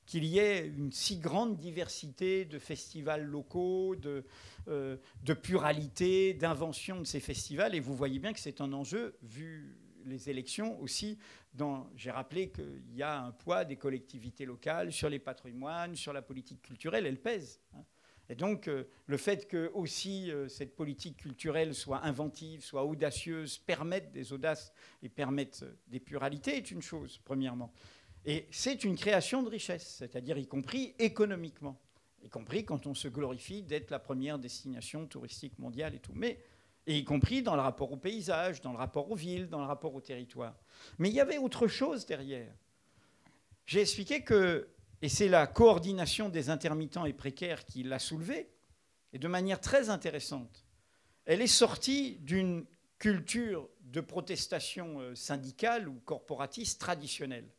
qu'il 0.05 0.25
y 0.25 0.39
ait 0.39 0.67
une 0.67 0.91
si 0.91 1.17
grande 1.17 1.57
diversité 1.57 2.45
de 2.45 2.59
festivals 2.59 3.23
locaux, 3.23 3.95
euh, 4.67 4.97
de 5.23 5.33
pluralité, 5.33 6.33
d'invention 6.33 6.99
de 6.99 7.05
ces 7.05 7.19
festivals. 7.19 7.75
Et 7.75 7.79
vous 7.79 7.95
voyez 7.95 8.19
bien 8.19 8.33
que 8.33 8.39
c'est 8.39 8.61
un 8.61 8.73
enjeu, 8.73 9.15
vu 9.23 9.77
les 10.05 10.29
élections 10.29 10.79
aussi. 10.81 11.17
J'ai 11.95 12.11
rappelé 12.11 12.49
qu'il 12.49 12.95
y 12.95 13.03
a 13.03 13.21
un 13.21 13.31
poids 13.31 13.65
des 13.65 13.75
collectivités 13.75 14.45
locales 14.45 14.91
sur 14.91 15.09
les 15.09 15.19
patrimoines, 15.19 15.95
sur 15.95 16.13
la 16.13 16.21
politique 16.21 16.61
culturelle, 16.61 17.05
elle 17.05 17.21
pèse. 17.21 17.59
Hein. 17.73 17.83
Et 18.31 18.35
donc, 18.35 18.69
euh, 18.69 18.87
le 19.07 19.17
fait 19.17 19.45
que 19.49 19.69
aussi 19.73 20.31
euh, 20.31 20.47
cette 20.47 20.73
politique 20.73 21.17
culturelle 21.17 21.75
soit 21.75 22.05
inventive, 22.05 22.63
soit 22.63 22.85
audacieuse, 22.85 23.57
permette 23.57 24.13
des 24.13 24.31
audaces 24.31 24.71
et 25.03 25.09
permette 25.09 25.65
des 25.87 25.99
pluralités 25.99 26.55
est 26.55 26.71
une 26.71 26.81
chose, 26.81 27.19
premièrement. 27.25 27.73
Et 28.23 28.47
c'est 28.49 28.85
une 28.85 28.95
création 28.95 29.43
de 29.43 29.49
richesse, 29.49 29.95
c'est-à-dire 29.97 30.37
y 30.37 30.47
compris 30.47 30.95
économiquement, 30.97 31.81
y 32.23 32.29
compris 32.29 32.63
quand 32.63 32.87
on 32.87 32.93
se 32.93 33.09
glorifie 33.09 33.63
d'être 33.63 33.91
la 33.91 33.99
première 33.99 34.39
destination 34.39 35.07
touristique 35.07 35.59
mondiale 35.59 35.95
et 35.95 35.99
tout, 35.99 36.13
mais 36.15 36.39
et 36.87 36.97
y 36.97 37.03
compris 37.03 37.43
dans 37.43 37.55
le 37.55 37.61
rapport 37.61 37.91
au 37.91 37.97
paysage, 37.97 38.61
dans 38.61 38.71
le 38.71 38.77
rapport 38.77 39.11
aux 39.11 39.15
villes, 39.15 39.47
dans 39.47 39.59
le 39.59 39.65
rapport 39.65 39.93
au 39.93 40.01
territoire. 40.01 40.55
Mais 40.97 41.09
il 41.09 41.15
y 41.15 41.19
avait 41.19 41.37
autre 41.37 41.67
chose 41.67 42.05
derrière. 42.05 42.53
J'ai 43.65 43.81
expliqué 43.81 44.23
que, 44.23 44.67
et 45.01 45.09
c'est 45.09 45.29
la 45.29 45.47
coordination 45.47 46.29
des 46.29 46.49
intermittents 46.49 47.05
et 47.05 47.13
précaires 47.13 47.65
qui 47.65 47.83
l'a 47.83 47.99
soulevé, 47.99 48.49
et 49.13 49.19
de 49.19 49.27
manière 49.27 49.59
très 49.59 49.89
intéressante, 49.89 50.65
elle 51.25 51.41
est 51.41 51.47
sortie 51.47 52.17
d'une 52.21 52.65
culture 52.97 53.69
de 53.81 54.01
protestation 54.01 54.99
euh, 54.99 55.15
syndicale 55.15 55.87
ou 55.87 55.99
corporatiste 56.05 56.79
traditionnelle 56.79 57.49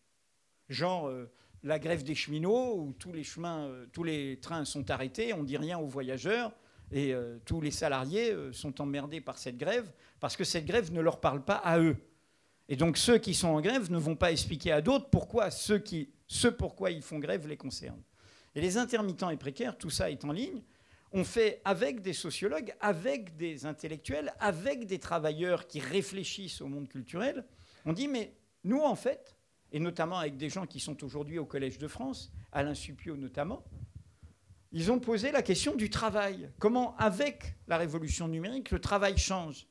genre 0.73 1.09
euh, 1.09 1.31
la 1.63 1.79
grève 1.79 2.03
des 2.03 2.15
cheminots, 2.15 2.77
où 2.77 2.93
tous 2.93 3.13
les, 3.13 3.23
chemins, 3.23 3.67
euh, 3.67 3.87
tous 3.93 4.03
les 4.03 4.41
trains 4.41 4.65
sont 4.65 4.91
arrêtés, 4.91 5.33
on 5.33 5.45
dit 5.45 5.57
rien 5.57 5.79
aux 5.79 5.87
voyageurs, 5.87 6.53
et 6.93 7.15
euh, 7.15 7.39
tous 7.45 7.61
les 7.61 7.71
salariés 7.71 8.35
sont 8.53 8.81
emmerdés 8.81 9.21
par 9.21 9.39
cette 9.39 9.57
grève, 9.57 9.91
parce 10.21 10.37
que 10.37 10.45
cette 10.45 10.67
grève 10.67 10.93
ne 10.93 11.01
leur 11.01 11.21
parle 11.21 11.45
pas 11.45 11.57
à 11.57 11.79
eux. 11.79 11.97
Et 12.69 12.77
donc 12.77 12.97
ceux 12.97 13.19
qui 13.19 13.35
sont 13.35 13.49
en 13.49 13.61
grève 13.61 13.91
ne 13.91 13.99
vont 13.99 14.17
pas 14.17 14.33
expliquer 14.33 14.73
à 14.73 14.81
d'autres 14.81 15.11
pourquoi 15.11 15.51
ceux 15.51 15.83
ce 16.27 16.49
pourquoi 16.49 16.91
ils 16.91 17.03
font 17.03 17.19
grève 17.19 17.47
les 17.47 17.57
concerne. 17.57 18.01
Et 18.55 18.61
les 18.61 18.77
intermittents 18.77 19.31
et 19.31 19.37
précaires, 19.37 19.77
tout 19.77 19.91
ça 19.91 20.11
est 20.11 20.25
en 20.25 20.33
ligne. 20.33 20.63
On 21.13 21.25
fait 21.25 21.61
avec 21.65 22.01
des 22.01 22.15
sociologues, 22.15 22.75
avec 22.81 23.37
des 23.37 23.67
intellectuels, 23.67 24.33
avec 24.41 24.87
des 24.87 24.99
travailleurs 24.99 25.67
qui 25.67 25.81
réfléchissent 25.81 26.61
au 26.61 26.69
monde 26.69 26.89
culturel. 26.89 27.45
On 27.85 27.93
dit, 27.93 28.09
mais 28.09 28.35
nous, 28.65 28.81
en 28.81 28.95
fait, 28.95 29.37
et 29.73 29.81
notamment 29.81 30.19
avec 30.19 30.37
des 30.37 30.49
gens 30.49 30.67
qui 30.67 30.81
sont 30.81 31.03
aujourd'hui 31.05 31.39
au 31.39 31.45
Collège 31.45 31.79
de 31.79 31.89
France, 31.89 32.33
Alain 32.53 32.75
Suppiot 32.75 33.17
notamment, 33.17 33.63
ils 34.73 34.91
ont 34.91 34.99
posé 34.99 35.31
la 35.33 35.43
question 35.43 35.75
du 35.75 35.91
travail. 35.91 36.51
Comment, 36.59 36.97
avec 36.97 37.57
la 37.69 37.77
révolution 37.77 38.29
numérique, 38.29 38.71
le 38.71 38.81
travail 38.81 39.19
change? 39.19 39.67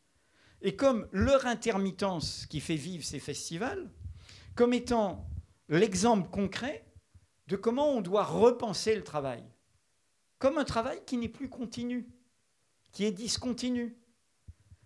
Et 0.61 0.75
comme 0.75 1.07
leur 1.11 1.47
intermittence 1.47 2.45
qui 2.45 2.59
fait 2.59 2.75
vivre 2.75 3.03
ces 3.03 3.19
festivals, 3.19 3.89
comme 4.55 4.73
étant 4.73 5.27
l'exemple 5.69 6.29
concret 6.29 6.85
de 7.47 7.55
comment 7.55 7.89
on 7.89 8.01
doit 8.01 8.23
repenser 8.23 8.95
le 8.95 9.03
travail. 9.03 9.43
Comme 10.37 10.57
un 10.57 10.63
travail 10.63 11.01
qui 11.05 11.17
n'est 11.17 11.29
plus 11.29 11.49
continu, 11.49 12.07
qui 12.91 13.05
est 13.05 13.11
discontinu. 13.11 13.97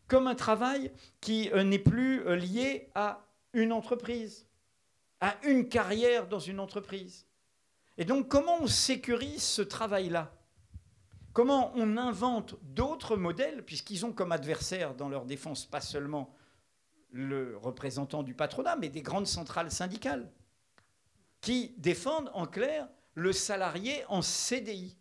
Comme 0.08 0.28
un 0.28 0.36
travail 0.36 0.92
qui 1.20 1.50
euh, 1.52 1.64
n'est 1.64 1.80
plus 1.80 2.22
euh, 2.22 2.36
lié 2.36 2.90
à 2.96 3.28
une 3.54 3.72
entreprise 3.72 4.48
à 5.26 5.38
une 5.44 5.68
carrière 5.68 6.28
dans 6.28 6.40
une 6.40 6.60
entreprise. 6.60 7.26
Et 7.98 8.06
donc 8.06 8.28
comment 8.28 8.58
on 8.62 8.68
sécurise 8.68 9.44
ce 9.44 9.62
travail-là? 9.62 10.34
Comment 11.34 11.74
on 11.76 11.98
invente 11.98 12.56
d'autres 12.62 13.18
modèles, 13.18 13.66
puisqu'ils 13.66 14.06
ont 14.06 14.14
comme 14.14 14.32
adversaire 14.32 14.96
dans 14.96 15.10
leur 15.10 15.26
défense 15.26 15.66
pas 15.66 15.82
seulement 15.82 16.34
le 17.12 17.58
représentant 17.58 18.24
du 18.24 18.34
patronat, 18.34 18.76
mais 18.78 18.90
des 18.90 19.02
grandes 19.02 19.28
centrales 19.28 19.72
syndicales, 19.72 20.32
qui 21.42 21.74
défendent 21.78 22.32
en 22.34 22.46
clair 22.46 22.88
le 23.14 23.32
salarié 23.34 24.04
en 24.08 24.22
CDI. 24.22 24.98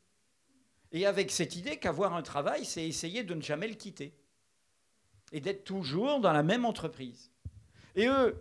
Et 0.93 1.07
avec 1.07 1.33
cette 1.33 1.57
idée 1.57 1.79
qu'avoir 1.79 2.15
un 2.15 2.23
travail, 2.23 2.65
c'est 2.65 2.87
essayer 2.87 3.25
de 3.25 3.35
ne 3.35 3.41
jamais 3.41 3.67
le 3.67 3.75
quitter. 3.75 4.17
Et 5.33 5.41
d'être 5.41 5.65
toujours 5.65 6.21
dans 6.21 6.33
la 6.33 6.45
même 6.45 6.65
entreprise. 6.65 7.33
Et 7.97 8.07
eux, 8.07 8.41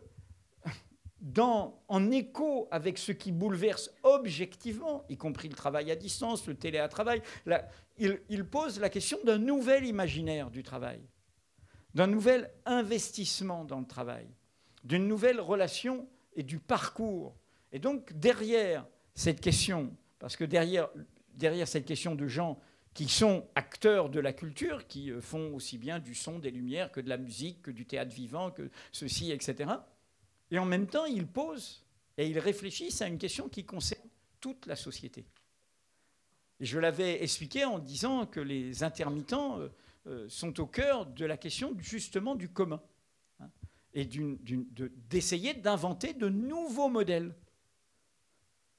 en 1.38 2.12
écho 2.12 2.68
avec 2.72 2.98
ce 2.98 3.12
qui 3.12 3.32
bouleverse 3.32 3.91
objectivement, 4.04 5.04
y 5.10 5.18
compris 5.18 5.48
le 5.48 5.56
travail 5.56 5.91
à 5.91 5.95
distance, 5.95 6.45
le 6.48 6.56
télétravail, 6.56 7.22
il, 7.98 8.20
il 8.30 8.45
pose 8.45 8.80
la 8.80 8.90
question 8.90 9.18
d'un 9.24 9.38
nouvel 9.38 9.86
imaginaire 9.86 10.50
du 10.50 10.64
travail, 10.64 11.02
d'un 11.94 12.08
nouvel 12.08 12.52
investissement 12.66 13.64
dans 13.64 13.80
le 13.80 13.86
travail, 13.86 14.28
d'une 14.84 15.08
nouvelle 15.08 15.40
relation 15.40 16.08
et 16.36 16.44
du 16.44 16.60
parcours. 16.60 17.36
Et 17.72 17.80
donc 17.80 18.14
derrière 18.14 18.86
cette 19.16 19.41
question, 19.41 19.95
parce 20.20 20.36
que 20.36 20.44
derrière, 20.44 20.90
derrière 21.36 21.68
cette 21.68 21.86
question 21.86 22.16
de 22.16 22.28
gens 22.28 22.60
qui 22.94 23.08
sont 23.08 23.48
acteurs 23.56 24.10
de 24.10 24.20
la 24.20 24.34
culture, 24.34 24.88
qui 24.88 25.12
euh, 25.12 25.20
font 25.20 25.54
aussi 25.56 25.78
bien 25.78 26.00
du 26.00 26.14
son, 26.14 26.40
des 26.40 26.52
lumières, 26.52 26.91
que 26.91 27.02
de 27.02 27.10
la 27.10 27.18
musique, 27.18 27.64
que 27.64 27.72
du 27.72 27.86
théâtre 27.86 28.14
vivant, 28.14 28.52
que 28.52 28.70
ceci, 28.91 29.32
etc., 29.32 29.72
et 30.54 30.60
en 30.60 30.66
même 30.66 30.86
temps, 30.86 31.06
ils 31.06 31.26
posent 31.26 31.84
et 32.16 32.28
ils 32.28 32.38
réfléchissent 32.38 33.02
à 33.02 33.08
une 33.08 33.18
question 33.18 33.50
qui 33.50 33.66
concerne 33.66 34.08
toute 34.40 34.68
la 34.68 34.76
société. 34.76 35.26
Et 36.60 36.66
je 36.66 36.78
l'avais 36.78 37.24
expliqué 37.24 37.66
en 37.66 37.80
disant 37.80 38.28
que 38.28 38.40
les 38.40 38.84
intermittents 38.84 39.60
euh, 39.60 39.70
euh, 40.06 40.30
sont 40.30 40.60
au 40.60 40.68
cœur 40.68 41.08
de 41.08 41.26
la 41.26 41.38
question 41.38 41.74
justement 41.80 42.36
du 42.36 42.50
commun 42.50 42.80
hein, 43.40 43.50
et 43.96 44.08
d'essayer 45.10 45.56
d'inventer 45.56 46.14
de 46.14 46.30
nouveaux 46.30 46.90
modèles 46.90 47.34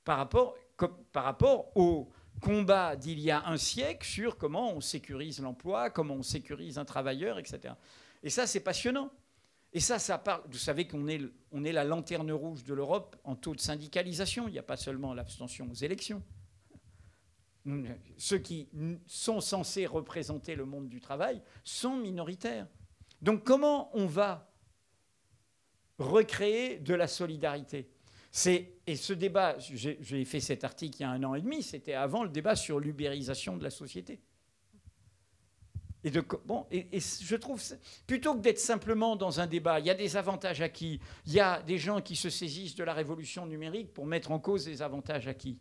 par 0.04 0.18
rapport, 0.18 0.54
par 1.10 1.24
rapport 1.24 1.76
au 1.76 2.08
combat 2.40 2.94
d'il 2.94 3.18
y 3.18 3.32
a 3.32 3.48
un 3.48 3.56
siècle 3.56 4.06
sur 4.06 4.36
comment 4.36 4.72
on 4.72 4.80
sécurise 4.80 5.40
l'emploi, 5.40 5.90
comment 5.90 6.14
on 6.14 6.22
sécurise 6.22 6.78
un 6.78 6.84
travailleur, 6.84 7.40
etc. 7.40 7.74
Et 8.22 8.30
ça, 8.30 8.46
c'est 8.46 8.60
passionnant. 8.60 9.10
Et 9.74 9.80
ça, 9.80 9.98
ça 9.98 10.18
parle. 10.18 10.42
Vous 10.48 10.58
savez 10.58 10.86
qu'on 10.86 11.08
est, 11.08 11.20
est 11.20 11.72
la 11.72 11.84
lanterne 11.84 12.30
rouge 12.30 12.62
de 12.62 12.72
l'Europe 12.72 13.16
en 13.24 13.34
taux 13.34 13.56
de 13.56 13.60
syndicalisation. 13.60 14.46
Il 14.46 14.52
n'y 14.52 14.58
a 14.58 14.62
pas 14.62 14.76
seulement 14.76 15.12
l'abstention 15.12 15.68
aux 15.68 15.74
élections. 15.74 16.22
Ceux 18.16 18.38
qui 18.38 18.68
sont 19.06 19.40
censés 19.40 19.86
représenter 19.86 20.54
le 20.54 20.64
monde 20.64 20.88
du 20.88 21.00
travail 21.00 21.42
sont 21.64 21.96
minoritaires. 21.96 22.68
Donc 23.20 23.42
comment 23.42 23.90
on 23.96 24.06
va 24.06 24.52
recréer 25.98 26.78
de 26.78 26.94
la 26.94 27.08
solidarité? 27.08 27.90
Et 28.46 28.96
ce 28.96 29.12
débat, 29.12 29.56
j'ai 29.58 30.24
fait 30.24 30.40
cet 30.40 30.62
article 30.62 30.98
il 30.98 31.02
y 31.02 31.04
a 31.04 31.10
un 31.10 31.24
an 31.24 31.34
et 31.34 31.40
demi, 31.40 31.62
c'était 31.62 31.94
avant 31.94 32.22
le 32.22 32.28
débat 32.28 32.54
sur 32.54 32.78
l'ubérisation 32.78 33.56
de 33.56 33.64
la 33.64 33.70
société. 33.70 34.20
Et, 36.04 36.10
bon, 36.44 36.66
et, 36.70 36.86
je 37.00 37.34
trouve, 37.34 37.62
plutôt 38.06 38.34
que 38.34 38.40
d'être 38.40 38.58
simplement 38.58 39.16
dans 39.16 39.40
un 39.40 39.46
débat, 39.46 39.80
il 39.80 39.86
y 39.86 39.90
a 39.90 39.94
des 39.94 40.18
avantages 40.18 40.60
acquis, 40.60 41.00
il 41.26 41.32
y 41.32 41.40
a 41.40 41.62
des 41.62 41.78
gens 41.78 42.02
qui 42.02 42.14
se 42.14 42.28
saisissent 42.28 42.74
de 42.74 42.84
la 42.84 42.92
révolution 42.92 43.46
numérique 43.46 43.94
pour 43.94 44.04
mettre 44.04 44.30
en 44.30 44.38
cause 44.38 44.68
les 44.68 44.82
avantages 44.82 45.26
acquis. 45.28 45.58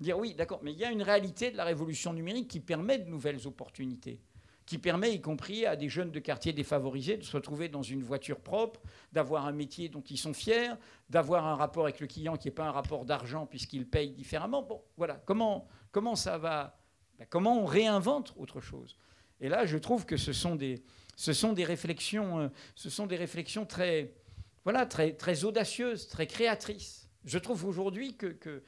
Dire 0.00 0.18
oui, 0.18 0.34
d'accord, 0.34 0.60
mais 0.62 0.72
il 0.72 0.78
y 0.78 0.84
a 0.84 0.90
une 0.90 1.02
réalité 1.02 1.50
de 1.50 1.58
la 1.58 1.64
révolution 1.64 2.14
numérique 2.14 2.48
qui 2.48 2.58
permet 2.58 2.98
de 2.98 3.08
nouvelles 3.08 3.46
opportunités, 3.46 4.18
qui 4.64 4.78
permet, 4.78 5.12
y 5.12 5.20
compris 5.20 5.66
à 5.66 5.76
des 5.76 5.90
jeunes 5.90 6.10
de 6.10 6.20
quartiers 6.20 6.54
défavorisés, 6.54 7.18
de 7.18 7.22
se 7.22 7.36
retrouver 7.36 7.68
dans 7.68 7.82
une 7.82 8.02
voiture 8.02 8.40
propre, 8.40 8.80
d'avoir 9.12 9.46
un 9.46 9.52
métier 9.52 9.90
dont 9.90 10.00
ils 10.00 10.16
sont 10.16 10.32
fiers, 10.32 10.72
d'avoir 11.10 11.46
un 11.46 11.54
rapport 11.54 11.84
avec 11.84 12.00
le 12.00 12.06
client 12.06 12.36
qui 12.36 12.48
n'est 12.48 12.54
pas 12.54 12.64
un 12.64 12.72
rapport 12.72 13.04
d'argent 13.04 13.44
puisqu'il 13.44 13.86
paye 13.86 14.12
différemment. 14.12 14.62
Bon, 14.62 14.82
voilà, 14.96 15.22
comment, 15.26 15.68
comment 15.90 16.16
ça 16.16 16.38
va? 16.38 16.78
Ben, 17.18 17.26
Comment 17.28 17.60
on 17.60 17.66
réinvente 17.66 18.32
autre 18.38 18.60
chose? 18.60 18.96
Et 19.42 19.48
là, 19.48 19.66
je 19.66 19.76
trouve 19.76 20.06
que 20.06 20.16
ce 20.16 20.32
sont 20.32 20.54
des, 20.54 20.82
ce 21.16 21.32
sont 21.32 21.52
des 21.52 21.64
réflexions, 21.64 22.38
euh, 22.38 22.48
ce 22.76 22.88
sont 22.88 23.06
des 23.06 23.16
réflexions 23.16 23.66
très, 23.66 24.14
voilà, 24.62 24.86
très, 24.86 25.12
très 25.12 25.44
audacieuses, 25.44 26.06
très 26.06 26.28
créatrices. 26.28 27.10
Je 27.24 27.38
trouve 27.38 27.64
aujourd'hui 27.64 28.16
que, 28.16 28.28
que 28.28 28.62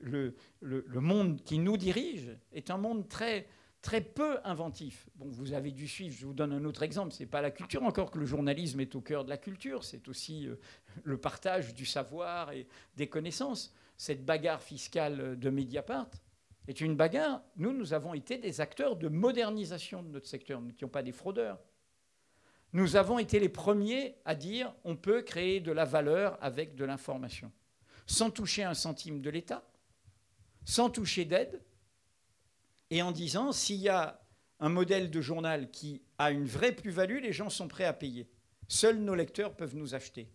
le, 0.00 0.36
le, 0.60 0.84
le, 0.86 1.00
monde 1.00 1.42
qui 1.42 1.58
nous 1.58 1.76
dirige 1.76 2.30
est 2.52 2.70
un 2.70 2.76
monde 2.76 3.08
très, 3.08 3.48
très 3.82 4.00
peu 4.00 4.38
inventif. 4.44 5.08
Bon, 5.16 5.26
vous 5.28 5.54
avez 5.54 5.72
dû 5.72 5.88
suivre, 5.88 6.16
je 6.16 6.24
vous 6.24 6.34
donne 6.34 6.52
un 6.52 6.64
autre 6.64 6.84
exemple, 6.84 7.12
ce 7.12 7.24
n'est 7.24 7.28
pas 7.28 7.42
la 7.42 7.50
culture 7.50 7.82
encore 7.82 8.12
que 8.12 8.18
le 8.20 8.26
journalisme 8.26 8.78
est 8.78 8.94
au 8.94 9.00
cœur 9.00 9.24
de 9.24 9.30
la 9.30 9.38
culture, 9.38 9.82
c'est 9.82 10.06
aussi 10.06 10.46
euh, 10.46 10.54
le 11.02 11.16
partage 11.16 11.74
du 11.74 11.84
savoir 11.84 12.52
et 12.52 12.68
des 12.96 13.08
connaissances. 13.08 13.74
cette 13.96 14.24
bagarre 14.24 14.62
fiscale 14.62 15.36
de 15.36 15.50
Mediapart 15.50 16.10
est 16.68 16.80
une 16.80 16.96
bagarre. 16.96 17.42
Nous, 17.56 17.72
nous 17.72 17.92
avons 17.92 18.14
été 18.14 18.38
des 18.38 18.60
acteurs 18.60 18.96
de 18.96 19.08
modernisation 19.08 20.02
de 20.02 20.08
notre 20.08 20.28
secteur. 20.28 20.60
Nous 20.60 20.68
n'étions 20.68 20.88
pas 20.88 21.02
des 21.02 21.12
fraudeurs. 21.12 21.58
Nous 22.72 22.96
avons 22.96 23.18
été 23.18 23.38
les 23.38 23.48
premiers 23.48 24.16
à 24.24 24.34
dire 24.34 24.74
on 24.84 24.96
peut 24.96 25.22
créer 25.22 25.60
de 25.60 25.72
la 25.72 25.84
valeur 25.84 26.38
avec 26.40 26.74
de 26.74 26.84
l'information, 26.84 27.52
sans 28.06 28.30
toucher 28.30 28.64
un 28.64 28.74
centime 28.74 29.20
de 29.20 29.28
l'État, 29.28 29.62
sans 30.64 30.88
toucher 30.88 31.24
d'aide, 31.24 31.62
et 32.90 33.02
en 33.02 33.12
disant 33.12 33.52
s'il 33.52 33.80
y 33.80 33.88
a 33.88 34.22
un 34.58 34.68
modèle 34.68 35.10
de 35.10 35.20
journal 35.20 35.70
qui 35.70 36.02
a 36.18 36.30
une 36.30 36.46
vraie 36.46 36.72
plus-value, 36.72 37.20
les 37.20 37.32
gens 37.32 37.50
sont 37.50 37.68
prêts 37.68 37.84
à 37.84 37.92
payer. 37.92 38.30
Seuls 38.68 38.98
nos 38.98 39.14
lecteurs 39.14 39.54
peuvent 39.54 39.76
nous 39.76 39.94
acheter. 39.94 40.30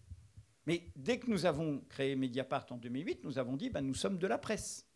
Mais 0.65 0.91
dès 0.95 1.17
que 1.17 1.29
nous 1.29 1.45
avons 1.45 1.79
créé 1.89 2.15
Mediapart 2.15 2.65
en 2.71 2.77
2008, 2.77 3.23
nous 3.23 3.39
avons 3.39 3.55
dit 3.55 3.69
ben, 3.69 3.81
nous 3.81 3.93
sommes 3.93 4.17
de 4.17 4.27
la 4.27 4.37
presse. 4.37 4.86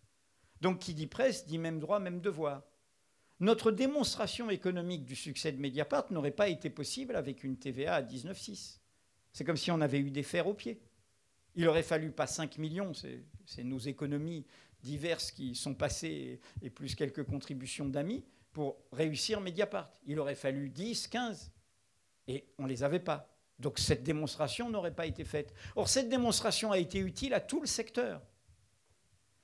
Donc 0.61 0.79
qui 0.79 0.93
dit 0.93 1.07
presse 1.07 1.45
dit 1.45 1.57
même 1.57 1.79
droit, 1.79 1.99
même 1.99 2.21
devoir. 2.21 2.63
Notre 3.39 3.71
démonstration 3.71 4.49
économique 4.51 5.03
du 5.03 5.15
succès 5.15 5.51
de 5.51 5.59
Mediapart 5.59 6.11
n'aurait 6.11 6.31
pas 6.31 6.47
été 6.47 6.69
possible 6.69 7.15
avec 7.15 7.43
une 7.43 7.57
TVA 7.57 7.95
à 7.95 8.01
19,6. 8.03 8.77
C'est 9.33 9.43
comme 9.43 9.57
si 9.57 9.71
on 9.71 9.81
avait 9.81 9.99
eu 9.99 10.11
des 10.11 10.23
fers 10.23 10.47
aux 10.47 10.53
pieds. 10.53 10.79
Il 11.55 11.67
aurait 11.67 11.83
fallu 11.83 12.11
pas 12.11 12.27
5 12.27 12.59
millions, 12.59 12.93
c'est 12.93 13.63
nos 13.63 13.79
économies 13.79 14.45
diverses 14.83 15.31
qui 15.31 15.55
sont 15.55 15.73
passées 15.73 16.39
et 16.61 16.69
plus 16.69 16.95
quelques 16.95 17.23
contributions 17.23 17.89
d'amis 17.89 18.23
pour 18.51 18.77
réussir 18.91 19.41
Mediapart. 19.41 19.91
Il 20.05 20.19
aurait 20.19 20.35
fallu 20.35 20.69
10, 20.69 21.07
15 21.07 21.51
et 22.27 22.45
on 22.57 22.63
ne 22.63 22.69
les 22.69 22.83
avait 22.83 22.99
pas. 22.99 23.27
Donc 23.59 23.79
cette 23.79 24.03
démonstration 24.03 24.69
n'aurait 24.69 24.95
pas 24.95 25.05
été 25.05 25.23
faite. 25.23 25.53
Or, 25.75 25.89
cette 25.89 26.09
démonstration 26.09 26.71
a 26.71 26.77
été 26.77 26.99
utile 26.99 27.33
à 27.33 27.39
tout 27.39 27.59
le 27.59 27.67
secteur. 27.67 28.21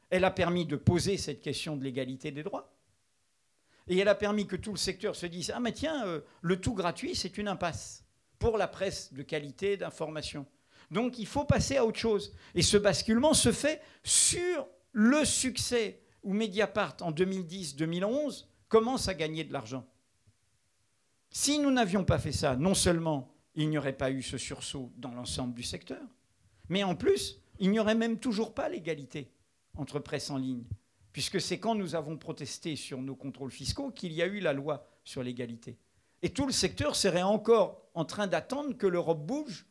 Elle 0.09 0.23
a 0.23 0.31
permis 0.31 0.65
de 0.65 0.75
poser 0.75 1.17
cette 1.17 1.41
question 1.41 1.75
de 1.75 1.84
l'égalité 1.84 2.31
des 2.31 2.43
droits. 2.43 2.73
Et 3.88 3.97
elle 3.97 4.07
a 4.07 4.15
permis 4.15 4.47
que 4.47 4.55
tout 4.55 4.71
le 4.71 4.77
secteur 4.77 5.15
se 5.15 5.25
dise 5.25 5.51
Ah, 5.55 5.59
mais 5.59 5.71
tiens, 5.71 6.05
euh, 6.05 6.21
le 6.41 6.59
tout 6.59 6.73
gratuit, 6.73 7.15
c'est 7.15 7.38
une 7.38 7.47
impasse 7.47 8.05
pour 8.39 8.57
la 8.57 8.67
presse 8.67 9.13
de 9.13 9.23
qualité, 9.23 9.77
d'information. 9.77 10.45
Donc 10.91 11.17
il 11.19 11.25
faut 11.25 11.43
passer 11.43 11.77
à 11.77 11.85
autre 11.85 11.99
chose. 11.99 12.34
Et 12.55 12.61
ce 12.61 12.77
basculement 12.77 13.34
se 13.34 13.51
fait 13.51 13.81
sur 14.03 14.67
le 14.91 15.25
succès 15.25 16.01
où 16.23 16.34
Mediapart, 16.34 16.97
en 17.01 17.11
2010-2011, 17.11 18.45
commence 18.67 19.07
à 19.07 19.13
gagner 19.13 19.43
de 19.43 19.53
l'argent. 19.53 19.85
Si 21.29 21.59
nous 21.59 21.71
n'avions 21.71 22.03
pas 22.03 22.19
fait 22.19 22.31
ça, 22.31 22.55
non 22.55 22.73
seulement 22.73 23.34
il 23.55 23.69
n'y 23.69 23.77
aurait 23.77 23.97
pas 23.97 24.11
eu 24.11 24.21
ce 24.21 24.38
sursaut 24.38 24.91
dans 24.97 25.13
l'ensemble 25.13 25.53
du 25.53 25.63
secteur, 25.63 26.01
mais 26.69 26.84
en 26.84 26.95
plus, 26.95 27.41
il 27.59 27.71
n'y 27.71 27.79
aurait 27.79 27.95
même 27.95 28.19
toujours 28.19 28.53
pas 28.53 28.69
l'égalité 28.69 29.31
entre 29.77 29.99
presse 29.99 30.29
en 30.29 30.37
ligne, 30.37 30.63
puisque 31.13 31.41
c'est 31.41 31.59
quand 31.59 31.75
nous 31.75 31.95
avons 31.95 32.17
protesté 32.17 32.75
sur 32.75 33.01
nos 33.01 33.15
contrôles 33.15 33.51
fiscaux 33.51 33.91
qu'il 33.91 34.13
y 34.13 34.21
a 34.21 34.27
eu 34.27 34.39
la 34.39 34.53
loi 34.53 34.85
sur 35.03 35.23
l'égalité. 35.23 35.77
Et 36.21 36.29
tout 36.29 36.45
le 36.45 36.51
secteur 36.51 36.95
serait 36.95 37.21
encore 37.21 37.81
en 37.93 38.05
train 38.05 38.27
d'attendre 38.27 38.75
que 38.75 38.87
l'Europe 38.87 39.25
bouge, 39.25 39.65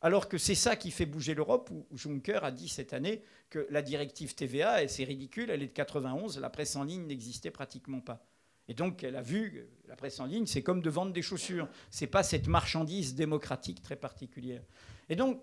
alors 0.00 0.28
que 0.28 0.36
c'est 0.36 0.56
ça 0.56 0.74
qui 0.74 0.90
fait 0.90 1.06
bouger 1.06 1.34
l'Europe, 1.34 1.70
où 1.70 1.86
Juncker 1.96 2.40
a 2.42 2.50
dit 2.50 2.68
cette 2.68 2.92
année 2.92 3.22
que 3.50 3.66
la 3.70 3.82
directive 3.82 4.34
TVA, 4.34 4.82
et 4.82 4.88
c'est 4.88 5.04
ridicule, 5.04 5.50
elle 5.50 5.62
est 5.62 5.68
de 5.68 5.72
91, 5.72 6.38
la 6.38 6.50
presse 6.50 6.74
en 6.74 6.82
ligne 6.82 7.06
n'existait 7.06 7.52
pratiquement 7.52 8.00
pas. 8.00 8.24
Et 8.68 8.74
donc, 8.74 9.02
elle 9.02 9.16
a 9.16 9.22
vu, 9.22 9.66
la 9.86 9.96
presse 9.96 10.18
en 10.20 10.26
ligne, 10.26 10.46
c'est 10.46 10.62
comme 10.62 10.82
de 10.82 10.90
vendre 10.90 11.12
des 11.12 11.22
chaussures. 11.22 11.68
Ce 11.90 12.04
n'est 12.04 12.10
pas 12.10 12.22
cette 12.22 12.46
marchandise 12.46 13.14
démocratique 13.14 13.82
très 13.82 13.96
particulière. 13.96 14.62
Et 15.08 15.16
donc, 15.16 15.40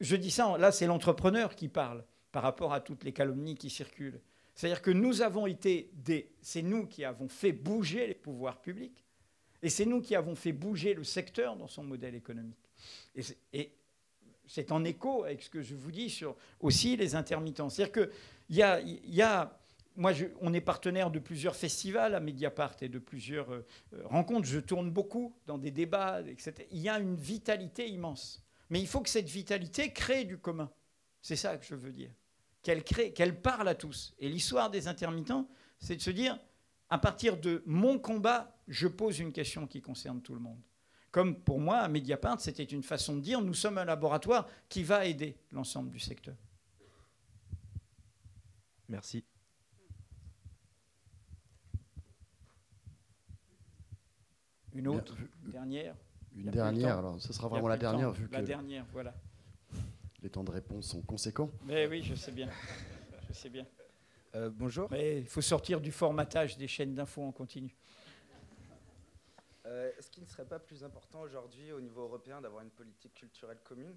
je 0.00 0.16
dis 0.16 0.30
ça, 0.30 0.56
là, 0.56 0.72
c'est 0.72 0.86
l'entrepreneur 0.86 1.54
qui 1.56 1.68
parle 1.68 2.04
par 2.32 2.42
rapport 2.42 2.72
à 2.72 2.80
toutes 2.80 3.04
les 3.04 3.12
calomnies 3.12 3.56
qui 3.56 3.70
circulent. 3.70 4.20
C'est-à-dire 4.54 4.82
que 4.82 4.90
nous 4.90 5.22
avons 5.22 5.46
été 5.46 5.90
des. 5.94 6.32
C'est 6.42 6.62
nous 6.62 6.86
qui 6.86 7.04
avons 7.04 7.28
fait 7.28 7.52
bouger 7.52 8.06
les 8.06 8.14
pouvoirs 8.14 8.60
publics. 8.60 9.04
Et 9.62 9.68
c'est 9.68 9.86
nous 9.86 10.00
qui 10.00 10.14
avons 10.14 10.34
fait 10.34 10.52
bouger 10.52 10.94
le 10.94 11.04
secteur 11.04 11.56
dans 11.56 11.68
son 11.68 11.84
modèle 11.84 12.14
économique. 12.14 12.70
Et 13.52 13.72
c'est 14.46 14.72
en 14.72 14.84
écho 14.84 15.24
avec 15.24 15.42
ce 15.42 15.50
que 15.50 15.62
je 15.62 15.74
vous 15.74 15.92
dis 15.92 16.10
sur 16.10 16.34
aussi 16.60 16.96
les 16.96 17.14
intermittents. 17.14 17.68
C'est-à-dire 17.68 17.92
qu'il 17.92 18.56
y 18.56 18.62
a, 18.62 18.80
y 18.80 19.22
a 19.22 19.60
moi, 19.96 20.12
on 20.40 20.54
est 20.54 20.60
partenaire 20.60 21.10
de 21.10 21.18
plusieurs 21.18 21.56
festivals 21.56 22.14
à 22.14 22.20
Mediapart 22.20 22.76
et 22.80 22.88
de 22.88 22.98
plusieurs 22.98 23.52
euh, 23.52 23.66
rencontres. 24.04 24.46
Je 24.46 24.60
tourne 24.60 24.90
beaucoup 24.90 25.34
dans 25.46 25.58
des 25.58 25.70
débats, 25.70 26.22
etc. 26.22 26.66
Il 26.70 26.80
y 26.80 26.88
a 26.88 26.98
une 26.98 27.16
vitalité 27.16 27.88
immense. 27.88 28.42
Mais 28.70 28.80
il 28.80 28.86
faut 28.86 29.00
que 29.00 29.10
cette 29.10 29.28
vitalité 29.28 29.92
crée 29.92 30.24
du 30.24 30.38
commun. 30.38 30.70
C'est 31.20 31.36
ça 31.36 31.56
que 31.56 31.66
je 31.66 31.74
veux 31.74 31.92
dire. 31.92 32.10
Qu'elle 32.62 32.84
crée, 32.84 33.12
qu'elle 33.12 33.40
parle 33.40 33.68
à 33.68 33.74
tous. 33.74 34.14
Et 34.18 34.28
l'histoire 34.28 34.70
des 34.70 34.86
intermittents, 34.86 35.48
c'est 35.78 35.96
de 35.96 36.02
se 36.02 36.10
dire, 36.10 36.38
à 36.90 36.98
partir 36.98 37.38
de 37.38 37.62
mon 37.66 37.98
combat, 37.98 38.54
je 38.68 38.86
pose 38.86 39.18
une 39.18 39.32
question 39.32 39.66
qui 39.66 39.80
concerne 39.80 40.20
tout 40.20 40.34
le 40.34 40.40
monde. 40.40 40.60
Comme 41.10 41.40
pour 41.40 41.58
moi, 41.58 41.78
à 41.78 41.88
Mediapart, 41.88 42.40
c'était 42.40 42.64
une 42.64 42.82
façon 42.82 43.16
de 43.16 43.20
dire, 43.20 43.40
nous 43.40 43.54
sommes 43.54 43.78
un 43.78 43.84
laboratoire 43.84 44.46
qui 44.68 44.82
va 44.82 45.06
aider 45.06 45.36
l'ensemble 45.50 45.90
du 45.90 45.98
secteur. 45.98 46.36
Merci. 48.88 49.24
Une 54.72 54.88
autre 54.88 55.16
dernière 55.46 55.96
Une 56.36 56.50
dernière, 56.50 56.98
alors 56.98 57.20
ce 57.20 57.32
sera 57.32 57.48
vraiment 57.48 57.68
la 57.68 57.76
dernière 57.76 58.12
vu 58.12 58.28
la 58.30 58.42
dernière, 58.42 58.86
voilà. 58.92 59.14
Les 60.22 60.30
temps 60.30 60.44
de 60.44 60.50
réponse 60.50 60.86
sont 60.88 61.02
conséquents. 61.02 61.50
Mais 61.64 61.86
oui, 61.86 62.02
je 62.02 62.14
sais 62.14 62.32
bien. 62.32 62.48
Je 63.28 63.32
sais 63.32 63.48
bien. 63.48 63.66
Euh, 64.34 64.50
bonjour. 64.52 64.88
Mais 64.90 65.18
il 65.18 65.26
faut 65.26 65.40
sortir 65.40 65.80
du 65.80 65.90
formatage 65.90 66.56
des 66.56 66.68
chaînes 66.68 66.94
d'infos 66.94 67.22
en 67.22 67.32
continu. 67.32 67.74
Euh, 69.66 69.92
est-ce 69.98 70.10
qu'il 70.10 70.22
ne 70.22 70.28
serait 70.28 70.46
pas 70.46 70.58
plus 70.58 70.84
important 70.84 71.20
aujourd'hui 71.20 71.72
au 71.72 71.80
niveau 71.80 72.02
européen 72.02 72.40
d'avoir 72.40 72.62
une 72.62 72.70
politique 72.70 73.14
culturelle 73.14 73.60
commune? 73.62 73.96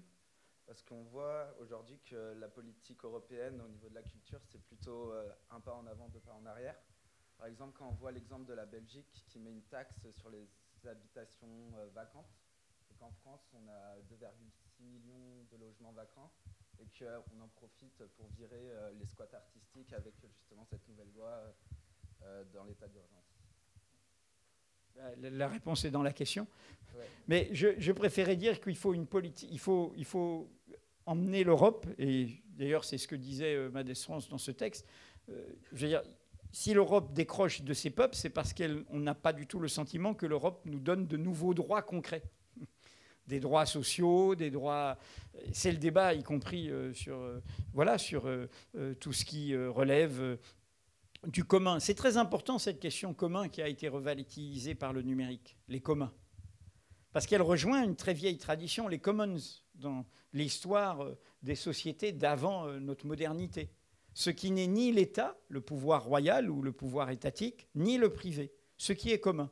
Parce 0.66 0.82
qu'on 0.82 1.02
voit 1.02 1.54
aujourd'hui 1.60 1.98
que 2.04 2.34
la 2.38 2.48
politique 2.48 3.04
européenne 3.04 3.60
au 3.60 3.68
niveau 3.68 3.88
de 3.88 3.94
la 3.94 4.02
culture, 4.02 4.40
c'est 4.44 4.62
plutôt 4.62 5.12
euh, 5.12 5.28
un 5.50 5.60
pas 5.60 5.74
en 5.74 5.86
avant, 5.86 6.08
deux 6.08 6.20
pas 6.20 6.32
en 6.32 6.46
arrière. 6.46 6.76
Par 7.36 7.48
exemple, 7.48 7.76
quand 7.76 7.88
on 7.88 7.94
voit 7.94 8.12
l'exemple 8.12 8.46
de 8.46 8.54
la 8.54 8.64
Belgique 8.64 9.24
qui 9.26 9.38
met 9.38 9.50
une 9.50 9.64
taxe 9.64 10.10
sur 10.12 10.30
les 10.30 10.48
habitations 10.86 11.72
euh, 11.76 11.88
vacantes, 11.92 12.32
et 12.90 12.94
qu'en 12.94 13.10
France, 13.10 13.50
on 13.52 13.68
a 13.68 13.98
2,6 14.08 14.63
millions 14.84 15.44
de 15.50 15.56
logements 15.56 15.92
vacants, 15.92 16.30
et 16.80 16.86
qu'on 16.98 17.40
en 17.40 17.48
profite 17.48 18.02
pour 18.16 18.28
virer 18.36 18.70
euh, 18.70 18.90
les 18.98 19.06
squats 19.06 19.32
artistiques 19.32 19.92
avec 19.92 20.14
justement 20.38 20.64
cette 20.64 20.86
nouvelle 20.88 21.10
loi 21.14 21.54
euh, 22.22 22.44
dans 22.52 22.64
l'état 22.64 22.88
d'urgence. 22.88 23.24
La 25.18 25.48
réponse 25.48 25.84
est 25.84 25.90
dans 25.90 26.04
la 26.04 26.12
question. 26.12 26.46
Mais 27.26 27.48
je, 27.52 27.90
préférais 27.90 28.36
dire 28.36 28.60
qu'il 28.60 28.76
faut 28.76 28.94
une 28.94 29.06
politique, 29.06 29.48
il 29.50 29.58
faut, 29.58 29.92
il 29.96 30.04
faut 30.04 30.48
emmener 31.04 31.42
l'Europe, 31.42 31.86
et 31.98 32.40
d'ailleurs 32.50 32.84
c'est 32.84 32.98
ce 32.98 33.08
que 33.08 33.16
disait 33.16 33.68
Madès 33.70 33.96
France 33.96 34.28
dans 34.28 34.38
ce 34.38 34.52
texte. 34.52 34.86
je 35.26 35.34
veux 35.72 35.88
dire, 35.88 36.04
si 36.54 36.72
l'Europe 36.72 37.12
décroche 37.12 37.62
de 37.62 37.74
ses 37.74 37.90
peuples, 37.90 38.14
c'est 38.14 38.30
parce 38.30 38.54
qu'on 38.54 39.00
n'a 39.00 39.16
pas 39.16 39.32
du 39.32 39.48
tout 39.48 39.58
le 39.58 39.66
sentiment 39.66 40.14
que 40.14 40.24
l'Europe 40.24 40.62
nous 40.66 40.78
donne 40.78 41.08
de 41.08 41.16
nouveaux 41.16 41.52
droits 41.52 41.82
concrets. 41.82 42.22
Des 43.26 43.40
droits 43.40 43.66
sociaux, 43.66 44.34
des 44.34 44.50
droits. 44.50 44.98
C'est 45.52 45.72
le 45.72 45.78
débat, 45.78 46.14
y 46.14 46.22
compris 46.22 46.70
euh, 46.70 46.92
sur, 46.92 47.16
euh, 47.16 47.42
voilà, 47.72 47.98
sur 47.98 48.26
euh, 48.26 48.48
tout 49.00 49.12
ce 49.12 49.24
qui 49.24 49.56
relève 49.56 50.38
du 51.26 51.44
commun. 51.44 51.80
C'est 51.80 51.94
très 51.94 52.16
important 52.16 52.58
cette 52.58 52.80
question 52.80 53.14
commun 53.14 53.48
qui 53.48 53.62
a 53.62 53.68
été 53.68 53.88
revitalisée 53.88 54.74
par 54.74 54.92
le 54.92 55.02
numérique, 55.02 55.56
les 55.68 55.80
communs. 55.80 56.12
Parce 57.12 57.26
qu'elle 57.26 57.42
rejoint 57.42 57.82
une 57.82 57.96
très 57.96 58.12
vieille 58.12 58.38
tradition, 58.38 58.88
les 58.88 58.98
commons, 58.98 59.36
dans 59.76 60.04
l'histoire 60.32 61.06
des 61.42 61.54
sociétés 61.54 62.12
d'avant 62.12 62.66
notre 62.80 63.06
modernité 63.06 63.70
ce 64.14 64.30
qui 64.30 64.52
n'est 64.52 64.68
ni 64.68 64.92
l'État, 64.92 65.36
le 65.48 65.60
pouvoir 65.60 66.04
royal 66.04 66.48
ou 66.48 66.62
le 66.62 66.72
pouvoir 66.72 67.10
étatique, 67.10 67.68
ni 67.74 67.98
le 67.98 68.10
privé, 68.10 68.52
ce 68.78 68.92
qui 68.92 69.10
est 69.10 69.18
commun. 69.18 69.50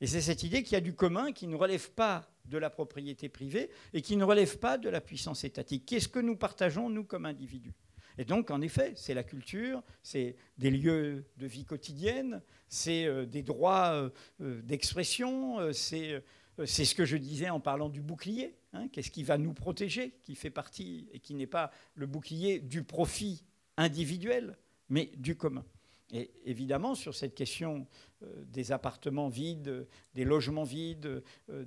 Et 0.00 0.06
c'est 0.06 0.20
cette 0.20 0.44
idée 0.44 0.62
qu'il 0.62 0.74
y 0.74 0.76
a 0.76 0.80
du 0.80 0.94
commun 0.94 1.32
qui 1.32 1.48
ne 1.48 1.56
relève 1.56 1.90
pas 1.90 2.30
de 2.48 2.58
la 2.58 2.70
propriété 2.70 3.28
privée 3.28 3.70
et 3.92 4.02
qui 4.02 4.16
ne 4.16 4.24
relève 4.24 4.58
pas 4.58 4.78
de 4.78 4.88
la 4.88 5.00
puissance 5.00 5.44
étatique. 5.44 5.86
Qu'est-ce 5.86 6.08
que 6.08 6.18
nous 6.18 6.36
partageons, 6.36 6.90
nous, 6.90 7.04
comme 7.04 7.26
individus 7.26 7.74
Et 8.18 8.24
donc, 8.24 8.50
en 8.50 8.60
effet, 8.60 8.92
c'est 8.96 9.14
la 9.14 9.22
culture, 9.22 9.82
c'est 10.02 10.36
des 10.56 10.70
lieux 10.70 11.24
de 11.36 11.46
vie 11.46 11.64
quotidienne, 11.64 12.42
c'est 12.68 13.04
euh, 13.06 13.26
des 13.26 13.42
droits 13.42 13.92
euh, 13.92 14.10
euh, 14.40 14.62
d'expression, 14.62 15.72
c'est 15.72 16.22
ce 16.66 16.94
que 16.94 17.04
je 17.04 17.16
disais 17.16 17.50
en 17.50 17.60
parlant 17.60 17.88
du 17.88 18.02
bouclier. 18.02 18.56
Hein. 18.72 18.88
Qu'est-ce 18.88 19.10
qui 19.10 19.22
va 19.22 19.38
nous 19.38 19.54
protéger, 19.54 20.14
qui 20.22 20.34
fait 20.34 20.50
partie 20.50 21.08
et 21.12 21.20
qui 21.20 21.34
n'est 21.34 21.46
pas 21.46 21.70
le 21.94 22.06
bouclier 22.06 22.58
du 22.58 22.82
profit 22.82 23.44
individuel, 23.76 24.58
mais 24.88 25.12
du 25.16 25.36
commun. 25.36 25.64
Et 26.10 26.30
évidemment, 26.44 26.94
sur 26.94 27.14
cette 27.14 27.34
question 27.34 27.86
euh, 28.22 28.44
des 28.46 28.72
appartements 28.72 29.28
vides, 29.28 29.86
des 30.14 30.24
logements 30.24 30.64
vides, 30.64 31.22
euh, 31.50 31.64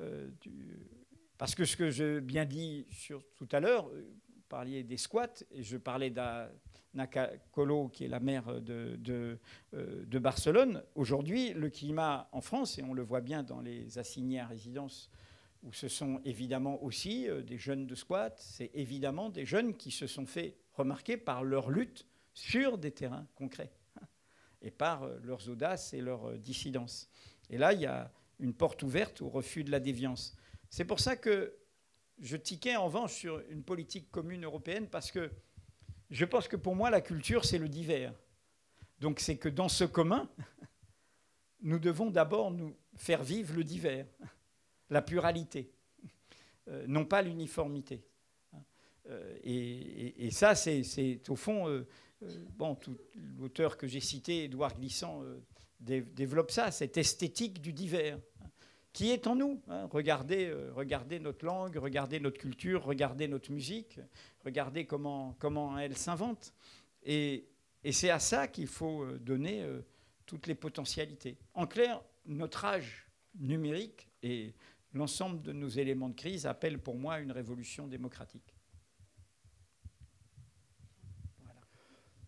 euh, 0.00 0.28
parce 1.36 1.54
que 1.54 1.64
ce 1.64 1.76
que 1.76 1.90
j'ai 1.90 2.20
bien 2.20 2.44
dit 2.44 2.86
tout 3.36 3.48
à 3.52 3.60
l'heure, 3.60 3.88
parliez 4.48 4.82
des 4.82 4.96
squats, 4.96 5.44
et 5.52 5.62
je 5.62 5.76
parlais 5.76 6.10
d'Anaka 6.10 7.30
Colo, 7.52 7.88
qui 7.88 8.04
est 8.04 8.08
la 8.08 8.18
maire 8.18 8.60
de, 8.60 8.98
de, 9.72 10.18
Barcelone. 10.18 10.82
Aujourd'hui, 10.96 11.52
le 11.52 11.70
climat 11.70 12.28
en 12.32 12.40
France, 12.40 12.78
et 12.78 12.82
on 12.82 12.92
le 12.92 13.02
voit 13.02 13.20
bien 13.20 13.44
dans 13.44 13.60
les 13.60 13.98
assignés 13.98 14.40
à 14.40 14.46
résidence, 14.46 15.10
où 15.62 15.72
ce 15.72 15.86
sont 15.86 16.20
évidemment 16.24 16.82
aussi 16.82 17.28
des 17.46 17.58
jeunes 17.58 17.86
de 17.86 17.94
squat, 17.94 18.36
c'est 18.40 18.72
évidemment 18.74 19.28
des 19.28 19.44
jeunes 19.44 19.76
qui 19.76 19.92
se 19.92 20.08
sont 20.08 20.26
fait 20.26 20.56
remarquer 20.72 21.16
par 21.16 21.44
leur 21.44 21.70
lutte 21.70 22.04
sur 22.38 22.78
des 22.78 22.92
terrains 22.92 23.26
concrets, 23.34 23.72
et 24.62 24.70
par 24.70 25.02
euh, 25.02 25.18
leurs 25.24 25.48
audaces 25.48 25.92
et 25.92 26.00
leurs 26.00 26.32
dissidences. 26.38 27.10
Et 27.50 27.58
là, 27.58 27.72
il 27.72 27.80
y 27.80 27.86
a 27.86 28.12
une 28.38 28.54
porte 28.54 28.82
ouverte 28.84 29.20
au 29.22 29.28
refus 29.28 29.64
de 29.64 29.72
la 29.72 29.80
déviance. 29.80 30.36
C'est 30.70 30.84
pour 30.84 31.00
ça 31.00 31.16
que 31.16 31.56
je 32.20 32.36
tiquais 32.36 32.76
en 32.76 32.84
revanche 32.84 33.12
sur 33.12 33.42
une 33.50 33.64
politique 33.64 34.10
commune 34.10 34.44
européenne 34.44 34.88
parce 34.88 35.10
que 35.10 35.32
je 36.10 36.24
pense 36.24 36.46
que 36.46 36.56
pour 36.56 36.76
moi, 36.76 36.90
la 36.90 37.00
culture, 37.00 37.44
c'est 37.44 37.58
le 37.58 37.68
divers. 37.68 38.14
Donc 39.00 39.18
c'est 39.18 39.36
que 39.36 39.48
dans 39.48 39.68
ce 39.68 39.84
commun, 39.84 40.30
nous 41.60 41.80
devons 41.80 42.10
d'abord 42.10 42.52
nous 42.52 42.76
faire 42.94 43.24
vivre 43.24 43.54
le 43.54 43.64
divers, 43.64 44.06
la 44.90 45.02
pluralité, 45.02 45.72
euh, 46.68 46.84
non 46.86 47.04
pas 47.04 47.20
l'uniformité. 47.20 48.04
Euh, 49.10 49.38
et, 49.42 50.30
ça, 50.30 50.54
c'est 50.54 51.28
au 51.28 51.36
fond, 51.36 51.68
euh, 51.68 51.86
bon, 52.56 52.76
l'auteur 53.38 53.76
que 53.76 53.86
j'ai 53.86 54.00
cité, 54.00 54.44
Édouard 54.44 54.74
Glissant, 54.74 55.22
développe 55.80 56.50
ça, 56.50 56.70
cette 56.70 56.96
esthétique 56.96 57.60
du 57.60 57.72
divers 57.72 58.18
qui 58.98 59.10
est 59.10 59.28
en 59.28 59.36
nous. 59.36 59.62
Hein. 59.68 59.88
Regardez, 59.92 60.46
euh, 60.46 60.72
regardez, 60.74 61.20
notre 61.20 61.44
langue, 61.44 61.76
regardez 61.76 62.18
notre 62.18 62.38
culture, 62.38 62.82
regardez 62.84 63.28
notre 63.28 63.52
musique, 63.52 64.00
regardez 64.44 64.86
comment, 64.86 65.36
comment 65.38 65.78
elle 65.78 65.96
s'invente. 65.96 66.52
Et, 67.04 67.46
c'est 67.92 68.10
à 68.10 68.18
ça 68.18 68.48
qu'il 68.48 68.66
faut 68.66 69.04
euh, 69.04 69.18
donner 69.18 69.62
euh, 69.62 69.82
toutes 70.26 70.48
les 70.48 70.56
potentialités. 70.56 71.38
En 71.54 71.68
clair, 71.68 72.02
notre 72.26 72.64
âge 72.64 73.06
numérique 73.38 74.08
et 74.24 74.52
l'ensemble 74.92 75.42
de 75.42 75.52
nos 75.52 75.68
éléments 75.68 76.08
de 76.08 76.16
crise 76.16 76.44
appellent 76.44 76.80
pour 76.80 76.96
moi 76.96 77.20
une 77.20 77.30
révolution 77.30 77.86
démocratique. 77.86 78.57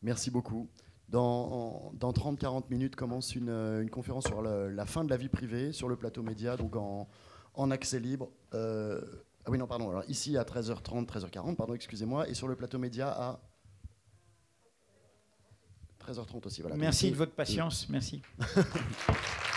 Merci 0.02 0.30
beaucoup. 0.30 0.68
Dans, 1.08 1.92
30-40 2.00 2.64
minutes 2.70 2.94
commence 2.94 3.34
une, 3.34 3.88
conférence 3.90 4.24
sur 4.26 4.42
la 4.42 4.86
fin 4.86 5.04
de 5.04 5.10
la 5.10 5.16
vie 5.16 5.28
privée 5.28 5.72
sur 5.72 5.88
le 5.88 5.96
plateau 5.96 6.22
média, 6.22 6.56
donc 6.56 6.76
en, 6.76 7.70
accès 7.70 7.98
libre. 7.98 8.30
Euh, 8.54 9.00
ah 9.44 9.50
oui, 9.50 9.58
non, 9.58 9.66
pardon. 9.66 9.90
Alors 9.90 10.04
ici 10.08 10.36
à 10.36 10.44
13h30, 10.44 11.06
13h40, 11.06 11.56
pardon, 11.56 11.74
excusez-moi, 11.74 12.28
et 12.28 12.34
sur 12.34 12.46
le 12.46 12.54
plateau 12.54 12.78
média 12.78 13.10
à 13.10 13.40
13h30 16.06 16.46
aussi. 16.46 16.62
Voilà. 16.62 16.76
Merci 16.76 17.10
de 17.10 17.16
votre 17.16 17.32
patience. 17.32 17.88
Merci. 17.88 18.22